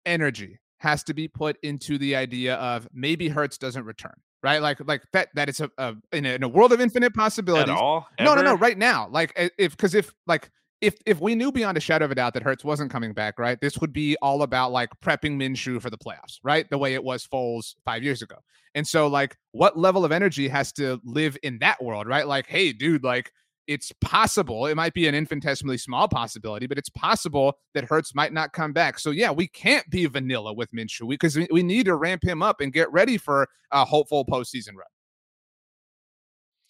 energy 0.05 0.59
has 0.77 1.03
to 1.03 1.13
be 1.13 1.27
put 1.27 1.57
into 1.63 1.97
the 1.97 2.15
idea 2.15 2.55
of 2.55 2.87
maybe 2.93 3.29
Hurts 3.29 3.57
doesn't 3.57 3.85
return, 3.85 4.13
right? 4.43 4.61
Like 4.61 4.79
like 4.85 5.03
that 5.13 5.29
that 5.35 5.49
it's 5.49 5.59
a, 5.59 5.69
a 5.77 5.95
in, 6.11 6.25
a 6.25 6.35
in 6.35 6.43
a 6.43 6.47
world 6.47 6.71
of 6.71 6.81
infinite 6.81 7.13
possibilities. 7.13 7.71
At 7.71 7.77
all? 7.77 8.07
No, 8.19 8.35
no, 8.35 8.41
no. 8.41 8.55
Right 8.55 8.77
now, 8.77 9.07
like 9.11 9.33
eh, 9.35 9.49
if 9.57 9.71
because 9.71 9.95
if 9.95 10.13
like 10.27 10.49
if 10.81 10.95
if 11.05 11.19
we 11.19 11.35
knew 11.35 11.51
beyond 11.51 11.77
a 11.77 11.81
shadow 11.81 12.05
of 12.05 12.11
a 12.11 12.15
doubt 12.15 12.33
that 12.35 12.43
Hurts 12.43 12.63
wasn't 12.63 12.91
coming 12.91 13.13
back, 13.13 13.39
right? 13.39 13.59
This 13.59 13.79
would 13.79 13.93
be 13.93 14.15
all 14.21 14.43
about 14.43 14.71
like 14.71 14.89
prepping 15.03 15.37
Minshew 15.37 15.81
for 15.81 15.89
the 15.89 15.97
playoffs, 15.97 16.39
right? 16.43 16.69
The 16.69 16.77
way 16.77 16.93
it 16.93 17.03
was 17.03 17.25
Foles 17.25 17.75
five 17.83 18.03
years 18.03 18.21
ago. 18.21 18.35
And 18.75 18.85
so, 18.85 19.07
like, 19.07 19.37
what 19.53 19.77
level 19.77 20.05
of 20.05 20.11
energy 20.11 20.47
has 20.49 20.71
to 20.73 21.01
live 21.03 21.35
in 21.41 21.57
that 21.59 21.83
world, 21.83 22.05
right? 22.07 22.27
Like, 22.27 22.45
hey, 22.47 22.73
dude, 22.73 23.03
like 23.03 23.31
it's 23.67 23.91
possible. 24.01 24.65
It 24.65 24.75
might 24.75 24.93
be 24.93 25.07
an 25.07 25.15
infinitesimally 25.15 25.77
small 25.77 26.07
possibility, 26.07 26.67
but 26.67 26.77
it's 26.77 26.89
possible 26.89 27.57
that 27.73 27.83
Hurts 27.83 28.15
might 28.15 28.33
not 28.33 28.53
come 28.53 28.73
back. 28.73 28.97
So 28.97 29.11
yeah, 29.11 29.29
we 29.29 29.47
can't 29.47 29.87
be 29.89 30.05
vanilla 30.05 30.53
with 30.53 30.71
Minshew 30.71 31.09
because 31.09 31.35
we, 31.35 31.47
we 31.51 31.63
need 31.63 31.85
to 31.85 31.95
ramp 31.95 32.23
him 32.23 32.41
up 32.41 32.61
and 32.61 32.71
get 32.71 32.91
ready 32.91 33.17
for 33.17 33.47
a 33.71 33.83
hopeful 33.83 34.25
postseason 34.25 34.69
run. 34.69 34.87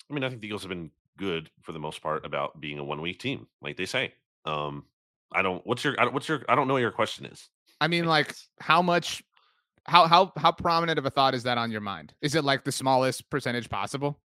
I 0.10 0.14
mean, 0.14 0.24
I 0.24 0.30
think 0.30 0.42
the 0.42 0.48
Eagles 0.48 0.64
have 0.64 0.70
been 0.70 0.92
good 1.18 1.50
for 1.62 1.72
the 1.72 1.80
most 1.80 2.02
part 2.02 2.26
about 2.26 2.60
being 2.60 2.80
a 2.80 2.84
one 2.84 3.02
week 3.02 3.20
team, 3.20 3.48
like 3.62 3.78
they 3.78 3.86
say. 3.86 4.14
Um, 4.46 4.86
I 5.32 5.42
don't. 5.42 5.66
What's 5.68 5.84
your? 5.84 5.96
What's 6.12 6.28
your? 6.28 6.44
I 6.50 6.56
don't 6.56 6.68
know 6.68 6.74
what 6.74 6.82
your 6.82 6.92
question 6.92 7.26
is. 7.26 7.50
I 7.82 7.88
mean, 7.88 8.06
like 8.06 8.34
how 8.60 8.82
much? 8.82 9.24
How 9.86 10.08
how 10.08 10.34
how 10.38 10.52
prominent 10.52 11.00
of 11.00 11.06
a 11.06 11.10
thought 11.10 11.34
is 11.34 11.44
that 11.44 11.58
on 11.58 11.72
your 11.72 11.82
mind? 11.82 12.14
Is 12.22 12.36
it 12.36 12.44
like 12.44 12.64
the 12.64 12.72
smallest 12.72 13.30
percentage 13.30 13.70
possible? 13.70 14.20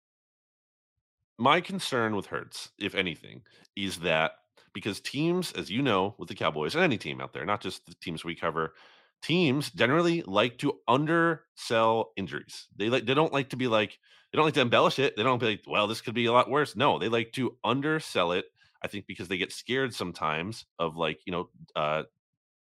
My 1.39 1.61
concern 1.61 2.17
with 2.17 2.27
Hurts, 2.27 2.71
if 2.79 2.95
anything, 2.95 3.43
is 3.77 3.99
that 4.01 4.33
because 4.73 5.01
teams, 5.01 5.53
as 5.53 5.71
you 5.71 5.83
know, 5.83 6.15
with 6.19 6.29
the 6.29 6.35
Cowboys 6.35 6.75
and 6.75 6.83
any 6.83 6.99
team 6.99 7.21
out 7.21 7.33
there, 7.33 7.45
not 7.45 7.61
just 7.61 7.87
the 7.87 7.95
teams 7.95 8.25
we 8.25 8.35
cover, 8.35 8.75
teams 9.23 9.71
generally 9.71 10.23
like 10.23 10.59
to 10.59 10.79
undersell 10.89 12.13
injuries. 12.17 12.67
They 12.77 12.89
like 12.89 13.07
they 13.07 13.15
don't 13.15 13.33
like 13.33 13.51
to 13.51 13.57
be 13.57 13.69
like 13.69 13.99
they 14.33 14.37
don't 14.37 14.45
like 14.45 14.55
to 14.55 14.61
embellish 14.61 14.99
it. 14.99 15.17
They 15.17 15.23
don't 15.23 15.39
be 15.39 15.47
like, 15.47 15.63
well, 15.67 15.87
this 15.87 16.01
could 16.01 16.15
be 16.15 16.27
a 16.27 16.33
lot 16.33 16.51
worse. 16.51 16.77
No, 16.77 16.99
they 16.99 17.09
like 17.09 17.33
to 17.33 17.57
undersell 17.65 18.33
it. 18.33 18.47
I 18.83 18.89
think 18.89 19.07
because 19.07 19.29
they 19.29 19.39
get 19.39 19.53
scared 19.53 19.95
sometimes 19.95 20.65
of 20.79 20.97
like 20.97 21.21
you 21.25 21.33
know 21.33 21.49
uh, 21.75 22.03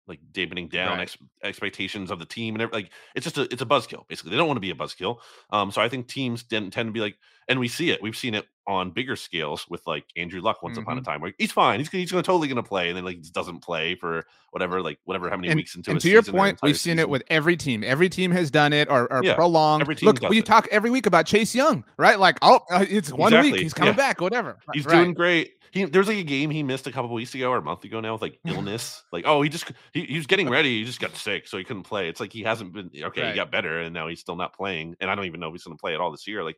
like 0.07 0.19
dampening 0.31 0.67
down 0.67 0.97
right. 0.97 1.03
ex- 1.03 1.17
expectations 1.43 2.11
of 2.11 2.19
the 2.19 2.25
team 2.25 2.55
and 2.55 2.61
everything. 2.61 2.85
like 2.85 2.91
it's 3.15 3.23
just 3.23 3.37
a 3.37 3.43
it's 3.53 3.61
a 3.61 3.65
buzzkill 3.65 4.07
basically. 4.07 4.31
They 4.31 4.37
don't 4.37 4.47
want 4.47 4.57
to 4.57 4.61
be 4.61 4.71
a 4.71 4.75
buzzkill. 4.75 5.17
Um, 5.51 5.71
so 5.71 5.81
I 5.81 5.89
think 5.89 6.07
teams 6.07 6.43
tend, 6.43 6.73
tend 6.73 6.87
to 6.87 6.91
be 6.91 6.99
like, 6.99 7.15
and 7.47 7.59
we 7.59 7.67
see 7.67 7.91
it. 7.91 8.01
We've 8.01 8.15
seen 8.15 8.35
it 8.35 8.45
on 8.65 8.91
bigger 8.91 9.15
scales 9.15 9.65
with 9.69 9.85
like 9.85 10.05
Andrew 10.15 10.41
Luck 10.41 10.63
once 10.63 10.73
mm-hmm. 10.73 10.83
upon 10.83 10.97
a 10.97 11.01
mm-hmm. 11.01 11.11
time 11.11 11.21
where 11.21 11.33
he's 11.37 11.51
fine. 11.51 11.79
He's 11.79 11.89
he's 11.89 12.11
gonna 12.11 12.23
totally 12.23 12.47
gonna 12.47 12.63
play, 12.63 12.89
and 12.89 12.97
then 12.97 13.03
like 13.03 13.17
he 13.17 13.29
doesn't 13.31 13.59
play 13.59 13.95
for 13.95 14.25
whatever 14.51 14.81
like 14.81 14.99
whatever 15.05 15.29
how 15.29 15.35
many 15.35 15.49
and, 15.49 15.57
weeks 15.57 15.75
into. 15.75 15.91
And 15.91 15.99
to 15.99 16.09
your 16.09 16.23
point, 16.23 16.59
we've 16.61 16.77
seen 16.77 16.93
season. 16.93 16.99
it 16.99 17.09
with 17.09 17.23
every 17.29 17.57
team. 17.57 17.83
Every 17.83 18.09
team 18.09 18.31
has 18.31 18.49
done 18.51 18.73
it 18.73 18.89
or, 18.89 19.11
or 19.11 19.23
yeah, 19.23 19.35
prolonged. 19.35 19.87
Look, 20.01 20.21
we 20.29 20.39
it. 20.39 20.45
talk 20.45 20.67
every 20.71 20.89
week 20.89 21.05
about 21.05 21.25
Chase 21.25 21.53
Young, 21.53 21.83
right? 21.97 22.19
Like, 22.19 22.37
oh, 22.41 22.61
uh, 22.71 22.85
it's 22.89 23.11
one 23.11 23.33
exactly. 23.33 23.51
week, 23.51 23.61
he's 23.61 23.73
coming 23.73 23.93
yeah. 23.93 23.97
back, 23.97 24.21
whatever. 24.21 24.57
He's 24.73 24.85
right. 24.85 24.95
doing 24.95 25.13
great. 25.13 25.53
He 25.71 25.85
there's 25.85 26.07
like 26.07 26.17
a 26.17 26.23
game 26.23 26.51
he 26.51 26.61
missed 26.61 26.85
a 26.85 26.91
couple 26.91 27.11
weeks 27.15 27.33
ago 27.33 27.49
or 27.49 27.57
a 27.57 27.61
month 27.61 27.83
ago 27.83 27.99
now 27.99 28.13
with 28.13 28.21
like 28.21 28.39
illness. 28.45 29.03
like, 29.11 29.23
oh, 29.25 29.41
he 29.41 29.49
just 29.49 29.71
he, 29.91 30.05
he 30.05 30.17
was 30.17 30.27
getting 30.27 30.47
ready, 30.47 30.79
he 30.79 30.85
just 30.85 30.99
got 30.99 31.15
sick, 31.15 31.47
so 31.47 31.57
he 31.57 31.63
couldn't 31.63 31.83
play. 31.83 32.07
It's 32.07 32.19
like 32.19 32.31
he 32.31 32.43
hasn't 32.43 32.73
been 32.73 32.91
okay. 32.95 33.23
Right. 33.23 33.29
He 33.31 33.35
got 33.35 33.51
better, 33.51 33.79
and 33.79 33.93
now 33.93 34.07
he's 34.07 34.19
still 34.19 34.35
not 34.35 34.55
playing. 34.55 34.95
And 34.99 35.09
I 35.09 35.15
don't 35.15 35.25
even 35.25 35.39
know 35.39 35.47
if 35.47 35.53
he's 35.53 35.63
going 35.63 35.75
to 35.75 35.81
play 35.81 35.95
at 35.95 35.99
all 35.99 36.11
this 36.11 36.27
year. 36.27 36.43
Like 36.43 36.57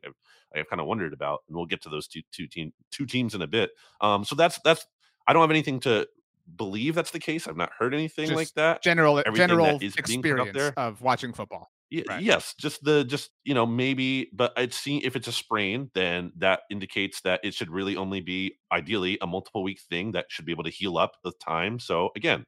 I've, 0.55 0.69
kind 0.69 0.79
of 0.79 0.87
wondered 0.87 1.13
about, 1.13 1.43
and 1.47 1.55
we'll 1.55 1.65
get 1.65 1.81
to 1.83 1.89
those 1.89 2.07
two 2.07 2.21
two 2.31 2.47
team 2.47 2.73
two 2.91 3.05
teams 3.05 3.35
in 3.35 3.41
a 3.41 3.47
bit. 3.47 3.71
Um, 4.01 4.23
so 4.23 4.35
that's 4.35 4.59
that's 4.63 4.85
I 5.27 5.33
don't 5.33 5.41
have 5.41 5.51
anything 5.51 5.79
to 5.81 6.07
believe 6.55 6.95
that's 6.95 7.11
the 7.11 7.19
case. 7.19 7.47
I've 7.47 7.57
not 7.57 7.71
heard 7.77 7.93
anything 7.93 8.27
just 8.27 8.35
like 8.35 8.53
that. 8.53 8.83
General 8.83 9.19
Everything 9.19 9.47
general 9.47 9.79
experience 9.81 10.73
of 10.77 11.01
watching 11.01 11.33
football. 11.33 11.71
Right. 12.09 12.21
Yes, 12.21 12.55
just 12.59 12.83
the 12.83 13.05
just 13.05 13.29
you 13.43 13.53
know 13.53 13.65
maybe, 13.65 14.29
but 14.33 14.51
I'd 14.57 14.73
see 14.73 14.97
if 14.97 15.15
it's 15.15 15.27
a 15.27 15.31
sprain, 15.31 15.91
then 15.93 16.31
that 16.37 16.61
indicates 16.69 17.21
that 17.21 17.39
it 17.43 17.53
should 17.53 17.69
really 17.69 17.95
only 17.95 18.21
be 18.21 18.57
ideally 18.71 19.17
a 19.21 19.27
multiple 19.27 19.63
week 19.63 19.79
thing 19.79 20.11
that 20.11 20.25
should 20.29 20.45
be 20.45 20.51
able 20.51 20.63
to 20.63 20.69
heal 20.69 20.97
up 20.97 21.13
with 21.23 21.39
time. 21.39 21.79
So 21.79 22.09
again, 22.15 22.45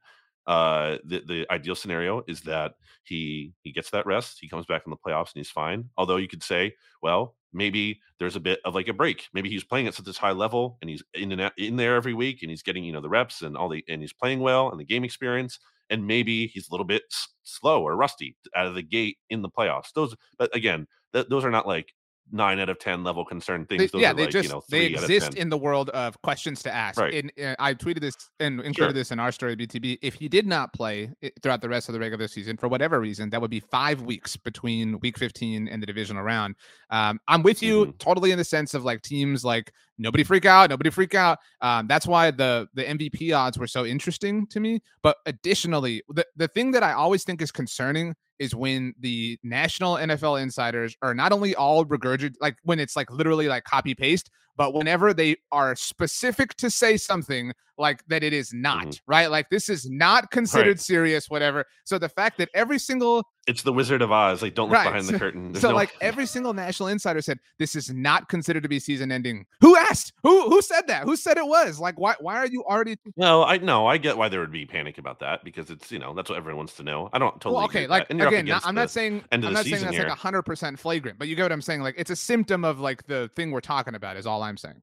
uh, 0.48 0.98
the 1.06 1.22
the 1.26 1.48
ideal 1.50 1.76
scenario 1.76 2.24
is 2.28 2.42
that 2.42 2.74
he 3.04 3.54
he 3.62 3.72
gets 3.72 3.92
that 3.92 4.06
rest, 4.06 4.40
he 4.42 4.50
comes 4.50 4.66
back 4.66 4.84
in 4.86 4.90
the 4.90 4.98
playoffs 4.98 5.34
and 5.34 5.40
he's 5.40 5.52
fine. 5.52 5.90
Although 5.98 6.18
you 6.18 6.28
could 6.28 6.44
say, 6.44 6.74
well, 7.02 7.37
maybe 7.54 8.00
there's 8.20 8.36
a 8.36 8.40
bit 8.40 8.60
of 8.66 8.76
like 8.76 8.88
a 8.88 8.94
break. 8.94 9.28
Maybe 9.34 9.50
he's 9.50 9.64
playing 9.64 9.88
at 9.88 9.94
such 9.94 10.06
this 10.06 10.18
high 10.18 10.32
level 10.32 10.78
and 10.82 10.90
he's 10.90 11.04
in 11.14 11.32
and 11.32 11.42
out, 11.42 11.54
in 11.58 11.76
there 11.76 11.96
every 11.96 12.14
week 12.14 12.42
and 12.42 12.50
he's 12.50 12.64
getting 12.64 12.84
you 12.84 12.94
know 12.94 13.02
the 13.02 13.10
reps 13.10 13.42
and 13.42 13.58
all 13.58 13.70
the 13.70 13.84
and 13.88 14.02
he's 14.02 14.14
playing 14.14 14.40
well 14.40 14.70
and 14.70 14.80
the 14.80 14.86
game 14.86 15.04
experience 15.04 15.60
and 15.90 16.06
maybe 16.06 16.48
he's 16.48 16.70
a 16.70 16.74
little 16.74 16.86
bit 16.86 17.04
slow 17.44 17.82
or 17.84 17.96
rusty 17.96 18.36
out 18.56 18.68
of 18.68 18.76
the 18.76 18.82
gate 18.82 19.18
in 19.30 19.42
the 19.42 19.50
playoffs. 19.50 19.94
Those, 19.94 20.16
but 20.38 20.54
again, 20.56 20.88
th- 21.14 21.28
those 21.30 21.46
are 21.46 21.52
not 21.52 21.68
like 21.68 21.94
nine 22.32 22.60
out 22.60 22.70
of 22.70 22.80
ten 22.80 23.04
level 23.04 23.24
concern 23.26 23.66
things. 23.66 23.92
Those 23.92 24.02
yeah, 24.02 24.14
they 24.14 24.24
like, 24.24 24.32
just 24.32 24.50
you 24.50 24.56
know, 24.56 24.64
they 24.70 24.86
exist 24.88 25.36
in 25.36 25.50
the 25.50 25.58
world 25.58 25.90
of 25.90 26.22
questions 26.22 26.62
to 26.64 26.74
ask. 26.74 27.00
Right. 27.00 27.32
And 27.38 27.56
I 27.60 27.74
tweeted 27.74 28.02
this 28.02 28.16
and 28.40 28.60
included 28.62 28.76
sure. 28.76 28.94
this 28.94 29.12
in 29.12 29.20
our 29.20 29.32
story 29.32 29.56
BTB. 29.56 30.00
If 30.02 30.16
he 30.16 30.28
did 30.28 30.46
not 30.46 30.74
play 30.74 31.12
throughout 31.42 31.62
the 31.62 31.70
rest 31.70 31.90
of 31.90 31.94
the 31.94 32.00
regular 32.00 32.28
season 32.28 32.58
for 32.58 32.68
whatever 32.68 33.00
reason, 33.00 33.30
that 33.30 33.42
would 33.42 33.52
be 33.52 33.60
five 33.60 34.02
weeks 34.02 34.36
between 34.36 35.00
week 35.00 35.18
15 35.18 35.68
and 35.68 35.82
the 35.82 35.88
divisional 35.88 36.24
round. 36.24 36.56
Um, 36.90 37.20
I'm 37.28 37.44
with 37.44 37.62
you 37.62 37.86
mm-hmm. 37.86 37.98
totally 37.98 38.32
in 38.32 38.38
the 38.38 38.44
sense 38.44 38.74
of 38.74 38.84
like 38.84 39.02
teams 39.02 39.44
like 39.44 39.72
nobody 39.98 40.24
freak 40.24 40.46
out, 40.46 40.70
nobody 40.70 40.90
freak 40.90 41.16
out. 41.16 41.40
Um, 41.62 41.88
that's 41.88 42.08
why 42.08 42.32
the 42.32 42.68
the 42.74 42.84
MVP 42.84 43.36
odds 43.36 43.58
were 43.58 43.68
so 43.68 43.86
interesting 43.86 44.48
to 44.48 44.60
me. 44.60 44.82
But 45.02 45.18
additionally, 45.26 46.04
the 46.10 46.26
the 46.36 46.48
thing 46.48 46.72
that 46.72 46.84
I 46.84 46.94
always 46.94 47.24
think 47.24 47.42
is 47.42 47.52
concerning 47.52 48.16
is 48.40 48.56
when 48.56 48.94
the 49.00 49.38
national 49.44 49.96
NFL 49.96 50.42
insiders 50.42 50.96
are 51.02 51.14
not 51.14 51.32
only 51.32 51.56
all 51.56 51.86
regurgitated, 51.86 52.36
like 52.42 52.58
when 52.64 52.80
it's 52.80 52.96
like 52.96 53.10
literally 53.12 53.48
like 53.48 53.64
copy 53.64 53.96
paste, 53.96 54.30
but 54.58 54.74
whenever 54.74 55.14
they 55.14 55.38
are 55.52 55.76
specific 55.76 56.56
to 56.56 56.70
say 56.70 56.98
something 56.98 57.54
like 57.78 58.04
that 58.08 58.24
it 58.24 58.34
is 58.34 58.54
not 58.54 58.88
mm-hmm. 58.88 59.12
right? 59.12 59.32
Like 59.32 59.50
this 59.50 59.70
is 59.70 59.90
not 59.90 60.32
considered 60.32 60.68
right. 60.68 60.80
serious 60.80 61.30
whatever. 61.30 61.66
So 61.86 61.98
the 61.98 62.10
fact 62.10 62.38
that 62.40 62.50
every 62.54 62.80
single 62.80 63.24
it's 63.48 63.62
the 63.62 63.72
wizard 63.72 64.02
of 64.02 64.12
oz 64.12 64.42
like 64.42 64.56
don't 64.56 64.70
look 64.70 64.78
right. 64.78 64.86
behind 64.86 65.08
the 65.08 65.18
curtain. 65.18 65.54
There's 65.54 65.62
so 65.62 65.70
no... 65.70 65.76
like 65.76 65.96
every 66.02 66.26
single 66.26 66.54
national 66.54 66.90
insider 66.90 67.22
said 67.22 67.38
this 67.60 67.76
is 67.76 67.94
not 67.94 68.28
considered 68.30 68.64
to 68.64 68.70
be 68.70 68.80
season 68.80 69.12
ending. 69.12 69.46
Who 69.62 69.78
asked? 69.78 70.14
Who 70.24 70.50
who 70.50 70.62
said 70.62 70.88
that? 70.88 71.04
Who 71.04 71.16
said 71.16 71.38
it 71.38 71.48
was? 71.48 71.80
Like 71.80 72.00
why 72.00 72.16
why 72.20 72.38
are 72.38 72.48
you 72.48 72.64
already 72.64 72.98
no 73.16 73.44
i 73.44 73.58
know 73.58 73.88
i 73.88 73.98
get 73.98 74.18
why 74.18 74.30
there 74.30 74.40
would 74.40 74.52
be 74.52 74.66
panic 74.66 74.98
about 74.98 75.20
that 75.20 75.44
because 75.44 75.70
it's 75.70 75.92
you 75.92 76.00
know 76.00 76.14
that's 76.14 76.30
what 76.30 76.38
everyone 76.38 76.58
wants 76.58 76.74
to 76.76 76.84
know. 76.84 77.10
I 77.14 77.20
don't 77.20 77.34
totally 77.40 77.56
well, 77.56 77.66
okay 77.66 77.88
like 77.88 78.10
again 78.10 78.46
not, 78.46 78.66
i'm 78.66 78.76
not 78.76 78.90
saying 78.90 79.24
i'm 79.32 79.42
not 79.42 79.66
saying 79.66 79.84
that's 79.84 79.96
here. 79.96 80.08
like 80.08 80.18
100% 80.18 80.80
flagrant 80.80 81.20
but 81.20 81.28
you 81.28 81.36
get 81.36 81.44
what 81.44 81.52
i'm 81.52 81.62
saying. 81.62 81.82
Like 81.82 81.96
it's 81.98 82.12
a 82.12 82.16
symptom 82.16 82.66
of 82.66 82.80
like 82.80 83.06
the 83.08 83.30
thing 83.36 83.52
we're 83.52 83.62
talking 83.62 83.96
about 83.96 84.18
is 84.18 84.26
all 84.26 84.44
i'm 84.48 84.58
saying 84.58 84.82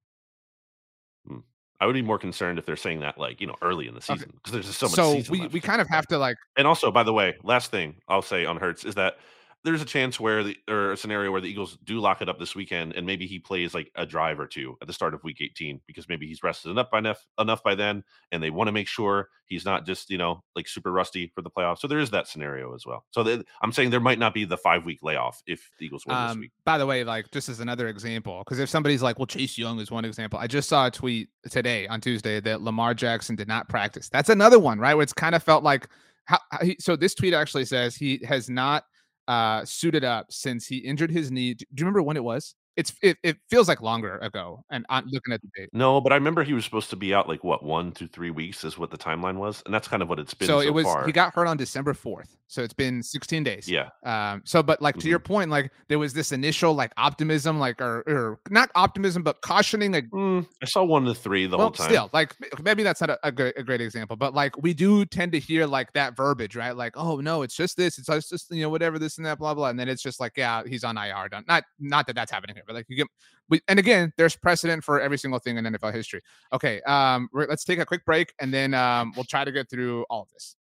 hmm. 1.26 1.38
I 1.80 1.86
would 1.86 1.92
be 1.92 2.02
more 2.02 2.18
concerned 2.18 2.58
if 2.58 2.64
they're 2.64 2.76
saying 2.76 3.00
that 3.00 3.18
like 3.18 3.40
you 3.40 3.46
know 3.46 3.56
early 3.60 3.88
in 3.88 3.94
the 3.94 4.00
season 4.00 4.32
because 4.34 4.52
okay. 4.52 4.52
there's 4.52 4.66
just 4.66 4.78
so 4.78 4.86
much. 4.86 5.26
So 5.26 5.30
we 5.30 5.48
we 5.48 5.60
kind 5.60 5.80
of 5.80 5.88
have 5.88 6.06
to 6.06 6.18
like. 6.18 6.36
And 6.56 6.66
also, 6.66 6.90
by 6.90 7.02
the 7.02 7.12
way, 7.12 7.34
last 7.42 7.70
thing 7.70 7.96
I'll 8.08 8.22
say 8.22 8.46
on 8.46 8.56
Hurts 8.56 8.84
is 8.84 8.94
that 8.94 9.18
there's 9.64 9.80
a 9.80 9.86
chance 9.86 10.20
where 10.20 10.44
the 10.44 10.56
or 10.68 10.92
a 10.92 10.96
scenario 10.96 11.32
where 11.32 11.40
the 11.40 11.48
Eagles 11.48 11.78
do 11.84 11.98
lock 11.98 12.20
it 12.20 12.28
up 12.28 12.38
this 12.38 12.54
weekend, 12.54 12.92
and 12.92 13.06
maybe 13.06 13.26
he 13.26 13.38
plays 13.38 13.72
like 13.72 13.90
a 13.96 14.04
drive 14.04 14.38
or 14.38 14.46
two 14.46 14.76
at 14.82 14.86
the 14.86 14.92
start 14.92 15.14
of 15.14 15.24
Week 15.24 15.40
18 15.40 15.80
because 15.86 16.08
maybe 16.08 16.26
he's 16.26 16.42
rested 16.42 16.70
enough 16.70 16.90
by 16.90 16.98
enough 16.98 17.24
enough 17.38 17.62
by 17.62 17.74
then, 17.74 18.04
and 18.30 18.42
they 18.42 18.50
want 18.50 18.68
to 18.68 18.72
make 18.72 18.86
sure 18.86 19.28
he's 19.46 19.64
not 19.64 19.86
just 19.86 20.10
you 20.10 20.18
know 20.18 20.42
like 20.54 20.68
super 20.68 20.92
rusty 20.92 21.32
for 21.34 21.40
the 21.40 21.50
playoffs. 21.50 21.78
So 21.78 21.88
there 21.88 21.98
is 21.98 22.10
that 22.10 22.28
scenario 22.28 22.74
as 22.74 22.84
well. 22.84 23.06
So 23.10 23.42
I'm 23.62 23.72
saying 23.72 23.88
there 23.88 24.00
might 24.00 24.18
not 24.18 24.34
be 24.34 24.44
the 24.44 24.58
five 24.58 24.84
week 24.84 24.98
layoff 25.02 25.42
if 25.46 25.70
the 25.78 25.86
Eagles 25.86 26.04
win 26.06 26.16
um, 26.16 26.28
this 26.28 26.36
week. 26.36 26.52
By 26.66 26.76
the 26.76 26.86
way, 26.86 27.02
like 27.02 27.30
just 27.30 27.48
as 27.48 27.60
another 27.60 27.88
example, 27.88 28.42
because 28.44 28.58
if 28.58 28.68
somebody's 28.68 29.02
like, 29.02 29.18
well, 29.18 29.26
Chase 29.26 29.56
Young 29.56 29.80
is 29.80 29.90
one 29.90 30.04
example. 30.04 30.38
I 30.38 30.46
just 30.46 30.68
saw 30.68 30.88
a 30.88 30.90
tweet 30.90 31.30
today 31.50 31.86
on 31.86 32.02
Tuesday 32.02 32.38
that 32.40 32.60
Lamar 32.60 32.92
Jackson 32.92 33.34
did 33.34 33.48
not 33.48 33.68
practice. 33.70 34.10
That's 34.10 34.28
another 34.28 34.58
one, 34.58 34.78
right? 34.78 34.94
Where 34.94 35.02
it's 35.02 35.14
kind 35.14 35.34
of 35.34 35.42
felt 35.42 35.64
like 35.64 35.88
how, 36.26 36.38
how 36.50 36.58
he, 36.64 36.76
so 36.78 36.96
this 36.96 37.14
tweet 37.14 37.32
actually 37.32 37.64
says 37.64 37.96
he 37.96 38.20
has 38.26 38.50
not 38.50 38.84
uh, 39.28 39.64
suited 39.64 40.04
up 40.04 40.26
since 40.30 40.66
he 40.66 40.78
injured 40.78 41.10
his 41.10 41.30
knee. 41.30 41.54
Do 41.54 41.64
you 41.76 41.84
remember 41.84 42.02
when 42.02 42.16
it 42.16 42.24
was? 42.24 42.54
It's 42.76 42.92
it, 43.02 43.18
it 43.22 43.36
feels 43.48 43.68
like 43.68 43.80
longer 43.80 44.18
ago, 44.18 44.64
and 44.70 44.84
I'm 44.88 45.06
looking 45.06 45.32
at 45.32 45.40
the 45.42 45.48
date. 45.56 45.70
No, 45.72 46.00
but 46.00 46.12
I 46.12 46.16
remember 46.16 46.42
he 46.42 46.54
was 46.54 46.64
supposed 46.64 46.90
to 46.90 46.96
be 46.96 47.14
out 47.14 47.28
like 47.28 47.44
what 47.44 47.62
one 47.62 47.92
to 47.92 48.08
three 48.08 48.30
weeks 48.30 48.64
is 48.64 48.76
what 48.76 48.90
the 48.90 48.98
timeline 48.98 49.36
was, 49.36 49.62
and 49.64 49.72
that's 49.72 49.86
kind 49.86 50.02
of 50.02 50.08
what 50.08 50.18
it's 50.18 50.34
been. 50.34 50.46
So, 50.46 50.60
so 50.60 50.66
it 50.66 50.74
was 50.74 50.84
far. 50.84 51.06
he 51.06 51.12
got 51.12 51.34
hurt 51.34 51.46
on 51.46 51.56
December 51.56 51.94
fourth, 51.94 52.36
so 52.48 52.62
it's 52.62 52.72
been 52.72 53.02
16 53.02 53.44
days. 53.44 53.68
Yeah. 53.68 53.90
Um. 54.04 54.42
So, 54.44 54.62
but 54.62 54.82
like 54.82 54.94
to 54.96 55.00
mm-hmm. 55.00 55.08
your 55.08 55.18
point, 55.18 55.50
like 55.50 55.72
there 55.88 55.98
was 55.98 56.12
this 56.12 56.32
initial 56.32 56.74
like 56.74 56.92
optimism, 56.96 57.58
like 57.58 57.80
or 57.80 58.02
or 58.06 58.40
not 58.50 58.70
optimism, 58.74 59.22
but 59.22 59.40
cautioning. 59.40 59.92
Like 59.92 60.10
mm, 60.10 60.46
I 60.62 60.66
saw 60.66 60.84
one 60.84 61.04
to 61.04 61.14
three 61.14 61.46
the 61.46 61.56
well, 61.56 61.66
whole 61.66 61.72
time. 61.72 61.88
Still, 61.88 62.10
like 62.12 62.34
maybe 62.62 62.82
that's 62.82 63.00
not 63.00 63.10
a, 63.10 63.18
a, 63.24 63.32
great, 63.32 63.58
a 63.58 63.62
great 63.62 63.80
example, 63.80 64.16
but 64.16 64.34
like 64.34 64.60
we 64.62 64.74
do 64.74 65.04
tend 65.04 65.32
to 65.32 65.38
hear 65.38 65.66
like 65.66 65.92
that 65.92 66.16
verbiage, 66.16 66.56
right? 66.56 66.76
Like, 66.76 66.96
oh 66.96 67.20
no, 67.20 67.42
it's 67.42 67.56
just 67.56 67.76
this, 67.76 67.98
it's 67.98 68.28
just 68.28 68.50
you 68.50 68.62
know 68.62 68.68
whatever 68.68 68.98
this 68.98 69.18
and 69.18 69.26
that, 69.26 69.38
blah 69.38 69.54
blah, 69.54 69.68
and 69.68 69.78
then 69.78 69.88
it's 69.88 70.02
just 70.02 70.20
like 70.20 70.32
yeah, 70.36 70.62
he's 70.66 70.84
on 70.84 70.96
IR. 70.96 71.28
Done. 71.28 71.44
Not 71.46 71.64
not 71.78 72.06
that 72.06 72.14
that's 72.14 72.30
happening 72.30 72.56
here, 72.56 72.63
but 72.66 72.74
like 72.74 72.86
you 72.88 72.96
get 72.96 73.06
we, 73.48 73.60
and 73.68 73.78
again, 73.78 74.12
there's 74.16 74.36
precedent 74.36 74.84
for 74.84 75.00
every 75.00 75.18
single 75.18 75.38
thing 75.38 75.58
in 75.58 75.64
NFL 75.64 75.94
history. 75.94 76.22
Okay, 76.52 76.80
um, 76.82 77.28
let's 77.32 77.64
take 77.64 77.78
a 77.78 77.86
quick 77.86 78.04
break 78.04 78.32
and 78.38 78.52
then 78.52 78.74
um, 78.74 79.12
we'll 79.16 79.24
try 79.24 79.44
to 79.44 79.52
get 79.52 79.68
through 79.68 80.04
all 80.08 80.22
of 80.22 80.28
this. 80.32 80.56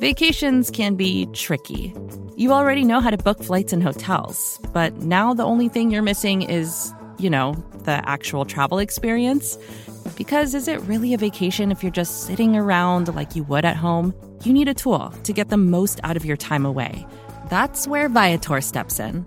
Vacations 0.00 0.70
can 0.70 0.96
be 0.96 1.26
tricky. 1.32 1.94
You 2.36 2.52
already 2.52 2.84
know 2.84 3.00
how 3.00 3.10
to 3.10 3.16
book 3.16 3.42
flights 3.42 3.72
and 3.72 3.82
hotels, 3.82 4.60
but 4.72 4.92
now 4.98 5.34
the 5.34 5.44
only 5.44 5.68
thing 5.68 5.90
you're 5.90 6.02
missing 6.02 6.42
is, 6.42 6.92
you 7.18 7.30
know, 7.30 7.54
the 7.84 8.06
actual 8.08 8.44
travel 8.44 8.78
experience. 8.78 9.56
Because 10.16 10.54
is 10.54 10.68
it 10.68 10.80
really 10.82 11.14
a 11.14 11.18
vacation 11.18 11.72
if 11.72 11.82
you're 11.82 11.92
just 11.92 12.26
sitting 12.26 12.56
around 12.56 13.14
like 13.14 13.34
you 13.34 13.44
would 13.44 13.64
at 13.64 13.76
home? 13.76 14.14
You 14.42 14.52
need 14.52 14.68
a 14.68 14.74
tool 14.74 15.10
to 15.10 15.32
get 15.32 15.48
the 15.48 15.56
most 15.56 16.00
out 16.04 16.16
of 16.16 16.24
your 16.24 16.36
time 16.36 16.66
away. 16.66 17.06
That's 17.48 17.86
where 17.86 18.08
Viator 18.08 18.60
steps 18.60 19.00
in 19.00 19.26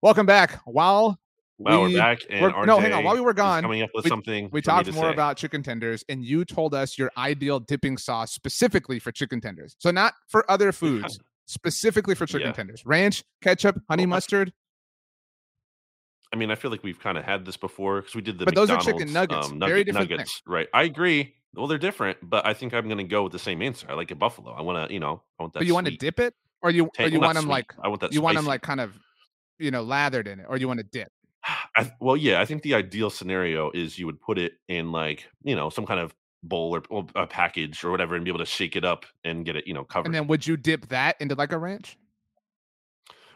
Welcome 0.00 0.26
back. 0.26 0.60
While 0.64 1.18
well, 1.58 1.82
we, 1.82 1.96
are 1.96 1.98
back, 1.98 2.20
and 2.30 2.40
we're, 2.40 2.66
no, 2.66 2.78
hang 2.78 2.92
on. 2.92 3.02
While 3.02 3.16
we 3.16 3.20
were 3.20 3.34
gone, 3.34 3.62
coming 3.62 3.82
up 3.82 3.90
with 3.92 4.04
we, 4.04 4.08
something. 4.08 4.48
We 4.52 4.62
talked 4.62 4.92
more 4.92 5.06
say. 5.06 5.12
about 5.12 5.36
chicken 5.36 5.60
tenders, 5.60 6.04
and 6.08 6.24
you 6.24 6.44
told 6.44 6.72
us 6.72 6.96
your 6.96 7.10
ideal 7.16 7.58
dipping 7.58 7.98
sauce 7.98 8.32
specifically 8.32 9.00
for 9.00 9.10
chicken 9.10 9.40
tenders. 9.40 9.74
So 9.78 9.90
not 9.90 10.14
for 10.28 10.48
other 10.48 10.70
foods, 10.72 11.18
specifically 11.46 12.14
for 12.14 12.26
chicken 12.26 12.48
yeah. 12.48 12.52
tenders. 12.52 12.86
Ranch, 12.86 13.24
ketchup, 13.42 13.80
honey 13.90 14.06
well, 14.06 14.10
mustard. 14.10 14.52
I 16.32 16.36
mean, 16.36 16.52
I 16.52 16.54
feel 16.54 16.70
like 16.70 16.84
we've 16.84 17.00
kind 17.00 17.18
of 17.18 17.24
had 17.24 17.44
this 17.44 17.56
before 17.56 18.02
because 18.02 18.14
we 18.14 18.22
did 18.22 18.38
the. 18.38 18.44
But 18.44 18.54
McDonald's, 18.54 18.84
those 18.84 18.94
are 18.94 18.98
chicken 18.98 19.12
nuggets. 19.12 19.48
Um, 19.48 19.58
nugget, 19.58 19.72
Very 19.72 19.84
different 19.84 20.10
nuggets, 20.10 20.42
thing. 20.46 20.52
right? 20.52 20.68
I 20.72 20.84
agree. 20.84 21.34
Well, 21.54 21.66
they're 21.66 21.76
different, 21.76 22.18
but 22.22 22.46
I 22.46 22.54
think 22.54 22.72
I'm 22.72 22.84
going 22.84 22.98
to 22.98 23.04
go 23.04 23.24
with 23.24 23.32
the 23.32 23.38
same 23.40 23.62
answer. 23.62 23.88
I 23.90 23.94
like 23.94 24.12
a 24.12 24.14
buffalo. 24.14 24.52
I 24.52 24.62
want 24.62 24.88
to, 24.88 24.94
you 24.94 25.00
know, 25.00 25.22
I 25.40 25.42
want 25.42 25.54
that. 25.54 25.60
But 25.60 25.66
you 25.66 25.74
want 25.74 25.88
to 25.88 25.96
dip 25.96 26.20
it, 26.20 26.34
or 26.62 26.70
you, 26.70 26.88
or 27.00 27.08
you 27.08 27.18
want 27.18 27.34
them 27.34 27.48
like? 27.48 27.74
I 27.82 27.88
want 27.88 28.00
that. 28.02 28.12
You 28.12 28.18
spicy. 28.18 28.22
want 28.22 28.36
them 28.36 28.46
like 28.46 28.62
kind 28.62 28.80
of 28.80 28.96
you 29.58 29.70
know, 29.70 29.82
lathered 29.82 30.28
in 30.28 30.40
it, 30.40 30.46
or 30.48 30.56
you 30.56 30.68
want 30.68 30.78
to 30.78 30.84
dip? 30.84 31.10
I, 31.76 31.92
well, 32.00 32.16
yeah, 32.16 32.40
I 32.40 32.44
think 32.44 32.62
the 32.62 32.74
ideal 32.74 33.10
scenario 33.10 33.70
is 33.70 33.98
you 33.98 34.06
would 34.06 34.20
put 34.20 34.38
it 34.38 34.54
in 34.68 34.92
like 34.92 35.28
you 35.42 35.54
know 35.54 35.70
some 35.70 35.86
kind 35.86 36.00
of 36.00 36.14
bowl 36.42 36.74
or, 36.76 36.82
or, 36.90 37.06
a 37.14 37.26
package 37.26 37.82
or 37.84 37.90
whatever, 37.90 38.14
and 38.14 38.24
be 38.24 38.30
able 38.30 38.38
to 38.38 38.46
shake 38.46 38.76
it 38.76 38.84
up 38.84 39.06
and 39.24 39.44
get 39.44 39.56
it 39.56 39.66
you 39.66 39.74
know 39.74 39.84
covered. 39.84 40.06
And 40.06 40.14
then 40.14 40.26
would 40.26 40.46
you 40.46 40.56
dip 40.56 40.88
that 40.88 41.16
into 41.20 41.34
like 41.34 41.52
a 41.52 41.58
ranch? 41.58 41.96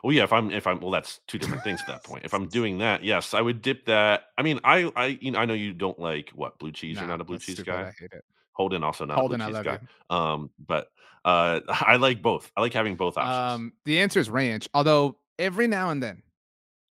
Well, 0.02 0.12
yeah. 0.12 0.24
If 0.24 0.32
I'm, 0.32 0.50
if 0.50 0.66
I'm, 0.66 0.80
well, 0.80 0.90
that's 0.90 1.20
two 1.28 1.38
different 1.38 1.62
things 1.62 1.80
at 1.80 1.86
that 1.86 2.04
point. 2.04 2.24
If 2.24 2.34
I'm 2.34 2.48
doing 2.48 2.78
that, 2.78 3.04
yes, 3.04 3.34
I 3.34 3.40
would 3.40 3.62
dip 3.62 3.86
that. 3.86 4.24
I 4.36 4.42
mean, 4.42 4.58
I, 4.64 4.90
I, 4.96 5.18
you 5.20 5.30
know, 5.30 5.38
I 5.38 5.44
know 5.44 5.54
you 5.54 5.72
don't 5.72 5.98
like 5.98 6.30
what 6.34 6.58
blue 6.58 6.72
cheese. 6.72 6.96
Nah, 6.96 7.02
You're 7.02 7.10
not 7.10 7.20
a 7.20 7.24
blue 7.24 7.38
cheese 7.38 7.56
stupid. 7.56 7.70
guy. 7.70 7.82
I 7.82 7.92
hate 7.98 8.10
it. 8.12 8.24
Holden 8.52 8.82
also 8.82 9.04
not 9.04 9.16
Holden, 9.16 9.40
a 9.40 9.46
blue 9.46 9.54
cheese 9.54 9.64
guy. 9.64 9.78
You. 10.10 10.16
Um, 10.16 10.50
but 10.66 10.88
uh, 11.24 11.60
I 11.68 11.96
like 11.96 12.20
both. 12.20 12.50
I 12.56 12.60
like 12.60 12.72
having 12.72 12.96
both 12.96 13.16
options. 13.16 13.54
Um, 13.54 13.72
the 13.84 14.00
answer 14.00 14.18
is 14.18 14.28
ranch. 14.28 14.68
Although 14.74 15.16
every 15.38 15.66
now 15.66 15.90
and 15.90 16.02
then, 16.02 16.22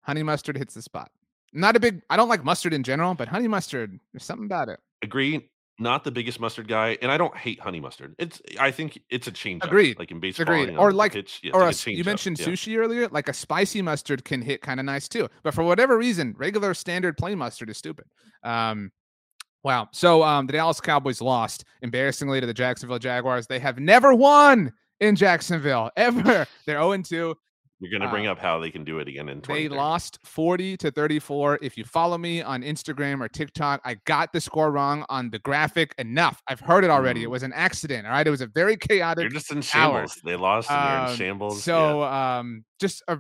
honey 0.02 0.24
mustard 0.24 0.58
hits 0.58 0.74
the 0.74 0.82
spot. 0.82 1.12
Not 1.54 1.76
a 1.76 1.80
big. 1.80 2.02
I 2.10 2.18
don't 2.18 2.30
like 2.30 2.44
mustard 2.44 2.74
in 2.74 2.84
general, 2.84 3.14
but 3.14 3.28
honey 3.28 3.48
mustard. 3.48 4.00
There's 4.14 4.24
something 4.24 4.46
about 4.46 4.70
it. 4.70 4.80
Agree. 5.02 5.50
Not 5.80 6.04
the 6.04 6.12
biggest 6.12 6.40
mustard 6.40 6.68
guy, 6.68 6.98
and 7.02 7.12
I 7.12 7.18
don't 7.18 7.36
hate 7.36 7.60
honey 7.60 7.80
mustard. 7.80 8.16
It's. 8.20 8.42
I 8.60 8.72
think 8.72 9.02
it's 9.10 9.28
a 9.28 9.32
change. 9.32 9.64
Agreed. 9.64 9.94
Up, 9.94 10.00
like 10.00 10.12
in 10.12 10.20
baseball, 10.20 10.44
agreed. 10.44 10.78
Or 10.78 10.94
like, 10.94 11.14
pitch, 11.14 11.40
yeah, 11.44 11.52
or 11.54 11.66
like 11.66 11.88
a, 11.88 11.92
you 11.92 12.04
mentioned 12.04 12.40
up. 12.40 12.48
sushi 12.48 12.74
yeah. 12.74 12.78
earlier. 12.80 13.08
Like 13.08 13.28
a 13.28 13.34
spicy 13.34 13.82
mustard 13.82 14.24
can 14.24 14.42
hit 14.42 14.62
kind 14.62 14.80
of 14.80 14.86
nice 14.86 15.08
too. 15.08 15.28
But 15.44 15.54
for 15.54 15.64
whatever 15.64 15.98
reason, 15.98 16.36
regular 16.38 16.74
standard 16.74 17.18
plain 17.18 17.40
mustard 17.40 17.70
is 17.70 17.78
stupid. 17.78 18.06
Um, 18.44 18.92
wow. 19.64 19.90
So 19.92 20.24
um, 20.24 20.46
the 20.46 20.54
Dallas 20.54 20.80
Cowboys 20.80 21.20
lost 21.20 21.66
embarrassingly 21.82 22.40
to 22.40 22.48
the 22.48 22.54
Jacksonville 22.54 23.00
Jaguars. 23.00 23.48
They 23.48 23.60
have 23.60 23.80
never 23.80 24.14
won 24.14 24.72
in 25.00 25.16
Jacksonville 25.16 25.90
ever. 25.98 26.46
They're 26.66 26.82
0 26.82 27.02
2. 27.02 27.36
You're 27.82 27.90
going 27.90 28.08
to 28.08 28.10
bring 28.10 28.28
uh, 28.28 28.34
up 28.34 28.40
how 28.40 28.60
they 28.60 28.70
can 28.70 28.84
do 28.84 29.00
it 29.00 29.08
again 29.08 29.28
in 29.28 29.42
20. 29.42 29.68
They 29.68 29.76
lost 29.76 30.20
40 30.24 30.78
to 30.78 30.92
34. 30.92 31.58
If 31.64 31.78
you 31.78 31.84
follow 31.84 32.16
me 32.16 32.44
on 32.44 32.62
Instagram 32.62 33.22
or 33.22 33.28
TikTok, 33.28 33.82
I 33.84 33.96
got 34.06 34.32
the 34.34 34.40
score 34.40 34.72
wrong 34.72 35.04
on 35.10 35.32
the 35.32 35.40
graphic 35.40 35.96
enough. 35.98 36.44
I've 36.48 36.60
heard 36.60 36.84
it 36.84 36.92
already. 36.92 37.22
Mm. 37.22 37.24
It 37.24 37.32
was 37.32 37.42
an 37.42 37.54
accident. 37.54 38.06
All 38.06 38.14
right. 38.14 38.26
It 38.26 38.30
was 38.30 38.42
a 38.42 38.48
very 38.48 38.78
chaotic. 38.78 39.24
You're 39.24 39.32
just 39.32 39.52
in 39.52 39.64
shambles. 39.64 40.12
Hour. 40.12 40.22
They 40.24 40.36
lost 40.36 40.70
and 40.70 40.80
um, 40.80 40.86
you're 40.86 41.00
in 41.00 41.10
um, 41.10 41.16
shambles. 41.18 41.64
So, 41.64 42.02
yeah. 42.02 42.38
um, 42.38 42.66
just 42.80 43.02
a 43.08 43.18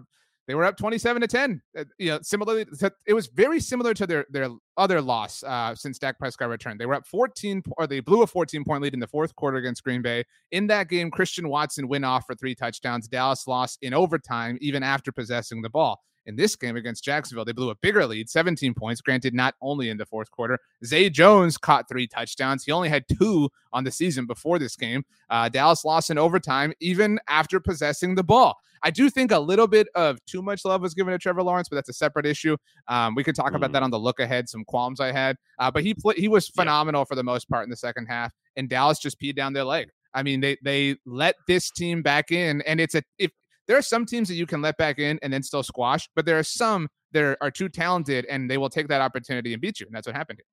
they 0.52 0.56
were 0.56 0.66
up 0.66 0.76
27 0.76 1.22
to 1.22 1.28
10. 1.30 1.62
Uh, 1.78 1.86
you 1.97 2.10
know, 2.10 2.20
similarly, 2.24 2.66
it 3.06 3.14
was 3.14 3.28
very 3.28 3.62
similar 3.62 3.93
to 3.93 4.06
their 4.06 4.26
their 4.32 4.49
other 4.76 4.99
loss 4.99 5.43
uh, 5.43 5.74
since 5.74 5.97
Dak 5.97 6.20
Prescott 6.20 6.49
returned. 6.49 6.78
They 6.78 6.86
were 6.86 6.95
up 6.95 7.08
14, 7.08 7.64
or 7.78 7.88
they 7.88 8.02
blew 8.02 8.22
a 8.22 8.28
14 8.28 8.66
point 8.66 8.84
lead 8.84 8.93
in 8.93 8.99
the 8.99 9.08
fourth 9.08 9.34
quarter 9.38 9.56
against 9.56 9.82
Green 9.82 10.02
Bay. 10.02 10.26
In 10.52 10.68
that 10.68 10.89
game, 10.89 11.10
Christian 11.10 11.47
Watson 11.47 11.88
went 11.88 12.04
off 12.04 12.26
for 12.26 12.36
three 12.36 12.54
touchdowns. 12.54 13.08
Dallas 13.08 13.47
lost 13.47 13.80
in 13.82 13.93
overtime, 13.93 14.58
even 14.60 14.84
after 14.84 15.14
possessing 15.14 15.62
the 15.62 15.70
ball. 15.70 16.02
In 16.26 16.36
this 16.36 16.55
game 16.55 16.76
against 16.76 17.03
Jacksonville, 17.03 17.45
they 17.45 17.51
blew 17.51 17.72
a 17.72 17.76
bigger 17.76 18.05
lead, 18.05 18.30
17 18.30 18.74
points, 18.74 19.01
granted, 19.01 19.34
not 19.34 19.55
only 19.61 19.89
in 19.89 19.97
the 19.97 20.05
fourth 20.05 20.30
quarter. 20.32 20.59
Zay 20.86 21.09
Jones 21.09 21.57
caught 21.57 21.89
three 21.89 22.07
touchdowns. 22.07 22.63
He 22.63 22.72
only 22.72 22.89
had 22.89 23.05
two 23.07 23.49
on 23.74 23.84
the 23.84 23.91
season 23.91 24.26
before 24.26 24.59
this 24.59 24.76
game. 24.76 25.03
Uh, 25.30 25.49
Dallas 25.49 25.84
lost 25.84 26.09
in 26.09 26.17
overtime, 26.17 26.74
even 26.80 27.19
after 27.28 27.59
possessing 27.59 28.15
the 28.15 28.24
ball. 28.24 28.57
I 28.84 28.91
do 28.91 29.09
think 29.09 29.32
a 29.32 29.39
little 29.39 29.67
bit 29.67 29.88
of 29.95 30.24
too 30.26 30.41
much 30.41 30.65
love 30.65 30.82
was 30.82 30.93
given 30.93 31.11
to 31.11 31.19
Trevor 31.19 31.43
Lawrence, 31.43 31.69
but 31.69 31.76
that's 31.76 31.89
a 31.89 31.93
separate 31.93 32.26
issue. 32.26 32.57
Um, 32.88 33.15
we 33.15 33.24
could 33.24 33.36
talk 33.36 33.51
mm. 33.51 33.55
about 33.55 33.72
that 33.74 33.84
on 33.84 33.91
the 33.91 33.99
look 33.99 34.19
ahead. 34.19 34.49
Some 34.49 34.65
qualms 34.65 34.99
I 34.99 35.11
had, 35.11 35.38
uh, 35.59 35.69
but 35.69 35.84
he 35.84 35.93
pl- 35.93 36.13
he 36.17 36.28
was 36.28 36.47
phenomenal 36.47 37.01
yeah. 37.01 37.05
for 37.05 37.15
the 37.15 37.24
most 37.24 37.47
part 37.49 37.63
in 37.63 37.69
the 37.69 37.76
second 37.76 38.07
half, 38.07 38.34
and 38.55 38.69
Dallas 38.69 38.99
just 38.99 39.19
peed 39.19 39.36
down 39.36 39.53
their 39.53 39.63
leg. 39.63 39.89
I 40.13 40.24
mean, 40.24 40.41
they 40.41 40.57
they 40.63 40.95
let 41.05 41.36
this 41.47 41.72
team 41.72 42.01
back 42.01 42.32
in, 42.32 42.61
and 42.63 42.82
it's 42.82 42.95
a 42.95 43.03
if 43.17 43.32
there 43.72 43.78
are 43.78 43.82
some 43.82 44.05
teams 44.05 44.28
that 44.28 44.36
you 44.36 44.45
can 44.45 44.61
let 44.61 44.76
back 44.76 44.99
in 44.99 45.17
and 45.22 45.32
then 45.32 45.41
still 45.41 45.63
squash, 45.63 46.09
but 46.13 46.26
there 46.26 46.38
are 46.38 46.43
some 46.43 46.89
that 47.13 47.38
are 47.39 47.49
too 47.49 47.69
talented 47.69 48.26
and 48.26 48.51
they 48.51 48.57
will 48.57 48.69
take 48.69 48.89
that 48.89 48.99
opportunity 48.99 49.53
and 49.53 49.61
beat 49.61 49.80
you, 49.80 49.86
and 49.86 49.95
that's 49.95 50.05
what 50.05 50.13
happened 50.13 50.39
here. 50.39 50.45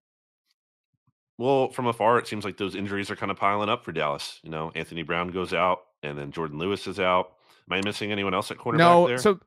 Well, 1.36 1.70
from 1.70 1.88
afar, 1.88 2.20
it 2.20 2.28
seems 2.28 2.44
like 2.44 2.56
those 2.56 2.76
injuries 2.76 3.10
are 3.10 3.16
kind 3.16 3.32
of 3.32 3.36
piling 3.36 3.68
up 3.68 3.84
for 3.84 3.90
Dallas. 3.90 4.38
You 4.44 4.50
know, 4.50 4.70
Anthony 4.76 5.02
Brown 5.02 5.32
goes 5.32 5.52
out, 5.52 5.80
and 6.04 6.16
then 6.16 6.30
Jourdan 6.30 6.60
Lewis 6.60 6.86
is 6.86 7.00
out. 7.00 7.32
Am 7.68 7.76
I 7.76 7.80
missing 7.84 8.12
anyone 8.12 8.34
else 8.34 8.52
at 8.52 8.58
quarterback? 8.58 8.86
No, 8.86 9.08
there? 9.08 9.18
so 9.18 9.40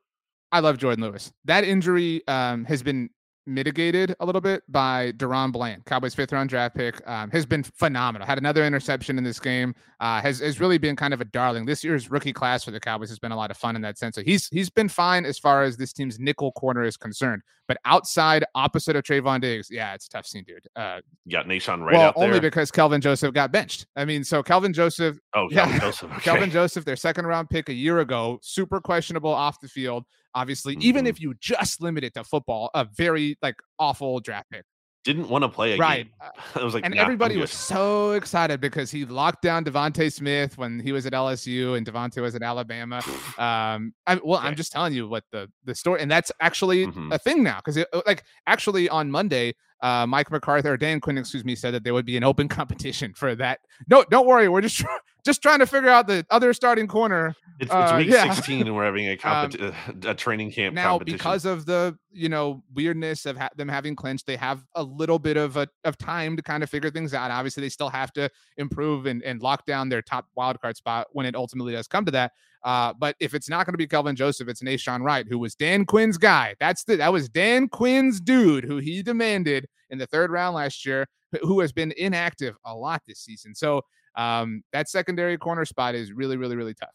I 0.52 0.60
love 0.60 0.78
Jourdan 0.78 1.00
Lewis. 1.00 1.32
That 1.46 1.64
injury 1.64 2.28
um, 2.28 2.66
has 2.66 2.84
been 2.84 3.10
mitigated 3.46 4.16
a 4.20 4.26
little 4.26 4.42
bit 4.42 4.64
by 4.70 5.12
DaRon 5.14 5.52
Bland, 5.52 5.86
Cowboys 5.86 6.16
fifth 6.16 6.32
round 6.32 6.50
draft 6.50 6.76
pick. 6.76 7.02
Um, 7.08 7.30
has 7.32 7.46
been 7.46 7.64
phenomenal. 7.64 8.28
Had 8.28 8.38
another 8.38 8.66
interception 8.66 9.18
in 9.18 9.24
this 9.24 9.40
game. 9.40 9.76
Uh, 10.00 10.22
has 10.22 10.40
has 10.40 10.60
really 10.60 10.78
been 10.78 10.96
kind 10.96 11.14
of 11.14 11.22
a 11.22 11.26
darling. 11.26 11.66
This 11.66 11.84
year's 11.84 12.10
rookie 12.10 12.34
class 12.34 12.64
for 12.64 12.72
the 12.72 12.80
Cowboys 12.80 13.10
has 13.10 13.20
been 13.20 13.32
a 13.32 13.36
lot 13.36 13.52
of 13.52 13.58
fun 13.58 13.76
in 13.76 13.82
that 13.84 13.98
sense. 13.98 14.16
So 14.16 14.24
he's 14.24 14.48
he's 14.48 14.70
been 14.70 14.90
fine 14.90 15.26
as 15.26 15.38
far 15.40 15.64
as 15.64 15.78
this 15.78 15.94
team's 15.94 16.20
nickel 16.20 16.52
corner 16.54 16.84
is 16.84 16.98
concerned. 16.98 17.42
But 17.68 17.78
outside, 17.86 18.44
opposite 18.54 18.96
of 18.96 19.04
Trevon 19.04 19.40
Diggs, 19.40 19.70
yeah, 19.72 19.94
it's 19.94 20.08
tough 20.08 20.26
scene, 20.26 20.44
dude. 20.46 20.68
Uh, 20.76 21.00
you 21.26 21.32
got 21.32 21.46
Nahshon 21.46 21.80
right 21.80 21.94
well, 21.94 22.08
out 22.10 22.16
there. 22.18 22.26
only 22.26 22.40
because 22.40 22.70
Kelvin 22.70 23.00
Joseph 23.00 23.34
got 23.34 23.52
benched. 23.52 23.86
I 23.96 24.04
mean, 24.04 24.24
so 24.24 24.44
Kelvin 24.44 24.74
Joseph. 24.74 25.18
Oh, 25.34 25.48
yeah, 25.52 25.80
Joseph. 25.80 26.12
Okay. 26.12 26.22
Kelvin 26.22 26.52
Joseph, 26.52 26.84
their 26.84 26.98
second 26.98 27.28
round 27.28 27.50
pick 27.50 27.70
a 27.70 27.74
year 27.74 28.00
ago, 28.00 28.40
super 28.42 28.82
questionable 28.82 29.32
off 29.32 29.62
the 29.62 29.70
field. 29.70 30.06
Obviously, 30.34 30.74
mm-hmm. 30.74 30.84
even 30.84 31.08
if 31.08 31.20
you 31.22 31.34
just 31.40 31.82
limit 31.82 32.04
it 32.04 32.14
to 32.16 32.24
football, 32.24 32.70
a 32.74 32.86
very 32.86 33.38
like 33.42 33.56
awful 33.80 34.20
draft 34.20 34.50
pick. 34.52 34.66
Didn't 35.04 35.30
want 35.30 35.44
to 35.44 35.50
play 35.50 35.78
right. 35.80 36.08
I 36.56 36.64
was 36.64 36.76
like, 36.76 36.86
and 36.86 36.94
nah, 36.94 37.02
everybody 37.02 37.36
was 37.36 37.52
so 37.52 38.12
excited 38.12 38.62
because 38.62 38.92
he 38.92 39.04
locked 39.04 39.42
down 39.42 39.66
DeVonta 39.66 40.14
Smith 40.14 40.60
when 40.60 40.80
he 40.80 40.92
was 40.92 41.08
at 41.08 41.14
LSU 41.14 41.76
and 41.76 41.88
DeVonta 41.88 42.22
was 42.22 42.36
at 42.36 42.44
Alabama. 42.44 43.02
Um, 43.38 43.94
I, 44.06 44.20
well, 44.24 44.38
okay. 44.38 44.48
I'm 44.48 44.56
just 44.56 44.72
telling 44.72 44.94
you 44.94 45.08
what 45.08 45.24
the 45.32 45.50
the 45.64 45.74
story, 45.74 46.02
and 46.02 46.12
that's 46.12 46.32
actually 46.42 46.86
mm-hmm. 46.86 47.12
a 47.12 47.18
thing 47.18 47.42
now 47.42 47.58
because 47.58 47.78
uh, 47.78 48.02
like 48.06 48.24
actually 48.46 48.88
on 48.90 49.10
Monday, 49.10 49.56
uh, 49.82 50.06
Mike 50.06 50.30
McCarthy 50.30 50.68
or 50.68 50.78
Dan 50.78 51.00
Quinn, 51.00 51.18
excuse 51.18 51.44
me, 51.44 51.56
said 51.56 51.74
that 51.74 51.84
there 51.84 51.94
would 51.94 52.06
be 52.06 52.18
an 52.18 52.24
open 52.24 52.48
competition 52.60 53.14
for 53.14 53.34
that. 53.36 53.62
No, 53.88 54.04
don't 54.12 54.28
worry, 54.28 54.48
we're 54.48 54.62
just 54.62 54.84
just 55.24 55.42
trying 55.42 55.60
to 55.60 55.66
figure 55.66 55.90
out 55.90 56.08
the 56.08 56.26
other 56.30 56.54
starting 56.54 56.88
corner. 56.88 57.36
It's, 57.60 57.72
it's 57.72 57.74
uh, 57.74 57.96
week 57.98 58.08
yeah. 58.08 58.32
16 58.34 58.68
and 58.68 58.76
we're 58.76 58.86
having 58.86 59.08
a, 59.08 59.16
competi- 59.18 59.74
um, 59.88 60.02
a 60.06 60.16
training 60.16 60.52
camp 60.52 60.76
now 60.76 60.98
because 60.98 61.46
of 61.46 61.66
the 61.66 61.98
you 62.12 62.28
know 62.28 62.64
weirdness 62.74 63.26
of 63.26 63.38
ha- 63.38 63.50
them 63.56 63.68
having 63.68 63.96
clinched. 63.96 64.26
They 64.26 64.36
have 64.36 64.64
a 64.76 64.84
little 64.84 65.20
bit 65.20 65.38
of 65.38 65.58
a, 65.58 65.68
of 65.84 65.98
time 65.98 66.36
to 66.38 66.44
kind 66.44 66.64
of 66.64 66.70
figure 66.70 66.90
things 66.90 67.14
out. 67.14 67.32
Obviously, 67.32 67.62
they 67.62 67.70
still 67.70 67.90
have 67.90 68.12
to 68.14 68.30
improve 68.58 69.06
and, 69.06 69.22
and 69.24 69.42
lock 69.42 69.66
down 69.66 69.90
their 69.90 70.02
top 70.02 70.28
wildcard 70.38 70.76
spot 70.76 71.08
when 71.12 71.26
it 71.26 71.36
ultimately 71.36 71.74
does 71.74 71.88
come 71.88 72.06
to 72.06 72.12
that. 72.12 72.32
Uh, 72.64 72.94
but 72.98 73.16
if 73.20 73.34
it's 73.34 73.50
not 73.50 73.66
going 73.66 73.74
to 73.74 73.78
be 73.78 73.88
Kelvin 73.88 74.16
Joseph, 74.16 74.48
it's 74.48 74.62
Nahshon 74.62 75.02
Wright, 75.02 75.26
who 75.28 75.40
was 75.40 75.56
Dan 75.56 75.86
Quinn's 75.86 76.18
guy. 76.18 76.56
That's 76.60 76.84
the 76.84 76.96
that 76.98 77.12
was 77.12 77.30
Dan 77.30 77.68
Quinn's 77.68 78.20
dude 78.20 78.64
who 78.64 78.78
he 78.78 79.02
demanded 79.02 79.68
in 79.90 79.98
the 79.98 80.08
third 80.08 80.32
round 80.32 80.56
last 80.56 80.86
year, 80.86 81.08
who 81.42 81.60
has 81.60 81.72
been 81.72 81.94
inactive 81.98 82.56
a 82.66 82.76
lot 82.76 83.02
this 83.08 83.20
season. 83.20 83.56
So 83.56 83.82
um, 84.16 84.64
that 84.74 84.90
secondary 84.90 85.38
corner 85.38 85.66
spot 85.66 85.96
is 85.96 86.12
really, 86.12 86.38
really, 86.38 86.56
really 86.56 86.74
tough. 86.74 86.92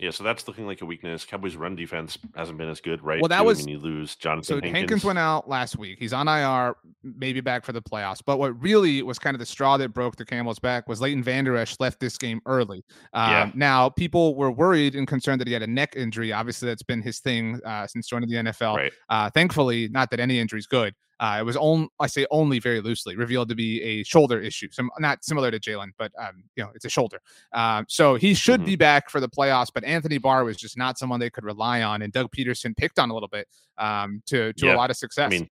Yeah, 0.00 0.10
so 0.10 0.24
that's 0.24 0.48
looking 0.48 0.66
like 0.66 0.80
a 0.80 0.86
weakness. 0.86 1.26
Cowboys' 1.26 1.54
run 1.54 1.76
defense 1.76 2.16
hasn't 2.34 2.56
been 2.56 2.68
as 2.68 2.80
good, 2.80 3.02
right? 3.02 3.20
Well, 3.20 3.28
that 3.28 3.44
was 3.44 3.58
when 3.58 3.68
you 3.68 3.78
lose 3.78 4.16
Jonathan. 4.16 4.44
So 4.44 4.54
Hankins. 4.54 4.74
Hankins 4.74 5.04
went 5.04 5.18
out 5.18 5.50
last 5.50 5.76
week. 5.76 5.98
He's 5.98 6.14
on 6.14 6.28
IR, 6.28 6.76
maybe 7.02 7.42
back 7.42 7.62
for 7.62 7.72
the 7.72 7.82
playoffs. 7.82 8.22
But 8.24 8.38
what 8.38 8.58
really 8.60 9.02
was 9.02 9.18
kind 9.18 9.34
of 9.34 9.38
the 9.38 9.46
straw 9.46 9.76
that 9.76 9.90
broke 9.90 10.16
the 10.16 10.24
camel's 10.24 10.58
back 10.58 10.88
was 10.88 11.02
Leighton 11.02 11.22
Vander 11.22 11.56
Esch 11.56 11.76
left 11.78 12.00
this 12.00 12.16
game 12.16 12.40
early. 12.46 12.84
Um, 13.12 13.30
yeah. 13.30 13.50
Now 13.54 13.90
people 13.90 14.34
were 14.34 14.50
worried 14.50 14.94
and 14.94 15.06
concerned 15.06 15.42
that 15.42 15.46
he 15.46 15.52
had 15.52 15.62
a 15.62 15.66
neck 15.66 15.92
injury. 15.94 16.32
Obviously, 16.32 16.68
that's 16.68 16.82
been 16.82 17.02
his 17.02 17.20
thing 17.20 17.60
uh, 17.66 17.86
since 17.86 18.08
joining 18.08 18.30
the 18.30 18.36
NFL. 18.36 18.76
Right. 18.76 18.92
Uh, 19.10 19.28
thankfully, 19.28 19.88
not 19.88 20.10
that 20.10 20.20
any 20.20 20.38
injury 20.38 20.58
is 20.58 20.66
good. 20.66 20.94
Uh, 21.22 21.36
it 21.38 21.44
was 21.44 21.56
only, 21.56 21.88
I 22.00 22.08
say 22.08 22.26
only 22.32 22.58
very 22.58 22.80
loosely, 22.80 23.14
revealed 23.14 23.48
to 23.50 23.54
be 23.54 23.80
a 23.80 24.02
shoulder 24.02 24.40
issue. 24.40 24.66
So 24.72 24.88
not 24.98 25.24
similar 25.24 25.52
to 25.52 25.60
Jalen, 25.60 25.90
but 25.96 26.10
um, 26.18 26.42
you 26.56 26.64
know, 26.64 26.70
it's 26.74 26.84
a 26.84 26.90
shoulder. 26.90 27.20
Um, 27.52 27.86
so 27.88 28.16
he 28.16 28.34
should 28.34 28.58
mm-hmm. 28.58 28.70
be 28.70 28.76
back 28.76 29.08
for 29.08 29.20
the 29.20 29.28
playoffs. 29.28 29.68
But 29.72 29.84
Anthony 29.84 30.18
Barr 30.18 30.42
was 30.42 30.56
just 30.56 30.76
not 30.76 30.98
someone 30.98 31.20
they 31.20 31.30
could 31.30 31.44
rely 31.44 31.82
on, 31.82 32.02
and 32.02 32.12
Doug 32.12 32.32
Pederson 32.32 32.76
picked 32.76 32.98
on 32.98 33.10
a 33.10 33.14
little 33.14 33.28
bit 33.28 33.46
um, 33.78 34.20
to 34.26 34.52
to 34.54 34.66
yeah. 34.66 34.74
a 34.74 34.76
lot 34.76 34.90
of 34.90 34.96
success. 34.96 35.26
I 35.26 35.28
mean, 35.28 35.48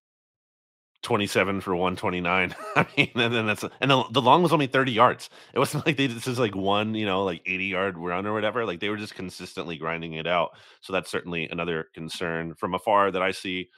27 1.04 1.62
for 1.62 1.74
129. 1.74 2.54
I 2.76 2.88
mean, 2.98 3.12
and 3.16 3.34
then 3.34 3.48
that's 3.48 3.64
and 3.80 3.90
the, 3.90 4.04
the, 4.12 4.22
long 4.22 4.44
was 4.44 4.52
only 4.52 4.68
30 4.68 4.92
yards. 4.92 5.30
It 5.54 5.60
wasn't 5.60 5.86
like 5.88 5.96
they 5.96 6.08
this 6.08 6.28
is 6.28 6.38
like 6.38 6.54
one, 6.54 6.96
you 6.96 7.06
know, 7.06 7.24
like 7.24 7.42
80 7.46 7.66
yard 7.66 7.98
run 7.98 8.28
or 8.28 8.34
whatever. 8.34 8.66
Like 8.66 8.82
they 8.82 8.90
were 8.90 8.98
just 8.98 9.16
consistently 9.16 9.78
grinding 9.78 10.16
it 10.16 10.28
out. 10.28 10.52
So 10.82 10.92
that's 10.92 11.10
certainly 11.10 11.48
another 11.50 11.88
concern 11.94 12.56
from 12.56 12.74
afar 12.74 13.12
that 13.12 13.22
I 13.22 13.32
see. 13.32 13.70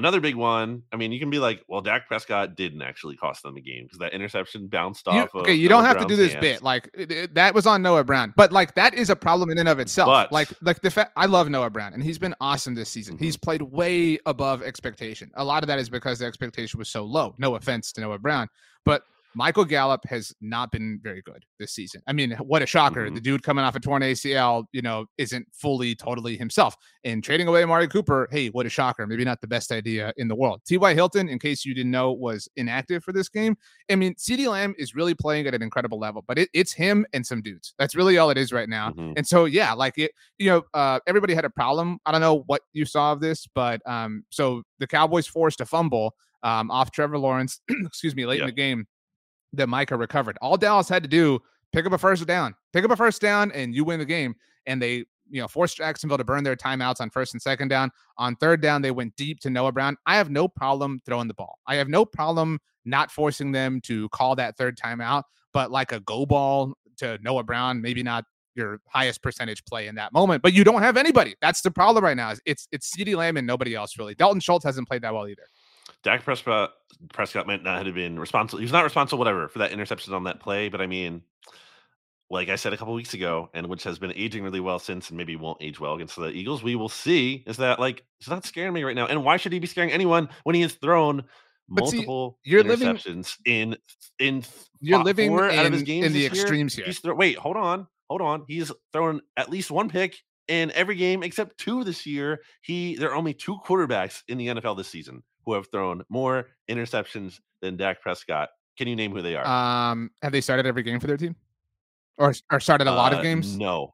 Another 0.00 0.18
big 0.18 0.34
one. 0.34 0.82
I 0.94 0.96
mean, 0.96 1.12
you 1.12 1.20
can 1.20 1.28
be 1.28 1.38
like, 1.38 1.62
well, 1.68 1.82
Dak 1.82 2.08
Prescott 2.08 2.56
didn't 2.56 2.80
actually 2.80 3.16
cost 3.16 3.42
them 3.42 3.54
the 3.54 3.60
game 3.60 3.84
because 3.84 3.98
that 3.98 4.14
interception 4.14 4.66
bounced 4.66 5.06
you, 5.06 5.12
off. 5.12 5.34
Okay, 5.34 5.52
you 5.52 5.68
don't 5.68 5.84
have 5.84 5.98
Brown's 5.98 6.10
to 6.10 6.16
do 6.16 6.22
this 6.22 6.32
hands. 6.32 6.40
bit. 6.40 6.62
Like 6.62 6.88
it, 6.94 7.12
it, 7.12 7.34
that 7.34 7.54
was 7.54 7.66
on 7.66 7.82
Noah 7.82 8.02
Brown, 8.02 8.32
but 8.34 8.50
like 8.50 8.74
that 8.76 8.94
is 8.94 9.10
a 9.10 9.14
problem 9.14 9.50
in 9.50 9.58
and 9.58 9.68
of 9.68 9.78
itself. 9.78 10.06
But, 10.06 10.32
like, 10.32 10.48
like 10.62 10.80
the 10.80 10.90
fact 10.90 11.12
I 11.16 11.26
love 11.26 11.50
Noah 11.50 11.68
Brown 11.68 11.92
and 11.92 12.02
he's 12.02 12.18
been 12.18 12.34
awesome 12.40 12.74
this 12.74 12.88
season. 12.88 13.16
Mm-hmm. 13.16 13.24
He's 13.24 13.36
played 13.36 13.60
way 13.60 14.18
above 14.24 14.62
expectation. 14.62 15.30
A 15.34 15.44
lot 15.44 15.62
of 15.62 15.66
that 15.66 15.78
is 15.78 15.90
because 15.90 16.20
the 16.20 16.24
expectation 16.24 16.78
was 16.78 16.88
so 16.88 17.04
low. 17.04 17.34
No 17.36 17.56
offense 17.56 17.92
to 17.92 18.00
Noah 18.00 18.18
Brown, 18.18 18.48
but 18.86 19.02
Michael 19.34 19.64
Gallup 19.64 20.04
has 20.06 20.32
not 20.40 20.72
been 20.72 20.98
very 21.02 21.22
good 21.22 21.44
this 21.58 21.72
season. 21.72 22.02
I 22.06 22.12
mean, 22.12 22.32
what 22.32 22.62
a 22.62 22.66
shocker. 22.66 23.06
Mm-hmm. 23.06 23.14
The 23.14 23.20
dude 23.20 23.42
coming 23.42 23.64
off 23.64 23.76
a 23.76 23.80
torn 23.80 24.02
ACL, 24.02 24.64
you 24.72 24.82
know, 24.82 25.06
isn't 25.18 25.46
fully, 25.52 25.94
totally 25.94 26.36
himself. 26.36 26.76
And 27.04 27.22
trading 27.22 27.46
away 27.46 27.62
Amari 27.62 27.88
Cooper, 27.88 28.28
hey, 28.30 28.48
what 28.48 28.66
a 28.66 28.68
shocker. 28.68 29.06
Maybe 29.06 29.24
not 29.24 29.40
the 29.40 29.46
best 29.46 29.70
idea 29.72 30.12
in 30.16 30.28
the 30.28 30.34
world. 30.34 30.62
T.Y. 30.66 30.94
Hilton, 30.94 31.28
in 31.28 31.38
case 31.38 31.64
you 31.64 31.74
didn't 31.74 31.92
know, 31.92 32.12
was 32.12 32.48
inactive 32.56 33.04
for 33.04 33.12
this 33.12 33.28
game. 33.28 33.56
I 33.90 33.94
mean, 33.94 34.14
CeeDee 34.14 34.48
Lamb 34.48 34.74
is 34.78 34.94
really 34.94 35.14
playing 35.14 35.46
at 35.46 35.54
an 35.54 35.62
incredible 35.62 35.98
level, 35.98 36.24
but 36.26 36.38
it, 36.38 36.48
it's 36.52 36.72
him 36.72 37.06
and 37.12 37.24
some 37.24 37.40
dudes. 37.42 37.74
That's 37.78 37.94
really 37.94 38.18
all 38.18 38.30
it 38.30 38.38
is 38.38 38.52
right 38.52 38.68
now. 38.68 38.90
Mm-hmm. 38.90 39.12
And 39.16 39.26
so, 39.26 39.44
yeah, 39.44 39.72
like 39.72 39.96
it, 39.98 40.12
you 40.38 40.50
know, 40.50 40.62
uh, 40.74 41.00
everybody 41.06 41.34
had 41.34 41.44
a 41.44 41.50
problem. 41.50 41.98
I 42.04 42.12
don't 42.12 42.20
know 42.20 42.42
what 42.46 42.62
you 42.72 42.84
saw 42.84 43.12
of 43.12 43.20
this, 43.20 43.46
but 43.54 43.80
um, 43.86 44.24
so 44.30 44.62
the 44.78 44.86
Cowboys 44.86 45.26
forced 45.26 45.60
a 45.60 45.66
fumble 45.66 46.14
um, 46.42 46.70
off 46.70 46.90
Trevor 46.90 47.18
Lawrence, 47.18 47.60
excuse 47.68 48.16
me, 48.16 48.26
late 48.26 48.38
yeah. 48.38 48.44
in 48.44 48.48
the 48.48 48.52
game 48.52 48.86
that 49.52 49.68
Micah 49.68 49.96
recovered. 49.96 50.38
All 50.40 50.56
Dallas 50.56 50.88
had 50.88 51.02
to 51.02 51.08
do 51.08 51.40
pick 51.72 51.86
up 51.86 51.92
a 51.92 51.98
first 51.98 52.26
down, 52.26 52.54
pick 52.72 52.84
up 52.84 52.90
a 52.90 52.96
first 52.96 53.20
down, 53.20 53.52
and 53.52 53.74
you 53.74 53.84
win 53.84 53.98
the 53.98 54.04
game. 54.04 54.34
And 54.66 54.80
they, 54.80 55.04
you 55.30 55.40
know, 55.40 55.48
forced 55.48 55.76
Jacksonville 55.76 56.18
to 56.18 56.24
burn 56.24 56.44
their 56.44 56.56
timeouts 56.56 57.00
on 57.00 57.10
first 57.10 57.34
and 57.34 57.40
second 57.40 57.68
down. 57.68 57.90
On 58.18 58.36
third 58.36 58.60
down, 58.60 58.82
they 58.82 58.90
went 58.90 59.16
deep 59.16 59.40
to 59.40 59.50
Noah 59.50 59.72
Brown. 59.72 59.96
I 60.06 60.16
have 60.16 60.30
no 60.30 60.48
problem 60.48 61.00
throwing 61.06 61.28
the 61.28 61.34
ball. 61.34 61.58
I 61.66 61.76
have 61.76 61.88
no 61.88 62.04
problem 62.04 62.58
not 62.84 63.10
forcing 63.10 63.52
them 63.52 63.80
to 63.82 64.08
call 64.10 64.36
that 64.36 64.56
third 64.56 64.76
timeout, 64.76 65.24
but 65.52 65.70
like 65.70 65.92
a 65.92 66.00
go 66.00 66.26
ball 66.26 66.74
to 66.98 67.18
Noah 67.22 67.44
Brown, 67.44 67.80
maybe 67.80 68.02
not 68.02 68.24
your 68.54 68.80
highest 68.88 69.22
percentage 69.22 69.64
play 69.64 69.86
in 69.86 69.94
that 69.94 70.12
moment. 70.12 70.42
But 70.42 70.52
you 70.52 70.64
don't 70.64 70.82
have 70.82 70.96
anybody. 70.96 71.34
That's 71.40 71.60
the 71.60 71.70
problem 71.70 72.04
right 72.04 72.16
now. 72.16 72.34
It's 72.44 72.68
it's 72.72 72.94
CeeDee 72.94 73.16
Lamb 73.16 73.36
and 73.36 73.46
nobody 73.46 73.74
else 73.74 73.98
really. 73.98 74.14
Dalton 74.14 74.40
Schultz 74.40 74.64
hasn't 74.64 74.88
played 74.88 75.02
that 75.02 75.14
well 75.14 75.28
either. 75.28 75.46
Dak 76.02 76.24
Prescott 76.24 76.72
Prescott 77.12 77.46
might 77.46 77.62
not 77.62 77.84
have 77.84 77.94
been 77.94 78.18
responsible. 78.18 78.60
He's 78.60 78.72
not 78.72 78.84
responsible, 78.84 79.18
whatever, 79.18 79.48
for 79.48 79.60
that 79.60 79.72
interception 79.72 80.14
on 80.14 80.24
that 80.24 80.40
play. 80.40 80.68
But 80.68 80.80
I 80.80 80.86
mean, 80.86 81.22
like 82.30 82.48
I 82.48 82.56
said 82.56 82.72
a 82.72 82.76
couple 82.76 82.94
weeks 82.94 83.14
ago, 83.14 83.50
and 83.54 83.66
which 83.66 83.82
has 83.84 83.98
been 83.98 84.12
aging 84.14 84.44
really 84.44 84.60
well 84.60 84.78
since, 84.78 85.08
and 85.08 85.18
maybe 85.18 85.36
won't 85.36 85.58
age 85.60 85.80
well 85.80 85.94
against 85.94 86.16
the 86.16 86.28
Eagles. 86.28 86.62
We 86.62 86.76
will 86.76 86.88
see. 86.88 87.44
Is 87.46 87.56
that 87.58 87.80
like 87.80 88.04
it's 88.18 88.28
not 88.28 88.44
scaring 88.44 88.72
me 88.72 88.84
right 88.84 88.94
now? 88.94 89.06
And 89.06 89.24
why 89.24 89.36
should 89.36 89.52
he 89.52 89.58
be 89.58 89.66
scaring 89.66 89.92
anyone 89.92 90.28
when 90.44 90.54
he 90.54 90.62
has 90.62 90.74
thrown 90.74 91.24
multiple 91.68 92.38
see, 92.44 92.50
you're 92.50 92.64
interceptions 92.64 93.36
living, 93.44 93.76
in 93.76 93.76
in 94.18 94.44
you're 94.80 95.02
living 95.02 95.32
in, 95.32 95.40
out 95.40 95.66
of 95.66 95.72
his 95.72 95.82
games 95.82 96.06
in 96.06 96.12
the 96.12 96.26
extremes 96.26 96.74
here? 96.74 96.86
here. 96.86 97.14
Wait, 97.14 97.36
hold 97.36 97.56
on, 97.56 97.86
hold 98.08 98.22
on. 98.22 98.44
He's 98.46 98.70
thrown 98.92 99.20
at 99.36 99.50
least 99.50 99.70
one 99.70 99.88
pick 99.88 100.16
in 100.48 100.70
every 100.72 100.96
game 100.96 101.22
except 101.22 101.58
two 101.58 101.84
this 101.84 102.06
year. 102.06 102.40
He 102.62 102.96
there 102.96 103.10
are 103.10 103.16
only 103.16 103.34
two 103.34 103.58
quarterbacks 103.66 104.22
in 104.28 104.38
the 104.38 104.48
NFL 104.48 104.76
this 104.76 104.88
season 104.88 105.22
who 105.50 105.56
have 105.56 105.70
thrown 105.70 106.02
more 106.08 106.48
interceptions 106.70 107.40
than 107.60 107.76
Dak 107.76 108.00
Prescott. 108.00 108.50
Can 108.78 108.88
you 108.88 108.96
name 108.96 109.12
who 109.12 109.20
they 109.20 109.36
are? 109.36 109.46
Um, 109.46 110.10
have 110.22 110.32
they 110.32 110.40
started 110.40 110.66
every 110.66 110.82
game 110.82 111.00
for 111.00 111.06
their 111.06 111.16
team, 111.16 111.36
or 112.18 112.32
or 112.50 112.60
started 112.60 112.86
a 112.86 112.92
lot 112.92 113.12
uh, 113.12 113.16
of 113.16 113.22
games? 113.22 113.58
No, 113.58 113.92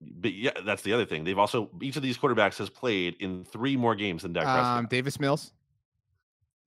but 0.00 0.32
yeah, 0.32 0.50
that's 0.64 0.82
the 0.82 0.92
other 0.92 1.04
thing. 1.04 1.24
They've 1.24 1.38
also 1.38 1.70
each 1.80 1.96
of 1.96 2.02
these 2.02 2.18
quarterbacks 2.18 2.58
has 2.58 2.70
played 2.70 3.16
in 3.20 3.44
three 3.44 3.76
more 3.76 3.94
games 3.94 4.22
than 4.22 4.32
Dak 4.32 4.44
Prescott. 4.44 4.78
Um, 4.78 4.86
Davis 4.86 5.18
Mills. 5.18 5.52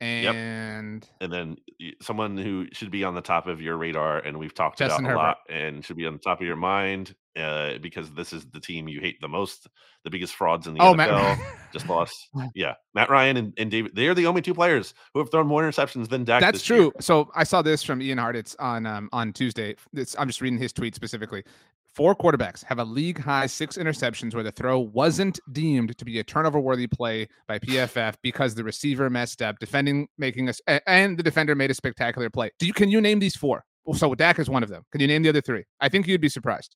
And 0.01 1.03
yep. 1.05 1.11
and 1.21 1.31
then 1.31 1.57
someone 2.01 2.37
who 2.37 2.67
should 2.73 2.91
be 2.91 3.05
on 3.05 3.15
the 3.15 3.21
top 3.21 3.47
of 3.47 3.61
your 3.61 3.77
radar, 3.77 4.19
and 4.19 4.37
we've 4.37 4.53
talked 4.53 4.79
Justin 4.79 5.05
about 5.05 5.11
Herbert. 5.11 5.21
a 5.21 5.23
lot, 5.23 5.37
and 5.49 5.85
should 5.85 5.95
be 5.95 6.05
on 6.05 6.13
the 6.13 6.19
top 6.19 6.41
of 6.41 6.47
your 6.47 6.57
mind 6.57 7.15
uh, 7.37 7.77
because 7.79 8.11
this 8.11 8.33
is 8.33 8.45
the 8.45 8.59
team 8.59 8.87
you 8.87 9.01
hate 9.01 9.19
the 9.21 9.27
most, 9.27 9.67
the 10.03 10.09
biggest 10.09 10.35
frauds 10.35 10.67
in 10.67 10.73
the 10.73 10.81
oh, 10.81 10.93
NFL. 10.93 10.97
Matt. 10.97 11.39
just 11.73 11.87
lost. 11.87 12.15
Yeah, 12.53 12.75
Matt 12.93 13.09
Ryan 13.09 13.37
and, 13.37 13.53
and 13.57 13.71
David. 13.71 13.95
They 13.95 14.07
are 14.07 14.13
the 14.13 14.27
only 14.27 14.41
two 14.41 14.53
players 14.53 14.93
who 15.13 15.19
have 15.19 15.29
thrown 15.29 15.47
more 15.47 15.63
interceptions 15.63 16.07
than 16.09 16.23
Dak. 16.23 16.41
That's 16.41 16.63
true. 16.63 16.83
Year. 16.83 16.91
So 17.01 17.29
I 17.35 17.43
saw 17.43 17.61
this 17.61 17.83
from 17.83 18.01
Ian 18.01 18.17
Hartitz 18.19 18.55
on 18.59 18.85
um, 18.85 19.09
on 19.11 19.33
Tuesday. 19.33 19.75
It's, 19.93 20.15
I'm 20.17 20.27
just 20.27 20.41
reading 20.41 20.59
his 20.59 20.71
tweet 20.71 20.95
specifically. 20.95 21.43
Four 21.95 22.13
quarterbacks 22.13 22.63
have 22.65 22.79
a 22.79 22.83
league 22.83 23.19
high 23.19 23.45
six 23.45 23.77
interceptions 23.77 24.33
where 24.33 24.43
the 24.43 24.51
throw 24.51 24.79
wasn't 24.79 25.39
deemed 25.53 25.97
to 25.97 26.05
be 26.05 26.19
a 26.19 26.23
turnover 26.23 26.59
worthy 26.59 26.87
play 26.87 27.27
by 27.47 27.57
PFF 27.57 28.15
because 28.21 28.53
the 28.53 28.63
receiver 28.63 29.09
messed 29.09 29.41
up, 29.41 29.59
defending 29.59 30.07
making 30.17 30.49
us 30.49 30.61
and 30.87 31.17
the 31.17 31.23
defender 31.23 31.55
made 31.55 31.71
a 31.71 31.73
spectacular 31.73 32.29
play. 32.29 32.51
Do 32.59 32.67
you 32.67 32.73
can 32.73 32.89
you 32.89 33.01
name 33.01 33.19
these 33.19 33.35
four? 33.35 33.63
So 33.93 34.13
Dak 34.15 34.39
is 34.39 34.49
one 34.49 34.63
of 34.63 34.69
them. 34.69 34.83
Can 34.91 35.01
you 35.01 35.07
name 35.07 35.23
the 35.23 35.29
other 35.29 35.41
three? 35.41 35.63
I 35.79 35.89
think 35.89 36.07
you'd 36.07 36.21
be 36.21 36.29
surprised. 36.29 36.75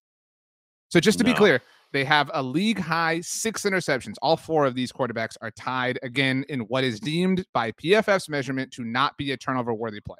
So 0.89 0.99
just 0.99 1.17
to 1.19 1.23
no. 1.23 1.31
be 1.31 1.37
clear, 1.37 1.61
They 1.91 2.03
have 2.03 2.29
a 2.33 2.43
league 2.43 2.79
high 2.79 3.21
six 3.21 3.63
interceptions. 3.63 4.15
All 4.21 4.37
four 4.37 4.65
of 4.65 4.75
these 4.75 4.91
quarterbacks 4.91 5.35
are 5.41 5.51
tied 5.51 5.97
again 6.03 6.45
in 6.49 6.61
what 6.61 6.83
is 6.83 6.99
deemed 6.99 7.45
by 7.53 7.71
PFF's 7.71 8.29
measurement 8.29 8.71
to 8.73 8.83
not 8.83 9.17
be 9.17 9.31
a 9.31 9.37
turnover 9.37 9.73
worthy 9.73 9.99
play. 9.99 10.17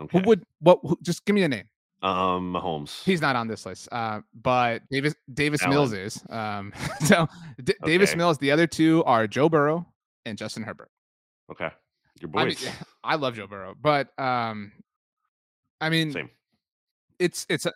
Okay. 0.00 0.18
Who 0.18 0.24
would 0.26 0.42
what? 0.60 0.80
Who, 0.82 0.98
just 1.02 1.24
give 1.24 1.34
me 1.34 1.44
a 1.44 1.48
name. 1.48 1.68
Um, 2.02 2.52
Mahomes. 2.52 3.02
He's 3.04 3.20
not 3.20 3.36
on 3.36 3.46
this 3.46 3.64
list. 3.64 3.88
Uh, 3.92 4.20
but 4.34 4.82
Davis 4.90 5.14
Davis 5.32 5.62
Allen. 5.62 5.74
Mills 5.74 5.92
is. 5.92 6.22
Um, 6.30 6.72
so 7.04 7.28
D- 7.62 7.74
okay. 7.80 7.92
Davis 7.92 8.16
Mills. 8.16 8.38
The 8.38 8.50
other 8.50 8.66
two 8.66 9.04
are 9.04 9.26
Joe 9.26 9.48
Burrow 9.48 9.86
and 10.26 10.36
Justin 10.36 10.64
Herbert. 10.64 10.90
Okay, 11.50 11.70
your 12.20 12.28
boys. 12.28 12.42
I, 12.42 12.66
mean, 12.66 12.74
I 13.04 13.14
love 13.14 13.36
Joe 13.36 13.46
Burrow, 13.46 13.74
but 13.80 14.08
um, 14.18 14.72
I 15.80 15.90
mean, 15.90 16.12
Same. 16.12 16.30
It's 17.20 17.46
it's 17.48 17.66
a, 17.66 17.72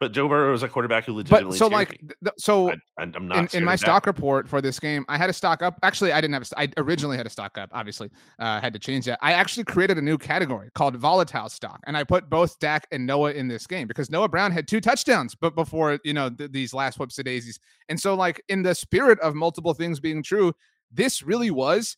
but 0.00 0.12
Joe 0.12 0.28
Burrow 0.28 0.54
is 0.54 0.62
a 0.62 0.68
quarterback 0.68 1.04
who 1.04 1.12
legitimately. 1.14 1.50
But 1.50 1.58
so 1.58 1.66
like, 1.66 2.00
th- 2.00 2.34
so 2.38 2.70
I, 2.98 3.02
am 3.02 3.26
not 3.26 3.52
in, 3.52 3.58
in 3.58 3.64
my 3.64 3.74
stock 3.74 4.06
report 4.06 4.48
for 4.48 4.60
this 4.60 4.78
game. 4.78 5.04
I 5.08 5.16
had 5.16 5.28
a 5.28 5.32
stock 5.32 5.62
up. 5.62 5.78
Actually, 5.82 6.12
I 6.12 6.20
didn't 6.20 6.34
have. 6.34 6.48
A, 6.52 6.60
I 6.60 6.68
originally 6.76 7.16
had 7.16 7.26
a 7.26 7.30
stock 7.30 7.58
up. 7.58 7.70
Obviously, 7.72 8.10
uh, 8.38 8.60
had 8.60 8.72
to 8.74 8.78
change 8.78 9.06
that. 9.06 9.18
I 9.22 9.32
actually 9.32 9.64
created 9.64 9.98
a 9.98 10.02
new 10.02 10.16
category 10.16 10.70
called 10.74 10.96
volatile 10.96 11.48
stock, 11.48 11.80
and 11.86 11.96
I 11.96 12.04
put 12.04 12.30
both 12.30 12.58
Dak 12.60 12.86
and 12.92 13.06
Noah 13.06 13.32
in 13.32 13.48
this 13.48 13.66
game 13.66 13.88
because 13.88 14.10
Noah 14.10 14.28
Brown 14.28 14.52
had 14.52 14.68
two 14.68 14.80
touchdowns, 14.80 15.34
but 15.34 15.54
before 15.54 15.98
you 16.04 16.12
know 16.12 16.30
th- 16.30 16.52
these 16.52 16.72
last 16.72 16.98
whoops 16.98 17.18
of 17.18 17.24
daisies. 17.24 17.58
And 17.88 17.98
so, 17.98 18.14
like 18.14 18.42
in 18.48 18.62
the 18.62 18.74
spirit 18.74 19.18
of 19.20 19.34
multiple 19.34 19.74
things 19.74 19.98
being 19.98 20.22
true, 20.22 20.52
this 20.92 21.22
really 21.22 21.50
was 21.50 21.96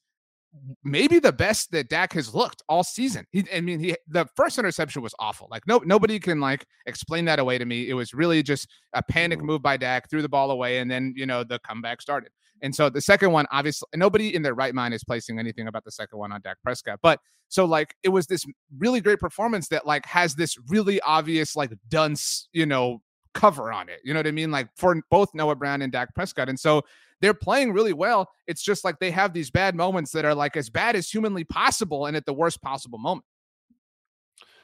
maybe 0.83 1.19
the 1.19 1.33
best 1.33 1.71
that 1.73 1.89
Dak 1.89 2.13
has 2.15 2.35
looked 2.35 2.63
all 2.69 2.83
season. 2.83 3.27
He, 3.31 3.45
I 3.55 3.61
mean, 3.61 3.81
he 3.81 3.97
the 4.09 4.27
first 4.37 4.59
interception 4.59 5.03
was 5.03 5.15
awful. 5.19 5.49
Like 5.51 5.67
no 5.67 5.79
nobody 5.85 6.19
can 6.19 6.41
like 6.41 6.67
explain 6.87 7.25
that 7.27 7.39
away 7.39 7.59
to 7.59 7.65
me. 7.65 7.89
It 7.89 7.95
was 7.95 8.13
really 8.13 8.43
just 8.43 8.69
a 8.95 9.03
panic 9.03 9.39
mm-hmm. 9.39 9.47
move 9.47 9.63
by 9.63 9.77
Dak, 9.77 10.11
threw 10.11 10.23
the 10.23 10.29
ball 10.29 10.51
away, 10.51 10.79
and 10.79 10.91
then 10.91 11.15
you 11.17 11.27
know 11.27 11.45
the 11.45 11.59
comeback 11.61 12.03
started. 12.03 12.31
And 12.63 12.75
so 12.75 12.91
the 12.91 13.01
second 13.01 13.33
one, 13.33 13.47
obviously, 13.51 13.87
nobody 13.95 14.35
in 14.35 14.43
their 14.43 14.55
right 14.55 14.75
mind 14.75 14.93
is 14.93 15.05
placing 15.05 15.39
anything 15.39 15.67
about 15.67 15.85
the 15.85 15.93
second 15.93 16.19
one 16.19 16.33
on 16.33 16.41
Dak 16.43 16.59
Prescott. 16.63 16.99
But 17.03 17.21
so 17.49 17.65
like 17.65 17.95
it 18.03 18.11
was 18.11 18.27
this 18.27 18.45
really 18.79 19.01
great 19.01 19.19
performance 19.19 19.69
that 19.69 19.87
like 19.87 20.07
has 20.07 20.35
this 20.35 20.57
really 20.69 21.01
obvious 21.01 21.57
like 21.57 21.73
dunce, 21.89 22.49
you 22.53 22.67
know, 22.67 23.01
cover 23.35 23.73
on 23.73 23.89
it. 23.89 24.01
You 24.05 24.13
know 24.13 24.21
what 24.21 24.27
I 24.27 24.33
mean? 24.33 24.51
Like 24.51 24.69
for 24.77 25.01
both 25.11 25.31
Noah 25.35 25.57
Brown 25.57 25.83
and 25.83 25.93
Dak 25.93 26.15
Prescott. 26.15 26.49
And 26.49 26.59
so 26.59 26.83
they're 27.21 27.35
playing 27.35 27.73
really 27.73 27.93
well. 27.93 28.31
It's 28.47 28.63
just 28.63 28.85
like 28.85 28.99
they 28.99 29.11
have 29.11 29.33
these 29.33 29.51
bad 29.51 29.75
moments 29.75 30.13
that 30.13 30.25
are 30.25 30.35
like 30.35 30.57
as 30.57 30.71
bad 30.71 30.97
as 30.97 31.09
humanly 31.09 31.45
possible 31.45 32.07
and 32.07 32.17
at 32.17 32.27
the 32.27 32.33
worst 32.33 32.63
possible 32.63 32.99
moment. 32.99 33.25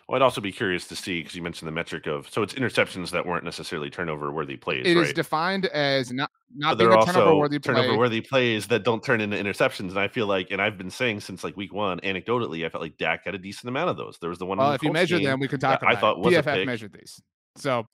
Well, 0.08 0.14
I'd 0.14 0.22
also 0.22 0.40
be 0.40 0.52
curious 0.52 0.86
to 0.86 0.96
see 0.96 1.20
because 1.20 1.34
you 1.34 1.42
mentioned 1.42 1.66
the 1.66 1.72
metric 1.72 2.06
of 2.06 2.30
so 2.30 2.40
it's 2.42 2.54
interceptions 2.54 3.10
that 3.10 3.26
weren't 3.26 3.42
necessarily 3.42 3.90
turnover 3.90 4.30
worthy 4.30 4.56
plays. 4.56 4.86
It 4.86 4.94
right? 4.96 5.04
is 5.04 5.12
defined 5.12 5.66
as 5.66 6.12
not 6.12 6.30
not 6.54 6.78
being 6.78 6.92
a 6.92 7.04
turnover 7.04 7.34
worthy 7.34 7.58
turnover 7.58 7.98
worthy 7.98 8.20
plays 8.20 8.68
that 8.68 8.84
don't 8.84 9.02
turn 9.02 9.20
into 9.20 9.36
interceptions. 9.36 9.90
And 9.90 9.98
I 9.98 10.06
feel 10.06 10.28
like, 10.28 10.52
and 10.52 10.62
I've 10.62 10.78
been 10.78 10.90
saying 10.90 11.20
since 11.20 11.42
like 11.42 11.56
week 11.56 11.74
one, 11.74 11.98
anecdotally, 12.00 12.64
I 12.64 12.68
felt 12.68 12.82
like 12.82 12.96
Dak 12.98 13.24
had 13.24 13.34
a 13.34 13.38
decent 13.38 13.68
amount 13.68 13.90
of 13.90 13.96
those. 13.96 14.16
There 14.20 14.30
was 14.30 14.38
the 14.38 14.46
one. 14.46 14.58
Well, 14.58 14.72
if 14.72 14.82
you 14.84 14.92
measure 14.92 15.18
them, 15.18 15.40
we 15.40 15.48
could 15.48 15.60
talk 15.60 15.82
about. 15.82 15.96
I 15.96 15.98
thought 15.98 16.20
was 16.20 16.32
PFF 16.32 16.64
measured 16.64 16.92
these. 16.92 17.20
So 17.56 17.84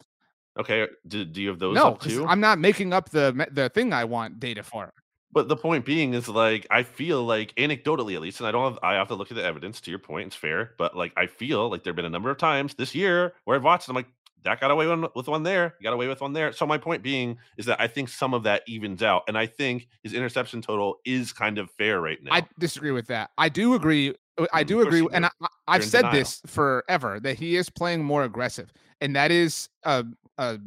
Okay, 0.59 0.87
do, 1.09 1.25
do 1.25 1.41
you 1.41 1.49
have 1.49 1.59
those 1.59 1.75
no? 1.75 1.99
I'm 2.27 2.41
not 2.41 2.59
making 2.59 2.93
up 2.93 3.11
the 3.11 3.47
the 3.51 3.69
thing 3.71 3.93
I 3.93 4.05
want 4.05 4.39
data 4.39 4.63
for. 4.63 4.93
But 5.33 5.49
the 5.49 5.57
point 5.57 5.87
being 5.87 6.13
is 6.13 6.29
like 6.29 6.67
I 6.71 6.83
feel 6.83 7.25
like 7.25 7.55
anecdotally 7.57 8.15
at 8.15 8.21
least, 8.21 8.41
and 8.41 8.47
I 8.47 8.53
don't 8.53 8.73
have 8.73 8.79
I 8.83 8.95
have 8.95 9.09
to 9.09 9.15
look 9.15 9.31
at 9.31 9.37
the 9.37 9.45
evidence. 9.45 9.81
To 9.81 9.91
your 9.91 9.99
point, 9.99 10.27
it's 10.27 10.37
fair, 10.37 10.73
but 10.77 10.95
like 10.95 11.13
I 11.17 11.27
feel 11.27 11.71
like 11.71 11.85
there've 11.85 11.97
been 11.97 12.05
a 12.05 12.11
number 12.11 12.31
of 12.31 12.37
times 12.37 12.75
this 12.75 12.95
year 12.95 13.33
where 13.45 13.57
I've 13.57 13.65
watched. 13.65 13.89
I'm 13.89 13.97
like 13.97 14.09
that 14.45 14.61
got 14.61 14.71
away 14.71 14.87
with 15.15 15.29
one 15.29 15.43
there, 15.43 15.75
got 15.83 15.93
away 15.93 16.09
with 16.09 16.21
one 16.21 16.33
there. 16.33 16.53
So 16.53 16.67
my 16.67 16.79
point 16.79 17.03
being 17.03 17.39
is 17.57 17.67
that 17.67 17.81
I 17.81 17.87
think 17.87 18.09
some 18.09 18.35
of 18.35 18.43
that 18.43 18.63
evens 18.67 19.03
out, 19.03 19.23
and 19.29 19.39
I 19.39 19.47
think 19.47 19.89
his 20.03 20.13
interception 20.13 20.63
total 20.63 20.99
is 21.05 21.33
kind 21.33 21.59
of 21.59 21.71
fair 21.71 22.01
right 22.01 22.23
now. 22.23 22.35
I 22.35 22.47
disagree 22.59 22.91
with 22.91 23.07
that. 23.07 23.31
I 23.39 23.49
do 23.49 23.75
agree. 23.75 24.15
Uh, 24.39 24.47
I 24.53 24.65
do 24.65 24.81
agree, 24.81 25.07
and 25.13 25.27
I, 25.27 25.31
have 25.69 25.85
said 25.85 26.03
denial. 26.03 26.19
this 26.19 26.43
forever 26.47 27.21
that 27.21 27.39
he 27.39 27.57
is 27.57 27.71
playing 27.71 28.03
more 28.03 28.25
aggressive, 28.25 28.73
and 29.01 29.15
that 29.17 29.31
is 29.31 29.69
a, 29.85 30.05
a 30.43 30.59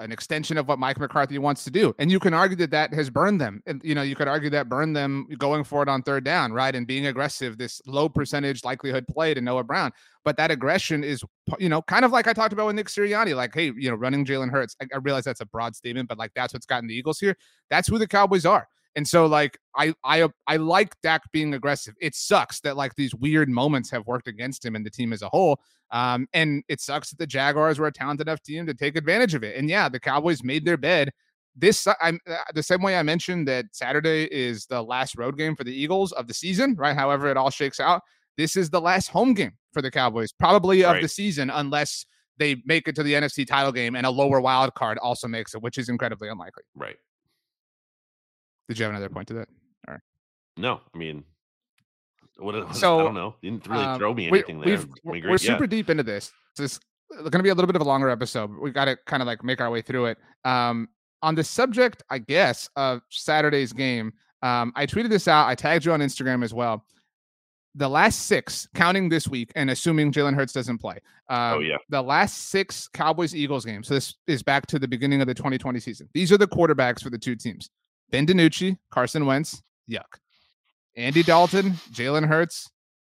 an 0.00 0.12
extension 0.12 0.56
of 0.56 0.66
what 0.66 0.78
Mike 0.78 0.98
McCarthy 0.98 1.38
wants 1.38 1.62
to 1.64 1.70
do. 1.70 1.94
And 1.98 2.10
you 2.10 2.18
can 2.18 2.32
argue 2.34 2.56
that 2.56 2.70
that 2.70 2.92
has 2.94 3.10
burned 3.10 3.40
them. 3.40 3.62
And, 3.66 3.80
you 3.84 3.94
know, 3.94 4.02
you 4.02 4.16
could 4.16 4.28
argue 4.28 4.50
that 4.50 4.68
burned 4.68 4.96
them 4.96 5.26
going 5.38 5.62
for 5.62 5.82
it 5.82 5.88
on 5.88 6.02
third 6.02 6.24
down, 6.24 6.52
right? 6.52 6.74
And 6.74 6.86
being 6.86 7.06
aggressive, 7.06 7.58
this 7.58 7.80
low 7.86 8.08
percentage 8.08 8.64
likelihood 8.64 9.06
play 9.06 9.34
to 9.34 9.40
Noah 9.40 9.64
Brown. 9.64 9.92
But 10.24 10.36
that 10.38 10.50
aggression 10.50 11.04
is, 11.04 11.22
you 11.58 11.68
know, 11.68 11.82
kind 11.82 12.04
of 12.04 12.12
like 12.12 12.26
I 12.26 12.32
talked 12.32 12.52
about 12.52 12.66
with 12.66 12.76
Nick 12.76 12.86
Sirianni, 12.86 13.36
like, 13.36 13.54
hey, 13.54 13.72
you 13.76 13.90
know, 13.90 13.94
running 13.96 14.24
Jalen 14.24 14.50
Hurts. 14.50 14.74
I, 14.80 14.86
I 14.94 14.98
realize 14.98 15.24
that's 15.24 15.42
a 15.42 15.46
broad 15.46 15.76
statement, 15.76 16.08
but 16.08 16.18
like 16.18 16.32
that's 16.34 16.54
what's 16.54 16.66
gotten 16.66 16.88
the 16.88 16.94
Eagles 16.94 17.20
here. 17.20 17.36
That's 17.68 17.88
who 17.88 17.98
the 17.98 18.08
Cowboys 18.08 18.46
are. 18.46 18.66
And 18.96 19.06
so 19.06 19.26
like 19.26 19.58
I 19.76 19.94
I 20.04 20.28
I 20.46 20.56
like 20.56 20.94
Dak 21.02 21.22
being 21.32 21.54
aggressive. 21.54 21.94
It 22.00 22.14
sucks 22.14 22.60
that 22.60 22.76
like 22.76 22.94
these 22.96 23.14
weird 23.14 23.48
moments 23.48 23.90
have 23.90 24.06
worked 24.06 24.28
against 24.28 24.64
him 24.64 24.74
and 24.74 24.84
the 24.84 24.90
team 24.90 25.12
as 25.12 25.22
a 25.22 25.28
whole. 25.28 25.60
Um, 25.92 26.28
and 26.32 26.62
it 26.68 26.80
sucks 26.80 27.10
that 27.10 27.18
the 27.18 27.26
Jaguars 27.26 27.78
were 27.78 27.86
a 27.86 27.92
talented 27.92 28.28
enough 28.28 28.42
team 28.42 28.66
to 28.66 28.74
take 28.74 28.96
advantage 28.96 29.34
of 29.34 29.42
it. 29.42 29.56
And 29.56 29.68
yeah, 29.68 29.88
the 29.88 30.00
Cowboys 30.00 30.42
made 30.42 30.64
their 30.64 30.76
bed. 30.76 31.10
This 31.56 31.86
I'm 32.00 32.20
uh, 32.28 32.36
the 32.54 32.62
same 32.62 32.82
way 32.82 32.96
I 32.96 33.02
mentioned 33.02 33.46
that 33.48 33.66
Saturday 33.72 34.28
is 34.30 34.66
the 34.66 34.82
last 34.82 35.16
road 35.16 35.36
game 35.36 35.56
for 35.56 35.64
the 35.64 35.74
Eagles 35.74 36.12
of 36.12 36.26
the 36.26 36.34
season, 36.34 36.74
right? 36.76 36.96
However, 36.96 37.28
it 37.28 37.36
all 37.36 37.50
shakes 37.50 37.80
out. 37.80 38.02
This 38.36 38.56
is 38.56 38.70
the 38.70 38.80
last 38.80 39.08
home 39.08 39.34
game 39.34 39.52
for 39.72 39.82
the 39.82 39.90
Cowboys, 39.90 40.32
probably 40.32 40.84
of 40.84 40.92
right. 40.92 41.02
the 41.02 41.08
season, 41.08 41.50
unless 41.50 42.06
they 42.38 42.62
make 42.64 42.88
it 42.88 42.94
to 42.96 43.02
the 43.02 43.12
NFC 43.12 43.46
title 43.46 43.70
game 43.70 43.94
and 43.94 44.06
a 44.06 44.10
lower 44.10 44.40
wild 44.40 44.74
card 44.74 44.98
also 44.98 45.28
makes 45.28 45.54
it, 45.54 45.62
which 45.62 45.76
is 45.76 45.88
incredibly 45.88 46.28
unlikely. 46.28 46.62
Right. 46.74 46.96
Did 48.70 48.78
you 48.78 48.84
have 48.84 48.92
another 48.92 49.08
point 49.08 49.26
to 49.26 49.34
that? 49.34 49.48
Or 49.88 50.00
no? 50.56 50.80
I 50.94 50.96
mean, 50.96 51.24
what? 52.38 52.76
So 52.76 53.00
I 53.00 53.02
don't 53.02 53.14
know. 53.14 53.34
You 53.42 53.50
didn't 53.50 53.66
really 53.66 53.84
um, 53.84 53.98
throw 53.98 54.14
me 54.14 54.28
anything 54.28 54.60
we, 54.60 54.76
there. 54.76 54.84
We're, 55.02 55.30
we're 55.30 55.38
super 55.38 55.66
deep 55.66 55.90
into 55.90 56.04
this. 56.04 56.30
This 56.56 56.74
is 56.74 56.80
going 57.18 57.32
to 57.32 57.42
be 57.42 57.48
a 57.48 57.54
little 57.54 57.66
bit 57.66 57.74
of 57.74 57.82
a 57.82 57.84
longer 57.84 58.08
episode. 58.08 58.48
We 58.62 58.70
got 58.70 58.84
to 58.84 58.96
kind 59.06 59.24
of 59.24 59.26
like 59.26 59.42
make 59.42 59.60
our 59.60 59.72
way 59.72 59.82
through 59.82 60.06
it. 60.06 60.18
Um, 60.44 60.88
on 61.20 61.34
the 61.34 61.42
subject, 61.42 62.04
I 62.10 62.18
guess, 62.18 62.70
of 62.76 63.02
Saturday's 63.10 63.72
game, 63.72 64.12
um, 64.42 64.72
I 64.76 64.86
tweeted 64.86 65.10
this 65.10 65.26
out. 65.26 65.48
I 65.48 65.56
tagged 65.56 65.84
you 65.84 65.92
on 65.92 65.98
Instagram 65.98 66.44
as 66.44 66.54
well. 66.54 66.86
The 67.74 67.88
last 67.88 68.26
six, 68.26 68.68
counting 68.76 69.08
this 69.08 69.26
week 69.26 69.50
and 69.56 69.68
assuming 69.68 70.12
Jalen 70.12 70.36
Hurts 70.36 70.52
doesn't 70.52 70.78
play. 70.78 70.98
oh 71.28 71.56
um, 71.56 71.64
yeah. 71.64 71.76
The 71.88 72.02
last 72.02 72.50
six 72.50 72.86
Cowboys 72.86 73.34
Eagles 73.34 73.64
games. 73.64 73.88
So 73.88 73.94
this 73.94 74.14
is 74.28 74.44
back 74.44 74.68
to 74.68 74.78
the 74.78 74.86
beginning 74.86 75.22
of 75.22 75.26
the 75.26 75.34
2020 75.34 75.80
season. 75.80 76.08
These 76.14 76.30
are 76.30 76.38
the 76.38 76.46
quarterbacks 76.46 77.02
for 77.02 77.10
the 77.10 77.18
two 77.18 77.34
teams. 77.34 77.68
Ben 78.10 78.26
DiNucci, 78.26 78.76
Carson 78.90 79.26
Wentz, 79.26 79.62
yuck. 79.90 80.18
Andy 80.96 81.22
Dalton, 81.22 81.72
Jalen 81.92 82.26
Hurts, 82.26 82.70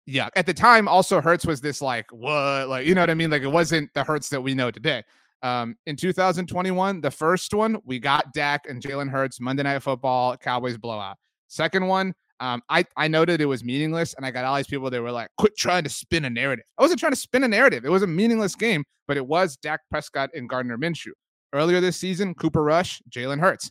yuck. 0.10 0.30
At 0.36 0.46
the 0.46 0.54
time, 0.54 0.88
also 0.88 1.22
Hurts 1.22 1.46
was 1.46 1.62
this 1.62 1.82
like 1.82 2.12
what, 2.12 2.70
like 2.70 2.86
you 2.86 2.96
know 2.96 3.02
what 3.02 3.10
I 3.10 3.16
mean? 3.16 3.32
Like 3.32 3.42
it 3.42 3.48
wasn't 3.48 3.90
the 3.94 4.04
Hurts 4.04 4.30
that 4.30 4.42
we 4.42 4.54
know 4.54 4.72
today. 4.72 5.04
Um, 5.42 5.76
in 5.88 5.98
2021, 5.98 7.02
the 7.02 7.12
first 7.12 7.54
one 7.54 7.78
we 7.84 8.00
got 8.00 8.34
Dak 8.34 8.62
and 8.70 8.82
Jalen 8.82 9.10
Hurts 9.10 9.42
Monday 9.42 9.64
Night 9.64 9.84
Football 9.84 10.38
Cowboys 10.38 10.78
blowout. 10.78 11.18
Second 11.50 11.88
one, 11.88 12.14
um, 12.40 12.62
I 12.70 12.86
I 12.96 13.08
noted 13.08 13.42
it 13.42 13.46
was 13.46 13.64
meaningless, 13.64 14.14
and 14.16 14.26
I 14.26 14.32
got 14.32 14.46
all 14.46 14.56
these 14.56 14.68
people 14.68 14.90
that 14.90 15.02
were 15.02 15.12
like, 15.12 15.30
"Quit 15.38 15.56
trying 15.58 15.84
to 15.84 15.90
spin 15.90 16.26
a 16.26 16.30
narrative." 16.30 16.66
I 16.78 16.82
wasn't 16.82 17.00
trying 17.00 17.12
to 17.12 17.18
spin 17.18 17.44
a 17.44 17.48
narrative. 17.48 17.86
It 17.86 17.90
was 17.90 18.04
a 18.04 18.08
meaningless 18.08 18.56
game, 18.56 18.84
but 19.08 19.18
it 19.18 19.26
was 19.26 19.58
Dak 19.58 19.82
Prescott 19.90 20.30
and 20.34 20.48
Gardner 20.48 20.78
Minshew. 20.78 21.12
Earlier 21.54 21.82
this 21.82 21.98
season, 21.98 22.34
Cooper 22.34 22.64
Rush, 22.64 23.02
Jalen 23.10 23.40
Hurts. 23.40 23.70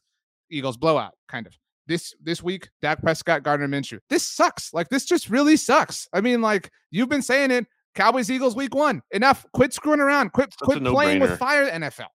Eagles 0.53 0.77
blowout, 0.77 1.15
kind 1.29 1.47
of. 1.47 1.57
This 1.87 2.15
this 2.23 2.43
week, 2.43 2.69
Dak 2.81 3.03
Prescott, 3.03 3.43
Gardner 3.43 3.67
Minshew. 3.67 3.99
This 4.09 4.25
sucks. 4.25 4.73
Like 4.73 4.89
this 4.89 5.05
just 5.05 5.29
really 5.29 5.57
sucks. 5.57 6.09
I 6.13 6.21
mean, 6.21 6.41
like 6.41 6.71
you've 6.91 7.09
been 7.09 7.23
saying 7.23 7.51
it. 7.51 7.67
Cowboys 7.95 8.31
Eagles 8.31 8.55
week 8.55 8.75
one. 8.75 9.03
Enough. 9.11 9.45
Quit 9.53 9.73
screwing 9.73 10.01
around. 10.01 10.33
Quit 10.33 10.51
That's 10.51 10.79
quit 10.79 10.85
playing 10.85 11.21
with 11.21 11.39
fire. 11.39 11.69
NFL. 11.69 12.07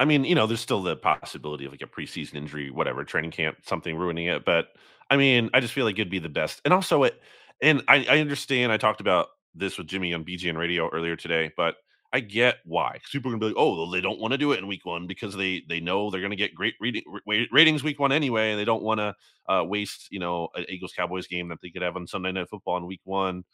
I 0.00 0.04
mean, 0.04 0.24
you 0.24 0.34
know, 0.34 0.46
there's 0.46 0.60
still 0.60 0.82
the 0.82 0.96
possibility 0.96 1.64
of 1.64 1.70
like 1.70 1.82
a 1.82 1.86
preseason 1.86 2.34
injury, 2.34 2.70
whatever, 2.70 3.04
training 3.04 3.30
camp, 3.30 3.58
something 3.62 3.96
ruining 3.96 4.26
it. 4.26 4.44
But 4.44 4.68
I 5.10 5.16
mean, 5.16 5.50
I 5.54 5.60
just 5.60 5.74
feel 5.74 5.84
like 5.84 5.96
it'd 5.96 6.10
be 6.10 6.18
the 6.18 6.28
best. 6.28 6.60
And 6.64 6.74
also, 6.74 7.04
it, 7.04 7.20
and 7.60 7.82
I, 7.86 8.06
I 8.10 8.18
understand. 8.18 8.72
I 8.72 8.78
talked 8.78 9.00
about 9.00 9.28
this 9.54 9.78
with 9.78 9.86
Jimmy 9.86 10.12
on 10.14 10.24
BGN 10.24 10.56
Radio 10.56 10.88
earlier 10.88 11.14
today, 11.14 11.52
but 11.56 11.76
I 12.12 12.20
get 12.20 12.58
why. 12.64 12.92
Because 12.92 13.10
people 13.10 13.30
are 13.30 13.34
gonna 13.34 13.40
be 13.40 13.46
like, 13.46 13.56
oh, 13.56 13.90
they 13.90 14.00
don't 14.00 14.20
want 14.20 14.32
to 14.32 14.38
do 14.38 14.52
it 14.52 14.58
in 14.58 14.66
week 14.66 14.84
one 14.84 15.06
because 15.06 15.34
they 15.34 15.62
they 15.68 15.80
know 15.80 16.10
they're 16.10 16.20
gonna 16.20 16.36
get 16.36 16.54
great 16.54 16.74
reading, 16.80 17.02
ratings 17.50 17.82
week 17.82 17.98
one 17.98 18.12
anyway, 18.12 18.50
and 18.50 18.60
they 18.60 18.64
don't 18.64 18.82
want 18.82 19.00
to 19.00 19.14
uh, 19.48 19.64
waste 19.64 20.08
you 20.10 20.18
know 20.18 20.48
an 20.54 20.66
Eagles 20.68 20.92
Cowboys 20.92 21.26
game 21.26 21.48
that 21.48 21.58
they 21.62 21.70
could 21.70 21.82
have 21.82 21.96
on 21.96 22.06
Sunday 22.06 22.32
Night 22.32 22.48
Football 22.50 22.76
in 22.76 22.86
week 22.86 23.00
one. 23.04 23.44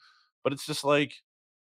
But 0.42 0.52
it's 0.52 0.66
just 0.66 0.84
like 0.84 1.14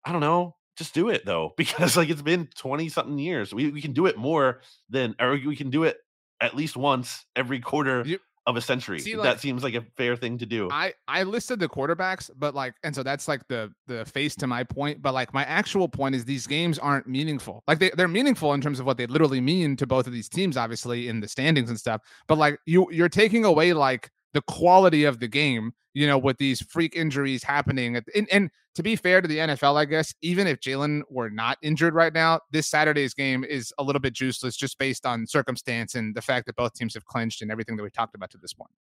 I 0.05 0.11
don't 0.11 0.21
know, 0.21 0.55
just 0.77 0.93
do 0.93 1.09
it 1.09 1.25
though 1.25 1.53
because 1.57 1.97
like 1.97 2.09
it's 2.09 2.21
been 2.21 2.47
twenty 2.55 2.87
something 2.87 3.19
years. 3.19 3.53
We 3.53 3.71
we 3.71 3.81
can 3.81 3.93
do 3.93 4.05
it 4.05 4.17
more 4.17 4.61
than 4.89 5.15
or 5.19 5.31
we 5.31 5.55
can 5.55 5.69
do 5.69 5.83
it 5.83 5.97
at 6.39 6.55
least 6.55 6.77
once 6.77 7.25
every 7.35 7.59
quarter. 7.59 8.03
Of 8.47 8.55
a 8.55 8.61
century. 8.61 8.99
See, 8.99 9.15
like, 9.15 9.23
that 9.23 9.39
seems 9.39 9.63
like 9.63 9.73
a 9.73 9.81
fair 9.97 10.15
thing 10.15 10.37
to 10.37 10.45
do. 10.45 10.69
I 10.71 10.93
I 11.07 11.23
listed 11.23 11.59
the 11.59 11.67
quarterbacks, 11.67 12.29
but 12.37 12.53
like, 12.53 12.75
and 12.83 12.93
so 12.93 13.03
that's 13.03 13.27
like 13.27 13.47
the 13.47 13.71
the 13.87 14.05
face 14.05 14.35
to 14.37 14.47
my 14.47 14.63
point. 14.63 15.01
But 15.01 15.13
like, 15.13 15.33
my 15.33 15.43
actual 15.45 15.87
point 15.87 16.15
is 16.15 16.25
these 16.25 16.47
games 16.47 16.77
aren't 16.79 17.07
meaningful. 17.07 17.63
Like 17.67 17.79
they 17.79 17.91
they're 17.91 18.07
meaningful 18.07 18.53
in 18.53 18.61
terms 18.61 18.79
of 18.79 18.85
what 18.85 18.97
they 18.97 19.07
literally 19.07 19.41
mean 19.41 19.75
to 19.77 19.87
both 19.87 20.07
of 20.07 20.13
these 20.13 20.29
teams, 20.29 20.57
obviously 20.57 21.07
in 21.07 21.19
the 21.19 21.27
standings 21.27 21.69
and 21.69 21.79
stuff. 21.79 22.01
But 22.27 22.37
like, 22.37 22.59
you 22.65 22.87
you're 22.91 23.09
taking 23.09 23.45
away 23.45 23.73
like 23.73 24.11
the 24.35 24.41
quality 24.41 25.05
of 25.05 25.19
the 25.19 25.29
game, 25.29 25.71
you 25.93 26.05
know, 26.05 26.17
with 26.17 26.37
these 26.37 26.61
freak 26.61 26.93
injuries 26.93 27.41
happening. 27.41 27.95
And, 28.13 28.27
and 28.29 28.51
to 28.75 28.83
be 28.83 28.97
fair 28.97 29.21
to 29.21 29.27
the 29.29 29.37
NFL, 29.37 29.77
I 29.77 29.85
guess, 29.85 30.13
even 30.21 30.45
if 30.45 30.59
Jalen 30.59 31.03
were 31.09 31.29
not 31.29 31.57
injured 31.61 31.93
right 31.93 32.13
now, 32.13 32.41
this 32.51 32.67
Saturday's 32.67 33.13
game 33.13 33.45
is 33.45 33.73
a 33.79 33.83
little 33.83 34.01
bit 34.01 34.13
juiceless 34.13 34.57
just 34.57 34.77
based 34.77 35.05
on 35.05 35.25
circumstance 35.25 35.95
and 35.95 36.13
the 36.13 36.21
fact 36.21 36.47
that 36.47 36.57
both 36.57 36.73
teams 36.73 36.93
have 36.95 37.05
clinched 37.05 37.41
and 37.41 37.49
everything 37.49 37.77
that 37.77 37.83
we 37.83 37.89
talked 37.89 38.13
about 38.13 38.29
to 38.31 38.37
this 38.37 38.53
point. 38.53 38.71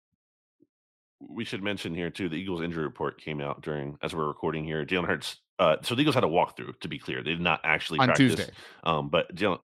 We 1.21 1.45
should 1.45 1.63
mention 1.63 1.95
here 1.95 2.11
too 2.11 2.29
the 2.29 2.35
Eagles 2.35 2.61
injury 2.61 2.83
report 2.83 3.21
came 3.21 3.41
out 3.41 3.63
during 3.63 3.97
as 4.03 4.13
we're 4.13 4.27
recording 4.27 4.65
here. 4.65 4.85
Jalen 4.85 5.07
Hurts. 5.07 5.37
Uh, 5.61 5.77
so 5.83 5.95
the 5.95 6.01
Eagles 6.01 6.17
had 6.17 6.25
a 6.25 6.27
walkthrough 6.27 6.81
to 6.81 6.89
be 6.89 6.99
clear. 6.99 7.23
They 7.23 7.31
did 7.31 7.41
not 7.41 7.61
actually 7.63 8.01
on 8.01 8.09
practice. 8.09 8.35
Tuesday. 8.35 8.53
Um, 8.83 9.09
but 9.09 9.33
Jalen 9.37 9.61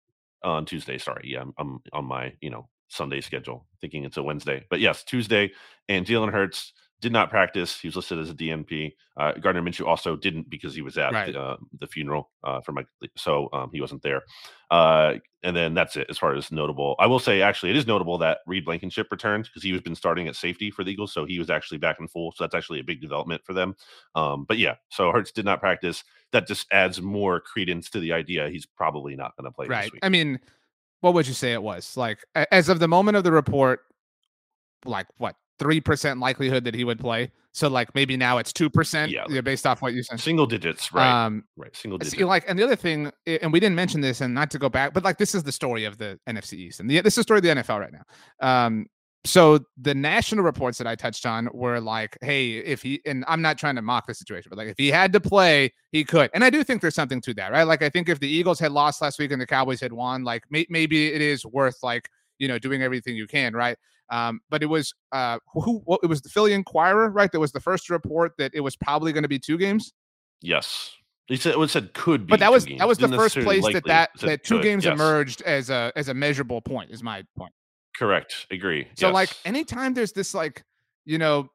on 0.44 0.66
Tuesday. 0.66 0.98
Sorry, 0.98 1.30
yeah, 1.32 1.42
I'm, 1.42 1.54
I'm 1.60 1.80
on 1.94 2.06
my 2.06 2.34
you 2.42 2.50
know 2.50 2.68
Sunday 2.96 3.22
schedule, 3.22 3.66
thinking 3.82 4.06
it's 4.06 4.18
a 4.18 4.24
Wednesday. 4.24 4.66
But 4.70 4.80
yes, 4.80 5.04
Tuesday, 5.04 5.52
and 5.88 6.06
Jalen 6.06 6.32
Hurts 6.32 6.74
did 7.02 7.12
not 7.12 7.30
practice. 7.30 7.80
He 7.80 7.88
was 7.88 7.96
listed 7.96 8.20
as 8.20 8.30
a 8.30 8.34
DNP. 8.34 8.94
Uh, 9.18 9.34
Gardner 9.34 9.62
Minshew 9.62 9.86
also 9.86 10.16
didn't 10.16 10.50
because 10.50 10.74
he 10.74 10.82
was 10.82 10.98
at 10.98 11.14
right. 11.14 11.34
the, 11.34 11.40
uh, 11.40 11.58
the, 11.80 11.88
funeral 11.88 12.32
uh, 12.44 12.62
for 12.62 12.72
Mike, 12.72 12.88
so 13.16 13.50
um, 13.54 13.70
he 13.72 13.82
wasn't 13.82 14.02
there. 14.02 14.24
Uh, 14.72 15.16
and 15.44 15.56
then 15.56 15.74
that's 15.74 15.98
it 15.98 16.08
as 16.10 16.18
far 16.18 16.34
as 16.34 16.52
notable. 16.52 16.96
I 16.98 17.06
will 17.06 17.20
say, 17.20 17.42
actually, 17.42 17.70
it 17.70 17.76
is 17.76 17.86
notable 17.86 18.18
that 18.20 18.40
Reed 18.48 18.66
Blankenship 18.66 19.08
returned 19.12 19.44
because 19.44 19.62
he 19.62 19.72
was 19.72 19.82
been 19.82 19.96
starting 19.96 20.28
at 20.28 20.36
safety 20.36 20.72
for 20.72 20.84
the 20.84 20.92
Eagles, 20.92 21.14
so 21.14 21.26
he 21.26 21.38
was 21.38 21.50
actually 21.50 21.78
back 21.78 21.98
in 22.00 22.08
full. 22.08 22.32
So 22.32 22.44
that's 22.44 22.56
actually 22.56 22.80
a 22.80 22.84
big 22.84 23.02
development 23.02 23.44
for 23.46 23.54
them. 23.54 23.76
Um, 24.16 24.46
but 24.48 24.58
yeah, 24.58 24.76
so 24.90 25.12
Hurts 25.12 25.32
did 25.32 25.46
not 25.46 25.60
practice. 25.60 26.04
That 26.32 26.48
just 26.48 26.66
adds 26.72 27.02
more 27.02 27.40
credence 27.40 27.90
to 27.92 28.00
the 28.00 28.14
idea 28.14 28.50
he's 28.50 28.66
probably 28.66 29.16
not 29.16 29.36
going 29.38 29.46
to 29.46 29.52
play. 29.52 29.68
Right. 29.68 29.92
I 30.02 30.10
mean 30.10 30.40
what 31.06 31.14
would 31.14 31.28
you 31.28 31.36
say 31.36 31.54
it 31.54 31.62
was? 31.62 31.96
Like 31.96 32.26
as 32.52 32.68
of 32.68 32.80
the 32.80 32.88
moment 32.88 33.16
of 33.16 33.24
the 33.24 33.32
report, 33.32 33.82
like 34.86 35.06
what 35.18 35.36
three 35.60 35.80
percent 35.80 36.20
likelihood 36.20 36.64
that 36.64 36.74
he 36.74 36.84
would 36.84 37.00
play. 37.00 37.32
So 37.52 37.68
like 37.68 37.94
maybe 37.94 38.18
now 38.18 38.40
it's 38.40 38.52
two 38.52 38.72
percent. 38.72 39.12
Yeah, 39.12 39.42
based 39.42 39.68
off 39.68 39.84
what 39.84 39.94
you 39.94 40.02
said. 40.02 40.20
Single 40.20 40.48
digits, 40.48 40.92
right? 40.92 41.26
Um, 41.26 41.44
right. 41.58 41.76
Single 41.76 42.00
digits. 42.00 42.20
like, 42.22 42.44
and 42.48 42.58
the 42.58 42.64
other 42.64 42.76
thing, 42.76 43.12
and 43.28 43.54
we 43.54 43.60
didn't 43.60 43.76
mention 43.76 44.02
this, 44.02 44.20
and 44.20 44.34
not 44.34 44.50
to 44.50 44.58
go 44.58 44.68
back, 44.68 44.96
but 44.96 45.04
like 45.04 45.20
this 45.20 45.36
is 45.36 45.44
the 45.44 45.52
story 45.52 45.86
of 45.86 46.00
the 46.00 46.20
NFC 46.28 46.54
East, 46.54 46.80
and 46.80 46.90
the, 46.90 47.00
this 47.02 47.14
is 47.14 47.18
the 47.18 47.24
story 47.24 47.38
of 47.38 47.44
the 47.44 47.50
NFL 47.50 47.80
right 47.80 47.94
now. 47.94 48.66
Um, 48.66 48.88
so 49.26 49.60
the 49.78 49.96
national 49.96 50.44
reports 50.44 50.78
that 50.78 50.88
I 50.88 50.96
touched 50.96 51.26
on 51.26 51.50
were 51.52 51.80
like, 51.80 52.18
hey, 52.22 52.58
if 52.58 52.82
he 52.82 53.02
and 53.06 53.26
I'm 53.28 53.42
not 53.42 53.58
trying 53.58 53.76
to 53.76 53.82
mock 53.82 54.08
the 54.08 54.14
situation, 54.14 54.50
but 54.50 54.58
like 54.58 54.68
if 54.68 54.78
he 54.78 54.90
had 54.90 55.12
to 55.14 55.20
play, 55.20 55.74
he 55.92 56.04
could. 56.04 56.30
And 56.34 56.44
I 56.44 56.50
do 56.50 56.64
think 56.64 56.82
there's 56.82 56.96
something 56.96 57.22
to 57.22 57.34
that, 57.34 57.52
right? 57.52 57.64
Like 57.64 57.82
I 57.82 57.90
think 57.90 58.08
if 58.08 58.20
the 58.20 58.30
Eagles 58.30 58.60
had 58.60 58.72
lost 58.72 59.02
last 59.02 59.20
week 59.20 59.32
and 59.32 59.42
the 59.42 59.48
Cowboys 59.48 59.82
had 59.82 59.92
won, 59.92 60.24
like 60.24 60.44
may, 60.50 60.66
maybe 60.70 61.12
it 61.12 61.22
is 61.22 61.46
worth 61.46 61.78
like 61.82 62.08
you 62.38 62.48
know 62.48 62.60
doing 62.60 62.84
everything 62.84 63.16
you 63.16 63.28
can, 63.28 63.54
right? 63.54 63.78
Um, 64.12 64.42
but 64.50 64.62
it 64.62 64.68
was 64.68 64.94
uh 65.12 65.40
who 65.54 65.82
well, 65.86 66.00
it 66.04 66.08
was 66.08 66.22
the 66.22 66.30
Philly 66.30 66.54
Inquirer, 66.54 67.10
right? 67.10 67.32
That 67.32 67.40
was 67.40 67.52
the 67.52 67.62
first 67.62 67.90
report 67.90 68.34
that 68.38 68.52
it 68.54 68.62
was 68.62 68.76
probably 68.76 69.12
going 69.12 69.24
to 69.24 69.30
be 69.30 69.40
two 69.40 69.58
games. 69.58 69.92
Yes. 70.42 70.92
He 71.28 71.38
said 71.38 71.56
it 71.56 71.70
said 71.72 71.94
could 71.96 72.28
be, 72.28 72.30
but 72.30 72.40
that 72.40 72.52
was 72.52 72.66
that 72.78 72.88
was 72.88 73.00
the 73.00 73.08
first 73.08 73.36
place 73.38 73.64
that 73.74 73.86
that, 73.86 74.12
that 74.22 74.44
two 74.44 74.58
could, 74.58 74.64
games 74.64 74.86
yes. 74.86 74.94
emerged 74.94 75.42
as 75.42 75.72
a 75.72 75.92
as 75.96 76.10
a 76.10 76.14
measurable 76.14 76.62
point. 76.62 76.92
Is 76.92 77.02
my 77.02 77.24
point. 77.36 77.52
Correct. 77.98 78.48
Agree. 78.52 78.88
So 78.96 79.08
yes. 79.08 79.14
like 79.14 79.30
anytime 79.46 79.94
there's 79.94 80.12
this 80.12 80.34
like, 80.34 80.64
you 81.06 81.18
know, 81.18 81.50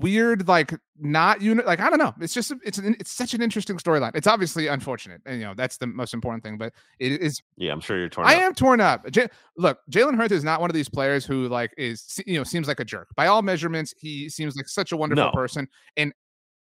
weird 0.00 0.48
like 0.48 0.74
not 0.98 1.40
unit 1.40 1.66
like 1.66 1.80
I 1.80 1.88
don't 1.88 1.98
know. 1.98 2.14
It's 2.20 2.34
just 2.34 2.52
it's 2.64 2.78
an, 2.78 2.96
it's 2.98 3.10
such 3.10 3.34
an 3.34 3.42
interesting 3.42 3.76
storyline. 3.76 4.12
It's 4.14 4.26
obviously 4.26 4.66
unfortunate, 4.66 5.20
and 5.26 5.38
you 5.38 5.44
know 5.44 5.54
that's 5.54 5.76
the 5.76 5.86
most 5.86 6.14
important 6.14 6.42
thing. 6.42 6.58
But 6.58 6.72
it 6.98 7.20
is. 7.20 7.40
Yeah, 7.56 7.72
I'm 7.72 7.80
sure 7.80 7.98
you're 7.98 8.08
torn. 8.08 8.26
I 8.26 8.36
up. 8.36 8.42
am 8.42 8.54
torn 8.54 8.80
up. 8.80 9.10
J- 9.10 9.28
look, 9.56 9.78
Jalen 9.90 10.16
Hurts 10.16 10.32
is 10.32 10.44
not 10.44 10.60
one 10.60 10.70
of 10.70 10.74
these 10.74 10.88
players 10.88 11.24
who 11.24 11.48
like 11.48 11.72
is 11.76 12.20
you 12.26 12.38
know 12.38 12.44
seems 12.44 12.68
like 12.68 12.80
a 12.80 12.84
jerk 12.84 13.08
by 13.16 13.26
all 13.26 13.42
measurements. 13.42 13.94
He 13.96 14.28
seems 14.28 14.56
like 14.56 14.68
such 14.68 14.92
a 14.92 14.96
wonderful 14.96 15.26
no. 15.26 15.32
person, 15.32 15.68
and 15.96 16.12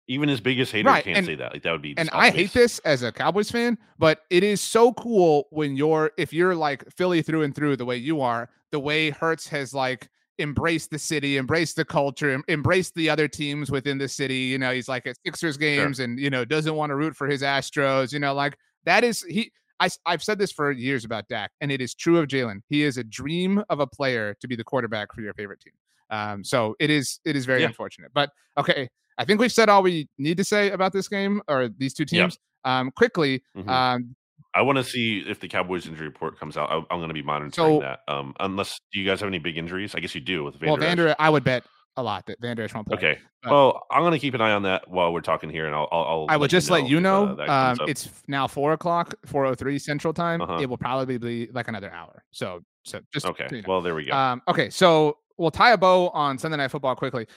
even 0.08 0.30
his 0.30 0.40
biggest 0.40 0.72
haters 0.72 0.92
right. 0.92 1.04
can't 1.04 1.18
and, 1.18 1.26
say 1.26 1.36
that. 1.36 1.54
Like 1.54 1.64
that 1.64 1.72
would 1.72 1.82
be. 1.82 1.96
And 1.98 2.10
I 2.12 2.30
hate 2.30 2.54
this 2.54 2.80
as 2.80 3.04
a 3.04 3.12
Cowboys 3.12 3.50
fan, 3.50 3.78
but 3.98 4.22
it 4.30 4.44
is 4.44 4.62
so 4.62 4.94
cool 4.94 5.48
when 5.52 5.76
you're 5.76 6.12
if 6.18 6.32
you're 6.32 6.56
like 6.56 6.84
Philly 6.92 7.22
through 7.22 7.44
and 7.44 7.56
through 7.56 7.78
the 7.78 7.86
way 7.86 7.98
you 7.98 8.22
are, 8.22 8.50
the 8.72 8.80
way 8.80 9.10
Hurts 9.10 9.48
has 9.48 9.74
like 9.74 10.10
embraced 10.38 10.92
the 10.92 11.00
city, 11.00 11.38
embraced 11.38 11.76
the 11.76 11.86
culture, 11.86 12.42
embraced 12.48 12.94
the 12.96 13.10
other 13.10 13.28
teams 13.28 13.72
within 13.72 13.98
the 13.98 14.08
city. 14.08 14.36
You 14.36 14.60
know, 14.60 14.72
he's 14.72 14.90
like 14.90 15.08
at 15.08 15.18
Sixers 15.26 15.58
games 15.58 15.98
sure. 15.98 16.06
and 16.06 16.20
you 16.20 16.30
know 16.30 16.46
doesn't 16.46 16.76
want 16.76 16.92
to 16.92 16.96
root 16.96 17.16
for 17.16 17.28
his 17.28 17.42
Astros. 17.42 18.14
You 18.14 18.20
know, 18.20 18.34
like 18.34 18.58
that 18.86 19.04
is 19.04 19.24
he. 19.24 19.52
I, 19.80 19.90
I've 20.06 20.24
said 20.24 20.40
this 20.40 20.52
for 20.52 20.72
years 20.72 21.06
about 21.06 21.28
Dak, 21.28 21.52
and 21.62 21.72
it 21.72 21.82
is 21.82 21.94
true 21.94 22.18
of 22.18 22.28
Jalen. 22.28 22.62
He 22.70 22.84
is 22.84 22.98
a 22.98 23.04
dream 23.04 23.64
of 23.70 23.80
a 23.80 23.88
player 23.88 24.36
to 24.42 24.48
be 24.48 24.56
the 24.56 24.64
quarterback 24.64 25.14
for 25.14 25.22
your 25.22 25.34
favorite 25.34 25.60
team. 25.60 25.74
Um, 26.10 26.44
so 26.44 26.76
it 26.80 26.90
is 26.90 27.20
it 27.26 27.36
is 27.36 27.46
very 27.46 27.62
yeah. 27.62 27.68
unfortunate. 27.68 28.12
But 28.14 28.32
okay, 28.58 28.90
I 29.18 29.26
think 29.26 29.40
we've 29.40 29.52
said 29.52 29.70
all 29.70 29.84
we 29.84 30.08
need 30.18 30.38
to 30.38 30.44
say 30.44 30.72
about 30.72 30.94
this 30.94 31.08
game 31.08 31.42
or 31.48 31.70
these 31.70 31.94
two 31.94 32.06
teams. 32.06 32.38
Um, 32.64 32.92
quickly, 32.92 33.44
mm-hmm. 33.56 33.70
um, 33.70 34.16
I 34.56 34.62
want 34.62 34.78
to 34.78 34.84
see 34.84 35.24
if 35.28 35.40
the 35.40 35.48
Cowboys 35.48 35.86
injury 35.86 36.08
report 36.08 36.40
comes 36.40 36.58
out. 36.58 36.72
I, 36.72 36.78
am 36.78 37.00
going 37.00 37.10
to 37.10 37.14
be 37.14 37.22
monitoring 37.22 37.52
so, 37.52 37.80
that. 37.82 38.00
Um, 38.08 38.34
unless 38.40 38.80
do 38.94 39.00
you 39.00 39.06
guys 39.06 39.20
have 39.20 39.28
any 39.28 39.40
big 39.40 39.58
injuries? 39.58 39.94
I 39.96 40.00
guess 40.00 40.16
you 40.16 40.22
do 40.22 40.44
with 40.44 40.56
Vander. 40.56 40.72
Well, 40.72 40.78
Vander, 40.78 41.16
I 41.20 41.30
would 41.30 41.44
bet 41.44 41.66
a 41.98 42.04
lot 42.04 42.26
that 42.28 42.40
Vander 42.42 42.68
won't 42.74 42.88
play. 42.88 42.98
Okay. 42.98 43.20
But, 43.44 43.52
well, 43.52 43.86
I'm 43.92 44.02
going 44.02 44.12
to 44.12 44.20
keep 44.20 44.34
an 44.34 44.42
eye 44.42 44.52
on 44.52 44.64
that 44.64 44.90
while 44.90 45.14
we're 45.14 45.22
talking 45.22 45.50
here, 45.50 45.66
and 45.66 45.76
I'll. 45.76 45.88
I'll 45.92 46.26
i 46.30 46.38
would 46.38 46.50
just 46.50 46.70
let 46.70 46.88
you 46.88 47.00
know. 47.00 47.38
Uh, 47.40 47.76
um, 47.80 47.88
it's 47.88 48.10
now 48.28 48.48
four 48.48 48.74
o'clock, 48.74 49.14
four 49.26 49.46
o 49.46 49.56
three 49.56 49.80
Central 49.80 50.14
Time. 50.14 50.42
Uh-huh. 50.42 50.60
It 50.62 50.70
will 50.70 50.78
probably 50.78 51.18
be 51.18 51.50
like 51.54 51.68
another 51.68 51.92
hour. 51.92 52.24
So, 52.32 52.62
so 52.84 53.00
just 53.14 53.26
okay. 53.26 53.48
You 53.52 53.62
know. 53.62 53.66
Well, 53.68 53.82
there 53.82 53.96
we 53.96 54.06
go. 54.06 54.14
Um, 54.14 54.42
okay, 54.48 54.70
so 54.70 55.18
we'll 55.38 55.52
tie 55.52 55.72
a 55.72 55.78
bow 55.78 56.10
on 56.10 56.38
Sunday 56.38 56.58
Night 56.58 56.72
Football 56.72 56.96
quickly. 56.96 57.28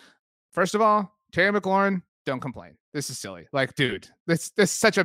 First 0.53 0.75
of 0.75 0.81
all, 0.81 1.15
Terry 1.33 1.53
McLaurin, 1.53 2.03
don't 2.27 2.41
complain. 2.41 2.77
This 2.93 3.11
is 3.11 3.19
silly. 3.19 3.47
Like, 3.53 3.75
dude, 3.75 4.09
this 4.27 4.51
this 4.51 4.71
is 4.71 4.77
such 4.77 4.99
a. 4.99 5.05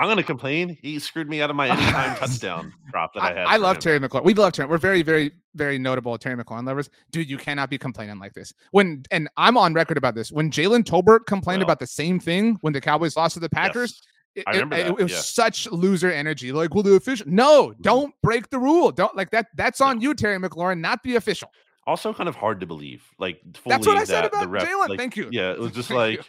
I'm 0.00 0.08
gonna 0.08 0.22
complain. 0.22 0.78
He 0.80 0.98
screwed 0.98 1.28
me 1.28 1.42
out 1.42 1.50
of 1.50 1.56
my 1.56 1.68
anytime 1.70 2.16
touchdown 2.16 2.72
prop 2.88 3.12
that 3.12 3.22
I, 3.22 3.30
I 3.30 3.34
had. 3.34 3.46
I 3.46 3.56
love 3.56 3.76
him. 3.76 3.82
Terry 3.82 4.00
McLaurin. 4.00 4.24
We 4.24 4.32
love 4.32 4.54
Terry. 4.54 4.66
We're 4.66 4.78
very, 4.78 5.02
very, 5.02 5.30
very 5.54 5.78
notable 5.78 6.16
Terry 6.16 6.42
McLaurin 6.42 6.66
lovers. 6.66 6.88
Dude, 7.10 7.28
you 7.28 7.36
cannot 7.36 7.68
be 7.68 7.76
complaining 7.76 8.18
like 8.18 8.32
this. 8.32 8.54
When 8.70 9.02
and 9.10 9.28
I'm 9.36 9.58
on 9.58 9.74
record 9.74 9.98
about 9.98 10.14
this. 10.14 10.32
When 10.32 10.50
Jalen 10.50 10.84
Tolbert 10.84 11.26
complained 11.26 11.62
about 11.62 11.80
the 11.80 11.86
same 11.86 12.18
thing 12.18 12.56
when 12.62 12.72
the 12.72 12.80
Cowboys 12.80 13.14
lost 13.14 13.34
to 13.34 13.40
the 13.40 13.50
Packers. 13.50 14.00
Yes. 14.00 14.06
I 14.46 14.58
it, 14.58 14.72
it, 14.72 14.86
it 14.86 15.02
was 15.02 15.10
yeah. 15.10 15.18
such 15.18 15.68
loser 15.72 16.10
energy. 16.10 16.52
Like, 16.52 16.72
well, 16.72 16.84
the 16.84 16.94
official. 16.94 17.26
No, 17.28 17.70
mm-hmm. 17.70 17.82
don't 17.82 18.14
break 18.22 18.48
the 18.48 18.60
rule. 18.60 18.92
Don't 18.92 19.14
like 19.16 19.30
that. 19.32 19.48
That's 19.56 19.80
on 19.80 20.00
you, 20.00 20.14
Terry 20.14 20.38
McLaurin, 20.38 20.78
not 20.78 21.02
the 21.02 21.16
official. 21.16 21.50
Also, 21.86 22.14
kind 22.14 22.28
of 22.28 22.36
hard 22.36 22.60
to 22.60 22.66
believe. 22.66 23.02
Like, 23.18 23.40
that's 23.66 23.86
what 23.86 23.96
I 23.98 24.04
said 24.04 24.24
about 24.24 24.48
Jalen. 24.48 24.88
Like, 24.88 24.98
Thank 24.98 25.16
you. 25.16 25.28
Yeah, 25.32 25.50
it 25.50 25.58
was 25.58 25.72
just 25.72 25.90
like 25.90 26.24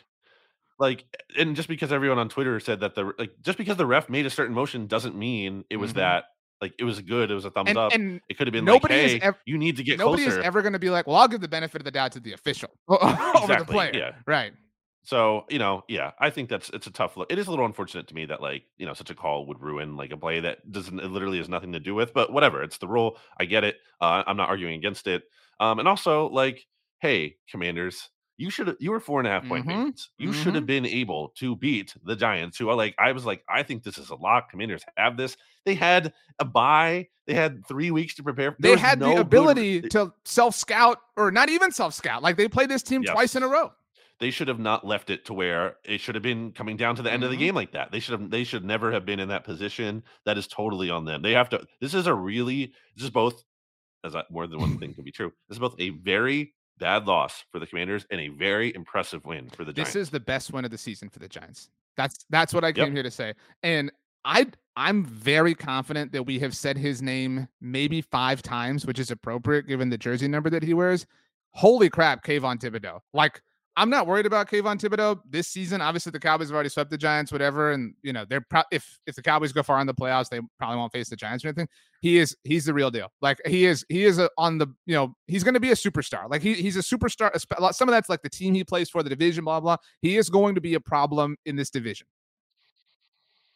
like 0.82 1.06
and 1.38 1.56
just 1.56 1.70
because 1.70 1.94
everyone 1.94 2.18
on 2.18 2.28
twitter 2.28 2.60
said 2.60 2.82
that 2.82 2.96
the 2.96 3.14
like 3.18 3.32
just 3.42 3.58
because 3.58 3.78
the 3.78 3.86
ref 3.86 4.10
made 4.10 4.26
a 4.26 4.30
certain 4.30 4.54
motion 4.54 4.88
doesn't 4.88 5.16
mean 5.16 5.64
it 5.70 5.78
was 5.78 5.92
mm-hmm. 5.92 6.00
that 6.00 6.26
like 6.60 6.74
it 6.80 6.84
was 6.84 7.00
good 7.02 7.32
it 7.32 7.36
was 7.36 7.46
a 7.46 7.52
thumbs 7.52 7.70
and, 7.70 7.78
up 7.78 7.94
and 7.94 8.20
it 8.28 8.38
could 8.38 8.48
have 8.48 8.52
been 8.52 8.66
nobody 8.66 9.14
like 9.14 9.24
hey 9.24 9.32
you 9.46 9.58
need 9.58 9.78
to 9.78 9.84
get 9.84 10.00
nobody 10.00 10.24
closer. 10.24 10.40
is 10.40 10.46
ever 10.46 10.62
going 10.62 10.74
to 10.74 10.80
be 10.80 10.90
like 10.90 11.08
well 11.08 11.16
i'll 11.16 11.28
give 11.28 11.40
the 11.40 11.48
benefit 11.48 11.80
of 11.80 11.86
the 11.86 11.92
doubt 11.92 12.12
to 12.12 12.20
the 12.20 12.34
official 12.34 12.70
exactly, 12.92 13.42
over 13.42 13.56
the 13.60 13.66
player 13.66 13.92
yeah 13.94 14.12
right 14.26 14.54
so 15.04 15.46
you 15.50 15.60
know 15.60 15.84
yeah 15.88 16.12
i 16.20 16.30
think 16.30 16.50
that's 16.50 16.70
it's 16.72 16.88
a 16.88 16.92
tough 16.92 17.16
look 17.16 17.32
it 17.32 17.38
is 17.38 17.48
a 17.48 17.50
little 17.52 17.66
unfortunate 17.66 18.08
to 18.08 18.16
me 18.16 18.26
that 18.26 18.42
like 18.42 18.64
you 18.78 18.86
know 18.86 18.94
such 18.94 19.12
a 19.12 19.16
call 19.16 19.46
would 19.46 19.60
ruin 19.62 19.96
like 19.96 20.12
a 20.12 20.18
play 20.18 20.40
that 20.40 20.72
doesn't 20.72 21.00
it 21.00 21.12
literally 21.12 21.38
has 21.38 21.50
nothing 21.50 21.72
to 21.72 21.80
do 21.80 21.94
with 21.94 22.14
but 22.14 22.34
whatever 22.34 22.64
it's 22.64 22.80
the 22.80 22.88
rule 22.88 23.18
i 23.38 23.46
get 23.46 23.64
it 23.64 23.78
uh, 24.02 24.24
i'm 24.26 24.38
not 24.38 24.50
arguing 24.50 24.76
against 24.76 25.06
it 25.06 25.24
um 25.60 25.78
and 25.78 25.88
also 25.88 26.28
like 26.30 26.66
hey 27.02 27.36
commanders 27.50 28.10
you 28.42 28.50
should 28.50 28.68
have 28.68 28.78
you 28.80 28.92
were 28.92 29.00
four 29.00 29.20
and 29.20 29.28
a 29.28 29.32
half 29.32 29.48
point 29.48 29.66
mm-hmm. 29.66 29.78
favorites. 29.78 30.10
You 30.18 30.30
mm-hmm. 30.30 30.42
should 30.42 30.56
have 30.56 30.66
been 30.66 30.86
able 30.86 31.30
to 31.38 31.56
beat 31.56 31.94
the 32.04 32.16
Giants, 32.16 32.58
who 32.58 32.70
are 32.70 32.76
like 32.76 32.96
I 32.98 33.12
was 33.12 33.26
like 33.26 33.44
I 33.48 33.62
think 33.64 33.84
this 33.84 33.98
is 33.98 34.10
a 34.10 34.16
lock. 34.16 34.50
Commanders 34.50 34.84
have 34.98 35.16
this. 35.16 35.38
They 35.64 35.76
had 35.76 36.12
a 36.40 36.46
bye. 36.46 37.08
They 37.28 37.36
had 37.36 37.66
three 37.68 37.92
weeks 37.92 38.16
to 38.16 38.24
prepare. 38.24 38.56
There 38.60 38.76
they 38.76 38.82
had 38.82 39.00
no 39.00 39.16
the 39.16 39.22
ability 39.22 39.82
good... 39.82 39.92
to 39.92 40.14
self 40.26 40.56
scout 40.56 40.98
or 41.16 41.32
not 41.32 41.50
even 41.50 41.72
self 41.72 41.94
scout. 41.94 42.24
Like 42.24 42.36
they 42.36 42.48
played 42.48 42.70
this 42.70 42.84
team 42.84 43.04
yes. 43.04 43.14
twice 43.14 43.36
in 43.36 43.44
a 43.44 43.48
row. 43.48 43.72
They 44.20 44.32
should 44.32 44.48
have 44.48 44.60
not 44.60 44.86
left 44.86 45.10
it 45.10 45.26
to 45.26 45.34
where 45.34 45.78
it 45.84 46.00
should 46.00 46.16
have 46.16 46.24
been 46.24 46.52
coming 46.52 46.78
down 46.78 46.96
to 46.96 47.02
the 47.02 47.12
end 47.12 47.22
mm-hmm. 47.22 47.26
of 47.26 47.32
the 47.32 47.38
mm-hmm. 47.38 47.46
game 47.46 47.56
like 47.56 47.72
that. 47.74 47.92
They 47.92 48.00
should 48.00 48.20
have. 48.20 48.32
They 48.32 48.44
should 48.44 48.66
never 48.66 48.92
have 48.92 49.06
been 49.06 49.20
in 49.20 49.30
that 49.30 49.44
position. 49.44 50.04
That 50.26 50.38
is 50.38 50.48
totally 50.48 50.90
on 50.90 51.06
them. 51.06 51.22
They 51.22 51.34
have 51.34 51.50
to. 51.50 51.66
This 51.80 51.94
is 51.94 52.08
a 52.08 52.14
really. 52.14 52.74
This 52.96 53.04
is 53.04 53.12
both. 53.12 53.44
As 54.04 54.16
I, 54.16 54.24
more 54.32 54.48
than 54.48 54.60
one 54.60 54.80
thing 54.80 54.96
can 54.96 55.04
be 55.04 55.12
true. 55.12 55.32
This 55.48 55.58
is 55.58 55.60
both 55.60 55.76
a 55.78 55.90
very 55.90 56.56
bad 56.82 57.08
loss 57.08 57.46
for 57.52 57.60
the 57.60 57.68
Commanders 57.68 58.06
and 58.12 58.20
a 58.20 58.28
very 58.28 58.76
impressive 58.76 59.24
win 59.26 59.50
for 59.50 59.64
the 59.64 59.72
Giants. 59.72 59.94
This 59.94 60.02
is 60.02 60.10
the 60.10 60.20
best 60.20 60.52
win 60.52 60.66
of 60.66 60.72
the 60.72 60.78
season 60.78 61.08
for 61.08 61.20
the 61.20 61.30
Giants. 61.30 61.70
That's 61.96 62.26
that's 62.30 62.54
what 62.54 62.66
I 62.66 62.74
came 62.74 62.88
yep. 62.88 62.94
here 62.94 63.04
to 63.04 63.12
say. 63.12 63.34
And 63.64 63.92
I 64.26 64.48
I'm 64.76 65.06
very 65.06 65.54
confident 65.54 66.12
that 66.12 66.24
we 66.24 66.40
have 66.40 66.56
said 66.56 66.78
his 66.78 67.02
name 67.02 67.48
maybe 67.62 68.02
five 68.02 68.42
times, 68.42 68.86
which 68.86 69.00
is 69.00 69.12
appropriate 69.12 69.68
given 69.68 69.90
the 69.90 69.98
jersey 69.98 70.28
number 70.28 70.50
that 70.50 70.64
he 70.64 70.74
wears. 70.74 71.06
holy 71.52 71.90
crap, 71.90 72.26
Kayvon 72.26 72.60
Thibodeaux. 72.60 73.00
Like 73.14 73.42
I'm 73.78 73.90
not 73.90 74.06
worried 74.06 74.26
about 74.26 74.50
Kayvon 74.50 74.80
Thibodeaux 74.80 75.22
this 75.30 75.48
season. 75.48 75.80
Obviously, 75.80 76.12
the 76.12 76.20
Cowboys 76.20 76.50
have 76.50 76.56
already 76.56 76.70
swept 76.70 76.90
the 76.90 76.98
Giants, 76.98 77.32
whatever, 77.32 77.72
and 77.72 77.94
you 78.04 78.12
know 78.12 78.26
they're 78.28 78.42
pro- 78.42 78.64
if 78.72 79.00
if 79.08 79.16
the 79.16 79.22
Cowboys 79.22 79.54
go 79.54 79.64
far 79.64 79.80
in 79.80 79.88
the 79.88 79.94
playoffs, 79.94 80.30
they 80.30 80.42
probably 80.60 80.78
won't 80.78 80.92
face 80.92 81.10
the 81.10 81.16
Giants 81.16 81.46
or 81.46 81.50
anything. 81.50 81.70
He 82.02 82.18
is 82.18 82.36
he's 82.44 82.66
the 82.66 82.74
real 82.74 82.92
deal. 82.92 83.08
Like 83.22 83.40
he 83.46 83.66
is 83.66 83.86
he 83.88 84.04
is 84.04 84.20
a, 84.20 84.30
on 84.38 84.58
the 84.58 84.68
you 84.86 84.96
know 84.96 85.16
he's 85.28 85.44
going 85.44 85.54
to 85.54 85.60
be 85.60 85.72
a 85.72 85.76
superstar. 85.76 86.30
Like 86.30 86.42
he 86.42 86.54
he's 86.54 86.76
a 86.76 86.82
superstar. 86.82 87.32
Some 87.74 87.88
of 87.88 87.94
that's 87.94 88.10
like 88.10 88.22
the 88.24 88.30
team 88.30 88.54
he 88.54 88.64
plays 88.66 88.90
for, 88.90 89.04
the 89.04 89.10
division, 89.10 89.46
blah 89.46 89.62
blah. 89.62 89.78
He 90.02 90.18
is 90.18 90.30
going 90.30 90.56
to 90.56 90.62
be 90.62 90.74
a 90.74 90.82
problem 90.82 91.38
in 91.46 91.56
this 91.56 91.70
division. 91.70 92.08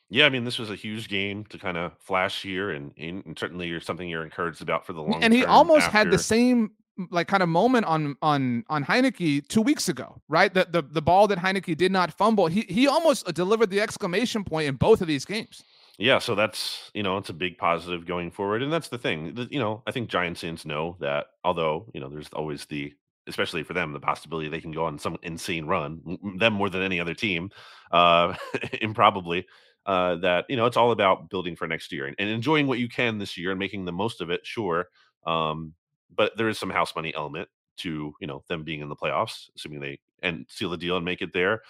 Yeah, 0.10 0.28
I 0.28 0.30
mean, 0.30 0.46
this 0.46 0.60
was 0.60 0.70
a 0.70 0.76
huge 0.76 1.10
game 1.10 1.46
to 1.46 1.58
kind 1.58 1.78
of 1.78 1.92
flash 2.00 2.44
here, 2.44 2.70
and, 2.70 2.92
and 2.98 3.38
certainly 3.38 3.68
you're 3.68 3.82
something 3.82 4.08
you're 4.08 4.24
encouraged 4.24 4.62
about 4.62 4.86
for 4.86 4.94
the 4.94 5.02
long. 5.02 5.24
And 5.24 5.34
he 5.34 5.44
almost 5.44 5.88
after. 5.88 5.98
had 5.98 6.12
the 6.12 6.20
same 6.20 6.72
like 7.12 7.28
kind 7.28 7.44
of 7.44 7.50
moment 7.50 7.86
on 7.86 8.16
on 8.22 8.64
on 8.70 8.84
Heinicke 8.84 9.48
two 9.48 9.62
weeks 9.62 9.90
ago, 9.90 10.22
right? 10.28 10.54
The 10.54 10.68
the 10.70 10.82
the 10.82 11.02
ball 11.02 11.28
that 11.28 11.38
Heinicke 11.38 11.76
did 11.76 11.92
not 11.92 12.14
fumble, 12.14 12.48
he 12.48 12.62
he 12.62 12.88
almost 12.88 13.32
delivered 13.34 13.70
the 13.70 13.82
exclamation 13.82 14.44
point 14.44 14.68
in 14.68 14.76
both 14.76 15.02
of 15.02 15.08
these 15.08 15.26
games. 15.26 15.64
Yeah, 15.98 16.20
so 16.20 16.36
that's 16.36 16.92
you 16.94 17.04
know 17.04 17.18
it's 17.18 17.30
a 17.30 17.34
big 17.34 17.58
positive 17.58 18.06
going 18.06 18.32
forward, 18.32 18.62
and 18.62 18.72
that's 18.72 18.90
the 18.90 18.98
thing. 18.98 19.48
You 19.50 19.60
know, 19.60 19.84
I 19.88 19.92
think 19.92 20.10
Giants 20.10 20.42
fans 20.42 20.66
know 20.66 20.98
that 21.00 21.28
although 21.44 21.88
you 21.94 22.02
know 22.02 22.10
there's 22.10 22.30
always 22.34 22.66
the 22.66 22.94
especially 23.28 23.64
for 23.64 23.74
them 23.74 23.92
the 23.92 24.00
possibility 24.00 24.50
they 24.50 24.62
can 24.62 24.72
go 24.72 24.86
on 24.86 25.00
some 25.00 25.18
insane 25.24 25.66
run, 25.66 26.18
them 26.38 26.54
more 26.54 26.70
than 26.70 26.82
any 26.82 27.00
other 27.00 27.14
team, 27.14 27.50
uh, 27.92 28.36
improbably. 28.82 29.46
Uh, 29.86 30.16
that 30.16 30.46
you 30.50 30.56
know 30.56 30.66
it's 30.66 30.78
all 30.78 30.92
about 30.92 31.30
building 31.30 31.56
for 31.56 31.68
next 31.68 31.92
year 31.92 32.08
and, 32.08 32.16
and 32.18 32.28
enjoying 32.28 32.66
what 32.66 32.80
you 32.80 32.90
can 32.90 33.20
this 33.20 33.38
year 33.38 33.52
and 33.52 33.60
making 33.60 33.86
the 33.86 33.92
most 33.92 34.20
of 34.20 34.32
it. 34.32 34.42
Sure, 34.44 34.88
um, 35.28 35.74
but 36.14 36.36
there 36.38 36.50
is 36.50 36.58
some 36.58 36.70
house 36.70 36.96
money 36.96 37.14
element 37.16 37.50
to 37.78 38.14
you 38.20 38.28
know 38.28 38.44
them 38.48 38.64
being 38.64 38.82
in 38.82 38.90
the 38.90 38.96
playoffs, 38.96 39.50
assuming 39.56 39.80
they 39.80 40.00
and 40.22 40.46
seal 40.50 40.70
the 40.70 40.78
deal 40.78 40.98
and 40.98 41.06
make 41.06 41.22
it 41.22 41.34
there. 41.34 41.62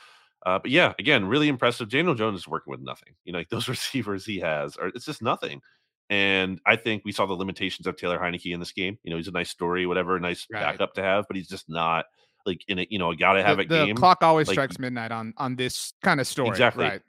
Uh, 0.45 0.59
but 0.59 0.69
yeah, 0.69 0.93
again, 0.99 1.25
really 1.25 1.47
impressive. 1.47 1.89
Daniel 1.89 2.13
Jones 2.13 2.39
is 2.39 2.47
working 2.47 2.71
with 2.71 2.81
nothing. 2.81 3.13
You 3.23 3.33
know, 3.33 3.39
like 3.39 3.49
those 3.49 3.67
receivers 3.67 4.25
he 4.25 4.39
has 4.39 4.77
are 4.77 4.87
it's 4.87 5.05
just 5.05 5.21
nothing. 5.21 5.61
And 6.09 6.61
I 6.67 6.75
think 6.75 7.01
we 7.03 7.11
saw 7.11 7.25
the 7.25 7.33
limitations 7.33 7.87
of 7.87 7.97
Taylor 7.97 8.19
Heinicke 8.19 8.53
in 8.53 8.59
this 8.59 8.71
game. 8.71 8.99
You 9.03 9.09
know, 9.09 9.17
he's 9.17 9.27
a 9.27 9.31
nice 9.31 9.49
story, 9.49 9.87
whatever, 9.87 10.19
nice 10.19 10.45
right. 10.51 10.61
backup 10.61 10.93
to 10.95 11.01
have, 11.01 11.25
but 11.27 11.35
he's 11.35 11.47
just 11.47 11.67
not 11.67 12.05
like 12.45 12.61
in 12.67 12.77
it. 12.77 12.91
You 12.91 12.99
know, 12.99 13.11
got 13.13 13.33
to 13.33 13.43
have 13.43 13.57
the, 13.57 13.63
a 13.63 13.65
game. 13.65 13.95
The 13.95 13.99
clock 13.99 14.19
always 14.21 14.47
like, 14.47 14.55
strikes 14.55 14.77
midnight 14.77 15.11
on 15.11 15.33
on 15.37 15.55
this 15.55 15.93
kind 16.03 16.19
of 16.19 16.27
story. 16.27 16.49
Exactly. 16.49 16.85
Right. 16.85 17.01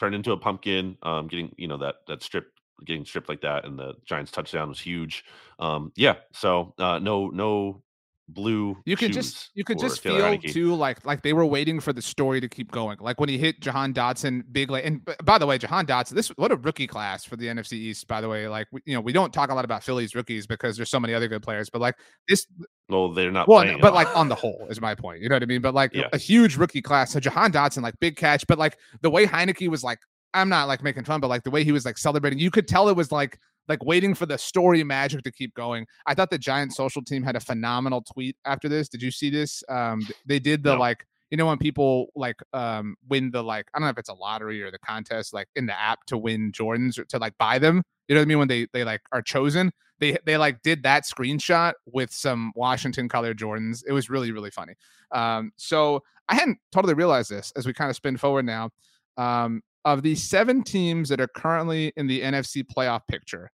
Turned 0.00 0.14
into 0.14 0.32
a 0.32 0.36
pumpkin. 0.36 0.98
Um, 1.02 1.28
getting 1.28 1.54
you 1.56 1.68
know 1.68 1.78
that 1.78 1.96
that 2.08 2.22
strip 2.22 2.50
getting 2.84 3.04
stripped 3.04 3.28
like 3.28 3.40
that, 3.42 3.64
and 3.64 3.78
the 3.78 3.94
Giants 4.04 4.30
touchdown 4.30 4.68
was 4.68 4.80
huge. 4.80 5.24
Um, 5.58 5.92
yeah, 5.96 6.16
so 6.32 6.74
uh, 6.78 6.98
no 6.98 7.28
no 7.28 7.82
blue. 8.28 8.76
You 8.84 8.96
could 8.96 9.12
just 9.12 9.50
you 9.54 9.64
could 9.64 9.78
just 9.78 10.02
Taylor 10.02 10.18
feel 10.18 10.38
Heinicke. 10.38 10.52
too 10.52 10.74
like 10.74 11.04
like 11.06 11.22
they 11.22 11.32
were 11.32 11.46
waiting 11.46 11.80
for 11.80 11.92
the 11.92 12.02
story 12.02 12.40
to 12.40 12.48
keep 12.48 12.72
going. 12.72 12.98
Like 13.00 13.20
when 13.20 13.28
he 13.28 13.38
hit 13.38 13.60
Jahan 13.60 13.94
Dotson 13.94 14.42
big 14.52 14.70
like 14.70 14.84
and 14.84 15.06
by 15.24 15.38
the 15.38 15.46
way, 15.46 15.58
Jahan 15.58 15.86
Dotson, 15.86 16.10
this 16.10 16.28
what 16.30 16.52
a 16.52 16.56
rookie 16.56 16.86
class 16.86 17.24
for 17.24 17.36
the 17.36 17.46
NFC 17.46 17.74
East. 17.74 18.06
By 18.08 18.20
the 18.20 18.28
way, 18.28 18.48
like 18.48 18.68
you 18.84 18.94
know 18.94 19.00
we 19.00 19.12
don't 19.12 19.32
talk 19.32 19.50
a 19.50 19.54
lot 19.54 19.64
about 19.64 19.82
Phillies 19.82 20.14
rookies 20.14 20.46
because 20.46 20.76
there's 20.76 20.90
so 20.90 21.00
many 21.00 21.14
other 21.14 21.28
good 21.28 21.42
players, 21.42 21.70
but 21.70 21.80
like 21.80 21.96
this. 22.28 22.46
Well, 22.88 23.12
they're 23.12 23.32
not. 23.32 23.48
Well, 23.48 23.78
but 23.80 23.94
like 23.94 24.14
on 24.16 24.28
the 24.28 24.34
whole 24.34 24.66
is 24.70 24.80
my 24.80 24.94
point. 24.94 25.20
You 25.20 25.28
know 25.28 25.34
what 25.34 25.42
I 25.42 25.46
mean? 25.46 25.60
But 25.60 25.74
like 25.74 25.92
yeah. 25.94 26.08
a 26.12 26.18
huge 26.18 26.56
rookie 26.56 26.82
class. 26.82 27.12
So 27.12 27.20
Jahan 27.20 27.52
Dotson, 27.52 27.82
like 27.82 27.98
big 28.00 28.16
catch, 28.16 28.46
but 28.46 28.58
like 28.58 28.78
the 29.02 29.10
way 29.10 29.26
Heinicke 29.26 29.68
was 29.68 29.82
like 29.82 29.98
I'm 30.34 30.48
not 30.48 30.68
like 30.68 30.82
making 30.82 31.04
fun, 31.04 31.20
but 31.20 31.28
like 31.28 31.44
the 31.44 31.50
way 31.50 31.64
he 31.64 31.72
was 31.72 31.84
like 31.84 31.98
celebrating, 31.98 32.38
you 32.38 32.50
could 32.50 32.68
tell 32.68 32.88
it 32.88 32.96
was 32.96 33.10
like 33.12 33.38
like 33.68 33.84
waiting 33.84 34.14
for 34.14 34.26
the 34.26 34.38
story 34.38 34.84
magic 34.84 35.22
to 35.22 35.32
keep 35.32 35.54
going. 35.54 35.86
I 36.06 36.14
thought 36.14 36.30
the 36.30 36.38
Giant 36.38 36.72
social 36.72 37.02
team 37.02 37.22
had 37.22 37.36
a 37.36 37.40
phenomenal 37.40 38.02
tweet 38.02 38.36
after 38.44 38.68
this. 38.68 38.88
Did 38.88 39.02
you 39.02 39.10
see 39.10 39.30
this? 39.30 39.64
Um, 39.68 40.06
they 40.24 40.38
did 40.38 40.62
the 40.62 40.74
no. 40.74 40.80
like 40.80 41.06
you 41.30 41.36
know 41.36 41.46
when 41.46 41.58
people 41.58 42.08
like 42.14 42.36
um 42.52 42.96
win 43.08 43.30
the 43.30 43.42
like 43.42 43.66
I 43.74 43.78
don't 43.78 43.86
know 43.86 43.90
if 43.90 43.98
it's 43.98 44.08
a 44.08 44.14
lottery 44.14 44.62
or 44.62 44.70
the 44.70 44.78
contest 44.78 45.34
like 45.34 45.48
in 45.56 45.66
the 45.66 45.78
app 45.78 46.04
to 46.06 46.18
win 46.18 46.52
Jordans 46.52 46.98
or 46.98 47.04
to 47.06 47.18
like 47.18 47.36
buy 47.38 47.58
them. 47.58 47.82
You 48.08 48.14
know 48.14 48.20
what 48.20 48.26
I 48.26 48.28
mean? 48.28 48.38
When 48.38 48.48
they 48.48 48.66
they 48.72 48.84
like 48.84 49.02
are 49.12 49.22
chosen, 49.22 49.72
they 49.98 50.18
they 50.24 50.36
like 50.36 50.62
did 50.62 50.82
that 50.84 51.04
screenshot 51.04 51.72
with 51.86 52.12
some 52.12 52.52
Washington 52.54 53.08
colored 53.08 53.38
Jordans. 53.38 53.82
It 53.86 53.92
was 53.92 54.08
really 54.08 54.32
really 54.32 54.50
funny. 54.50 54.74
Um, 55.12 55.52
so 55.56 56.02
I 56.28 56.34
hadn't 56.34 56.58
totally 56.72 56.94
realized 56.94 57.30
this 57.30 57.52
as 57.56 57.66
we 57.66 57.72
kind 57.72 57.90
of 57.90 57.96
spin 57.96 58.16
forward 58.16 58.46
now. 58.46 58.70
Um, 59.16 59.62
of 59.86 60.02
the 60.02 60.16
seven 60.16 60.62
teams 60.62 61.08
that 61.08 61.20
are 61.20 61.28
currently 61.28 61.92
in 61.96 62.08
the 62.08 62.20
NFC 62.20 62.64
playoff 62.66 63.02
picture, 63.08 63.50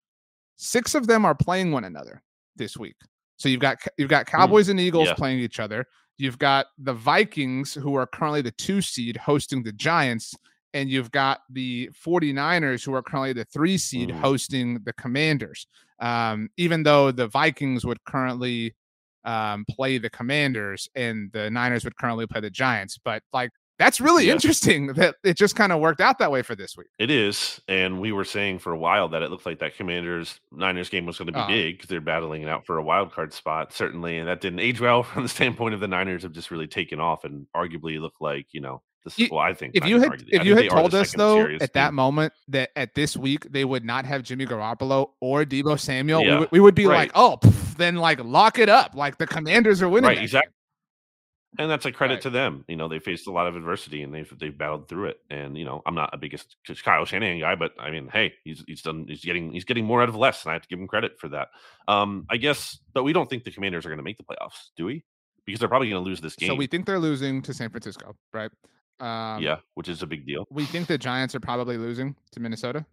six 0.57 0.93
of 0.93 1.07
them 1.07 1.23
are 1.25 1.33
playing 1.33 1.71
one 1.71 1.85
another 1.85 2.21
this 2.57 2.77
week. 2.77 2.97
So 3.37 3.47
you've 3.49 3.61
got 3.61 3.77
you've 3.97 4.09
got 4.09 4.29
hmm. 4.29 4.35
Cowboys 4.35 4.67
mm, 4.67 4.71
and 4.71 4.79
Eagles 4.81 5.07
yeah. 5.07 5.13
playing 5.13 5.39
each 5.39 5.59
other. 5.59 5.85
You've 6.17 6.37
got 6.37 6.67
the 6.77 6.93
Vikings 6.93 7.73
who 7.73 7.95
are 7.95 8.05
currently 8.05 8.41
the 8.41 8.51
2 8.51 8.81
seed 8.81 9.15
hosting 9.17 9.63
the 9.63 9.71
Giants 9.71 10.35
and 10.73 10.89
you've 10.89 11.11
got 11.11 11.41
the 11.49 11.89
49ers 12.05 12.83
who 12.83 12.93
are 12.93 13.03
currently 13.03 13.33
the 13.33 13.45
3 13.45 13.77
seed 13.77 14.09
mm. 14.09 14.19
hosting 14.19 14.79
the 14.83 14.93
Commanders. 14.93 15.67
Um, 15.99 16.49
even 16.57 16.83
though 16.83 17.11
the 17.11 17.27
Vikings 17.27 17.85
would 17.85 18.03
currently 18.03 18.75
um, 19.23 19.63
play 19.69 19.97
the 19.97 20.09
Commanders 20.09 20.89
and 20.95 21.31
the 21.31 21.49
Niners 21.49 21.83
would 21.85 21.95
currently 21.95 22.27
play 22.27 22.41
the 22.41 22.49
Giants, 22.49 22.99
but 23.03 23.23
like 23.31 23.51
that's 23.77 24.01
really 24.01 24.25
yes. 24.25 24.33
interesting 24.33 24.87
that 24.93 25.15
it 25.23 25.37
just 25.37 25.55
kind 25.55 25.71
of 25.71 25.79
worked 25.79 26.01
out 26.01 26.17
that 26.19 26.31
way 26.31 26.41
for 26.41 26.55
this 26.55 26.75
week. 26.75 26.87
It 26.97 27.11
is. 27.11 27.61
And 27.67 27.99
we 27.99 28.11
were 28.11 28.25
saying 28.25 28.59
for 28.59 28.71
a 28.71 28.77
while 28.77 29.07
that 29.09 29.21
it 29.21 29.29
looked 29.29 29.45
like 29.45 29.59
that 29.59 29.75
Commanders 29.75 30.39
Niners 30.51 30.89
game 30.89 31.05
was 31.05 31.17
going 31.17 31.27
to 31.27 31.33
be 31.33 31.39
uh, 31.39 31.47
big 31.47 31.77
because 31.77 31.89
they're 31.89 32.01
battling 32.01 32.41
it 32.41 32.49
out 32.49 32.65
for 32.65 32.77
a 32.77 32.83
wild 32.83 33.11
card 33.11 33.33
spot, 33.33 33.73
certainly. 33.73 34.17
And 34.17 34.27
that 34.27 34.41
didn't 34.41 34.59
age 34.59 34.81
well 34.81 35.03
from 35.03 35.23
the 35.23 35.29
standpoint 35.29 35.73
of 35.73 35.79
the 35.79 35.87
Niners 35.87 36.23
have 36.23 36.31
just 36.31 36.49
really 36.51 36.67
taken 36.67 36.99
off 36.99 37.23
and 37.23 37.45
arguably 37.55 37.99
look 37.99 38.15
like, 38.19 38.47
you 38.51 38.61
know, 38.61 38.81
this, 39.03 39.29
well, 39.29 39.39
I 39.39 39.53
think 39.53 39.75
if 39.75 39.85
you 39.85 40.01
had 40.01 40.25
if 40.27 40.43
you 40.43 40.55
had 40.55 40.69
told 40.69 40.93
us 40.93 41.13
though 41.13 41.39
at 41.41 41.59
team. 41.59 41.69
that 41.75 41.93
moment 41.93 42.33
that 42.49 42.71
at 42.75 42.93
this 42.93 43.15
week 43.15 43.49
they 43.49 43.63
would 43.63 43.85
not 43.85 44.05
have 44.05 44.21
Jimmy 44.21 44.45
Garoppolo 44.45 45.11
or 45.21 45.45
Deebo 45.45 45.79
Samuel, 45.79 46.23
yeah. 46.23 46.33
we, 46.33 46.39
would, 46.39 46.51
we, 46.51 46.59
would 46.59 46.75
be 46.75 46.87
right. 46.87 46.97
like, 46.97 47.11
oh, 47.15 47.37
pff, 47.41 47.77
then 47.77 47.95
like 47.95 48.21
lock 48.21 48.59
it 48.59 48.67
up, 48.67 48.95
like 48.95 49.17
the 49.17 49.27
Commanders 49.27 49.81
are 49.81 49.87
winning. 49.87 50.09
Right, 50.09 50.17
exactly 50.17 50.51
and 51.57 51.69
that's 51.69 51.85
a 51.85 51.91
credit 51.91 52.15
right. 52.15 52.21
to 52.23 52.29
them. 52.29 52.65
You 52.67 52.75
know, 52.75 52.87
they 52.87 52.99
faced 52.99 53.27
a 53.27 53.31
lot 53.31 53.47
of 53.47 53.55
adversity 53.55 54.03
and 54.03 54.13
they've 54.13 54.31
they've 54.39 54.55
battled 54.55 54.87
through 54.87 55.07
it. 55.07 55.19
And 55.29 55.57
you 55.57 55.65
know, 55.65 55.81
I'm 55.85 55.95
not 55.95 56.09
a 56.13 56.17
biggest 56.17 56.55
Kyle 56.83 57.05
Shanahan 57.05 57.39
guy, 57.39 57.55
but 57.55 57.71
I 57.79 57.91
mean, 57.91 58.09
hey, 58.11 58.33
he's 58.43 58.63
he's 58.67 58.81
done 58.81 59.05
he's 59.07 59.23
getting 59.23 59.51
he's 59.51 59.65
getting 59.65 59.85
more 59.85 60.01
out 60.01 60.09
of 60.09 60.15
less, 60.15 60.43
and 60.43 60.51
I 60.51 60.53
have 60.53 60.63
to 60.63 60.67
give 60.67 60.79
him 60.79 60.87
credit 60.87 61.19
for 61.19 61.29
that. 61.29 61.49
Um, 61.87 62.25
I 62.29 62.37
guess, 62.37 62.79
but 62.93 63.03
we 63.03 63.13
don't 63.13 63.29
think 63.29 63.43
the 63.43 63.51
Commanders 63.51 63.85
are 63.85 63.89
going 63.89 63.97
to 63.97 64.03
make 64.03 64.17
the 64.17 64.23
playoffs, 64.23 64.69
do 64.75 64.85
we? 64.85 65.03
Because 65.45 65.59
they're 65.59 65.69
probably 65.69 65.89
going 65.89 66.03
to 66.03 66.07
lose 66.07 66.21
this 66.21 66.35
game. 66.35 66.49
So 66.49 66.55
we 66.55 66.67
think 66.67 66.85
they're 66.85 66.99
losing 66.99 67.41
to 67.43 67.53
San 67.53 67.69
Francisco, 67.69 68.15
right? 68.33 68.51
Um, 68.99 69.41
yeah, 69.41 69.57
which 69.75 69.87
is 69.87 70.01
a 70.01 70.07
big 70.07 70.25
deal. 70.25 70.45
We 70.49 70.65
think 70.65 70.87
the 70.87 70.97
Giants 70.97 71.35
are 71.35 71.39
probably 71.39 71.77
losing 71.77 72.15
to 72.31 72.39
Minnesota. 72.39 72.85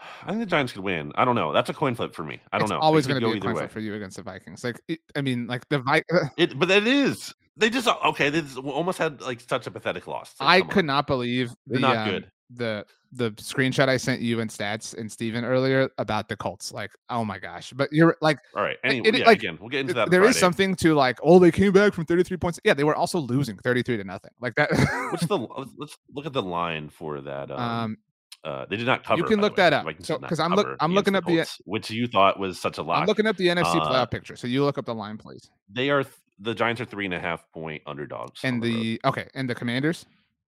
I 0.24 0.28
think 0.28 0.40
the 0.40 0.46
Giants 0.46 0.72
could 0.72 0.82
win. 0.82 1.12
I 1.14 1.24
don't 1.24 1.34
know. 1.34 1.52
That's 1.52 1.70
a 1.70 1.74
coin 1.74 1.94
flip 1.94 2.14
for 2.14 2.24
me. 2.24 2.40
I 2.52 2.58
don't 2.58 2.64
it's 2.64 2.70
know. 2.70 2.78
Always 2.78 3.06
going 3.06 3.20
to 3.20 3.30
be 3.30 3.38
a 3.38 3.40
coin 3.40 3.54
way. 3.54 3.60
flip 3.60 3.70
for 3.70 3.80
you 3.80 3.94
against 3.94 4.16
the 4.16 4.22
Vikings. 4.22 4.64
Like, 4.64 4.80
it, 4.88 5.00
I 5.16 5.20
mean, 5.20 5.46
like 5.46 5.68
the 5.68 5.78
Vikings. 5.78 6.30
it, 6.36 6.58
but 6.58 6.70
it 6.70 6.86
is. 6.86 7.34
They 7.56 7.68
just 7.68 7.88
okay. 7.88 8.30
They 8.30 8.40
just 8.40 8.56
almost 8.56 8.98
had 8.98 9.20
like 9.20 9.40
such 9.40 9.66
a 9.66 9.70
pathetic 9.70 10.06
loss. 10.06 10.34
I 10.40 10.62
could 10.62 10.80
on. 10.80 10.86
not 10.86 11.06
believe 11.06 11.52
they're 11.66 11.80
not 11.80 11.96
um, 11.96 12.08
good. 12.08 12.30
The 12.52 12.86
the 13.12 13.32
screenshot 13.32 13.88
I 13.88 13.96
sent 13.96 14.20
you 14.20 14.40
and 14.40 14.48
stats 14.48 14.96
and 14.96 15.10
Steven 15.10 15.44
earlier 15.44 15.90
about 15.98 16.28
the 16.28 16.36
Colts. 16.36 16.72
Like, 16.72 16.92
oh 17.08 17.24
my 17.24 17.38
gosh. 17.38 17.72
But 17.72 17.92
you're 17.92 18.16
like, 18.20 18.38
all 18.54 18.62
right. 18.62 18.76
Anyway, 18.84 19.08
it, 19.08 19.18
yeah, 19.18 19.26
like, 19.26 19.38
again, 19.38 19.58
we'll 19.60 19.68
get 19.68 19.80
into 19.80 19.94
that. 19.94 20.10
There 20.10 20.24
is 20.24 20.38
something 20.38 20.74
to 20.76 20.94
like, 20.94 21.18
oh, 21.22 21.38
they 21.38 21.50
came 21.50 21.72
back 21.72 21.92
from 21.92 22.06
33 22.06 22.36
points. 22.36 22.60
Yeah, 22.64 22.74
they 22.74 22.84
were 22.84 22.94
also 22.94 23.18
losing 23.18 23.56
33 23.58 23.96
to 23.98 24.04
nothing. 24.04 24.30
Like 24.40 24.54
that. 24.54 24.70
What's 25.10 25.26
the 25.26 25.36
let's 25.76 25.96
look 26.14 26.26
at 26.26 26.32
the 26.32 26.42
line 26.42 26.88
for 26.88 27.20
that. 27.20 27.50
Um, 27.50 27.60
um 27.60 27.96
uh, 28.44 28.64
they 28.70 28.76
did 28.76 28.86
not 28.86 29.04
cover. 29.04 29.18
You 29.18 29.24
can 29.24 29.40
look 29.40 29.56
that 29.56 29.72
up. 29.72 29.86
So 30.00 30.18
because 30.18 30.40
I'm 30.40 30.54
look, 30.54 30.76
I'm 30.80 30.94
looking 30.94 31.14
up 31.14 31.24
the, 31.26 31.36
Colts, 31.36 31.56
the 31.58 31.62
which 31.66 31.90
you 31.90 32.06
thought 32.06 32.38
was 32.38 32.58
such 32.58 32.78
a 32.78 32.82
lot. 32.82 33.00
I'm 33.00 33.06
looking 33.06 33.26
up 33.26 33.36
the 33.36 33.48
NFC 33.48 33.76
uh, 33.76 33.88
playoff 33.88 34.10
picture. 34.10 34.36
So 34.36 34.46
you 34.46 34.64
look 34.64 34.78
up 34.78 34.86
the 34.86 34.94
line, 34.94 35.18
please. 35.18 35.50
They 35.70 35.90
are 35.90 36.04
the 36.38 36.54
Giants 36.54 36.80
are 36.80 36.86
three 36.86 37.04
and 37.04 37.14
a 37.14 37.20
half 37.20 37.44
point 37.52 37.82
underdogs. 37.86 38.40
And 38.42 38.62
the, 38.62 38.98
the 38.98 39.08
okay, 39.08 39.28
and 39.34 39.48
the 39.48 39.54
Commanders. 39.54 40.06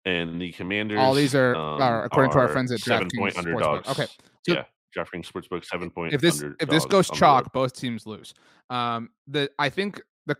And 0.05 0.39
the 0.39 0.51
Commanders. 0.51 0.99
All 0.99 1.13
these 1.13 1.33
are, 1.33 1.55
um, 1.55 1.81
are 1.81 2.03
according 2.03 2.31
are 2.31 2.33
to 2.33 2.39
our 2.39 2.47
friends 2.49 2.71
at 2.71 2.79
seven 2.79 3.07
DraftKings 3.07 3.17
point 3.19 3.37
underdogs. 3.37 3.89
Okay, 3.89 4.07
so 4.45 4.53
yeah, 4.53 4.63
DraftKings 4.95 5.31
Sportsbook 5.31 5.63
seven 5.63 5.89
point. 5.89 6.13
If 6.13 6.21
this 6.21 6.43
if 6.59 6.69
this 6.69 6.85
goes 6.85 7.09
chalk, 7.09 7.53
both 7.53 7.73
teams 7.73 8.05
lose. 8.05 8.33
Um, 8.69 9.09
the 9.27 9.49
I 9.59 9.69
think 9.69 10.01
the 10.25 10.35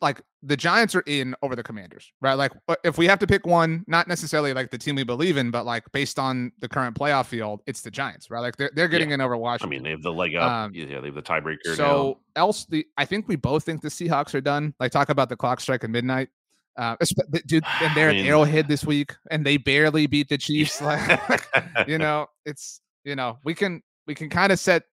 like 0.00 0.22
the 0.42 0.56
Giants 0.56 0.94
are 0.94 1.02
in 1.06 1.34
over 1.42 1.56
the 1.56 1.62
Commanders, 1.62 2.12
right? 2.20 2.34
Like 2.34 2.52
uh, 2.68 2.76
if 2.84 2.98
we 2.98 3.06
have 3.06 3.18
to 3.18 3.26
pick 3.26 3.46
one, 3.46 3.84
not 3.86 4.06
necessarily 4.06 4.52
like 4.52 4.70
the 4.70 4.78
team 4.78 4.94
we 4.94 5.04
believe 5.04 5.36
in, 5.36 5.50
but 5.50 5.66
like 5.66 5.90
based 5.92 6.18
on 6.18 6.52
the 6.60 6.68
current 6.68 6.96
playoff 6.96 7.26
field, 7.26 7.62
it's 7.66 7.80
the 7.80 7.90
Giants, 7.90 8.30
right? 8.30 8.40
Like 8.40 8.56
they're 8.56 8.70
they're 8.74 8.88
getting 8.88 9.10
yeah. 9.10 9.14
in 9.16 9.20
over 9.20 9.36
Washington. 9.36 9.68
I 9.68 9.70
mean, 9.70 9.82
they 9.82 9.90
have 9.90 10.02
the 10.02 10.12
leg 10.12 10.34
up. 10.36 10.50
Um, 10.50 10.72
yeah, 10.74 11.00
they 11.00 11.06
have 11.06 11.14
the 11.14 11.22
tiebreaker. 11.22 11.74
So 11.76 12.18
now. 12.36 12.42
else, 12.42 12.66
the 12.66 12.86
I 12.96 13.04
think 13.04 13.28
we 13.28 13.36
both 13.36 13.64
think 13.64 13.82
the 13.82 13.88
Seahawks 13.88 14.34
are 14.34 14.40
done. 14.40 14.74
Like 14.78 14.92
talk 14.92 15.08
about 15.08 15.28
the 15.28 15.36
clock 15.36 15.60
strike 15.60 15.84
at 15.84 15.90
midnight. 15.90 16.28
Uh, 16.76 16.96
dude, 17.46 17.64
and 17.82 17.96
they're 17.96 18.10
I 18.10 18.12
mean, 18.12 18.24
at 18.24 18.28
Arrowhead 18.28 18.68
this 18.68 18.84
week, 18.84 19.14
and 19.30 19.44
they 19.44 19.56
barely 19.56 20.06
beat 20.06 20.28
the 20.28 20.38
Chiefs. 20.38 20.80
Like, 20.88 21.44
you 21.86 21.98
know, 21.98 22.26
it's 22.46 22.80
you 23.04 23.16
know 23.16 23.38
we 23.44 23.54
can 23.54 23.82
we 24.06 24.14
can 24.14 24.30
kind 24.30 24.52
of 24.52 24.58
set 24.58 24.84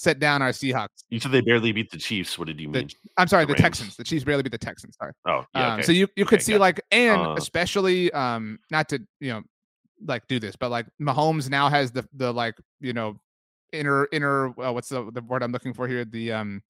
set 0.00 0.18
down 0.18 0.40
our 0.40 0.48
Seahawks. 0.48 1.04
You 1.10 1.20
said 1.20 1.30
they 1.30 1.42
barely 1.42 1.72
beat 1.72 1.90
the 1.90 1.98
Chiefs. 1.98 2.38
What 2.38 2.46
did 2.46 2.58
you 2.58 2.68
mean? 2.68 2.86
The, 2.86 2.94
I'm 3.18 3.28
sorry, 3.28 3.44
the, 3.44 3.52
the 3.52 3.60
Texans. 3.60 3.96
The 3.96 4.04
Chiefs 4.04 4.24
barely 4.24 4.42
beat 4.42 4.52
the 4.52 4.56
Texans. 4.56 4.96
Sorry. 4.96 5.12
Oh, 5.26 5.44
yeah. 5.54 5.74
Um, 5.74 5.82
so 5.82 5.92
you 5.92 6.08
you 6.16 6.24
could 6.24 6.40
see 6.40 6.56
like, 6.56 6.80
and 6.90 7.20
uh, 7.20 7.34
especially 7.36 8.10
um, 8.12 8.58
not 8.70 8.88
to 8.88 9.02
you 9.20 9.28
know 9.28 9.42
like 10.06 10.26
do 10.26 10.40
this, 10.40 10.56
but 10.56 10.70
like 10.70 10.86
Mahomes 11.00 11.50
now 11.50 11.68
has 11.68 11.92
the 11.92 12.08
the 12.14 12.32
like 12.32 12.54
you 12.80 12.94
know 12.94 13.20
inner 13.74 14.08
inner 14.10 14.48
uh, 14.58 14.72
what's 14.72 14.88
the 14.88 15.10
the 15.12 15.20
word 15.20 15.42
I'm 15.42 15.52
looking 15.52 15.74
for 15.74 15.86
here 15.86 16.04
the 16.04 16.32
um 16.32 16.60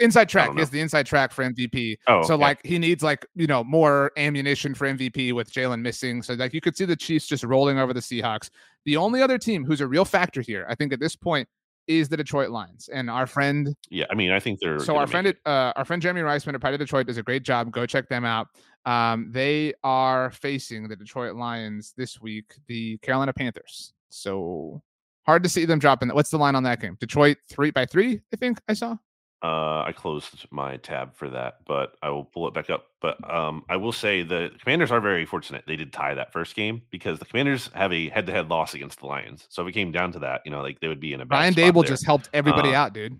inside 0.00 0.28
track 0.28 0.56
is 0.58 0.70
the 0.70 0.78
inside 0.78 1.06
track 1.06 1.32
for 1.32 1.42
MVP. 1.42 1.96
Oh, 2.06 2.22
so 2.22 2.36
like 2.36 2.60
he 2.64 2.78
needs 2.78 3.02
like 3.02 3.26
you 3.34 3.46
know 3.46 3.64
more 3.64 4.12
ammunition 4.18 4.74
for 4.74 4.86
MVP 4.86 5.32
with 5.32 5.50
Jalen 5.50 5.80
missing. 5.80 6.22
So 6.22 6.34
like 6.34 6.52
you 6.52 6.60
could 6.60 6.76
see 6.76 6.84
the 6.84 6.96
Chiefs 6.96 7.26
just 7.26 7.44
rolling 7.44 7.78
over 7.78 7.94
the 7.94 8.00
Seahawks. 8.00 8.50
The 8.84 8.98
only 8.98 9.22
other 9.22 9.38
team 9.38 9.64
who's 9.64 9.80
a 9.80 9.86
real 9.86 10.04
factor 10.04 10.42
here, 10.42 10.66
I 10.68 10.74
think 10.74 10.92
at 10.92 11.00
this 11.00 11.16
point, 11.16 11.48
is 11.86 12.08
the 12.08 12.16
Detroit 12.16 12.50
Lions. 12.50 12.88
And 12.92 13.10
our 13.10 13.26
friend, 13.26 13.74
yeah, 13.90 14.06
I 14.10 14.14
mean, 14.14 14.30
I 14.30 14.40
think 14.40 14.60
they're 14.60 14.78
so 14.78 14.96
our 14.96 15.06
friend, 15.06 15.34
uh, 15.46 15.72
our 15.76 15.84
friend 15.84 16.00
Jeremy 16.00 16.20
Reisman 16.22 16.54
at 16.54 16.60
Pride 16.60 16.74
of 16.74 16.80
Detroit 16.80 17.06
does 17.06 17.18
a 17.18 17.22
great 17.22 17.42
job. 17.42 17.70
Go 17.70 17.86
check 17.86 18.08
them 18.08 18.24
out. 18.24 18.48
Um, 18.84 19.30
they 19.30 19.74
are 19.84 20.30
facing 20.30 20.88
the 20.88 20.96
Detroit 20.96 21.36
Lions 21.36 21.94
this 21.96 22.20
week, 22.20 22.54
the 22.66 22.98
Carolina 22.98 23.32
Panthers. 23.32 23.92
So 24.08 24.82
hard 25.24 25.42
to 25.42 25.48
see 25.48 25.64
them 25.64 25.78
dropping 25.78 26.08
that. 26.08 26.14
What's 26.14 26.30
the 26.30 26.38
line 26.38 26.54
on 26.54 26.62
that 26.64 26.80
game? 26.80 26.96
Detroit 27.00 27.38
three 27.48 27.70
by 27.70 27.86
three, 27.86 28.20
I 28.32 28.36
think 28.36 28.60
I 28.68 28.74
saw. 28.74 28.96
Uh, 29.42 29.82
I 29.82 29.92
closed 29.92 30.46
my 30.52 30.76
tab 30.76 31.16
for 31.16 31.28
that, 31.30 31.58
but 31.66 31.96
I 32.00 32.10
will 32.10 32.24
pull 32.24 32.46
it 32.46 32.54
back 32.54 32.70
up. 32.70 32.86
But 33.00 33.18
um, 33.28 33.64
I 33.68 33.76
will 33.76 33.90
say 33.90 34.22
the 34.22 34.52
Commanders 34.62 34.92
are 34.92 35.00
very 35.00 35.26
fortunate. 35.26 35.64
They 35.66 35.74
did 35.74 35.92
tie 35.92 36.14
that 36.14 36.32
first 36.32 36.54
game 36.54 36.82
because 36.90 37.18
the 37.18 37.24
Commanders 37.24 37.68
have 37.74 37.92
a 37.92 38.08
head-to-head 38.10 38.48
loss 38.48 38.74
against 38.74 39.00
the 39.00 39.06
Lions. 39.06 39.46
So 39.48 39.62
if 39.62 39.68
it 39.68 39.72
came 39.72 39.90
down 39.90 40.12
to 40.12 40.20
that, 40.20 40.42
you 40.44 40.52
know, 40.52 40.62
like 40.62 40.78
they 40.78 40.86
would 40.86 41.00
be 41.00 41.12
in 41.12 41.20
a 41.20 41.24
bad 41.24 41.54
Brian 41.54 41.54
Daboll 41.54 41.84
just 41.84 42.06
helped 42.06 42.30
everybody 42.32 42.70
uh, 42.70 42.78
out, 42.78 42.92
dude. 42.92 43.18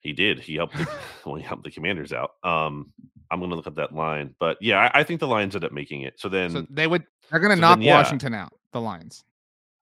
He 0.00 0.12
did. 0.12 0.40
He 0.40 0.56
helped. 0.56 0.76
The, 0.76 0.88
well, 1.24 1.36
he 1.36 1.42
helped 1.42 1.62
the 1.62 1.70
Commanders 1.70 2.12
out. 2.12 2.32
Um, 2.42 2.92
I'm 3.30 3.38
going 3.38 3.50
to 3.50 3.56
look 3.56 3.68
at 3.68 3.76
that 3.76 3.94
line, 3.94 4.34
but 4.40 4.56
yeah, 4.60 4.90
I, 4.92 5.00
I, 5.00 5.04
think 5.04 5.20
the 5.20 5.28
Lions 5.28 5.54
end 5.54 5.64
up 5.64 5.70
making 5.70 6.00
it. 6.02 6.18
So 6.18 6.28
then 6.28 6.50
so 6.50 6.66
they 6.70 6.88
would. 6.88 7.04
They're 7.30 7.40
going 7.40 7.50
to 7.50 7.56
so 7.56 7.60
knock 7.60 7.78
then, 7.78 7.82
yeah, 7.82 7.98
Washington 7.98 8.34
out. 8.34 8.52
The 8.72 8.80
Lions. 8.80 9.22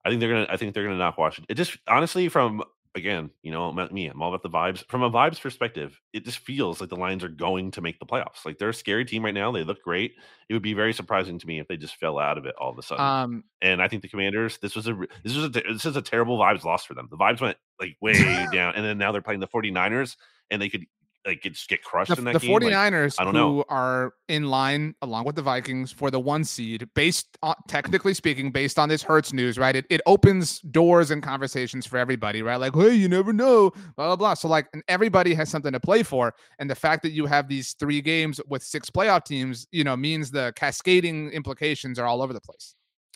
I 0.05 0.09
think 0.09 0.21
they're 0.21 0.31
gonna. 0.31 0.47
I 0.49 0.57
think 0.57 0.73
they're 0.73 0.85
gonna 0.85 0.99
knock 0.99 1.19
Washington. 1.19 1.47
It 1.49 1.55
just 1.55 1.79
honestly, 1.89 2.29
from 2.29 2.63
again, 2.97 3.31
you 3.43 3.53
know, 3.53 3.71
me, 3.93 4.09
I'm 4.09 4.23
all 4.23 4.35
about 4.35 4.43
the 4.43 4.49
vibes. 4.49 4.85
From 4.89 5.03
a 5.03 5.11
vibes 5.11 5.41
perspective, 5.41 6.01
it 6.15 6.25
just 6.25 6.39
feels 6.39 6.81
like 6.81 6.89
the 6.89 6.97
Lions 6.97 7.23
are 7.23 7.29
going 7.29 7.71
to 7.73 7.83
make 7.83 7.99
the 8.01 8.07
playoffs. 8.07 8.45
Like 8.45 8.59
they're 8.59 8.71
a 8.71 8.75
scary 8.75 9.05
team 9.05 9.25
right 9.25 9.35
now. 9.35 9.53
They 9.53 9.63
look 9.63 9.83
great. 9.83 10.15
It 10.49 10.55
would 10.55 10.63
be 10.63 10.73
very 10.73 10.95
surprising 10.95 11.39
to 11.39 11.47
me 11.47 11.61
if 11.61 11.69
they 11.69 11.77
just 11.77 11.97
fell 11.97 12.19
out 12.19 12.39
of 12.39 12.47
it 12.47 12.55
all 12.59 12.71
of 12.71 12.79
a 12.79 12.83
sudden. 12.83 13.05
Um, 13.05 13.45
and 13.61 13.83
I 13.83 13.89
think 13.89 14.03
the 14.03 14.09
Commanders, 14.09 14.59
this 14.59 14.75
was 14.75 14.89
a 14.89 14.97
this 15.23 15.37
was 15.37 15.45
a 15.45 15.49
this 15.51 15.85
is 15.85 15.97
a 15.97 16.03
terrible 16.03 16.39
vibes 16.39 16.65
loss 16.65 16.85
for 16.85 16.95
them. 16.95 17.09
The 17.11 17.19
vibes 17.19 17.41
went 17.41 17.59
like 17.79 17.97
way 18.01 18.15
down, 18.53 18.75
and 18.75 18.85
then 18.85 18.99
now 18.99 19.13
they're 19.13 19.23
playing 19.23 19.41
the 19.41 19.49
49ers, 19.49 20.17
and 20.51 20.61
they 20.61 20.71
could 20.71 20.87
like 21.27 21.43
just 21.43 21.69
get 21.69 21.83
crushed 21.83 22.11
the, 22.11 22.19
in 22.19 22.25
that 22.25 22.35
the 22.35 22.39
game. 22.39 22.51
49ers 22.51 23.19
like, 23.19 23.21
I 23.21 23.25
don't 23.25 23.35
who 23.35 23.57
know. 23.59 23.65
are 23.69 24.15
in 24.29 24.49
line 24.49 24.95
along 25.03 25.25
with 25.25 25.35
the 25.37 25.43
Vikings 25.43 25.93
for 25.93 26.11
the 26.11 26.21
one 26.21 26.45
seed 26.45 26.89
based 26.95 27.37
on 27.43 27.55
technically 27.69 28.15
speaking 28.15 28.51
based 28.51 28.79
on 28.79 28.89
this 28.89 29.03
Hurts 29.03 29.33
news, 29.33 29.59
right? 29.59 29.75
It, 29.75 29.87
it 29.91 30.01
opens 30.07 30.61
doors 30.61 31.11
and 31.11 31.23
conversations 31.23 31.87
for 31.87 31.99
everybody, 31.99 32.43
right? 32.43 32.57
Like, 32.57 32.75
hey, 32.75 32.95
you 32.95 33.09
never 33.09 33.33
know, 33.33 33.71
blah 33.97 34.07
blah 34.07 34.17
blah. 34.17 34.35
So 34.35 34.49
like 34.49 34.69
and 34.73 34.83
everybody 34.89 35.35
has 35.35 35.51
something 35.51 35.73
to 35.73 35.81
play 35.81 36.03
for. 36.03 36.35
And 36.59 36.71
the 36.71 36.75
fact 36.75 37.03
that 37.03 37.11
you 37.11 37.27
have 37.27 37.49
these 37.49 37.73
three 37.75 38.01
games 38.01 38.41
with 38.49 38.63
six 38.63 38.89
playoff 38.91 39.25
teams, 39.25 39.67
you 39.73 39.85
know, 39.85 39.97
means 39.97 40.31
the 40.31 40.53
cascading 40.57 41.31
implications 41.31 41.99
are 41.99 42.07
all 42.07 42.23
over 42.23 42.33
the 42.33 42.41
place. 42.41 42.75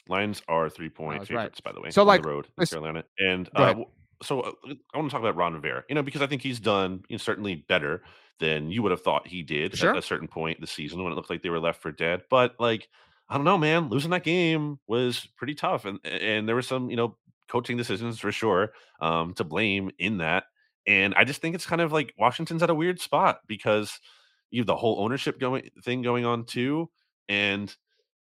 Lions 0.09 0.43
are 0.49 0.69
three 0.69 0.89
point 0.89 1.27
favorites, 1.29 1.61
right. 1.65 1.65
by 1.65 1.73
the 1.73 1.81
way. 1.81 1.91
So 1.91 2.03
like 2.03 2.23
the 2.23 2.29
road 2.29 2.49
in 2.59 2.67
Carolina. 2.67 3.05
And 3.21 3.49
uh, 3.55 3.75
so 4.23 4.41
uh, 4.41 4.53
I 4.95 4.99
want 4.99 5.11
to 5.11 5.13
talk 5.13 5.21
about 5.21 5.37
Ron 5.37 5.55
Rivera, 5.55 5.85
you 5.89 5.95
know, 5.95 6.03
because 6.03 6.23
I 6.23 6.27
think 6.27 6.43
he's 6.43 6.61
done 6.61 7.03
you 7.09 7.15
know, 7.15 7.19
certainly 7.19 7.57
better 7.69 8.03
than 8.39 8.71
you 8.71 8.83
would 8.83 8.91
have 8.91 9.03
thought 9.03 9.27
he 9.27 9.43
did 9.43 9.77
sure. 9.77 9.91
at 9.91 9.97
a 9.97 10.03
certain 10.03 10.29
point 10.29 10.59
in 10.59 10.61
the 10.63 10.67
season 10.67 11.03
when 11.03 11.13
it 11.13 11.17
looked 11.17 11.31
like 11.31 11.43
they 11.43 11.51
were 11.51 11.61
left 11.61 11.83
for 11.83 11.93
dead. 11.93 12.23
But 12.31 12.55
like, 12.59 12.89
I 13.29 13.37
don't 13.37 13.45
know, 13.45 13.59
man, 13.59 13.89
losing 13.89 14.11
that 14.11 14.25
game 14.25 14.79
was 14.87 15.27
pretty 15.37 15.55
tough, 15.55 15.85
and 15.85 16.01
and 16.05 16.49
there 16.49 16.55
were 16.55 16.63
some 16.63 16.91
you 16.91 16.97
know 16.97 17.17
coaching 17.49 17.77
decisions 17.77 18.19
for 18.19 18.33
sure 18.33 18.73
um, 19.01 19.35
to 19.35 19.45
blame 19.45 19.91
in 19.99 20.19
that. 20.19 20.45
And 20.87 21.15
I 21.15 21.25
just 21.25 21.41
think 21.41 21.55
it's 21.55 21.67
kind 21.67 21.81
of 21.81 21.93
like 21.93 22.15
Washington's 22.19 22.63
at 22.63 22.71
a 22.71 22.75
weird 22.75 23.01
spot 23.01 23.41
because 23.47 24.01
you 24.51 24.61
have 24.61 24.67
the 24.67 24.77
whole 24.77 25.03
ownership 25.03 25.39
going 25.39 25.71
thing 25.85 26.03
going 26.03 26.25
on 26.25 26.45
too, 26.45 26.91
and 27.29 27.75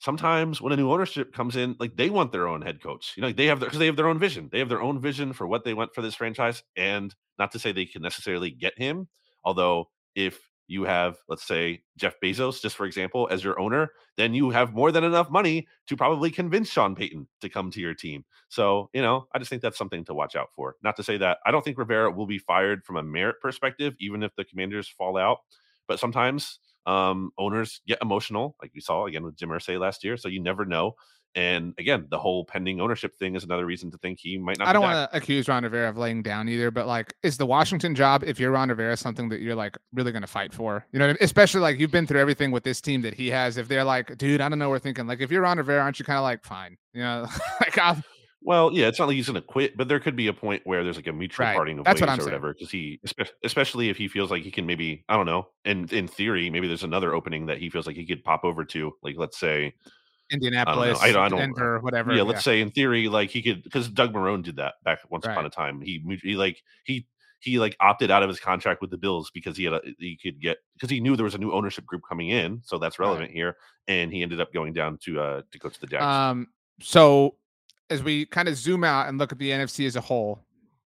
sometimes 0.01 0.59
when 0.59 0.73
a 0.73 0.75
new 0.75 0.91
ownership 0.91 1.31
comes 1.31 1.55
in, 1.55 1.75
like 1.79 1.95
they 1.95 2.09
want 2.09 2.31
their 2.31 2.47
own 2.47 2.61
head 2.61 2.81
coach. 2.81 3.13
You 3.15 3.21
know, 3.21 3.31
they 3.31 3.45
have 3.45 3.59
because 3.59 3.79
they 3.79 3.85
have 3.85 3.95
their 3.95 4.07
own 4.07 4.19
vision. 4.19 4.49
They 4.51 4.59
have 4.59 4.69
their 4.69 4.81
own 4.81 4.99
vision 4.99 5.31
for 5.31 5.47
what 5.47 5.63
they 5.63 5.73
want 5.73 5.93
for 5.93 6.01
this 6.01 6.15
franchise. 6.15 6.63
And 6.75 7.15
not 7.39 7.51
to 7.51 7.59
say 7.59 7.71
they 7.71 7.85
can 7.85 8.01
necessarily 8.01 8.51
get 8.51 8.77
him, 8.77 9.07
although 9.45 9.89
if 10.15 10.39
you 10.67 10.83
have, 10.83 11.17
let's 11.27 11.45
say, 11.45 11.83
Jeff 11.97 12.15
Bezos, 12.23 12.61
just 12.61 12.75
for 12.75 12.85
example, 12.85 13.27
as 13.29 13.43
your 13.43 13.59
owner, 13.59 13.89
then 14.17 14.33
you 14.33 14.49
have 14.49 14.73
more 14.73 14.91
than 14.91 15.03
enough 15.03 15.29
money 15.29 15.67
to 15.87 15.97
probably 15.97 16.31
convince 16.31 16.69
Sean 16.69 16.95
Payton 16.95 17.27
to 17.41 17.49
come 17.49 17.69
to 17.71 17.81
your 17.81 17.93
team. 17.93 18.23
So, 18.49 18.89
you 18.93 19.01
know, 19.01 19.27
I 19.33 19.39
just 19.39 19.49
think 19.49 19.61
that's 19.61 19.77
something 19.77 20.05
to 20.05 20.13
watch 20.13 20.35
out 20.35 20.49
for. 20.55 20.77
Not 20.81 20.95
to 20.95 21.03
say 21.03 21.17
that 21.17 21.39
I 21.45 21.51
don't 21.51 21.63
think 21.63 21.77
Rivera 21.77 22.09
will 22.09 22.25
be 22.25 22.37
fired 22.37 22.85
from 22.85 22.95
a 22.95 23.03
merit 23.03 23.35
perspective, 23.41 23.93
even 23.99 24.23
if 24.23 24.33
the 24.35 24.45
commanders 24.45 24.87
fall 24.87 25.17
out. 25.17 25.39
But 25.87 25.99
sometimes 25.99 26.59
um, 26.85 27.31
owners 27.37 27.81
get 27.87 27.99
emotional, 28.01 28.55
like 28.61 28.71
we 28.73 28.81
saw 28.81 29.05
again 29.05 29.23
with 29.23 29.35
Jim 29.35 29.49
Irsay 29.49 29.79
last 29.79 30.03
year. 30.03 30.17
So 30.17 30.27
you 30.27 30.41
never 30.41 30.65
know. 30.65 30.95
And 31.33 31.73
again, 31.77 32.07
the 32.09 32.19
whole 32.19 32.43
pending 32.43 32.81
ownership 32.81 33.17
thing 33.17 33.35
is 33.35 33.45
another 33.45 33.65
reason 33.65 33.89
to 33.91 33.97
think 33.99 34.19
he 34.19 34.37
might 34.37 34.59
not. 34.59 34.67
I 34.67 34.73
don't 34.73 34.81
want 34.81 35.09
to 35.09 35.17
accuse 35.17 35.47
Ron 35.47 35.63
Rivera 35.63 35.89
of 35.89 35.97
laying 35.97 36.21
down 36.21 36.49
either, 36.49 36.71
but 36.71 36.87
like, 36.87 37.13
is 37.23 37.37
the 37.37 37.45
Washington 37.45 37.95
job, 37.95 38.23
if 38.25 38.37
you're 38.37 38.51
Ron 38.51 38.67
Rivera, 38.67 38.97
something 38.97 39.29
that 39.29 39.39
you're 39.39 39.55
like 39.55 39.77
really 39.93 40.11
going 40.11 40.23
to 40.23 40.27
fight 40.27 40.53
for? 40.53 40.85
You 40.91 40.99
know, 40.99 41.05
I 41.05 41.07
mean? 41.09 41.17
especially 41.21 41.61
like 41.61 41.79
you've 41.79 41.91
been 41.91 42.05
through 42.05 42.19
everything 42.19 42.51
with 42.51 42.63
this 42.63 42.81
team 42.81 43.01
that 43.03 43.13
he 43.13 43.29
has. 43.29 43.55
If 43.55 43.69
they're 43.69 43.85
like, 43.85 44.17
dude, 44.17 44.41
I 44.41 44.49
don't 44.49 44.59
know, 44.59 44.69
we're 44.69 44.79
thinking 44.79 45.07
like, 45.07 45.21
if 45.21 45.31
you're 45.31 45.43
Ron 45.43 45.57
Rivera, 45.57 45.81
aren't 45.81 45.99
you 45.99 46.05
kind 46.05 46.17
of 46.17 46.23
like, 46.23 46.43
fine, 46.43 46.77
you 46.93 47.01
know, 47.01 47.25
like 47.61 47.77
I'll, 47.77 48.03
well, 48.43 48.71
yeah, 48.73 48.87
it's 48.87 48.97
not 48.97 49.07
like 49.07 49.15
he's 49.15 49.27
going 49.27 49.39
to 49.39 49.47
quit, 49.47 49.77
but 49.77 49.87
there 49.87 49.99
could 49.99 50.15
be 50.15 50.27
a 50.27 50.33
point 50.33 50.61
where 50.65 50.83
there's 50.83 50.95
like 50.95 51.07
a 51.07 51.13
mutual 51.13 51.45
right. 51.45 51.55
parting 51.55 51.77
of 51.77 51.85
That's 51.85 52.01
ways 52.01 52.09
or 52.09 52.15
saying. 52.15 52.25
whatever. 52.25 52.53
Because 52.53 52.71
he, 52.71 52.99
especially 53.43 53.89
if 53.89 53.97
he 53.97 54.07
feels 54.07 54.31
like 54.31 54.43
he 54.43 54.51
can 54.51 54.65
maybe, 54.65 55.05
I 55.07 55.15
don't 55.15 55.27
know, 55.27 55.49
and 55.63 55.91
in 55.93 56.07
theory, 56.07 56.49
maybe 56.49 56.67
there's 56.67 56.83
another 56.83 57.13
opening 57.13 57.45
that 57.45 57.59
he 57.59 57.69
feels 57.69 57.85
like 57.85 57.95
he 57.95 58.05
could 58.05 58.23
pop 58.23 58.43
over 58.43 58.65
to, 58.65 58.93
like 59.03 59.15
let's 59.17 59.39
say 59.39 59.73
Indianapolis, 60.31 60.99
I 61.01 61.11
don't, 61.11 61.13
know, 61.13 61.21
I 61.21 61.29
don't, 61.29 61.39
Denver, 61.39 61.79
whatever. 61.81 62.13
Yeah, 62.13 62.23
let's 62.23 62.37
yeah. 62.37 62.53
say 62.53 62.61
in 62.61 62.71
theory, 62.71 63.07
like 63.09 63.29
he 63.29 63.41
could, 63.41 63.63
because 63.63 63.89
Doug 63.89 64.13
Marrone 64.13 64.43
did 64.43 64.55
that 64.55 64.75
back 64.83 64.99
once 65.09 65.25
right. 65.25 65.33
upon 65.33 65.45
a 65.45 65.49
time. 65.49 65.81
He, 65.81 66.01
he 66.23 66.35
like 66.35 66.63
he 66.85 67.05
he 67.41 67.59
like 67.59 67.75
opted 67.79 68.11
out 68.11 68.23
of 68.23 68.29
his 68.29 68.39
contract 68.39 68.81
with 68.81 68.91
the 68.91 68.97
Bills 68.97 69.29
because 69.33 69.57
he 69.57 69.65
had 69.65 69.73
a 69.73 69.81
he 69.99 70.17
could 70.21 70.39
get 70.39 70.57
because 70.73 70.89
he 70.89 70.99
knew 70.99 71.15
there 71.15 71.25
was 71.25 71.35
a 71.35 71.39
new 71.39 71.51
ownership 71.51 71.85
group 71.85 72.01
coming 72.07 72.29
in, 72.29 72.61
so 72.63 72.77
that's 72.77 72.97
relevant 72.97 73.29
right. 73.29 73.35
here. 73.35 73.57
And 73.87 74.11
he 74.11 74.23
ended 74.23 74.39
up 74.39 74.53
going 74.53 74.73
down 74.73 74.97
to 75.03 75.19
uh 75.19 75.41
to 75.51 75.59
coach 75.59 75.79
the 75.79 75.87
Jags. 75.87 76.03
Um, 76.03 76.47
so 76.81 77.35
as 77.91 78.01
we 78.01 78.25
kind 78.25 78.47
of 78.47 78.55
zoom 78.55 78.83
out 78.83 79.07
and 79.07 79.17
look 79.17 79.31
at 79.31 79.37
the 79.37 79.51
NFC 79.51 79.85
as 79.85 79.95
a 79.95 80.01
whole, 80.01 80.39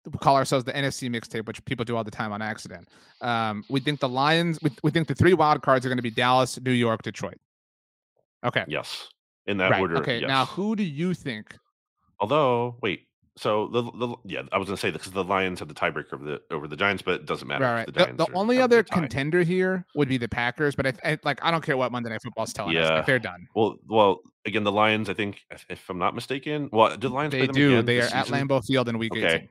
we 0.05 0.19
call 0.19 0.37
ourselves 0.37 0.65
the 0.65 0.73
NFC 0.73 1.11
mixtape, 1.11 1.47
which 1.47 1.65
people 1.65 1.85
do 1.85 1.97
all 1.97 2.05
the 2.05 2.11
time 2.11 2.33
on 2.33 2.43
accident. 2.43 2.89
Um, 3.21 3.65
we 3.69 3.81
think 3.81 4.01
the 4.01 4.09
Lions, 4.09 4.59
we, 4.63 4.71
we 4.83 4.91
think 4.91 5.09
the 5.09 5.15
three 5.15 5.35
wild 5.35 5.63
cards 5.63 5.85
are 5.85 5.89
going 5.89 5.99
to 5.99 6.03
be 6.03 6.11
Dallas, 6.11 6.61
New 6.61 6.71
York, 6.71 7.03
Detroit. 7.03 7.39
Okay. 8.45 8.65
Yes. 8.69 9.09
In 9.47 9.57
that 9.57 9.71
right. 9.71 9.81
order. 9.81 9.97
Okay. 9.97 10.21
Yes. 10.21 10.29
Now, 10.29 10.45
who 10.47 10.77
do 10.77 10.83
you 10.83 11.15
think? 11.15 11.57
Although, 12.21 12.77
wait, 12.83 13.07
so 13.41 13.69
the, 13.69 13.83
the 13.83 14.15
yeah, 14.27 14.43
I 14.53 14.59
was 14.59 14.69
gonna 14.69 14.77
say 14.77 14.91
because 14.91 15.13
the 15.13 15.25
Lions 15.25 15.61
have 15.61 15.69
the 15.69 15.75
tiebreaker 15.75 16.13
over 16.13 16.25
the 16.25 16.43
over 16.51 16.69
the 16.69 16.77
Giants, 16.77 17.03
but 17.03 17.15
it 17.15 17.27
doesn't 17.27 17.49
matter. 17.49 17.65
Right. 17.65 17.87
The, 17.87 18.13
the, 18.15 18.27
the 18.27 18.33
only 18.35 18.61
other 18.61 18.83
contender 18.83 19.43
here 19.43 19.87
would 19.95 20.11
be 20.11 20.19
the 20.19 20.29
Packers, 20.29 20.75
but 20.75 20.87
I, 20.89 20.93
I, 21.03 21.19
like 21.25 21.43
I 21.43 21.51
don't 21.51 21.65
care 21.65 21.79
what 21.79 21.91
Monday 21.91 22.11
Night 22.11 22.21
Football's 22.23 22.53
telling 22.53 22.75
yeah. 22.75 22.83
us. 22.83 22.91
Like, 22.91 23.07
they're 23.07 23.19
done. 23.19 23.49
Well, 23.55 23.79
well, 23.89 24.21
again, 24.45 24.63
the 24.63 24.71
Lions. 24.71 25.09
I 25.09 25.15
think 25.15 25.41
if, 25.51 25.65
if 25.71 25.89
I'm 25.89 25.97
not 25.97 26.15
mistaken, 26.15 26.69
well, 26.71 26.91
do 26.91 27.09
the 27.09 27.15
Lions? 27.15 27.33
They 27.33 27.47
do. 27.47 27.81
They 27.81 28.03
are 28.03 28.09
at 28.13 28.27
Lambeau 28.27 28.63
Field 28.63 28.91
in 28.91 28.99
Week 28.99 29.13
okay. 29.13 29.49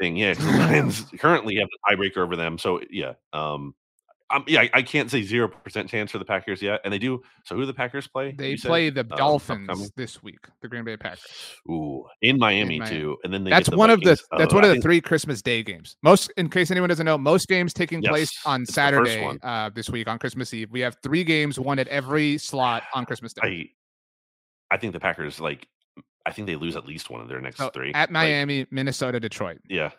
18. 0.00 0.14
Yeah, 0.14 0.34
the 0.34 0.44
Lions 0.58 1.06
currently 1.18 1.56
have 1.56 1.66
the 1.66 1.96
tiebreaker 1.96 2.18
over 2.18 2.36
them. 2.36 2.56
So 2.56 2.80
yeah, 2.88 3.14
um, 3.32 3.74
um, 4.30 4.44
yeah, 4.46 4.60
I, 4.60 4.70
I, 4.74 4.82
can't 4.82 5.10
say 5.10 5.22
zero 5.22 5.48
percent 5.48 5.88
chance 5.88 6.10
for 6.12 6.18
the 6.18 6.24
Packers 6.24 6.62
yet, 6.62 6.80
and 6.84 6.92
they 6.92 6.98
do. 6.98 7.22
So 7.44 7.54
who 7.54 7.62
do 7.62 7.66
the 7.66 7.74
Packers 7.74 8.06
play? 8.06 8.32
They 8.32 8.56
play 8.56 8.90
the 8.90 9.00
um, 9.00 9.08
Dolphins 9.08 9.90
this 9.96 10.22
week. 10.22 10.46
The 10.60 10.68
Green 10.68 10.84
Bay 10.84 10.96
Packers. 10.96 11.24
Ooh, 11.68 12.04
in 12.22 12.38
Miami, 12.38 12.76
in 12.76 12.80
Miami. 12.82 12.96
too, 12.96 13.16
and 13.24 13.32
then 13.32 13.44
that's 13.44 13.68
the 13.68 13.76
one 13.76 13.90
Vikings. 13.90 14.10
of 14.10 14.28
the 14.30 14.38
that's 14.38 14.54
one 14.54 14.64
of 14.64 14.74
the 14.74 14.80
three 14.80 15.00
Christmas 15.00 15.42
Day 15.42 15.62
games. 15.62 15.96
Most, 16.02 16.32
in 16.36 16.48
case 16.48 16.70
anyone 16.70 16.88
doesn't 16.88 17.06
know, 17.06 17.18
most 17.18 17.48
games 17.48 17.72
taking 17.72 18.02
yes, 18.02 18.10
place 18.10 18.32
on 18.44 18.64
Saturday 18.64 19.38
uh, 19.42 19.70
this 19.74 19.90
week 19.90 20.08
on 20.08 20.18
Christmas 20.18 20.54
Eve. 20.54 20.70
We 20.70 20.80
have 20.80 20.96
three 21.02 21.24
games, 21.24 21.58
one 21.58 21.78
at 21.78 21.88
every 21.88 22.38
slot 22.38 22.84
on 22.94 23.06
Christmas 23.06 23.32
Day. 23.32 23.72
I, 24.70 24.74
I 24.74 24.78
think 24.78 24.92
the 24.92 25.00
Packers 25.00 25.40
like. 25.40 25.66
I 26.26 26.32
think 26.32 26.46
they 26.46 26.54
lose 26.54 26.76
at 26.76 26.86
least 26.86 27.08
one 27.08 27.22
of 27.22 27.28
their 27.28 27.40
next 27.40 27.56
so 27.56 27.70
three 27.70 27.92
at 27.94 28.10
Miami, 28.10 28.60
like, 28.60 28.72
Minnesota, 28.72 29.18
Detroit. 29.18 29.58
Yeah, 29.68 29.90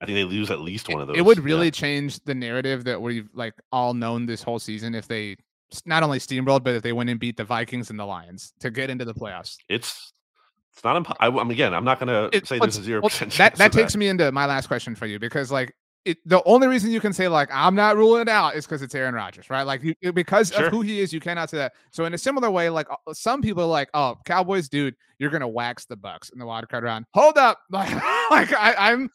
I 0.00 0.06
think 0.06 0.16
they 0.16 0.24
lose 0.24 0.50
at 0.50 0.60
least 0.60 0.88
one 0.88 1.00
of 1.00 1.08
those. 1.08 1.16
It 1.16 1.24
would 1.24 1.38
really 1.38 1.66
yeah. 1.66 1.72
change 1.72 2.22
the 2.24 2.34
narrative 2.34 2.84
that 2.84 3.00
we've 3.00 3.28
like 3.32 3.54
all 3.72 3.94
known 3.94 4.26
this 4.26 4.42
whole 4.42 4.58
season 4.58 4.94
if 4.94 5.08
they 5.08 5.36
not 5.84 6.02
only 6.02 6.18
steamrolled, 6.18 6.64
but 6.64 6.74
if 6.74 6.82
they 6.82 6.92
went 6.92 7.10
and 7.10 7.18
beat 7.18 7.36
the 7.36 7.44
Vikings 7.44 7.90
and 7.90 7.98
the 7.98 8.04
Lions 8.04 8.52
to 8.60 8.70
get 8.70 8.90
into 8.90 9.04
the 9.04 9.14
playoffs. 9.14 9.56
It's 9.68 10.12
It's 10.72 10.84
not. 10.84 10.96
Imp- 10.96 11.16
I, 11.18 11.28
am 11.28 11.50
again. 11.50 11.72
I'm 11.72 11.84
not 11.84 11.98
going 11.98 12.30
to 12.30 12.46
say 12.46 12.58
this 12.58 12.76
is 12.76 12.84
zero 12.84 13.02
percent. 13.02 13.32
That 13.38 13.54
that 13.56 13.72
takes 13.72 13.92
that. 13.92 13.98
me 13.98 14.08
into 14.08 14.30
my 14.32 14.46
last 14.46 14.66
question 14.66 14.94
for 14.94 15.06
you 15.06 15.18
because 15.18 15.50
like 15.50 15.74
it, 16.06 16.18
the 16.24 16.40
only 16.44 16.68
reason 16.68 16.92
you 16.92 17.00
can 17.00 17.12
say 17.12 17.26
like 17.26 17.48
I'm 17.52 17.74
not 17.74 17.96
ruling 17.96 18.22
it 18.22 18.28
out 18.28 18.54
is 18.54 18.64
because 18.64 18.80
it's 18.80 18.94
Aaron 18.94 19.14
Rodgers, 19.14 19.50
right? 19.50 19.64
Like 19.64 19.82
you, 19.82 20.12
because 20.12 20.52
sure. 20.52 20.66
of 20.66 20.72
who 20.72 20.80
he 20.80 21.00
is, 21.00 21.12
you 21.12 21.18
cannot 21.18 21.50
say 21.50 21.58
that. 21.58 21.72
So 21.90 22.04
in 22.04 22.14
a 22.14 22.18
similar 22.18 22.48
way, 22.48 22.70
like 22.70 22.86
uh, 22.90 23.12
some 23.12 23.42
people 23.42 23.64
are 23.64 23.68
like, 23.68 23.90
oh, 23.92 24.16
Cowboys, 24.24 24.68
dude, 24.68 24.94
you're 25.18 25.30
gonna 25.30 25.48
wax 25.48 25.84
the 25.84 25.96
Bucs 25.96 26.32
in 26.32 26.38
the 26.38 26.46
wild 26.46 26.68
card 26.68 26.84
round. 26.84 27.06
Hold 27.12 27.36
up, 27.36 27.58
like, 27.70 27.92
like 28.30 28.54
I, 28.54 28.92
am 28.92 29.10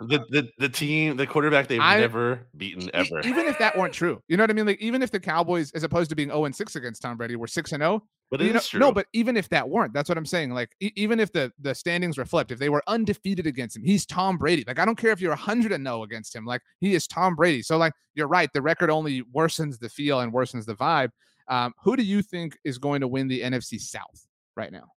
the, 0.00 0.24
the 0.30 0.48
the 0.58 0.68
team, 0.68 1.16
the 1.16 1.26
quarterback 1.26 1.66
they've 1.66 1.80
I, 1.80 1.98
never 1.98 2.46
beaten 2.56 2.88
ever. 2.94 3.20
Even 3.26 3.46
if 3.46 3.58
that 3.58 3.76
weren't 3.76 3.92
true, 3.92 4.22
you 4.28 4.36
know 4.36 4.44
what 4.44 4.50
I 4.50 4.54
mean? 4.54 4.66
Like 4.66 4.80
even 4.80 5.02
if 5.02 5.10
the 5.10 5.20
Cowboys, 5.20 5.72
as 5.72 5.82
opposed 5.82 6.08
to 6.10 6.16
being 6.16 6.28
0 6.28 6.44
and 6.44 6.54
6 6.54 6.76
against 6.76 7.02
Tom 7.02 7.16
Brady, 7.16 7.34
were 7.34 7.48
6 7.48 7.72
and 7.72 7.82
0, 7.82 8.04
but 8.30 8.42
it 8.42 8.52
know, 8.52 8.60
true. 8.60 8.80
No, 8.80 8.92
but 8.92 9.06
even 9.12 9.36
if 9.36 9.48
that 9.48 9.68
weren't, 9.68 9.94
that's 9.94 10.08
what 10.08 10.18
I'm 10.18 10.26
saying. 10.26 10.50
Like, 10.50 10.70
e- 10.80 10.92
even 10.96 11.18
if 11.18 11.32
the 11.32 11.50
the 11.58 11.74
standings 11.74 12.18
reflect, 12.18 12.50
if 12.50 12.58
they 12.58 12.68
were 12.68 12.82
undefeated 12.86 13.46
against 13.46 13.76
him, 13.76 13.82
he's 13.82 14.04
Tom 14.04 14.36
Brady. 14.36 14.64
Like, 14.66 14.78
I 14.78 14.84
don't 14.84 14.96
care 14.96 15.12
if 15.12 15.20
you're 15.20 15.30
100 15.30 15.72
and 15.72 15.82
no 15.82 16.02
against 16.02 16.34
him. 16.34 16.44
Like, 16.44 16.60
he 16.80 16.94
is 16.94 17.06
Tom 17.06 17.34
Brady. 17.34 17.62
So, 17.62 17.78
like, 17.78 17.94
you're 18.14 18.28
right. 18.28 18.50
The 18.52 18.60
record 18.60 18.90
only 18.90 19.22
worsens 19.34 19.78
the 19.78 19.88
feel 19.88 20.20
and 20.20 20.32
worsens 20.32 20.66
the 20.66 20.74
vibe. 20.74 21.10
Um, 21.48 21.72
who 21.82 21.96
do 21.96 22.02
you 22.02 22.20
think 22.20 22.58
is 22.64 22.76
going 22.76 23.00
to 23.00 23.08
win 23.08 23.28
the 23.28 23.40
NFC 23.40 23.80
South 23.80 24.26
right 24.56 24.70
now? 24.70 24.92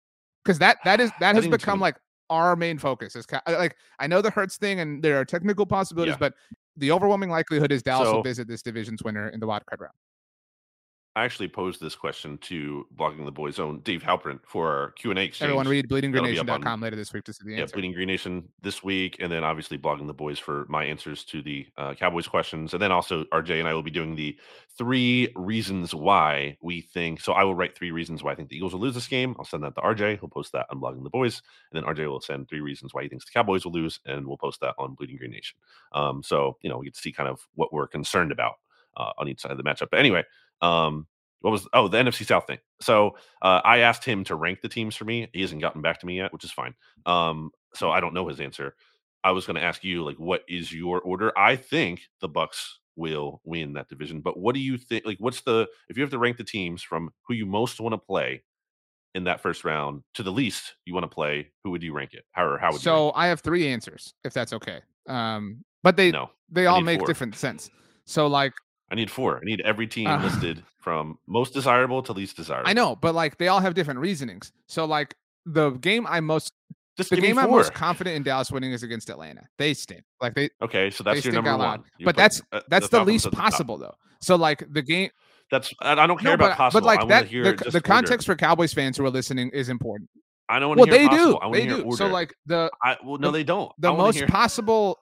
Because 0.43 0.57
that 0.59 0.77
that 0.85 0.99
is 0.99 1.11
that 1.19 1.35
has 1.35 1.47
become 1.47 1.79
like 1.79 1.97
our 2.31 2.55
main 2.55 2.79
focus. 2.79 3.15
Is 3.15 3.27
uh, 3.31 3.39
like 3.47 3.75
I 3.99 4.07
know 4.07 4.21
the 4.21 4.31
Hurts 4.31 4.57
thing, 4.57 4.79
and 4.79 5.03
there 5.03 5.19
are 5.19 5.25
technical 5.25 5.67
possibilities, 5.67 6.13
yeah. 6.13 6.17
but 6.17 6.33
the 6.77 6.91
overwhelming 6.91 7.29
likelihood 7.29 7.71
is 7.71 7.83
Dallas 7.83 8.07
so, 8.07 8.15
will 8.15 8.23
visit 8.23 8.47
this 8.47 8.63
division's 8.63 9.03
winner 9.03 9.29
in 9.29 9.39
the 9.39 9.45
wild 9.45 9.65
card 9.67 9.81
round. 9.81 9.93
I 11.15 11.25
actually 11.25 11.47
posed 11.47 11.81
this 11.81 11.95
question 11.95 12.37
to 12.39 12.85
blogging 12.95 13.25
the 13.25 13.31
boys 13.31 13.57
own 13.57 13.79
Dave 13.79 14.03
Halprin 14.03 14.39
for 14.45 14.71
our 14.71 14.91
Q 14.91 15.09
and 15.09 15.19
A 15.19 15.23
exchange. 15.23 15.47
Everyone 15.47 15.67
read 15.67 15.89
bleedinggreennation.com 15.89 16.81
later 16.81 16.95
this 16.95 17.11
week 17.11 17.23
to 17.23 17.33
see 17.33 17.43
the 17.45 17.51
yeah, 17.53 17.61
answer. 17.61 17.73
Bleeding 17.73 17.93
Green 17.93 18.07
Nation 18.07 18.47
this 18.61 18.83
week, 18.83 19.17
and 19.19 19.31
then 19.31 19.43
obviously 19.43 19.77
blogging 19.77 20.05
the 20.05 20.13
boys 20.13 20.37
for 20.37 20.67
my 20.69 20.85
answers 20.85 21.23
to 21.25 21.41
the 21.41 21.65
uh, 21.77 21.95
Cowboys 21.95 22.27
questions, 22.27 22.73
and 22.73 22.81
then 22.81 22.91
also 22.91 23.23
RJ 23.25 23.59
and 23.59 23.67
I 23.67 23.73
will 23.73 23.81
be 23.81 23.91
doing 23.91 24.15
the 24.15 24.37
three 24.77 25.33
reasons 25.35 25.95
why 25.95 26.55
we 26.61 26.81
think. 26.81 27.21
So 27.21 27.33
I 27.33 27.43
will 27.43 27.55
write 27.55 27.75
three 27.75 27.91
reasons 27.91 28.23
why 28.23 28.33
I 28.33 28.35
think 28.35 28.49
the 28.49 28.55
Eagles 28.55 28.73
will 28.73 28.81
lose 28.81 28.93
this 28.93 29.07
game. 29.07 29.35
I'll 29.39 29.45
send 29.45 29.63
that 29.63 29.75
to 29.75 29.81
RJ. 29.81 30.19
He'll 30.19 30.29
post 30.29 30.51
that 30.51 30.67
on 30.69 30.79
blogging 30.79 31.03
the 31.03 31.09
boys, 31.09 31.41
and 31.71 31.83
then 31.83 31.91
RJ 31.91 32.07
will 32.07 32.21
send 32.21 32.47
three 32.47 32.61
reasons 32.61 32.93
why 32.93 33.01
he 33.01 33.09
thinks 33.09 33.25
the 33.25 33.31
Cowboys 33.31 33.65
will 33.65 33.73
lose, 33.73 33.99
and 34.05 34.27
we'll 34.27 34.37
post 34.37 34.61
that 34.61 34.75
on 34.77 34.93
Bleeding 34.93 35.17
Green 35.17 35.31
Nation. 35.31 35.57
Um, 35.91 36.21
so 36.21 36.57
you 36.61 36.69
know 36.69 36.77
we 36.77 36.85
get 36.85 36.93
to 36.93 37.01
see 37.01 37.11
kind 37.11 37.27
of 37.27 37.41
what 37.55 37.73
we're 37.73 37.87
concerned 37.87 38.31
about 38.31 38.55
uh, 38.95 39.11
on 39.17 39.27
each 39.27 39.41
side 39.41 39.51
of 39.51 39.57
the 39.57 39.63
matchup. 39.63 39.87
But 39.89 39.99
anyway, 39.99 40.23
um, 40.61 41.07
what 41.41 41.51
was 41.51 41.67
oh 41.73 41.87
the 41.87 41.97
NFC 41.97 42.25
South 42.25 42.47
thing. 42.47 42.59
So 42.81 43.15
uh, 43.41 43.61
I 43.63 43.79
asked 43.79 44.03
him 44.03 44.23
to 44.25 44.35
rank 44.35 44.61
the 44.61 44.69
teams 44.69 44.95
for 44.95 45.05
me. 45.05 45.27
He 45.33 45.41
hasn't 45.41 45.61
gotten 45.61 45.81
back 45.81 45.99
to 45.99 46.05
me 46.05 46.17
yet, 46.17 46.33
which 46.33 46.43
is 46.43 46.51
fine. 46.51 46.73
Um, 47.05 47.51
so 47.73 47.91
I 47.91 47.99
don't 47.99 48.13
know 48.13 48.27
his 48.27 48.39
answer. 48.39 48.75
I 49.23 49.31
was 49.31 49.45
going 49.45 49.55
to 49.55 49.63
ask 49.63 49.83
you 49.83 50.03
like, 50.03 50.17
what 50.17 50.43
is 50.47 50.71
your 50.73 51.01
order? 51.01 51.37
I 51.37 51.55
think 51.55 52.01
the 52.21 52.29
Bucs 52.29 52.65
will 52.95 53.41
win 53.43 53.73
that 53.73 53.89
division, 53.89 54.21
but 54.21 54.37
what 54.37 54.53
do 54.55 54.61
you 54.61 54.77
think? 54.77 55.05
Like, 55.05 55.17
what's 55.19 55.41
the 55.41 55.67
if 55.89 55.97
you 55.97 56.03
have 56.03 56.11
to 56.11 56.19
rank 56.19 56.37
the 56.37 56.43
teams 56.43 56.81
from 56.81 57.09
who 57.27 57.33
you 57.33 57.45
most 57.45 57.79
want 57.79 57.93
to 57.93 57.97
play 57.97 58.43
in 59.15 59.23
that 59.23 59.41
first 59.41 59.63
round 59.63 60.03
to 60.13 60.23
the 60.23 60.31
least 60.31 60.75
you 60.85 60.93
want 60.93 61.03
to 61.03 61.13
play? 61.13 61.51
Who 61.63 61.71
would 61.71 61.83
you 61.83 61.93
rank 61.93 62.13
it? 62.13 62.25
How 62.31 62.45
or 62.45 62.57
how 62.57 62.71
would 62.71 62.81
so 62.81 63.11
I 63.15 63.27
have 63.27 63.41
three 63.41 63.67
answers 63.67 64.13
if 64.23 64.33
that's 64.33 64.53
okay. 64.53 64.81
Um, 65.07 65.63
but 65.83 65.95
they 65.95 66.11
no, 66.11 66.29
they 66.49 66.65
all 66.65 66.81
make 66.81 66.99
four. 66.99 67.07
different 67.07 67.35
sense. 67.35 67.69
So 68.05 68.27
like 68.27 68.53
I 68.91 68.95
need 68.95 69.11
four. 69.11 69.37
I 69.37 69.45
need 69.45 69.61
every 69.61 69.87
team 69.87 70.07
uh, 70.07 70.21
listed 70.21 70.63
from 70.79 71.19
most 71.27 71.53
desirable 71.53 72.01
to 72.03 72.13
least 72.13 72.37
desirable. 72.37 72.69
I 72.69 72.73
know, 72.73 72.95
but 72.95 73.13
like 73.13 73.37
they 73.37 73.47
all 73.47 73.59
have 73.59 73.73
different 73.73 73.99
reasonings. 73.99 74.51
So 74.67 74.85
like 74.85 75.15
the 75.45 75.71
game 75.71 76.07
I'm 76.07 76.25
most 76.25 76.53
just 76.97 77.11
the 77.11 77.21
game 77.21 77.37
I'm 77.37 77.49
most 77.49 77.73
confident 77.73 78.15
in 78.15 78.23
Dallas 78.23 78.51
winning 78.51 78.73
is 78.73 78.83
against 78.83 79.09
Atlanta. 79.09 79.47
They 79.57 79.73
stink. 79.73 80.03
Like 80.21 80.35
they 80.35 80.49
okay, 80.61 80.89
so 80.89 81.03
that's 81.03 81.23
your 81.23 81.33
number 81.33 81.55
one. 81.55 81.83
You 81.97 82.05
but 82.05 82.15
that's 82.15 82.41
uh, 82.51 82.61
that's 82.67 82.89
the, 82.89 82.99
the 82.99 83.05
least 83.05 83.31
possible 83.31 83.77
though. 83.77 83.95
So 84.21 84.35
like 84.35 84.65
the 84.71 84.81
game. 84.81 85.09
That's 85.51 85.73
I 85.81 86.05
don't 86.05 86.19
care 86.19 86.29
no, 86.29 86.33
about 86.35 86.49
but, 86.49 86.57
possible. 86.57 86.81
But 86.81 86.85
like 86.85 87.07
that, 87.07 87.31
the, 87.31 87.71
the 87.71 87.81
context 87.81 88.27
for 88.27 88.35
Cowboys 88.35 88.71
fans 88.71 88.97
who 88.97 89.05
are 89.05 89.09
listening 89.09 89.49
is 89.49 89.69
important. 89.69 90.07
I 90.47 90.59
don't 90.59 90.69
want 90.69 90.77
to 90.79 90.81
well, 90.81 90.99
they 90.99 91.07
possible. 91.07 91.39
do. 91.41 91.51
They 91.51 91.65
do. 91.65 91.83
Order. 91.83 91.97
So 91.97 92.07
like 92.07 92.33
the 92.45 92.69
I, 92.83 92.97
well, 93.03 93.17
no, 93.17 93.31
the, 93.31 93.39
they 93.39 93.43
don't. 93.43 93.71
The 93.79 93.93
most 93.93 94.17
hear... 94.17 94.27
possible 94.27 94.99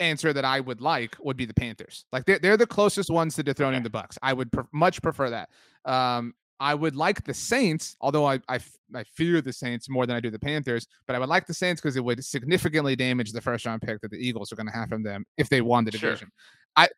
answer 0.00 0.32
that 0.32 0.44
I 0.44 0.60
would 0.60 0.80
like 0.80 1.16
would 1.20 1.36
be 1.36 1.44
the 1.44 1.54
Panthers. 1.54 2.04
Like 2.12 2.24
they're, 2.26 2.38
they're 2.38 2.56
the 2.56 2.66
closest 2.66 3.10
ones 3.10 3.34
to 3.36 3.42
dethroning 3.42 3.80
okay. 3.80 3.84
the 3.84 3.90
Bucs. 3.90 4.18
I 4.22 4.32
would 4.32 4.50
pre- 4.52 4.64
much 4.72 5.02
prefer 5.02 5.30
that. 5.30 5.50
Um, 5.84 6.34
I 6.60 6.74
would 6.74 6.96
like 6.96 7.24
the 7.24 7.34
Saints, 7.34 7.96
although 8.00 8.26
I, 8.26 8.40
I, 8.48 8.58
I 8.94 9.04
fear 9.04 9.40
the 9.40 9.52
Saints 9.52 9.88
more 9.88 10.06
than 10.06 10.16
I 10.16 10.20
do 10.20 10.30
the 10.30 10.38
Panthers. 10.38 10.86
But 11.06 11.14
I 11.14 11.18
would 11.18 11.28
like 11.28 11.46
the 11.46 11.54
Saints 11.54 11.80
because 11.80 11.96
it 11.96 12.04
would 12.04 12.24
significantly 12.24 12.96
damage 12.96 13.32
the 13.32 13.40
first 13.40 13.64
round 13.64 13.82
pick 13.82 14.00
that 14.00 14.10
the 14.10 14.16
Eagles 14.16 14.52
are 14.52 14.56
going 14.56 14.66
to 14.66 14.72
have 14.72 14.88
from 14.88 15.02
them 15.02 15.24
if 15.36 15.48
they 15.48 15.60
won 15.60 15.84
the 15.84 15.90
division. 15.90 16.28
Sure. 16.28 16.28
I 16.76 16.88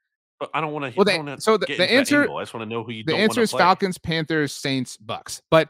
but 0.40 0.50
I 0.54 0.60
don't 0.62 0.72
want 0.72 0.86
to. 0.86 0.96
Well, 0.96 1.04
they, 1.04 1.36
so 1.38 1.58
the, 1.58 1.66
the 1.66 1.92
answer. 1.92 2.22
I 2.22 2.40
just 2.40 2.54
want 2.54 2.64
to 2.64 2.66
know 2.66 2.82
who 2.82 2.92
you. 2.92 3.04
The 3.04 3.14
answer 3.14 3.42
is 3.42 3.50
play. 3.50 3.58
Falcons, 3.58 3.98
Panthers, 3.98 4.52
Saints, 4.52 4.96
Bucs. 4.96 5.42
But 5.50 5.68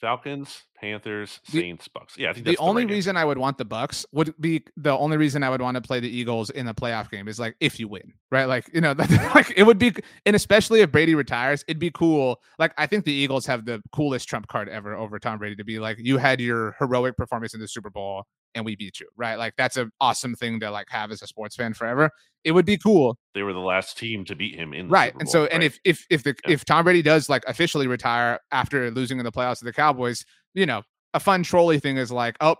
Falcons, 0.00 0.62
Panthers, 0.74 1.38
Saints, 1.44 1.86
the, 1.92 2.00
Bucs. 2.00 2.16
Yeah, 2.16 2.30
I 2.30 2.32
think 2.32 2.46
the 2.46 2.56
only 2.56 2.84
right 2.84 2.92
reason 2.92 3.16
answer. 3.16 3.22
I 3.22 3.24
would 3.26 3.36
want 3.36 3.58
the 3.58 3.66
Bucs 3.66 4.06
would 4.12 4.34
be 4.40 4.64
the 4.78 4.96
only 4.96 5.18
reason 5.18 5.42
I 5.42 5.50
would 5.50 5.60
want 5.60 5.74
to 5.74 5.82
play 5.82 6.00
the 6.00 6.08
Eagles 6.08 6.48
in 6.48 6.66
a 6.66 6.74
playoff 6.74 7.10
game 7.10 7.28
is 7.28 7.38
like 7.38 7.56
if 7.60 7.78
you 7.78 7.88
win, 7.88 8.14
right? 8.30 8.46
Like 8.46 8.70
you 8.72 8.80
know, 8.80 8.92
like 9.34 9.52
it 9.54 9.64
would 9.64 9.78
be, 9.78 9.92
and 10.24 10.34
especially 10.34 10.80
if 10.80 10.90
Brady 10.90 11.14
retires, 11.14 11.62
it'd 11.68 11.78
be 11.78 11.90
cool. 11.90 12.40
Like 12.58 12.72
I 12.78 12.86
think 12.86 13.04
the 13.04 13.12
Eagles 13.12 13.44
have 13.46 13.66
the 13.66 13.82
coolest 13.92 14.28
trump 14.30 14.48
card 14.48 14.70
ever 14.70 14.96
over 14.96 15.18
Tom 15.18 15.38
Brady 15.38 15.56
to 15.56 15.64
be 15.64 15.78
like, 15.78 15.98
you 16.00 16.16
had 16.16 16.40
your 16.40 16.74
heroic 16.78 17.18
performance 17.18 17.52
in 17.52 17.60
the 17.60 17.68
Super 17.68 17.90
Bowl 17.90 18.24
and 18.54 18.64
we 18.64 18.76
beat 18.76 19.00
you, 19.00 19.08
right? 19.16 19.36
Like 19.36 19.54
that's 19.56 19.76
an 19.76 19.90
awesome 20.00 20.34
thing 20.34 20.60
to 20.60 20.70
like 20.70 20.88
have 20.90 21.10
as 21.10 21.22
a 21.22 21.26
sports 21.26 21.56
fan 21.56 21.74
forever. 21.74 22.10
It 22.44 22.52
would 22.52 22.66
be 22.66 22.78
cool. 22.78 23.16
They 23.34 23.42
were 23.42 23.52
the 23.52 23.58
last 23.58 23.98
team 23.98 24.24
to 24.26 24.34
beat 24.34 24.54
him 24.54 24.72
in 24.72 24.88
right, 24.88 25.12
Bowl, 25.12 25.20
and 25.20 25.28
so 25.28 25.42
right? 25.42 25.52
and 25.52 25.62
if 25.62 25.78
if 25.84 26.06
if 26.10 26.22
the 26.22 26.34
yeah. 26.46 26.54
if 26.54 26.64
Tom 26.64 26.84
Brady 26.84 27.02
does 27.02 27.28
like 27.28 27.44
officially 27.46 27.86
retire 27.86 28.40
after 28.50 28.90
losing 28.90 29.18
in 29.18 29.24
the 29.24 29.32
playoffs 29.32 29.58
to 29.58 29.64
the 29.64 29.72
Cowboys, 29.72 30.24
you 30.54 30.66
know, 30.66 30.82
a 31.14 31.20
fun 31.20 31.42
trolley 31.42 31.78
thing 31.78 31.96
is 31.96 32.10
like, 32.10 32.36
oh, 32.40 32.56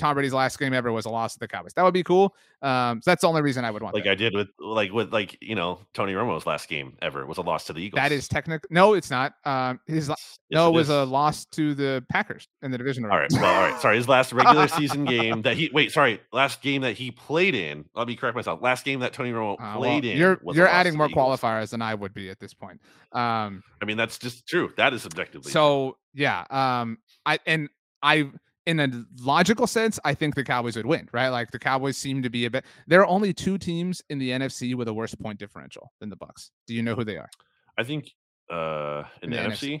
Tom 0.00 0.14
Brady's 0.14 0.32
last 0.32 0.58
game 0.58 0.72
ever 0.72 0.90
was 0.90 1.04
a 1.04 1.10
loss 1.10 1.34
to 1.34 1.38
the 1.38 1.46
Cowboys. 1.46 1.74
That 1.74 1.82
would 1.82 1.94
be 1.94 2.02
cool. 2.02 2.34
Um, 2.62 3.00
so 3.02 3.10
that's 3.10 3.20
the 3.20 3.28
only 3.28 3.42
reason 3.42 3.64
I 3.64 3.70
would 3.70 3.82
want. 3.82 3.94
Like 3.94 4.04
that. 4.04 4.10
I 4.10 4.14
did 4.14 4.34
with 4.34 4.48
like 4.58 4.92
with 4.92 5.12
like 5.12 5.36
you 5.40 5.54
know 5.54 5.80
Tony 5.94 6.14
Romo's 6.14 6.46
last 6.46 6.68
game 6.68 6.96
ever 7.02 7.26
was 7.26 7.38
a 7.38 7.42
loss 7.42 7.64
to 7.64 7.72
the 7.72 7.80
Eagles. 7.80 8.00
That 8.00 8.10
is 8.10 8.26
technical. 8.26 8.66
No, 8.70 8.94
it's 8.94 9.10
not. 9.10 9.34
Um, 9.44 9.78
his 9.86 10.08
yes, 10.08 10.38
no, 10.50 10.68
it, 10.68 10.72
was 10.72 10.88
a 10.88 11.04
loss 11.04 11.44
to 11.46 11.74
the 11.74 12.04
Packers 12.10 12.48
in 12.62 12.70
the 12.70 12.78
division. 12.78 13.04
All 13.04 13.18
right, 13.18 13.30
well, 13.32 13.44
all 13.44 13.70
right. 13.70 13.80
Sorry, 13.80 13.96
his 13.96 14.08
last 14.08 14.32
regular 14.32 14.68
season 14.68 15.04
game 15.04 15.42
that 15.42 15.56
he 15.56 15.70
wait. 15.72 15.92
Sorry, 15.92 16.20
last 16.32 16.62
game 16.62 16.82
that 16.82 16.96
he 16.96 17.10
played 17.10 17.54
in. 17.54 17.84
Let 17.94 18.08
me 18.08 18.16
correct 18.16 18.36
myself. 18.36 18.62
Last 18.62 18.84
game 18.84 19.00
that 19.00 19.12
Tony 19.12 19.32
Romo 19.32 19.56
uh, 19.60 19.76
played 19.76 20.04
well, 20.04 20.12
in. 20.12 20.18
You're 20.18 20.40
you're 20.52 20.68
adding 20.68 20.96
more 20.96 21.08
qualifiers 21.08 21.70
than 21.70 21.82
I 21.82 21.94
would 21.94 22.14
be 22.14 22.30
at 22.30 22.40
this 22.40 22.54
point. 22.54 22.80
Um, 23.12 23.62
I 23.82 23.84
mean 23.84 23.96
that's 23.96 24.18
just 24.18 24.46
true. 24.46 24.72
That 24.76 24.94
is 24.94 25.04
objectively. 25.04 25.52
So 25.52 25.98
yeah. 26.14 26.44
Um, 26.50 26.98
I 27.26 27.38
and 27.46 27.68
I 28.02 28.30
in 28.66 28.80
a 28.80 28.88
logical 29.20 29.66
sense, 29.66 29.98
I 30.04 30.14
think 30.14 30.34
the 30.34 30.44
Cowboys 30.44 30.76
would 30.76 30.86
win, 30.86 31.08
right? 31.12 31.28
Like 31.28 31.50
the 31.50 31.58
Cowboys 31.58 31.96
seem 31.96 32.22
to 32.22 32.30
be 32.30 32.44
a 32.44 32.50
bit. 32.50 32.64
There 32.86 33.00
are 33.00 33.06
only 33.06 33.32
two 33.32 33.58
teams 33.58 34.02
in 34.10 34.18
the 34.18 34.30
NFC 34.30 34.74
with 34.74 34.88
a 34.88 34.94
worse 34.94 35.14
point 35.14 35.38
differential 35.38 35.92
than 36.00 36.10
the 36.10 36.16
Bucs. 36.16 36.50
Do 36.66 36.74
you 36.74 36.82
know 36.82 36.94
who 36.94 37.04
they 37.04 37.16
are? 37.16 37.30
I 37.78 37.84
think 37.84 38.10
uh 38.52 39.04
in, 39.22 39.30
in 39.32 39.36
the, 39.36 39.36
the, 39.36 39.42
NFC. 39.42 39.80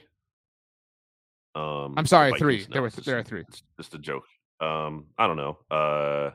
Um, 1.54 1.94
I'm 1.96 2.06
sorry, 2.06 2.32
three. 2.38 2.58
No, 2.58 2.66
there 2.72 2.82
were 2.82 2.90
there 2.90 3.18
are 3.18 3.22
three. 3.22 3.44
Just 3.76 3.94
a 3.94 3.98
joke. 3.98 4.24
Um, 4.60 5.06
I 5.18 5.26
don't 5.26 5.36
know. 5.36 5.58
Uh, 5.70 6.30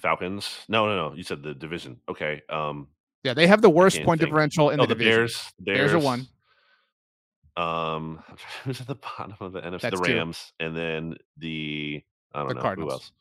Falcons. 0.00 0.48
No, 0.68 0.86
no, 0.86 1.08
no. 1.08 1.14
You 1.14 1.22
said 1.22 1.42
the 1.42 1.54
division. 1.54 2.00
Okay. 2.08 2.42
Um, 2.48 2.88
yeah, 3.24 3.34
they 3.34 3.46
have 3.46 3.62
the 3.62 3.70
worst 3.70 4.02
point 4.02 4.20
think. 4.20 4.30
differential 4.30 4.70
in 4.70 4.80
oh, 4.80 4.84
the, 4.84 4.94
the 4.94 4.94
division. 4.96 5.18
Bears. 5.18 5.52
Bears. 5.58 5.78
Bears 5.78 5.92
are 5.94 5.98
one. 5.98 6.26
Um, 7.56 8.22
who's 8.64 8.80
at 8.80 8.86
the 8.86 8.96
bottom 8.96 9.36
of 9.40 9.52
the 9.52 9.60
NFC? 9.60 9.80
That's 9.82 10.00
the 10.00 10.14
Rams, 10.14 10.52
two. 10.58 10.66
and 10.66 10.76
then 10.76 11.16
the 11.38 12.02
I 12.32 12.40
don't 12.40 12.48
the 12.48 12.54
know 12.54 12.60
Cardinals. 12.60 12.90
who 12.90 12.94
else. 12.94 13.12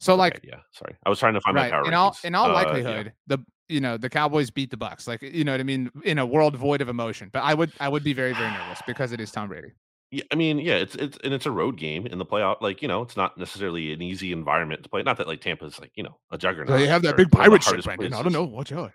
So 0.00 0.16
like, 0.16 0.40
yeah, 0.42 0.56
sorry, 0.72 0.96
I 1.06 1.10
was 1.10 1.20
trying 1.20 1.34
to 1.34 1.40
find 1.40 1.54
right. 1.54 1.70
my 1.70 1.76
power. 1.76 1.86
In 1.86 1.94
all 1.94 2.16
in 2.24 2.34
all 2.34 2.50
uh, 2.50 2.54
likelihood, 2.54 3.06
yeah. 3.06 3.36
the 3.36 3.44
you 3.68 3.80
know 3.80 3.96
the 3.96 4.10
Cowboys 4.10 4.50
beat 4.50 4.70
the 4.70 4.76
Bucs. 4.76 5.06
Like 5.06 5.22
you 5.22 5.44
know 5.44 5.52
what 5.52 5.60
I 5.60 5.64
mean 5.64 5.90
in 6.04 6.18
a 6.18 6.26
world 6.26 6.56
void 6.56 6.80
of 6.80 6.88
emotion. 6.88 7.30
But 7.32 7.44
I 7.44 7.54
would 7.54 7.72
I 7.78 7.88
would 7.88 8.02
be 8.02 8.12
very 8.12 8.32
very 8.32 8.50
nervous 8.50 8.82
because 8.86 9.12
it 9.12 9.20
is 9.20 9.30
Tom 9.30 9.48
Brady. 9.48 9.72
Yeah, 10.10 10.24
I 10.30 10.34
mean, 10.34 10.58
yeah, 10.58 10.74
it's 10.74 10.96
it's 10.96 11.16
and 11.22 11.32
it's 11.32 11.46
a 11.46 11.50
road 11.50 11.78
game 11.78 12.06
in 12.06 12.18
the 12.18 12.26
playoff. 12.26 12.60
Like 12.60 12.82
you 12.82 12.88
know, 12.88 13.02
it's 13.02 13.16
not 13.16 13.38
necessarily 13.38 13.92
an 13.92 14.02
easy 14.02 14.32
environment 14.32 14.82
to 14.82 14.88
play. 14.88 15.02
Not 15.04 15.16
that 15.18 15.28
like 15.28 15.40
Tampa's 15.40 15.78
like 15.78 15.92
you 15.94 16.02
know 16.02 16.18
a 16.32 16.36
juggernaut. 16.36 16.76
They 16.76 16.88
have 16.88 17.02
that 17.02 17.16
big 17.16 17.30
pirate 17.30 17.62
ship, 17.62 17.82
Brandon. 17.84 18.12
I 18.12 18.22
don't 18.22 18.32
know. 18.32 18.42
Watch 18.42 18.72
out. 18.72 18.92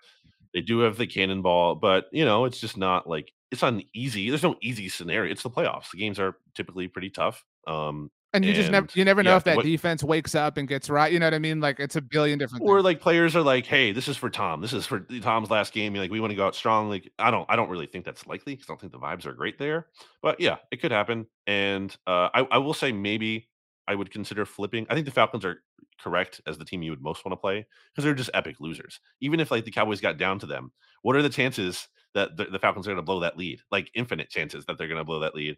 They 0.52 0.60
do 0.60 0.80
have 0.80 0.96
the 0.96 1.06
cannonball, 1.06 1.74
but 1.74 2.06
you 2.12 2.24
know, 2.24 2.44
it's 2.44 2.60
just 2.60 2.76
not 2.76 3.08
like 3.08 3.32
it's 3.50 3.62
not 3.62 3.74
easy. 3.94 4.28
There's 4.28 4.42
no 4.42 4.56
easy 4.60 4.88
scenario. 4.88 5.30
It's 5.32 5.42
the 5.42 5.50
playoffs. 5.50 5.90
The 5.92 5.98
games 5.98 6.18
are 6.18 6.36
typically 6.54 6.88
pretty 6.88 7.10
tough. 7.10 7.44
Um, 7.66 8.10
and 8.34 8.44
you 8.44 8.50
and, 8.50 8.56
just 8.56 8.70
never 8.70 8.86
you 8.92 9.04
never 9.06 9.22
know 9.22 9.30
yeah, 9.30 9.36
if 9.38 9.44
that 9.44 9.56
what, 9.56 9.64
defense 9.64 10.04
wakes 10.04 10.34
up 10.34 10.58
and 10.58 10.68
gets 10.68 10.90
right. 10.90 11.10
You 11.10 11.18
know 11.18 11.26
what 11.26 11.34
I 11.34 11.38
mean? 11.38 11.60
Like 11.60 11.80
it's 11.80 11.96
a 11.96 12.02
billion 12.02 12.38
different. 12.38 12.62
Or 12.62 12.76
things. 12.76 12.84
like 12.84 13.00
players 13.00 13.34
are 13.34 13.42
like, 13.42 13.64
"Hey, 13.64 13.92
this 13.92 14.06
is 14.06 14.18
for 14.18 14.28
Tom. 14.28 14.60
This 14.60 14.74
is 14.74 14.84
for 14.84 15.00
Tom's 15.00 15.50
last 15.50 15.72
game. 15.72 15.94
you 15.94 16.00
Like 16.00 16.10
we 16.10 16.20
want 16.20 16.30
to 16.32 16.36
go 16.36 16.46
out 16.46 16.54
strong." 16.54 16.90
Like 16.90 17.10
I 17.18 17.30
don't, 17.30 17.46
I 17.48 17.56
don't 17.56 17.70
really 17.70 17.86
think 17.86 18.04
that's 18.04 18.26
likely 18.26 18.54
because 18.54 18.68
I 18.68 18.72
don't 18.72 18.80
think 18.80 18.92
the 18.92 18.98
vibes 18.98 19.24
are 19.24 19.32
great 19.32 19.58
there. 19.58 19.86
But 20.20 20.40
yeah, 20.40 20.56
it 20.70 20.82
could 20.82 20.92
happen. 20.92 21.26
And 21.46 21.96
uh, 22.06 22.28
I, 22.34 22.46
I 22.50 22.58
will 22.58 22.74
say 22.74 22.92
maybe 22.92 23.48
I 23.86 23.94
would 23.94 24.10
consider 24.10 24.44
flipping. 24.44 24.86
I 24.90 24.94
think 24.94 25.06
the 25.06 25.12
Falcons 25.12 25.46
are 25.46 25.62
correct 25.98 26.42
as 26.46 26.58
the 26.58 26.64
team 26.66 26.82
you 26.82 26.90
would 26.90 27.02
most 27.02 27.24
want 27.24 27.32
to 27.32 27.36
play 27.36 27.66
because 27.90 28.04
they're 28.04 28.14
just 28.14 28.30
epic 28.34 28.56
losers. 28.60 29.00
Even 29.22 29.40
if 29.40 29.50
like 29.50 29.64
the 29.64 29.70
Cowboys 29.70 30.02
got 30.02 30.18
down 30.18 30.38
to 30.40 30.46
them, 30.46 30.70
what 31.00 31.16
are 31.16 31.22
the 31.22 31.30
chances 31.30 31.88
that 32.14 32.36
the, 32.36 32.44
the 32.44 32.58
Falcons 32.58 32.86
are 32.86 32.90
going 32.90 32.96
to 32.96 33.02
blow 33.02 33.20
that 33.20 33.36
lead? 33.36 33.60
Like 33.70 33.90
infinite 33.94 34.30
chances 34.30 34.64
that 34.66 34.78
they're 34.78 34.88
going 34.88 34.98
to 34.98 35.04
blow 35.04 35.20
that 35.20 35.34
lead. 35.34 35.56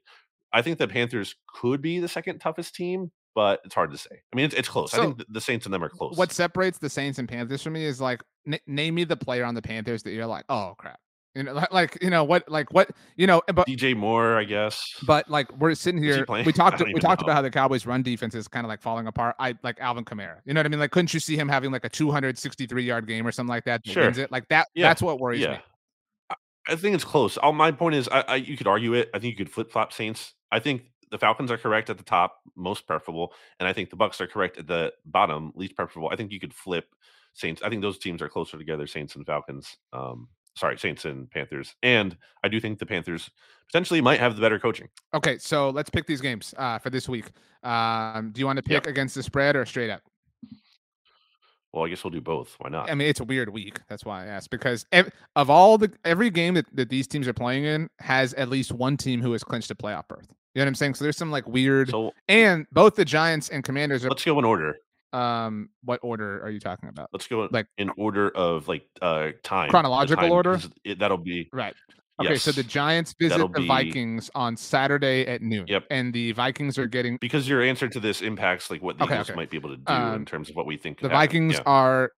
I 0.52 0.62
think 0.62 0.78
the 0.78 0.88
Panthers 0.88 1.36
could 1.46 1.80
be 1.80 2.00
the 2.00 2.08
second 2.08 2.40
toughest 2.40 2.74
team, 2.74 3.10
but 3.34 3.60
it's 3.64 3.74
hard 3.74 3.92
to 3.92 3.98
say. 3.98 4.10
I 4.32 4.36
mean, 4.36 4.46
it's, 4.46 4.54
it's 4.54 4.68
close. 4.68 4.92
So 4.92 5.00
I 5.00 5.04
think 5.06 5.24
the 5.28 5.40
Saints 5.40 5.66
and 5.66 5.72
them 5.72 5.84
are 5.84 5.88
close. 5.88 6.16
What 6.16 6.32
separates 6.32 6.78
the 6.78 6.90
Saints 6.90 7.18
and 7.18 7.28
Panthers 7.28 7.62
for 7.62 7.70
me 7.70 7.84
is 7.84 8.00
like, 8.00 8.22
n- 8.46 8.58
name 8.66 8.96
me 8.96 9.04
the 9.04 9.16
player 9.16 9.44
on 9.44 9.54
the 9.54 9.62
Panthers 9.62 10.02
that 10.02 10.12
you're 10.12 10.26
like, 10.26 10.44
oh 10.48 10.74
crap. 10.76 10.98
You 11.34 11.44
know, 11.44 11.64
like 11.70 11.96
you 12.02 12.10
know 12.10 12.24
what, 12.24 12.48
like 12.48 12.72
what 12.72 12.90
you 13.16 13.26
know, 13.26 13.42
but 13.54 13.66
DJ 13.66 13.96
Moore, 13.96 14.36
I 14.36 14.44
guess. 14.44 14.82
But 15.06 15.30
like 15.30 15.56
we're 15.58 15.74
sitting 15.74 16.02
here, 16.02 16.24
we 16.44 16.52
talked, 16.52 16.82
we 16.84 16.94
talked 16.94 17.22
know. 17.22 17.26
about 17.26 17.34
how 17.34 17.42
the 17.42 17.50
Cowboys' 17.50 17.86
run 17.86 18.02
defense 18.02 18.34
is 18.34 18.48
kind 18.48 18.66
of 18.66 18.68
like 18.68 18.82
falling 18.82 19.06
apart. 19.06 19.36
I 19.38 19.54
like 19.62 19.78
Alvin 19.80 20.04
Kamara. 20.04 20.38
You 20.44 20.54
know 20.54 20.58
what 20.58 20.66
I 20.66 20.68
mean? 20.68 20.80
Like, 20.80 20.90
couldn't 20.90 21.14
you 21.14 21.20
see 21.20 21.36
him 21.36 21.48
having 21.48 21.70
like 21.70 21.84
a 21.84 21.88
263 21.88 22.82
yard 22.82 23.06
game 23.06 23.26
or 23.26 23.32
something 23.32 23.50
like 23.50 23.64
that? 23.64 23.84
that 23.84 23.92
sure. 23.92 24.08
It? 24.08 24.32
Like 24.32 24.48
that. 24.48 24.68
Yeah. 24.74 24.88
That's 24.88 25.02
what 25.02 25.20
worries 25.20 25.42
yeah. 25.42 25.52
me. 25.52 25.58
I 26.68 26.76
think 26.76 26.94
it's 26.94 27.04
close. 27.04 27.36
All 27.36 27.52
my 27.52 27.72
point 27.72 27.94
is, 27.94 28.08
I, 28.08 28.20
I 28.20 28.34
you 28.36 28.56
could 28.56 28.66
argue 28.66 28.94
it. 28.94 29.10
I 29.14 29.18
think 29.18 29.32
you 29.32 29.44
could 29.44 29.52
flip 29.52 29.70
flop 29.70 29.92
Saints. 29.92 30.34
I 30.52 30.58
think 30.58 30.82
the 31.10 31.18
Falcons 31.18 31.50
are 31.50 31.58
correct 31.58 31.90
at 31.90 31.98
the 31.98 32.04
top, 32.04 32.40
most 32.56 32.86
preferable, 32.86 33.32
and 33.58 33.68
I 33.68 33.72
think 33.72 33.90
the 33.90 33.96
Bucs 33.96 34.20
are 34.20 34.26
correct 34.26 34.58
at 34.58 34.66
the 34.66 34.92
bottom, 35.06 35.52
least 35.54 35.74
preferable. 35.74 36.10
I 36.12 36.16
think 36.16 36.30
you 36.32 36.40
could 36.40 36.54
flip 36.54 36.86
Saints. 37.34 37.62
I 37.62 37.68
think 37.68 37.82
those 37.82 37.98
teams 37.98 38.22
are 38.22 38.28
closer 38.28 38.58
together, 38.58 38.86
Saints 38.86 39.16
and 39.16 39.26
Falcons. 39.26 39.76
Um, 39.92 40.28
sorry, 40.56 40.78
Saints 40.78 41.04
and 41.04 41.30
Panthers. 41.30 41.74
And 41.82 42.16
I 42.44 42.48
do 42.48 42.60
think 42.60 42.78
the 42.78 42.86
Panthers 42.86 43.30
potentially 43.66 44.00
might 44.00 44.20
have 44.20 44.34
the 44.34 44.40
better 44.40 44.58
coaching. 44.58 44.88
Okay, 45.14 45.38
so 45.38 45.70
let's 45.70 45.90
pick 45.90 46.06
these 46.06 46.20
games 46.20 46.54
uh, 46.58 46.78
for 46.78 46.90
this 46.90 47.08
week. 47.08 47.26
Um, 47.62 48.30
do 48.32 48.40
you 48.40 48.46
want 48.46 48.58
to 48.58 48.62
pick 48.62 48.84
yep. 48.84 48.86
against 48.86 49.14
the 49.14 49.22
spread 49.22 49.56
or 49.56 49.64
straight 49.64 49.90
up? 49.90 50.02
Well, 51.72 51.84
I 51.84 51.88
guess 51.88 52.02
we'll 52.02 52.10
do 52.10 52.20
both. 52.20 52.56
Why 52.58 52.68
not? 52.68 52.90
I 52.90 52.94
mean, 52.94 53.08
it's 53.08 53.20
a 53.20 53.24
weird 53.24 53.48
week. 53.50 53.80
That's 53.88 54.04
why 54.04 54.24
I 54.24 54.26
asked 54.26 54.50
because 54.50 54.86
ev- 54.90 55.10
of 55.36 55.50
all 55.50 55.78
the 55.78 55.92
every 56.04 56.30
game 56.30 56.54
that, 56.54 56.66
that 56.74 56.88
these 56.88 57.06
teams 57.06 57.28
are 57.28 57.32
playing 57.32 57.64
in 57.64 57.88
has 58.00 58.34
at 58.34 58.48
least 58.48 58.72
one 58.72 58.96
team 58.96 59.22
who 59.22 59.32
has 59.32 59.44
clinched 59.44 59.70
a 59.70 59.74
playoff 59.74 60.08
berth. 60.08 60.26
You 60.54 60.60
know 60.60 60.64
what 60.64 60.68
I'm 60.68 60.74
saying? 60.74 60.94
So 60.94 61.04
there's 61.04 61.16
some 61.16 61.30
like 61.30 61.46
weird. 61.46 61.90
So, 61.90 62.12
and 62.28 62.66
both 62.72 62.96
the 62.96 63.04
Giants 63.04 63.50
and 63.50 63.62
Commanders 63.62 64.04
are. 64.04 64.08
Let's 64.08 64.24
go 64.24 64.38
in 64.38 64.44
order. 64.44 64.78
Um, 65.12 65.70
what 65.84 66.00
order 66.02 66.42
are 66.42 66.50
you 66.50 66.60
talking 66.60 66.88
about? 66.88 67.08
Let's 67.12 67.26
go 67.26 67.48
like 67.50 67.66
in 67.78 67.90
order 67.96 68.30
of 68.30 68.66
like 68.68 68.82
uh 69.00 69.30
time, 69.42 69.70
chronological 69.70 70.22
time, 70.22 70.32
order. 70.32 70.60
It, 70.84 70.98
that'll 70.98 71.18
be 71.18 71.48
right. 71.52 71.74
Okay, 72.20 72.32
yes. 72.32 72.42
so 72.42 72.52
the 72.52 72.62
Giants 72.62 73.14
visit 73.18 73.30
that'll 73.30 73.48
the 73.48 73.60
be, 73.60 73.66
Vikings 73.66 74.30
on 74.34 74.56
Saturday 74.56 75.26
at 75.26 75.42
noon. 75.42 75.66
Yep. 75.66 75.84
And 75.90 76.12
the 76.12 76.32
Vikings 76.32 76.78
are 76.78 76.86
getting 76.86 77.16
because 77.20 77.48
your 77.48 77.62
answer 77.62 77.88
to 77.88 78.00
this 78.00 78.20
impacts 78.20 78.70
like 78.70 78.82
what 78.82 78.98
the 78.98 79.04
okay, 79.04 79.14
Eagles 79.14 79.30
okay. 79.30 79.36
might 79.36 79.50
be 79.50 79.56
able 79.56 79.70
to 79.70 79.76
do 79.76 79.92
um, 79.92 80.14
in 80.14 80.24
terms 80.24 80.50
of 80.50 80.56
what 80.56 80.66
we 80.66 80.76
think. 80.76 80.98
The 80.98 81.08
happen. 81.08 81.16
Vikings 81.16 81.54
yeah. 81.54 81.62
are 81.66 82.12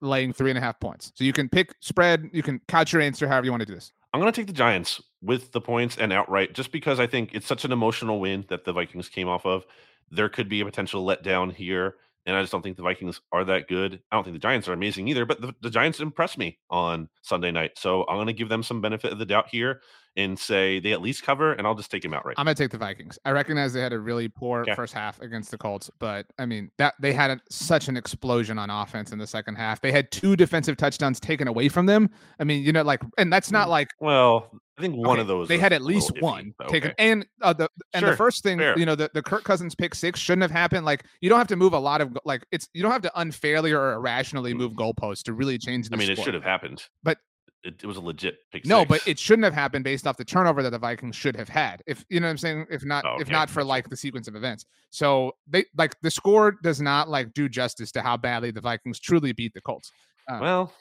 laying 0.00 0.32
three 0.32 0.50
and 0.50 0.58
a 0.58 0.60
half 0.60 0.78
points. 0.78 1.12
So 1.14 1.24
you 1.24 1.32
can 1.32 1.48
pick 1.48 1.74
spread. 1.80 2.30
You 2.32 2.42
can 2.42 2.60
couch 2.68 2.92
your 2.92 3.02
answer 3.02 3.26
however 3.26 3.46
you 3.46 3.50
want 3.50 3.62
to 3.62 3.66
do 3.66 3.74
this. 3.74 3.92
I'm 4.12 4.20
going 4.20 4.32
to 4.32 4.36
take 4.40 4.46
the 4.46 4.52
Giants 4.52 5.00
with 5.22 5.52
the 5.52 5.60
points 5.60 5.96
and 5.98 6.12
outright, 6.12 6.54
just 6.54 6.72
because 6.72 6.98
I 6.98 7.06
think 7.06 7.30
it's 7.32 7.46
such 7.46 7.64
an 7.64 7.72
emotional 7.72 8.18
win 8.18 8.44
that 8.48 8.64
the 8.64 8.72
Vikings 8.72 9.08
came 9.08 9.28
off 9.28 9.46
of. 9.46 9.64
There 10.10 10.28
could 10.28 10.48
be 10.48 10.60
a 10.60 10.64
potential 10.64 11.04
letdown 11.06 11.52
here. 11.52 11.96
And 12.26 12.36
I 12.36 12.42
just 12.42 12.52
don't 12.52 12.62
think 12.62 12.76
the 12.76 12.82
Vikings 12.82 13.20
are 13.32 13.44
that 13.44 13.66
good. 13.66 14.00
I 14.10 14.16
don't 14.16 14.24
think 14.24 14.34
the 14.34 14.40
Giants 14.40 14.68
are 14.68 14.72
amazing 14.72 15.08
either, 15.08 15.24
but 15.24 15.40
the, 15.40 15.54
the 15.62 15.70
Giants 15.70 16.00
impressed 16.00 16.36
me 16.36 16.58
on 16.68 17.08
Sunday 17.22 17.50
night. 17.50 17.72
So 17.76 18.04
I'm 18.08 18.16
going 18.16 18.26
to 18.26 18.32
give 18.32 18.48
them 18.48 18.62
some 18.62 18.80
benefit 18.80 19.12
of 19.12 19.18
the 19.18 19.24
doubt 19.24 19.48
here 19.48 19.80
and 20.16 20.38
say 20.38 20.80
they 20.80 20.92
at 20.92 21.00
least 21.00 21.22
cover, 21.22 21.52
and 21.52 21.66
I'll 21.66 21.74
just 21.74 21.90
take 21.90 22.02
them 22.02 22.12
outright. 22.12 22.34
I'm 22.36 22.44
going 22.44 22.54
to 22.54 22.62
take 22.62 22.70
the 22.70 22.78
Vikings. 22.78 23.18
I 23.24 23.30
recognize 23.30 23.72
they 23.72 23.80
had 23.80 23.92
a 23.92 23.98
really 23.98 24.28
poor 24.28 24.62
okay. 24.62 24.74
first 24.74 24.92
half 24.92 25.20
against 25.20 25.50
the 25.50 25.58
Colts, 25.58 25.90
but 25.98 26.26
I 26.38 26.46
mean 26.46 26.70
that 26.78 26.94
they 27.00 27.12
had 27.12 27.30
a, 27.30 27.40
such 27.48 27.88
an 27.88 27.96
explosion 27.96 28.58
on 28.58 28.70
offense 28.70 29.12
in 29.12 29.18
the 29.18 29.26
second 29.26 29.54
half. 29.54 29.80
They 29.80 29.92
had 29.92 30.10
two 30.10 30.36
defensive 30.36 30.76
touchdowns 30.76 31.20
taken 31.20 31.48
away 31.48 31.68
from 31.68 31.86
them. 31.86 32.10
I 32.38 32.44
mean, 32.44 32.64
you 32.64 32.72
know, 32.72 32.82
like, 32.82 33.02
and 33.18 33.32
that's 33.32 33.50
not 33.50 33.68
mm, 33.68 33.70
like 33.70 33.90
well, 34.00 34.50
I 34.80 34.82
think 34.82 34.96
one 34.96 35.10
okay, 35.10 35.20
of 35.20 35.26
those 35.26 35.48
they 35.48 35.58
had 35.58 35.74
at 35.74 35.82
least 35.82 36.10
one 36.20 36.54
iffy, 36.60 36.68
taken. 36.68 36.90
Okay. 36.92 37.10
And 37.10 37.26
uh, 37.42 37.52
the 37.52 37.68
and 37.92 38.00
sure, 38.00 38.10
the 38.10 38.16
first 38.16 38.42
thing, 38.42 38.58
fair. 38.58 38.78
you 38.78 38.86
know, 38.86 38.94
the, 38.94 39.10
the 39.12 39.22
Kirk 39.22 39.44
Cousins 39.44 39.74
pick 39.74 39.94
six 39.94 40.18
shouldn't 40.18 40.42
have 40.42 40.50
happened. 40.50 40.86
Like 40.86 41.04
you 41.20 41.28
don't 41.28 41.38
have 41.38 41.48
to 41.48 41.56
move 41.56 41.74
a 41.74 41.78
lot 41.78 42.00
of 42.00 42.16
like 42.24 42.46
it's 42.50 42.68
you 42.72 42.82
don't 42.82 42.92
have 42.92 43.02
to 43.02 43.20
unfairly 43.20 43.72
or 43.72 43.92
irrationally 43.92 44.54
move 44.54 44.72
mm. 44.72 44.76
goalposts 44.76 45.22
to 45.24 45.34
really 45.34 45.58
change. 45.58 45.88
the 45.88 45.96
I 45.96 45.98
mean, 45.98 46.06
sport. 46.06 46.18
it 46.18 46.24
should 46.24 46.34
have 46.34 46.44
happened, 46.44 46.82
but 47.02 47.18
it, 47.62 47.74
it 47.82 47.86
was 47.86 47.98
a 47.98 48.00
legit 48.00 48.38
pick. 48.50 48.64
No, 48.64 48.80
six. 48.80 48.88
but 48.88 49.08
it 49.08 49.18
shouldn't 49.18 49.44
have 49.44 49.54
happened 49.54 49.84
based 49.84 50.06
off 50.06 50.16
the 50.16 50.24
turnover 50.24 50.62
that 50.62 50.70
the 50.70 50.78
Vikings 50.78 51.16
should 51.16 51.36
have 51.36 51.48
had. 51.48 51.82
If 51.86 52.04
you 52.08 52.20
know 52.20 52.26
what 52.26 52.30
I'm 52.30 52.38
saying, 52.38 52.66
if 52.70 52.84
not, 52.84 53.04
oh, 53.04 53.10
okay. 53.10 53.22
if 53.22 53.30
not 53.30 53.50
for 53.50 53.62
like 53.62 53.88
the 53.88 53.96
sequence 53.96 54.28
of 54.28 54.34
events. 54.34 54.64
So 54.90 55.32
they 55.46 55.66
like 55.76 55.94
the 56.00 56.10
score 56.10 56.56
does 56.62 56.80
not 56.80 57.08
like 57.08 57.34
do 57.34 57.48
justice 57.48 57.92
to 57.92 58.02
how 58.02 58.16
badly 58.16 58.50
the 58.50 58.60
Vikings 58.60 58.98
truly 58.98 59.32
beat 59.32 59.52
the 59.52 59.60
Colts. 59.60 59.92
Uh, 60.28 60.38
well, 60.40 60.72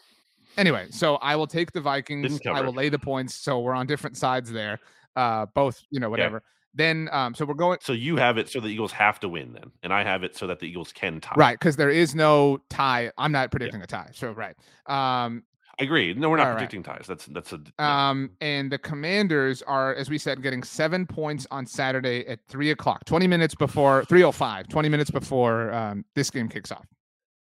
Anyway, 0.57 0.87
so 0.89 1.15
I 1.15 1.35
will 1.35 1.47
take 1.47 1.71
the 1.71 1.81
Vikings. 1.81 2.39
I 2.45 2.61
will 2.61 2.73
lay 2.73 2.89
the 2.89 2.99
points. 2.99 3.35
So 3.35 3.59
we're 3.59 3.73
on 3.73 3.87
different 3.87 4.17
sides 4.17 4.51
there. 4.51 4.79
Uh, 5.15 5.45
both, 5.53 5.81
you 5.89 5.99
know, 5.99 6.09
whatever. 6.09 6.43
Then, 6.73 7.09
um, 7.11 7.33
so 7.33 7.45
we're 7.45 7.55
going. 7.55 7.79
So 7.81 7.93
you 7.93 8.15
have 8.17 8.37
it 8.37 8.47
so 8.47 8.59
the 8.59 8.67
Eagles 8.67 8.91
have 8.91 9.19
to 9.21 9.29
win, 9.29 9.53
then, 9.53 9.71
and 9.81 9.91
I 9.91 10.03
have 10.03 10.23
it 10.23 10.37
so 10.37 10.45
that 10.47 10.59
the 10.59 10.67
Eagles 10.67 10.91
can 10.93 11.19
tie. 11.19 11.33
Right, 11.35 11.59
because 11.59 11.75
there 11.75 11.89
is 11.89 12.13
no 12.13 12.59
tie. 12.69 13.11
I'm 13.17 13.31
not 13.31 13.49
predicting 13.49 13.79
yeah. 13.79 13.85
a 13.85 13.87
tie. 13.87 14.09
So 14.13 14.31
right. 14.31 14.55
Um, 14.85 15.43
I 15.79 15.83
agree. 15.83 16.13
No, 16.13 16.29
we're 16.29 16.37
not 16.37 16.53
predicting 16.53 16.83
right. 16.83 16.97
ties. 16.97 17.07
That's 17.07 17.25
that's 17.25 17.53
a. 17.53 17.61
Yeah. 17.79 18.09
Um, 18.09 18.31
and 18.39 18.71
the 18.71 18.77
Commanders 18.77 19.63
are, 19.63 19.95
as 19.95 20.09
we 20.11 20.19
said, 20.19 20.43
getting 20.43 20.61
seven 20.61 21.07
points 21.07 21.47
on 21.49 21.65
Saturday 21.65 22.27
at 22.27 22.39
three 22.47 22.69
o'clock, 22.69 23.03
twenty 23.05 23.25
minutes 23.25 23.55
before 23.55 24.05
three 24.05 24.23
o 24.23 24.27
oh 24.27 24.31
five, 24.31 24.67
20 24.67 24.89
minutes 24.89 25.09
before 25.09 25.73
um, 25.73 26.05
this 26.13 26.29
game 26.29 26.47
kicks 26.47 26.71
off 26.71 26.85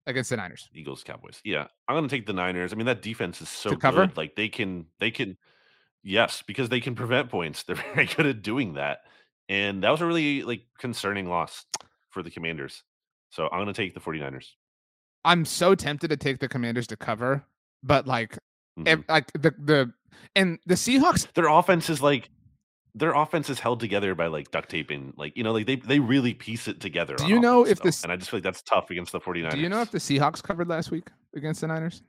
against 0.08 0.30
the 0.30 0.38
Niners. 0.38 0.70
Eagles, 0.74 1.04
Cowboys. 1.04 1.42
Yeah, 1.44 1.68
I'm 1.88 1.96
going 1.96 2.08
to 2.08 2.16
take 2.16 2.26
the 2.26 2.34
Niners. 2.34 2.74
I 2.74 2.76
mean, 2.76 2.86
that 2.86 3.02
defense 3.02 3.42
is 3.42 3.50
so 3.50 3.76
good. 3.76 4.18
Like 4.18 4.36
they 4.36 4.50
can, 4.50 4.86
they 5.00 5.12
can, 5.12 5.38
yes, 6.04 6.44
because 6.46 6.70
they 6.70 6.80
can 6.80 6.96
prevent 6.96 7.30
points. 7.30 7.64
They're 7.68 7.76
very 7.76 8.06
good 8.08 8.26
at 8.26 8.42
doing 8.42 8.74
that, 8.74 9.00
and 9.50 9.84
that 9.84 9.90
was 9.90 10.02
a 10.02 10.06
really 10.06 10.44
like 10.44 10.64
concerning 10.80 11.28
loss 11.28 11.66
for 12.10 12.24
the 12.24 12.32
Commanders. 12.32 12.84
So 13.32 13.46
I'm 13.46 13.60
going 13.60 13.68
to 13.68 13.74
take 13.74 13.94
the 13.94 14.00
49ers. 14.00 14.48
I'm 15.26 15.44
so 15.44 15.76
tempted 15.76 16.10
to 16.10 16.18
take 16.18 16.40
the 16.40 16.48
Commanders 16.48 16.88
to 16.88 16.96
cover, 16.96 17.44
but 17.84 18.08
like, 18.08 18.34
mm-hmm. 18.80 18.88
ev- 18.88 19.06
like 19.10 19.32
the 19.34 19.54
the 19.58 19.94
and 20.36 20.60
the 20.66 20.76
Seahawks, 20.76 21.32
their 21.34 21.48
offense 21.48 21.90
is 21.90 22.02
like 22.02 22.30
their 22.96 23.14
offense 23.14 23.50
is 23.50 23.60
held 23.60 23.82
together 23.82 24.16
by 24.16 24.28
like 24.28 24.50
duct 24.52 24.70
tape 24.70 24.90
and 24.90 25.14
like 25.18 25.36
you 25.36 25.44
know 25.44 25.52
like 25.52 25.68
they 25.68 25.76
they 25.76 26.00
really 26.00 26.34
piece 26.34 26.68
it 26.68 26.80
together. 26.80 27.16
Do 27.16 27.28
you 27.28 27.40
know 27.40 27.66
if 27.66 27.82
this 27.82 28.04
and 28.04 28.12
I 28.12 28.16
just 28.16 28.32
feel 28.32 28.38
like 28.38 28.46
that's 28.46 28.62
tough 28.62 28.90
against 28.90 29.12
the 29.12 29.20
49ers. 29.20 29.52
Do 29.52 29.60
you 29.60 29.70
know 29.70 29.82
if 29.82 29.92
the 29.92 29.98
Seahawks 29.98 30.42
covered 30.42 30.70
last 30.70 30.92
week 30.92 31.10
against 31.36 31.62
the 31.62 31.68
Niners? 31.68 32.02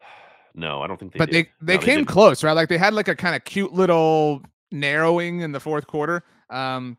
No, 0.54 0.82
I 0.82 0.86
don't 0.86 1.00
think 1.00 1.14
they 1.14 1.18
But 1.18 1.30
did. 1.30 1.46
they 1.46 1.50
they 1.62 1.78
no, 1.78 1.82
came 1.82 1.98
they 2.00 2.04
close, 2.04 2.44
right? 2.44 2.52
Like 2.52 2.68
they 2.68 2.76
had 2.76 2.92
like 2.92 3.08
a 3.08 3.16
kind 3.16 3.34
of 3.34 3.42
cute 3.42 3.72
little 3.72 4.42
narrowing 4.70 5.40
in 5.40 5.50
the 5.50 5.60
fourth 5.60 5.86
quarter. 5.86 6.24
Um 6.50 6.98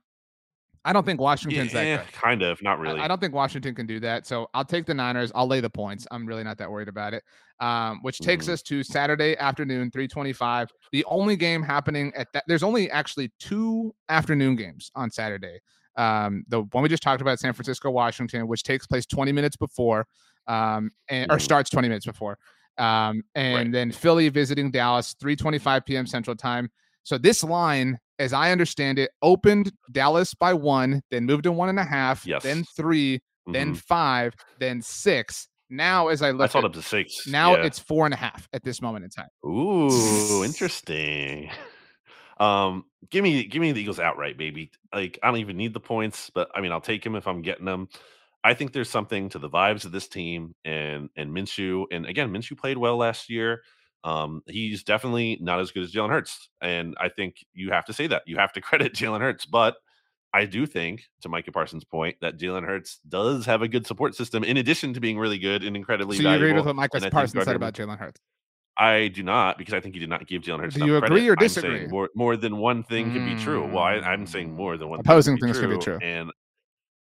I 0.85 0.91
don't 0.91 1.05
think 1.05 1.22
Washington's 1.22 1.72
yeah, 1.72 1.97
that 1.97 2.05
good. 2.05 2.14
Kind 2.14 2.41
of, 2.41 2.61
not 2.61 2.80
really. 2.80 2.99
I, 2.99 3.05
I, 3.05 3.07
don't 3.07 3.22
think 3.22 3.34
Washington 3.34 3.73
can 3.73 3.85
do 3.85 4.01
that. 4.01 4.26
So 4.26 4.49
I'll 4.53 4.65
take 4.65 4.85
the 4.85 4.93
Niners. 4.93 5.31
I'll 5.34 5.47
lay 5.47 5.61
the 5.61 5.69
points. 5.69 6.05
I'm 6.11 6.26
really 6.26 6.43
not 6.43 6.57
that 6.57 6.69
worried 6.69 6.89
about 6.89 7.14
it. 7.14 7.23
Um, 7.64 7.99
which 8.02 8.19
takes 8.19 8.45
mm-hmm. 8.45 8.56
us 8.56 8.61
to 8.64 8.84
Saturday 8.84 9.38
afternoon, 9.38 9.90
325. 9.90 10.69
The 10.91 11.06
only 11.06 11.38
game 11.38 11.64
happening 11.64 12.11
at 12.14 12.27
that 12.34 12.44
there's 12.45 12.61
only 12.61 12.91
actually 12.91 13.31
two 13.40 13.95
afternoon 14.10 14.57
games 14.57 14.91
on 14.95 15.10
Saturday. 15.10 15.61
Um, 15.95 16.44
the 16.49 16.64
one 16.64 16.84
we 16.84 16.90
just 16.90 17.03
talked 17.03 17.22
about, 17.22 17.40
San 17.40 17.53
Francisco, 17.53 17.90
Washington, 17.90 18.49
which 18.49 18.64
takes 18.64 18.85
place 18.85 19.06
20 19.06 19.31
minutes 19.31 19.56
before, 19.56 20.07
um, 20.45 20.91
and 21.07 21.31
or 21.31 21.35
mm-hmm. 21.38 21.44
starts 21.44 21.69
20 21.69 21.88
minutes 21.88 22.06
before. 22.06 22.38
Um, 22.77 23.23
and 23.34 23.56
right. 23.56 23.72
then 23.72 23.91
Philly 23.94 24.27
visiting 24.27 24.69
Dallas, 24.69 25.15
3:25 25.23 25.85
p.m. 25.85 26.06
Central 26.06 26.35
Time. 26.35 26.69
So 27.03 27.18
this 27.18 27.45
line, 27.45 27.98
as 28.19 28.34
I 28.34 28.52
understand 28.52 28.99
it, 28.99 29.11
opened 29.22 29.72
Dallas 29.90 30.34
by 30.34 30.53
one, 30.53 31.02
then 31.11 31.26
moved 31.26 31.44
to 31.44 31.53
one 31.53 31.69
and 31.69 31.80
a 31.80 31.85
half, 31.85 32.27
yes. 32.27 32.44
then 32.44 32.65
3 32.76 33.15
mm-hmm. 33.15 33.52
then 33.53 33.73
five, 33.73 34.34
then 34.60 34.81
six. 34.81 35.48
Now, 35.74 36.10
as 36.10 36.22
I 36.22 36.30
look, 36.30 36.41
I 36.41 36.48
thought 36.48 36.66
up 36.66 36.74
to 36.74 36.84
six. 36.84 37.26
Now 37.26 37.56
yeah. 37.56 37.64
it's 37.64 37.80
four 37.80 38.06
and 38.06 38.14
a 38.14 38.18
half 38.18 38.48
at 38.54 38.64
this 38.64 38.80
moment 38.80 39.06
in 39.06 39.10
time. 39.10 39.30
Ooh, 39.45 40.44
interesting. 40.44 41.50
Um, 42.40 42.86
give 43.12 43.24
me 43.24 43.45
give 43.45 43.62
me 43.62 43.72
the 43.72 43.80
Eagles 43.80 44.00
outright, 44.00 44.40
baby. 44.40 44.72
Like 44.91 45.20
I 45.22 45.28
don't 45.28 45.38
even 45.38 45.56
need 45.56 45.74
the 45.74 45.80
points, 45.80 46.32
but 46.34 46.50
I 46.56 46.62
mean 46.62 46.72
I'll 46.72 46.82
take 46.82 47.04
them 47.04 47.16
if 47.16 47.28
I'm 47.28 47.44
getting 47.44 47.64
them. 47.64 47.88
I 48.44 48.56
think 48.56 48.74
there's 48.74 48.90
something 48.90 49.30
to 49.30 49.40
the 49.40 49.50
vibes 49.50 49.86
of 49.86 49.91
this 49.91 50.08
team 50.08 50.56
and 50.66 51.10
and 51.16 51.30
Minshew. 51.30 51.86
And 51.91 52.08
again, 52.08 52.34
Minshew 52.34 52.58
played 52.58 52.78
well 52.78 52.98
last 52.98 53.30
year. 53.30 53.62
Um, 54.04 54.41
he's 54.48 54.84
definitely 54.84 55.38
not 55.41 55.60
as 55.60 55.72
good 55.72 55.84
as 55.84 55.94
Jalen 55.94 56.10
Hurts, 56.10 56.50
and 56.60 56.98
I 57.00 57.10
think 57.10 57.36
you 57.54 57.72
have 57.72 57.86
to 57.86 57.94
say 57.94 58.08
that. 58.08 58.24
You 58.26 58.38
have 58.38 58.52
to 58.54 58.62
credit 58.68 58.94
Jalen 58.94 59.22
Hurts, 59.22 59.45
but 59.45 59.76
I 60.34 60.45
do 60.45 60.65
think, 60.65 61.03
to 61.22 61.30
Micah 61.30 61.51
Parsons' 61.51 61.84
point, 61.84 62.18
that 62.22 62.38
Jalen 62.38 62.65
Hurts 62.65 62.99
does 63.07 63.45
have 63.45 63.61
a 63.61 63.68
good 63.68 63.85
support 63.85 64.15
system 64.15 64.43
in 64.43 64.57
addition 64.57 64.93
to 64.95 64.99
being 64.99 65.19
really 65.19 65.38
good 65.38 65.64
and 65.64 65.76
incredibly. 65.76 66.18
So 66.18 66.23
you 66.23 66.27
valuable. 66.27 66.45
agree 66.45 66.53
with 66.57 66.65
what 66.65 66.76
Micah 66.76 67.10
Parsons 67.11 67.45
said 67.45 67.55
about 67.55 67.73
Jalen 67.76 67.99
Hurts? 67.99 68.19
I 68.76 69.10
do 69.10 69.22
not 69.22 69.60
because 69.60 69.76
I 69.76 69.80
think 69.80 69.93
he 69.93 69.99
did 69.99 70.10
not 70.10 70.26
give 70.26 70.41
Jalen 70.41 70.61
Hurts. 70.61 70.76
Do 70.76 70.85
you 70.85 70.97
agree 70.97 71.07
credit. 71.07 71.30
or 71.30 71.35
disagree? 71.35 71.88
More, 71.88 72.10
more, 72.15 72.35
than 72.35 72.57
one 72.57 72.84
thing 72.84 73.11
mm. 73.11 73.14
can 73.14 73.35
be 73.35 73.41
true. 73.41 73.68
Well, 73.68 73.84
I, 73.84 74.14
am 74.14 74.26
saying 74.26 74.55
more 74.55 74.77
than 74.77 74.89
one. 74.89 74.99
Opposing 75.01 75.38
thing 75.38 75.53
things 75.53 75.60
can 75.60 75.69
be 75.69 75.77
true, 75.77 75.99
and 76.01 76.31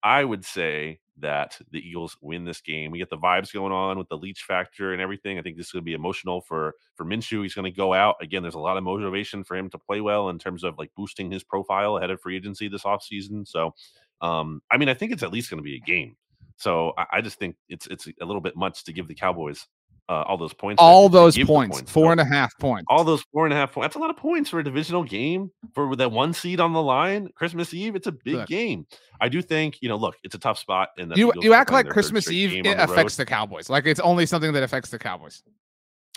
I 0.07 0.23
would 0.23 0.45
say 0.45 1.01
that 1.17 1.59
the 1.71 1.85
Eagles 1.85 2.15
win 2.21 2.45
this 2.45 2.61
game. 2.61 2.91
We 2.91 2.97
get 2.97 3.09
the 3.09 3.17
vibes 3.17 3.51
going 3.51 3.73
on 3.73 3.97
with 3.97 4.07
the 4.07 4.17
leech 4.17 4.43
factor 4.43 4.93
and 4.93 5.01
everything. 5.01 5.37
I 5.37 5.41
think 5.41 5.57
this 5.57 5.65
is 5.65 5.71
going 5.73 5.81
to 5.81 5.85
be 5.85 5.95
emotional 5.95 6.39
for 6.39 6.75
for 6.95 7.05
Minshew. 7.05 7.43
He's 7.43 7.53
going 7.53 7.69
to 7.69 7.75
go 7.75 7.93
out 7.93 8.15
again. 8.21 8.41
There's 8.41 8.55
a 8.55 8.59
lot 8.59 8.77
of 8.77 8.85
motivation 8.85 9.43
for 9.43 9.57
him 9.57 9.69
to 9.71 9.77
play 9.77 9.99
well 9.99 10.29
in 10.29 10.39
terms 10.39 10.63
of 10.63 10.77
like 10.77 10.91
boosting 10.95 11.29
his 11.29 11.43
profile 11.43 11.97
ahead 11.97 12.09
of 12.09 12.21
free 12.21 12.37
agency 12.37 12.69
this 12.69 12.83
offseason. 12.83 13.45
So, 13.45 13.73
um, 14.21 14.61
I 14.71 14.77
mean, 14.77 14.87
I 14.87 14.93
think 14.93 15.11
it's 15.11 15.23
at 15.23 15.33
least 15.33 15.49
going 15.49 15.59
to 15.59 15.63
be 15.63 15.75
a 15.75 15.79
game. 15.79 16.15
So 16.55 16.93
I, 16.97 17.05
I, 17.13 17.21
just 17.21 17.37
think 17.37 17.57
it's 17.67 17.87
it's 17.87 18.07
a 18.07 18.25
little 18.25 18.41
bit 18.41 18.55
much 18.55 18.85
to 18.85 18.93
give 18.93 19.09
the 19.09 19.13
Cowboys 19.13 19.67
uh, 20.09 20.23
all 20.27 20.37
those 20.37 20.53
points. 20.53 20.81
All 20.81 21.09
those 21.09 21.37
points, 21.37 21.77
points, 21.77 21.91
four 21.91 22.11
and 22.11 22.21
a 22.21 22.25
half 22.25 22.57
points. 22.59 22.85
All 22.89 23.03
those 23.03 23.23
four 23.33 23.45
and 23.45 23.53
a 23.53 23.57
half 23.57 23.73
points. 23.73 23.85
That's 23.85 23.95
a 23.95 23.99
lot 23.99 24.09
of 24.09 24.17
points 24.17 24.49
for 24.49 24.59
a 24.59 24.63
divisional 24.63 25.03
game 25.03 25.51
for 25.73 25.95
that 25.95 26.11
one 26.11 26.33
seed 26.33 26.59
on 26.59 26.73
the 26.73 26.81
line. 26.81 27.29
Christmas 27.35 27.73
Eve, 27.73 27.95
it's 27.95 28.07
a 28.07 28.11
big 28.11 28.35
Good. 28.35 28.47
game. 28.47 28.87
I 29.19 29.29
do 29.29 29.41
think 29.41 29.77
you 29.81 29.89
know. 29.89 29.97
Look, 29.97 30.15
it's 30.23 30.35
a 30.35 30.39
tough 30.39 30.59
spot, 30.59 30.89
and 30.97 31.15
you 31.17 31.33
you 31.41 31.53
act 31.53 31.71
like 31.71 31.89
Christmas 31.89 32.29
Eve 32.29 32.65
it 32.65 32.79
affects 32.79 33.15
the 33.15 33.25
Cowboys. 33.25 33.69
Like 33.69 33.85
it's 33.85 33.99
only 33.99 34.25
something 34.25 34.53
that 34.53 34.63
affects 34.63 34.89
the 34.89 34.99
Cowboys. 34.99 35.43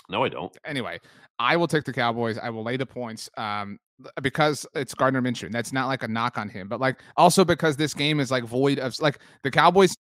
No, 0.09 0.23
I 0.23 0.29
don't. 0.29 0.55
Anyway, 0.65 0.99
I 1.39 1.55
will 1.57 1.67
take 1.67 1.85
the 1.85 1.93
Cowboys. 1.93 2.37
I 2.37 2.49
will 2.49 2.63
lay 2.63 2.77
the 2.77 2.85
points. 2.85 3.29
Um, 3.37 3.79
because 4.21 4.65
it's 4.73 4.93
Gardner 4.93 5.21
Minshew. 5.21 5.51
That's 5.51 5.71
not 5.71 5.87
like 5.87 6.03
a 6.03 6.07
knock 6.07 6.37
on 6.37 6.49
him, 6.49 6.67
but 6.67 6.79
like 6.79 6.99
also 7.17 7.45
because 7.45 7.77
this 7.77 7.93
game 7.93 8.19
is 8.19 8.31
like 8.31 8.43
void 8.43 8.79
of 8.79 8.99
like 8.99 9.19
the 9.43 9.51
Cowboys 9.51 9.95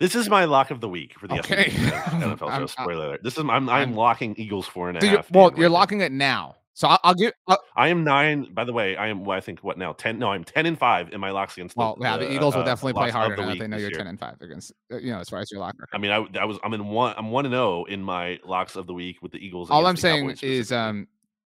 this 0.00 0.14
is 0.14 0.28
my 0.28 0.44
lock 0.44 0.70
of 0.70 0.80
the 0.80 0.88
week 0.88 1.18
for 1.18 1.28
the 1.28 1.38
okay. 1.38 1.64
NFL 1.70 2.56
show. 2.58 2.66
Spoiler 2.66 3.06
alert. 3.06 3.22
This 3.22 3.34
is 3.34 3.40
I'm 3.40 3.50
I'm, 3.50 3.68
I'm 3.68 3.94
locking 3.94 4.34
Eagles 4.36 4.66
four 4.66 4.88
and 4.88 4.98
a 4.98 5.00
so 5.00 5.08
half. 5.08 5.30
Well, 5.30 5.52
you're 5.56 5.64
right 5.64 5.70
locking 5.70 5.98
now. 5.98 6.04
it 6.04 6.12
now. 6.12 6.56
So 6.76 6.88
I'll, 6.88 6.98
I'll 7.04 7.14
give. 7.14 7.32
I'll, 7.46 7.58
I 7.76 7.88
am 7.88 8.02
nine. 8.02 8.52
By 8.52 8.64
the 8.64 8.72
way, 8.72 8.96
I 8.96 9.06
am. 9.06 9.24
Well, 9.24 9.36
I 9.36 9.40
think 9.40 9.60
what 9.60 9.78
now? 9.78 9.92
Ten? 9.92 10.18
No, 10.18 10.32
I'm 10.32 10.42
ten 10.42 10.66
and 10.66 10.76
five 10.76 11.12
in 11.12 11.20
my 11.20 11.30
locks 11.30 11.56
against. 11.56 11.76
Well, 11.76 11.94
the, 11.94 12.02
yeah, 12.02 12.16
the 12.16 12.32
Eagles 12.32 12.54
uh, 12.54 12.58
will 12.58 12.64
definitely 12.64 12.94
play 12.94 13.10
harder 13.10 13.36
now 13.36 13.54
they 13.54 13.68
know 13.68 13.76
you're 13.76 13.90
year. 13.90 13.98
ten 13.98 14.08
and 14.08 14.18
five 14.18 14.40
against. 14.40 14.72
Uh, 14.92 14.96
you 14.96 15.12
know, 15.12 15.20
as 15.20 15.28
far 15.28 15.38
as 15.38 15.50
your 15.52 15.60
locker. 15.60 15.86
I 15.92 15.98
mean, 15.98 16.10
I, 16.10 16.26
I 16.40 16.44
was. 16.44 16.58
I'm 16.64 16.74
in 16.74 16.88
one. 16.88 17.14
I'm 17.16 17.30
one 17.30 17.46
and 17.46 17.52
zero 17.52 17.82
oh 17.82 17.84
in 17.84 18.02
my 18.02 18.40
locks 18.44 18.74
of 18.74 18.88
the 18.88 18.94
week 18.94 19.22
with 19.22 19.30
the 19.30 19.38
Eagles. 19.38 19.70
All 19.70 19.86
I'm 19.86 19.96
saying 19.96 20.36
is, 20.42 20.72
um, 20.72 21.06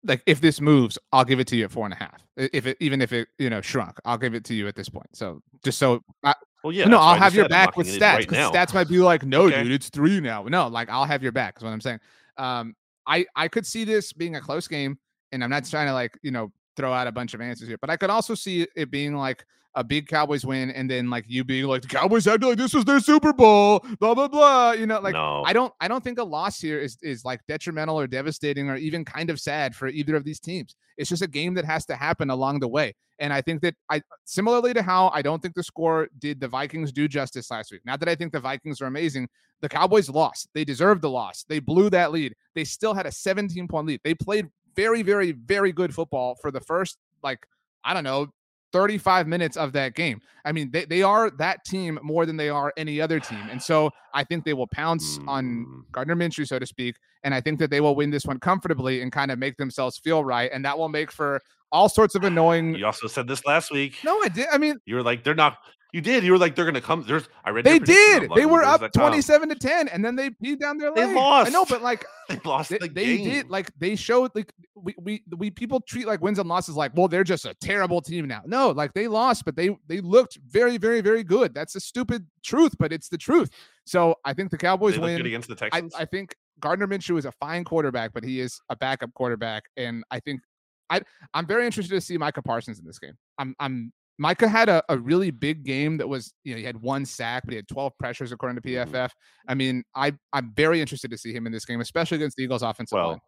like 0.05 0.23
if 0.25 0.39
this 0.39 0.61
moves, 0.61 0.97
I'll 1.11 1.25
give 1.25 1.41
it 1.41 1.47
to 1.47 1.57
you 1.57 1.65
at 1.65 1.71
four 1.71 1.83
and 1.83 1.93
a 1.93 1.97
half. 1.97 2.25
If 2.37 2.65
it 2.65 2.77
even 2.79 3.01
if 3.01 3.11
it 3.11 3.27
you 3.37 3.49
know 3.49 3.59
shrunk, 3.59 3.99
I'll 4.05 4.17
give 4.17 4.33
it 4.33 4.45
to 4.45 4.53
you 4.53 4.69
at 4.69 4.75
this 4.75 4.87
point. 4.87 5.13
So 5.13 5.41
just 5.65 5.79
so 5.79 6.01
I, 6.23 6.33
well, 6.63 6.73
yeah. 6.73 6.85
No, 6.85 6.99
I'll 6.99 7.15
have 7.15 7.33
your 7.33 7.47
back 7.47 7.77
with 7.77 7.87
stats 7.87 8.19
because 8.19 8.37
right 8.37 8.53
stats 8.53 8.73
might 8.73 8.87
be 8.87 8.99
like, 8.99 9.23
no, 9.23 9.43
okay. 9.43 9.63
dude, 9.63 9.71
it's 9.71 9.89
three 9.89 10.19
now. 10.19 10.43
No, 10.43 10.67
like 10.67 10.89
I'll 10.89 11.05
have 11.05 11.23
your 11.23 11.31
back. 11.31 11.57
Is 11.57 11.63
what 11.63 11.71
I'm 11.71 11.81
saying. 11.81 11.99
Um, 12.37 12.75
I 13.07 13.25
I 13.35 13.47
could 13.47 13.65
see 13.65 13.85
this 13.85 14.13
being 14.13 14.35
a 14.35 14.41
close 14.41 14.67
game, 14.67 14.97
and 15.31 15.43
I'm 15.43 15.49
not 15.49 15.65
trying 15.65 15.87
to 15.87 15.93
like 15.93 16.17
you 16.21 16.31
know 16.31 16.51
throw 16.75 16.93
out 16.93 17.07
a 17.07 17.11
bunch 17.11 17.33
of 17.33 17.41
answers 17.41 17.67
here, 17.67 17.77
but 17.79 17.89
I 17.89 17.97
could 17.97 18.09
also 18.09 18.35
see 18.35 18.67
it 18.75 18.91
being 18.91 19.15
like 19.15 19.45
a 19.75 19.83
big 19.83 20.07
Cowboys 20.07 20.45
win, 20.45 20.71
and 20.71 20.89
then 20.89 21.09
like 21.09 21.25
you 21.27 21.43
being 21.43 21.65
like 21.65 21.81
the 21.81 21.87
Cowboys 21.87 22.27
acted 22.27 22.47
like 22.47 22.57
this 22.57 22.73
was 22.73 22.85
their 22.85 22.99
Super 22.99 23.31
Bowl, 23.31 23.85
blah 23.99 24.13
blah 24.13 24.27
blah. 24.27 24.71
You 24.71 24.85
know, 24.85 24.99
like 24.99 25.13
no. 25.13 25.43
I 25.45 25.53
don't 25.53 25.73
I 25.79 25.87
don't 25.87 26.03
think 26.03 26.19
a 26.19 26.23
loss 26.23 26.59
here 26.59 26.79
is 26.79 26.97
is 27.01 27.23
like 27.23 27.41
detrimental 27.47 27.99
or 27.99 28.07
devastating 28.07 28.69
or 28.69 28.75
even 28.75 29.05
kind 29.05 29.29
of 29.29 29.39
sad 29.39 29.75
for 29.75 29.87
either 29.87 30.15
of 30.15 30.23
these 30.25 30.39
teams. 30.39 30.75
It's 30.97 31.09
just 31.09 31.21
a 31.21 31.27
game 31.27 31.53
that 31.53 31.65
has 31.65 31.85
to 31.85 31.95
happen 31.95 32.29
along 32.29 32.59
the 32.59 32.67
way. 32.67 32.95
And 33.19 33.33
I 33.33 33.41
think 33.41 33.61
that 33.61 33.75
I 33.89 34.01
similarly 34.25 34.73
to 34.73 34.81
how 34.81 35.09
I 35.09 35.21
don't 35.21 35.41
think 35.41 35.55
the 35.55 35.63
score 35.63 36.07
did 36.19 36.39
the 36.39 36.47
Vikings 36.47 36.91
do 36.91 37.07
justice 37.07 37.51
last 37.51 37.71
week. 37.71 37.81
Not 37.85 37.99
that 37.99 38.09
I 38.09 38.15
think 38.15 38.31
the 38.31 38.39
Vikings 38.39 38.81
are 38.81 38.85
amazing. 38.85 39.27
The 39.61 39.69
Cowboys 39.69 40.09
lost. 40.09 40.49
They 40.53 40.63
deserved 40.63 41.01
the 41.01 41.09
loss. 41.09 41.43
They 41.47 41.59
blew 41.59 41.89
that 41.89 42.11
lead. 42.11 42.35
They 42.55 42.63
still 42.63 42.93
had 42.93 43.05
a 43.05 43.11
17 43.11 43.67
point 43.67 43.87
lead. 43.87 44.01
They 44.03 44.13
played 44.13 44.47
very, 44.75 45.01
very, 45.01 45.33
very 45.33 45.71
good 45.71 45.93
football 45.93 46.35
for 46.35 46.51
the 46.51 46.61
first 46.61 46.97
like 47.23 47.45
I 47.83 47.93
don't 47.93 48.03
know 48.03 48.27
35 48.71 49.27
minutes 49.27 49.57
of 49.57 49.73
that 49.73 49.95
game. 49.95 50.21
I 50.45 50.51
mean, 50.51 50.71
they, 50.71 50.85
they 50.85 51.01
are 51.01 51.29
that 51.31 51.65
team 51.65 51.99
more 52.03 52.25
than 52.25 52.37
they 52.37 52.49
are 52.49 52.73
any 52.77 53.01
other 53.01 53.19
team. 53.19 53.47
And 53.49 53.61
so 53.61 53.91
I 54.13 54.23
think 54.23 54.45
they 54.45 54.53
will 54.53 54.67
pounce 54.67 55.19
on 55.27 55.65
mm. 55.65 55.91
Gardner 55.91 56.15
Minshew, 56.15 56.47
so 56.47 56.59
to 56.59 56.65
speak. 56.65 56.95
And 57.23 57.33
I 57.33 57.41
think 57.41 57.59
that 57.59 57.69
they 57.69 57.81
will 57.81 57.95
win 57.95 58.11
this 58.11 58.25
one 58.25 58.39
comfortably 58.39 59.01
and 59.01 59.11
kind 59.11 59.31
of 59.31 59.39
make 59.39 59.57
themselves 59.57 59.97
feel 59.97 60.23
right. 60.23 60.49
And 60.53 60.63
that 60.65 60.77
will 60.77 60.89
make 60.89 61.11
for 61.11 61.41
all 61.71 61.89
sorts 61.89 62.15
of 62.15 62.23
annoying. 62.23 62.75
You 62.75 62.85
also 62.85 63.07
said 63.07 63.27
this 63.27 63.45
last 63.45 63.71
week. 63.71 63.95
No, 64.03 64.21
I 64.21 64.29
did. 64.29 64.47
I 64.51 64.57
mean, 64.57 64.77
you 64.85 64.95
were 64.95 65.03
like, 65.03 65.23
they're 65.23 65.35
not. 65.35 65.57
You 65.91 66.01
did. 66.01 66.23
You 66.23 66.33
were 66.33 66.37
like, 66.37 66.55
they're 66.55 66.65
gonna 66.65 66.81
come. 66.81 67.03
There's. 67.07 67.27
I 67.43 67.49
read. 67.49 67.65
They 67.65 67.79
did. 67.79 68.29
They 68.35 68.45
were 68.45 68.63
up 68.63 68.91
twenty-seven 68.93 69.49
to 69.49 69.55
ten, 69.55 69.87
and 69.87 70.05
then 70.05 70.15
they 70.15 70.29
peed 70.29 70.59
down 70.59 70.77
their 70.77 70.91
leg. 70.91 71.09
They 71.09 71.15
lost. 71.15 71.47
I 71.47 71.51
know, 71.51 71.65
but 71.65 71.81
like 71.81 72.05
they 72.29 72.39
lost. 72.45 72.69
They, 72.69 72.77
the 72.77 72.89
they 72.89 73.17
did. 73.17 73.49
Like 73.49 73.71
they 73.79 73.95
showed. 73.95 74.29
Like 74.35 74.53
we 74.75 74.93
we 74.99 75.23
we 75.35 75.49
people 75.49 75.81
treat 75.81 76.05
like 76.05 76.21
wins 76.21 76.37
and 76.37 76.47
losses 76.47 76.75
like, 76.75 76.95
well, 76.95 77.07
they're 77.07 77.23
just 77.23 77.45
a 77.45 77.55
terrible 77.55 78.01
team 78.01 78.27
now. 78.27 78.43
No, 78.45 78.69
like 78.69 78.93
they 78.93 79.07
lost, 79.07 79.45
but 79.45 79.55
they 79.55 79.75
they 79.87 79.99
looked 79.99 80.37
very 80.47 80.77
very 80.77 81.01
very 81.01 81.23
good. 81.23 81.55
That's 81.55 81.73
a 81.75 81.79
stupid 81.79 82.27
truth, 82.43 82.75
but 82.77 82.93
it's 82.93 83.09
the 83.09 83.17
truth. 83.17 83.49
So 83.85 84.13
I 84.25 84.33
think 84.33 84.51
the 84.51 84.59
Cowboys 84.59 84.93
they 84.93 84.99
win 84.99 85.25
against 85.25 85.49
the 85.49 85.55
Texans. 85.55 85.95
I, 85.95 86.03
I 86.03 86.05
think 86.05 86.35
Gardner 86.59 86.87
Minshew 86.87 87.17
is 87.17 87.25
a 87.25 87.31
fine 87.31 87.63
quarterback, 87.63 88.13
but 88.13 88.23
he 88.23 88.39
is 88.39 88.61
a 88.69 88.75
backup 88.75 89.11
quarterback, 89.15 89.63
and 89.75 90.03
I 90.11 90.19
think 90.19 90.41
I 90.89 91.01
I'm 91.33 91.45
very 91.45 91.65
interested 91.65 91.93
to 91.93 92.01
see 92.01 92.17
Micah 92.17 92.41
Parsons 92.41 92.79
in 92.79 92.85
this 92.85 92.99
game. 92.99 93.13
I'm 93.37 93.55
I'm 93.59 93.91
Micah 94.19 94.49
had 94.49 94.67
a, 94.67 94.83
a 94.89 94.97
really 94.97 95.31
big 95.31 95.63
game 95.63 95.97
that 95.97 96.07
was, 96.07 96.33
you 96.43 96.53
know, 96.53 96.59
he 96.59 96.65
had 96.65 96.77
one 96.81 97.05
sack, 97.05 97.43
but 97.45 97.53
he 97.53 97.55
had 97.55 97.69
12 97.69 97.93
pressures 97.97 98.33
according 98.33 98.61
to 98.61 98.61
PFF. 98.61 98.91
Mm-hmm. 98.91 99.07
I 99.47 99.53
mean, 99.55 99.83
I 99.95 100.13
I'm 100.33 100.51
very 100.55 100.81
interested 100.81 101.09
to 101.11 101.17
see 101.17 101.33
him 101.33 101.47
in 101.47 101.53
this 101.53 101.65
game, 101.65 101.79
especially 101.79 102.17
against 102.17 102.35
the 102.35 102.43
Eagles 102.43 102.61
offensive 102.61 102.97
well, 102.97 103.09
line. 103.11 103.19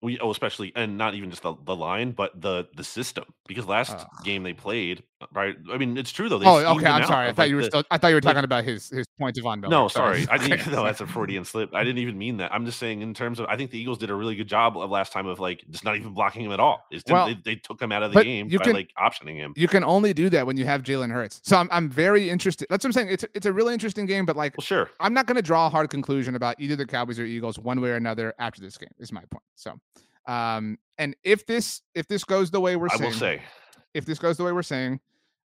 We 0.00 0.18
oh, 0.18 0.30
especially 0.30 0.72
and 0.74 0.96
not 0.98 1.14
even 1.14 1.30
just 1.30 1.42
the, 1.42 1.54
the 1.64 1.76
line, 1.76 2.12
but 2.12 2.40
the 2.40 2.66
the 2.74 2.82
system. 2.82 3.24
Because 3.46 3.66
last 3.66 3.92
uh, 3.92 4.04
game 4.24 4.42
they 4.42 4.54
played, 4.54 5.04
right? 5.32 5.56
I 5.72 5.78
mean, 5.78 5.96
it's 5.96 6.10
true 6.10 6.28
though. 6.28 6.38
They 6.38 6.46
oh, 6.46 6.76
okay. 6.76 6.86
I'm 6.86 7.06
sorry. 7.06 7.28
I 7.28 7.32
thought 7.32 7.38
like 7.38 7.50
you 7.50 7.56
were 7.56 7.62
the, 7.62 7.68
still. 7.68 7.84
I 7.90 7.98
thought 7.98 8.08
you 8.08 8.14
were 8.14 8.20
talking 8.20 8.36
like, 8.36 8.44
about 8.44 8.64
his 8.64 8.88
his 8.90 9.06
points 9.18 9.38
of 9.38 9.46
on 9.46 9.60
No, 9.60 9.88
sorry. 9.88 10.26
I 10.30 10.38
didn't. 10.48 10.70
no, 10.70 10.84
that's 10.84 11.00
a 11.00 11.06
Freudian 11.06 11.44
slip. 11.44 11.74
I 11.74 11.84
didn't 11.84 11.98
even 11.98 12.18
mean 12.18 12.38
that. 12.38 12.52
I'm 12.52 12.66
just 12.66 12.78
saying 12.78 13.02
in 13.02 13.14
terms 13.14 13.40
of. 13.40 13.46
I 13.46 13.56
think 13.56 13.70
the 13.70 13.78
Eagles 13.78 13.98
did 13.98 14.10
a 14.10 14.14
really 14.14 14.34
good 14.34 14.48
job 14.48 14.76
of 14.76 14.90
last 14.90 15.12
time 15.12 15.26
of 15.26 15.40
like 15.40 15.64
just 15.70 15.84
not 15.84 15.96
even 15.96 16.12
blocking 16.12 16.44
him 16.44 16.52
at 16.52 16.60
all. 16.60 16.84
Well, 17.08 17.26
they, 17.26 17.38
they, 17.44 17.56
took 17.56 17.80
him 17.80 17.92
out 17.92 18.02
of 18.02 18.12
the 18.12 18.22
game 18.22 18.48
you 18.48 18.58
by 18.58 18.64
can, 18.64 18.72
like 18.74 18.90
optioning 18.98 19.36
him. 19.36 19.54
You 19.56 19.68
can 19.68 19.84
only 19.84 20.12
do 20.12 20.28
that 20.30 20.46
when 20.46 20.56
you 20.56 20.64
have 20.64 20.82
Jalen 20.82 21.10
Hurts. 21.10 21.40
So 21.44 21.56
I'm 21.56 21.68
I'm 21.70 21.88
very 21.88 22.30
interested. 22.30 22.66
That's 22.70 22.84
what 22.84 22.88
I'm 22.88 22.92
saying. 22.92 23.08
It's 23.10 23.24
it's 23.34 23.46
a 23.46 23.52
really 23.52 23.72
interesting 23.72 24.06
game, 24.06 24.26
but 24.26 24.36
like, 24.36 24.56
well, 24.56 24.64
sure. 24.64 24.90
I'm 25.00 25.14
not 25.14 25.26
going 25.26 25.36
to 25.36 25.42
draw 25.42 25.66
a 25.66 25.70
hard 25.70 25.90
conclusion 25.90 26.34
about 26.34 26.56
either 26.58 26.76
the 26.76 26.86
Cowboys 26.86 27.18
or 27.18 27.24
Eagles 27.24 27.58
one 27.58 27.80
way 27.80 27.90
or 27.90 27.96
another 27.96 28.34
after 28.38 28.60
this 28.60 28.76
game. 28.76 28.90
Is 28.98 29.12
my 29.12 29.22
point. 29.30 29.44
So. 29.54 29.78
Um, 30.26 30.78
and 30.98 31.16
if 31.24 31.46
this 31.46 31.82
if 31.94 32.06
this 32.06 32.24
goes 32.24 32.50
the 32.50 32.60
way 32.60 32.76
we're 32.76 32.88
I 32.92 32.96
saying, 32.96 33.10
will 33.10 33.18
say, 33.18 33.42
if 33.94 34.04
this 34.04 34.18
goes 34.18 34.36
the 34.36 34.44
way 34.44 34.52
we're 34.52 34.62
saying, 34.62 35.00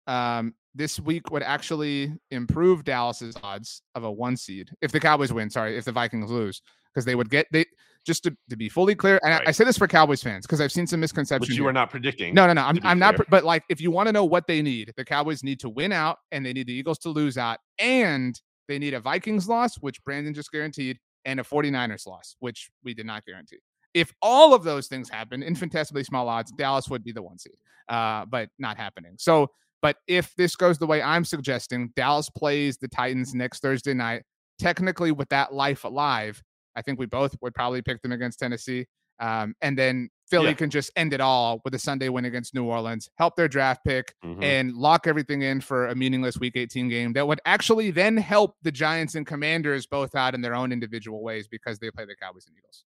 um, 0.08 0.54
this 0.76 1.00
week 1.00 1.32
would 1.32 1.44
actually 1.44 2.14
improve 2.32 2.84
Dallas's 2.84 3.36
odds 3.44 3.82
of 3.96 4.04
a 4.04 4.12
one 4.12 4.36
seed 4.36 4.70
if 4.82 4.92
the 4.92 5.00
Cowboys 5.00 5.32
win. 5.32 5.50
Sorry, 5.50 5.78
if 5.78 5.86
the 5.86 5.92
Vikings 5.92 6.32
lose, 6.32 6.62
because 6.94 7.06
they 7.06 7.16
would 7.16 7.30
get 7.30 7.48
they 7.52 7.66
just 8.06 8.24
to, 8.24 8.36
to 8.50 8.58
be 8.58 8.70
fully 8.70 8.96
clear. 8.96 9.20
And 9.24 9.32
right. 9.32 9.42
I, 9.46 9.50
I, 9.50 9.52
say 9.52 9.64
this 9.64 9.78
for 9.78 9.88
Cowboys 9.88 10.22
fans 10.22 10.46
because 10.46 10.60
I've 10.60 10.72
seen 10.72 10.88
some 10.88 11.00
misconceptions. 11.00 11.50
Which 11.50 11.58
you 11.58 11.64
here. 11.64 11.70
are 11.70 11.74
not 11.74 11.90
predicting. 11.90 12.34
No, 12.34 12.48
no, 12.48 12.54
no. 12.54 12.64
I'm, 12.64 12.80
I'm 12.84 13.00
not. 13.00 13.16
But 13.30 13.44
like, 13.44 13.64
if 13.70 13.80
you 13.80 13.92
want 13.92 14.08
to 14.08 14.14
know 14.14 14.26
what 14.26 14.48
they 14.48 14.62
need, 14.62 14.94
the 14.98 15.06
Cowboys 15.06 15.44
need 15.44 15.60
to 15.62 15.70
win 15.70 15.92
out, 15.92 16.18
and 16.32 16.46
they 16.46 16.54
need 16.54 16.68
the 16.68 16.74
Eagles 16.74 17.00
to 17.00 17.10
lose 17.10 17.38
out, 17.38 17.60
and 17.80 18.40
they 18.68 18.80
need 18.80 18.94
a 18.94 19.00
Vikings 19.00 19.48
loss, 19.48 19.76
which 19.78 20.04
Brandon 20.04 20.34
just 20.34 20.52
guaranteed, 20.52 21.00
and 21.26 21.40
a 21.40 21.44
49ers 21.44 22.06
loss, 22.08 22.36
which 22.40 22.70
we 22.84 22.94
did 22.94 23.06
not 23.06 23.26
guarantee. 23.26 23.60
If 23.94 24.12
all 24.22 24.54
of 24.54 24.64
those 24.64 24.88
things 24.88 25.10
happen, 25.10 25.44
infinitesimally 25.44 26.04
small 26.04 26.28
odds, 26.28 26.52
Dallas 26.52 26.90
would 26.90 27.04
be 27.04 27.12
the 27.12 27.22
one 27.22 27.38
seed, 27.38 27.54
uh, 27.90 28.26
but 28.26 28.50
not 28.58 28.78
happening. 28.78 29.14
So, 29.18 29.52
but 29.84 29.98
if 30.08 30.34
this 30.38 30.56
goes 30.56 30.78
the 30.78 30.88
way 30.88 31.02
I'm 31.02 31.26
suggesting, 31.26 31.92
Dallas 31.98 32.30
plays 32.30 32.78
the 32.78 32.88
Titans 32.88 33.36
next 33.36 33.60
Thursday 33.60 33.94
night. 33.94 34.24
Technically, 34.58 35.12
with 35.12 35.28
that 35.28 35.54
life 35.54 35.84
alive, 35.84 36.42
I 36.74 36.82
think 36.82 37.00
we 37.00 37.06
both 37.06 37.36
would 37.42 37.54
probably 37.54 37.82
pick 37.82 38.02
them 38.02 38.14
against 38.14 38.40
Tennessee. 38.40 38.86
Um, 39.20 39.56
and 39.62 39.78
then 39.78 40.08
Philly 40.30 40.48
yeah. 40.48 40.54
can 40.54 40.70
just 40.70 40.90
end 40.96 41.14
it 41.14 41.20
all 41.20 41.60
with 41.66 41.76
a 41.76 41.80
Sunday 41.80 42.08
win 42.08 42.24
against 42.24 42.56
New 42.56 42.64
Orleans, 42.64 43.10
help 43.18 43.36
their 43.36 43.50
draft 43.50 43.82
pick, 43.86 44.16
mm-hmm. 44.24 44.42
and 44.42 44.74
lock 44.74 45.06
everything 45.06 45.42
in 45.42 45.60
for 45.60 45.88
a 45.88 45.96
meaningless 45.96 46.40
Week 46.40 46.56
18 46.56 46.88
game 46.88 47.12
that 47.14 47.28
would 47.28 47.42
actually 47.46 47.92
then 47.92 48.16
help 48.16 48.56
the 48.62 48.72
Giants 48.72 49.16
and 49.16 49.28
Commanders 49.28 49.86
both 49.86 50.16
out 50.16 50.34
in 50.34 50.40
their 50.40 50.56
own 50.56 50.72
individual 50.72 51.22
ways 51.22 51.50
because 51.50 51.80
they 51.80 51.92
play 51.92 52.06
the 52.06 52.16
Cowboys 52.16 52.46
and 52.48 52.56
Eagles. 52.58 52.86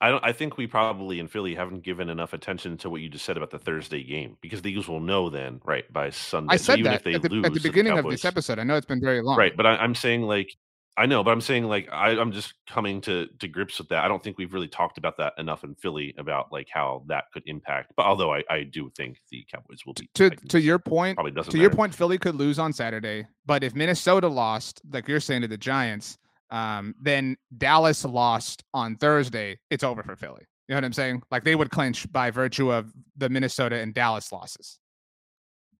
I 0.00 0.10
don't. 0.10 0.24
I 0.24 0.32
think 0.32 0.56
we 0.56 0.66
probably 0.66 1.18
in 1.18 1.26
Philly 1.26 1.54
haven't 1.54 1.82
given 1.82 2.08
enough 2.08 2.32
attention 2.32 2.76
to 2.78 2.90
what 2.90 3.00
you 3.00 3.08
just 3.08 3.24
said 3.24 3.36
about 3.36 3.50
the 3.50 3.58
Thursday 3.58 4.02
game 4.04 4.36
because 4.40 4.62
the 4.62 4.70
Eagles 4.70 4.88
will 4.88 5.00
know 5.00 5.28
then, 5.28 5.60
right, 5.64 5.90
by 5.92 6.10
Sunday. 6.10 6.54
I 6.54 6.56
said 6.56 6.64
so 6.64 6.72
even 6.74 6.84
that 6.92 6.94
if 6.96 7.04
they 7.04 7.14
at, 7.14 7.22
the, 7.22 7.28
lose, 7.28 7.46
at 7.46 7.54
the 7.54 7.60
beginning 7.60 7.94
the 7.94 8.02
Cowboys, 8.02 8.04
of 8.04 8.10
this 8.12 8.24
episode. 8.24 8.58
I 8.60 8.64
know 8.64 8.76
it's 8.76 8.86
been 8.86 9.00
very 9.00 9.20
long, 9.22 9.36
right? 9.36 9.56
But 9.56 9.66
I, 9.66 9.82
am 9.84 9.96
saying 9.96 10.22
like 10.22 10.54
I 10.96 11.06
know, 11.06 11.24
but 11.24 11.32
I'm 11.32 11.40
saying 11.40 11.64
like 11.64 11.88
I, 11.92 12.10
am 12.10 12.30
just 12.30 12.54
coming 12.68 13.00
to 13.02 13.26
to 13.40 13.48
grips 13.48 13.78
with 13.78 13.88
that. 13.88 14.04
I 14.04 14.08
don't 14.08 14.22
think 14.22 14.38
we've 14.38 14.52
really 14.52 14.68
talked 14.68 14.98
about 14.98 15.16
that 15.18 15.32
enough 15.36 15.64
in 15.64 15.74
Philly 15.74 16.14
about 16.16 16.52
like 16.52 16.68
how 16.72 17.02
that 17.06 17.24
could 17.32 17.42
impact. 17.46 17.92
But 17.96 18.06
although 18.06 18.32
I, 18.32 18.44
I 18.48 18.62
do 18.62 18.92
think 18.96 19.20
the 19.30 19.44
Cowboys 19.52 19.84
will 19.84 19.94
be 19.94 20.08
to 20.14 20.30
to 20.30 20.60
your 20.60 20.78
point, 20.78 21.16
probably 21.16 21.32
doesn't 21.32 21.50
to 21.50 21.56
matter. 21.56 21.62
your 21.62 21.70
point. 21.74 21.92
Philly 21.92 22.18
could 22.18 22.36
lose 22.36 22.60
on 22.60 22.72
Saturday, 22.72 23.26
but 23.46 23.64
if 23.64 23.74
Minnesota 23.74 24.28
lost, 24.28 24.80
like 24.92 25.08
you're 25.08 25.18
saying 25.18 25.42
to 25.42 25.48
the 25.48 25.56
Giants, 25.56 26.18
um, 26.50 26.94
then 27.00 27.36
Dallas 27.56 28.04
lost 28.04 28.64
on 28.74 28.96
Thursday. 28.96 29.58
It's 29.70 29.84
over 29.84 30.02
for 30.02 30.16
Philly. 30.16 30.42
You 30.68 30.74
know 30.74 30.78
what 30.78 30.84
I'm 30.84 30.92
saying? 30.92 31.22
Like 31.30 31.44
they 31.44 31.54
would 31.54 31.70
clinch 31.70 32.10
by 32.12 32.30
virtue 32.30 32.72
of 32.72 32.92
the 33.16 33.28
Minnesota 33.28 33.76
and 33.76 33.94
Dallas 33.94 34.30
losses. 34.30 34.78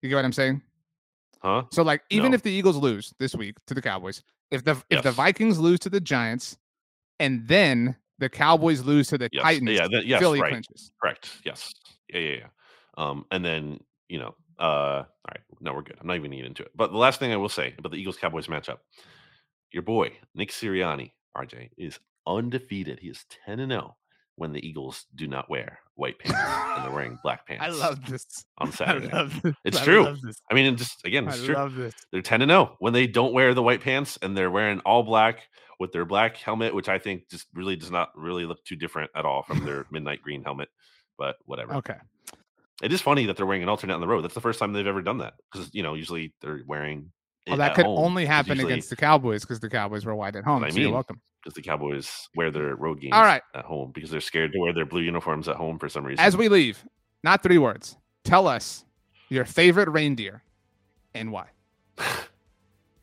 You 0.03 0.09
get 0.09 0.17
what 0.17 0.25
I'm 0.25 0.33
saying? 0.33 0.63
Huh? 1.43 1.65
So 1.73 1.83
like 1.83 2.03
even 2.11 2.31
no. 2.31 2.35
if 2.35 2.43
the 2.43 2.51
Eagles 2.51 2.77
lose 2.77 3.13
this 3.19 3.35
week 3.35 3.57
to 3.67 3.75
the 3.75 3.83
Cowboys, 3.83 4.23
if 4.51 4.65
the 4.65 4.75
yes. 4.75 4.99
if 4.99 5.03
the 5.03 5.13
Vikings 5.13 5.59
lose 5.59 5.79
to 5.81 5.91
the 5.91 6.01
Giants, 6.01 6.57
and 7.21 7.47
then 7.47 7.97
the 8.19 8.29
Cowboys 8.29 8.81
lose 8.83 9.09
to 9.09 9.19
the 9.19 9.29
yes. 9.31 9.43
Titans, 9.43 9.71
yeah, 9.71 9.89
the, 9.89 10.07
yes, 10.07 10.21
Philly 10.21 10.41
right. 10.41 10.51
clinches. 10.51 10.91
Correct. 11.01 11.31
Yes. 11.45 11.73
Yeah, 12.13 12.21
yeah, 12.21 12.37
yeah. 12.37 12.47
Um, 12.97 13.27
and 13.31 13.45
then 13.45 13.81
you 14.09 14.19
know, 14.19 14.35
uh, 14.59 15.05
all 15.05 15.07
right, 15.29 15.41
no, 15.61 15.75
we're 15.75 15.83
good. 15.83 15.97
I'm 16.01 16.07
not 16.07 16.17
even 16.17 16.31
getting 16.31 16.47
into 16.47 16.63
it. 16.63 16.73
But 16.75 16.91
the 16.93 16.99
last 16.99 17.21
thing 17.21 17.33
I 17.33 17.37
will 17.37 17.49
say 17.49 17.75
about 17.79 17.93
the 17.93 17.99
Eagles 17.99 18.17
Cowboys 18.17 18.47
matchup, 18.47 18.79
your 19.73 19.83
boy 19.83 20.13
Nick 20.35 20.51
Sirianni, 20.51 21.13
RJ, 21.37 21.71
is 21.77 21.99
undefeated. 22.27 22.99
He 23.01 23.09
is 23.09 23.25
10 23.47 23.61
and 23.61 23.73
0 23.73 23.97
when 24.37 24.53
the 24.53 24.67
Eagles 24.67 25.07
do 25.15 25.27
not 25.27 25.51
wear 25.51 25.81
white 25.95 26.19
pants 26.21 26.39
and 26.39 26.85
they're 26.85 26.93
wearing 26.93 27.19
black 27.23 27.47
pants. 27.47 27.65
I 27.65 27.69
love 27.71 28.05
this 28.07 28.45
on 28.59 28.73
Saturday. 28.73 29.11
It's 29.65 29.79
I 29.79 29.85
true. 29.85 30.17
I 30.51 30.55
mean, 30.55 30.77
just 30.77 31.05
again, 31.05 31.27
it's 31.29 31.43
I 31.43 31.47
true. 31.47 31.55
love 31.55 31.75
this. 31.75 31.95
They're 32.13 32.23
10 32.23 32.43
and 32.43 32.51
0 32.51 32.77
when 32.79 32.93
they 32.93 33.07
don't 33.07 33.33
wear 33.33 33.55
the 33.55 33.63
white 33.63 33.81
pants 33.81 34.19
and 34.23 34.37
they're 34.37 34.51
wearing 34.51 34.81
all 34.81 35.03
black 35.03 35.49
with 35.81 35.93
their 35.93 36.05
black 36.05 36.37
helmet, 36.37 36.75
which 36.75 36.89
I 36.89 36.99
think 36.99 37.29
just 37.29 37.47
really 37.55 37.77
does 37.77 37.91
not 37.91 38.11
really 38.17 38.47
look 38.47 38.63
too 38.65 38.77
different 38.77 39.11
at 39.15 39.25
all 39.25 39.43
from 39.43 39.65
their 39.65 39.87
midnight 39.91 40.23
green 40.23 40.43
helmet. 40.43 40.69
But 41.17 41.37
whatever. 41.47 41.75
Okay. 41.75 41.97
It 42.81 42.93
is 42.93 43.03
funny 43.03 43.27
that 43.27 43.37
they're 43.37 43.47
wearing 43.47 43.65
an 43.65 43.69
alternate 43.69 43.95
on 43.95 44.01
the 44.01 44.07
road. 44.07 44.23
That's 44.23 44.35
the 44.35 44.41
first 44.41 44.61
time 44.61 44.73
they've 44.73 44.87
ever 44.87 45.03
done 45.03 45.19
that 45.19 45.35
because 45.51 45.75
you 45.75 45.83
know 45.83 45.95
usually 45.95 46.33
they're 46.41 46.63
wearing. 46.67 47.11
Well, 47.49 47.59
that 47.59 47.75
could 47.75 47.87
only 47.87 48.27
happen 48.27 48.57
usually, 48.57 48.73
against 48.73 48.91
the 48.91 48.97
Cowboys 48.97 49.43
because 49.43 49.61
the 49.61 49.69
Cowboys 49.69 50.05
were 50.05 50.15
wide 50.15 50.37
at 50.37 50.45
home. 50.45 50.65
I 50.65 50.71
so 50.71 50.77
mean, 50.77 50.85
you're 50.85 50.93
welcome. 50.93 51.21
Because 51.43 51.55
the 51.55 51.63
Cowboys 51.63 52.29
wear 52.35 52.51
their 52.51 52.75
road 52.77 53.01
games 53.01 53.15
All 53.15 53.23
right. 53.23 53.43
at 53.55 53.65
home 53.65 53.93
because 53.93 54.11
they're 54.11 54.21
scared 54.21 54.53
to 54.53 54.59
wear 54.59 54.73
their 54.73 54.87
blue 54.87 55.03
uniforms 55.03 55.49
at 55.49 55.57
home 55.57 55.79
for 55.79 55.89
some 55.89 56.05
reason. 56.05 56.25
As 56.25 56.37
we 56.37 56.49
leave, 56.49 56.85
not 57.23 57.43
three 57.43 57.59
words. 57.59 57.97
Tell 58.25 58.47
us 58.47 58.85
your 59.29 59.45
favorite 59.45 59.89
reindeer 59.89 60.43
and 61.15 61.33
why. 61.33 61.47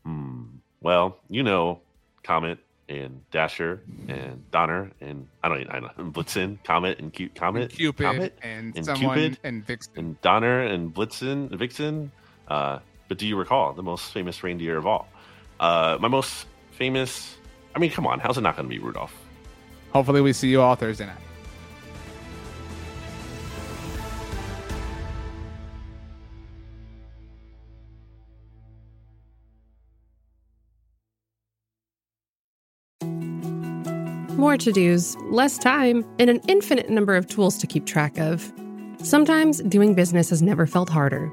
hmm. 0.04 0.44
Well, 0.80 1.18
you 1.28 1.42
know, 1.42 1.80
Comet 2.22 2.58
and 2.88 3.20
Dasher 3.30 3.80
and 4.08 4.48
Donner 4.50 4.90
and 5.00 5.26
I 5.42 5.48
don't 5.48 5.68
I 5.70 5.80
don't 5.80 5.98
know 5.98 6.04
Blitzen, 6.12 6.62
Comet 6.64 6.98
and 6.98 7.12
Cute 7.12 7.34
Comet, 7.34 7.62
and 7.62 7.72
Cupid 7.72 8.04
Comet, 8.04 8.38
and, 8.42 8.76
and 8.76 8.84
someone 8.84 9.16
Cupid 9.16 9.38
and 9.42 9.66
Vixen 9.66 9.92
and 9.96 10.20
Donner 10.20 10.62
and 10.62 10.94
Blitzen, 10.94 11.50
Vixen. 11.56 12.12
Uh, 12.48 12.78
but 13.08 13.18
do 13.18 13.26
you 13.26 13.36
recall 13.36 13.72
the 13.72 13.82
most 13.82 14.12
famous 14.12 14.42
reindeer 14.42 14.76
of 14.76 14.86
all? 14.86 15.08
Uh, 15.60 15.98
my 16.00 16.08
most 16.08 16.46
famous. 16.72 17.36
I 17.74 17.78
mean, 17.78 17.90
come 17.90 18.06
on, 18.06 18.20
how's 18.20 18.38
it 18.38 18.42
not 18.42 18.56
going 18.56 18.68
to 18.68 18.74
be 18.74 18.78
Rudolph? 18.78 19.14
Hopefully, 19.92 20.20
we 20.20 20.32
see 20.32 20.48
you 20.48 20.60
all 20.60 20.74
Thursday 20.74 21.06
night. 21.06 21.16
More 34.36 34.58
to 34.58 34.70
dos, 34.70 35.16
less 35.30 35.56
time, 35.56 36.04
and 36.18 36.28
an 36.28 36.40
infinite 36.46 36.90
number 36.90 37.16
of 37.16 37.26
tools 37.26 37.56
to 37.58 37.66
keep 37.66 37.86
track 37.86 38.18
of. 38.18 38.52
Sometimes 39.02 39.62
doing 39.62 39.94
business 39.94 40.28
has 40.28 40.42
never 40.42 40.66
felt 40.66 40.90
harder, 40.90 41.32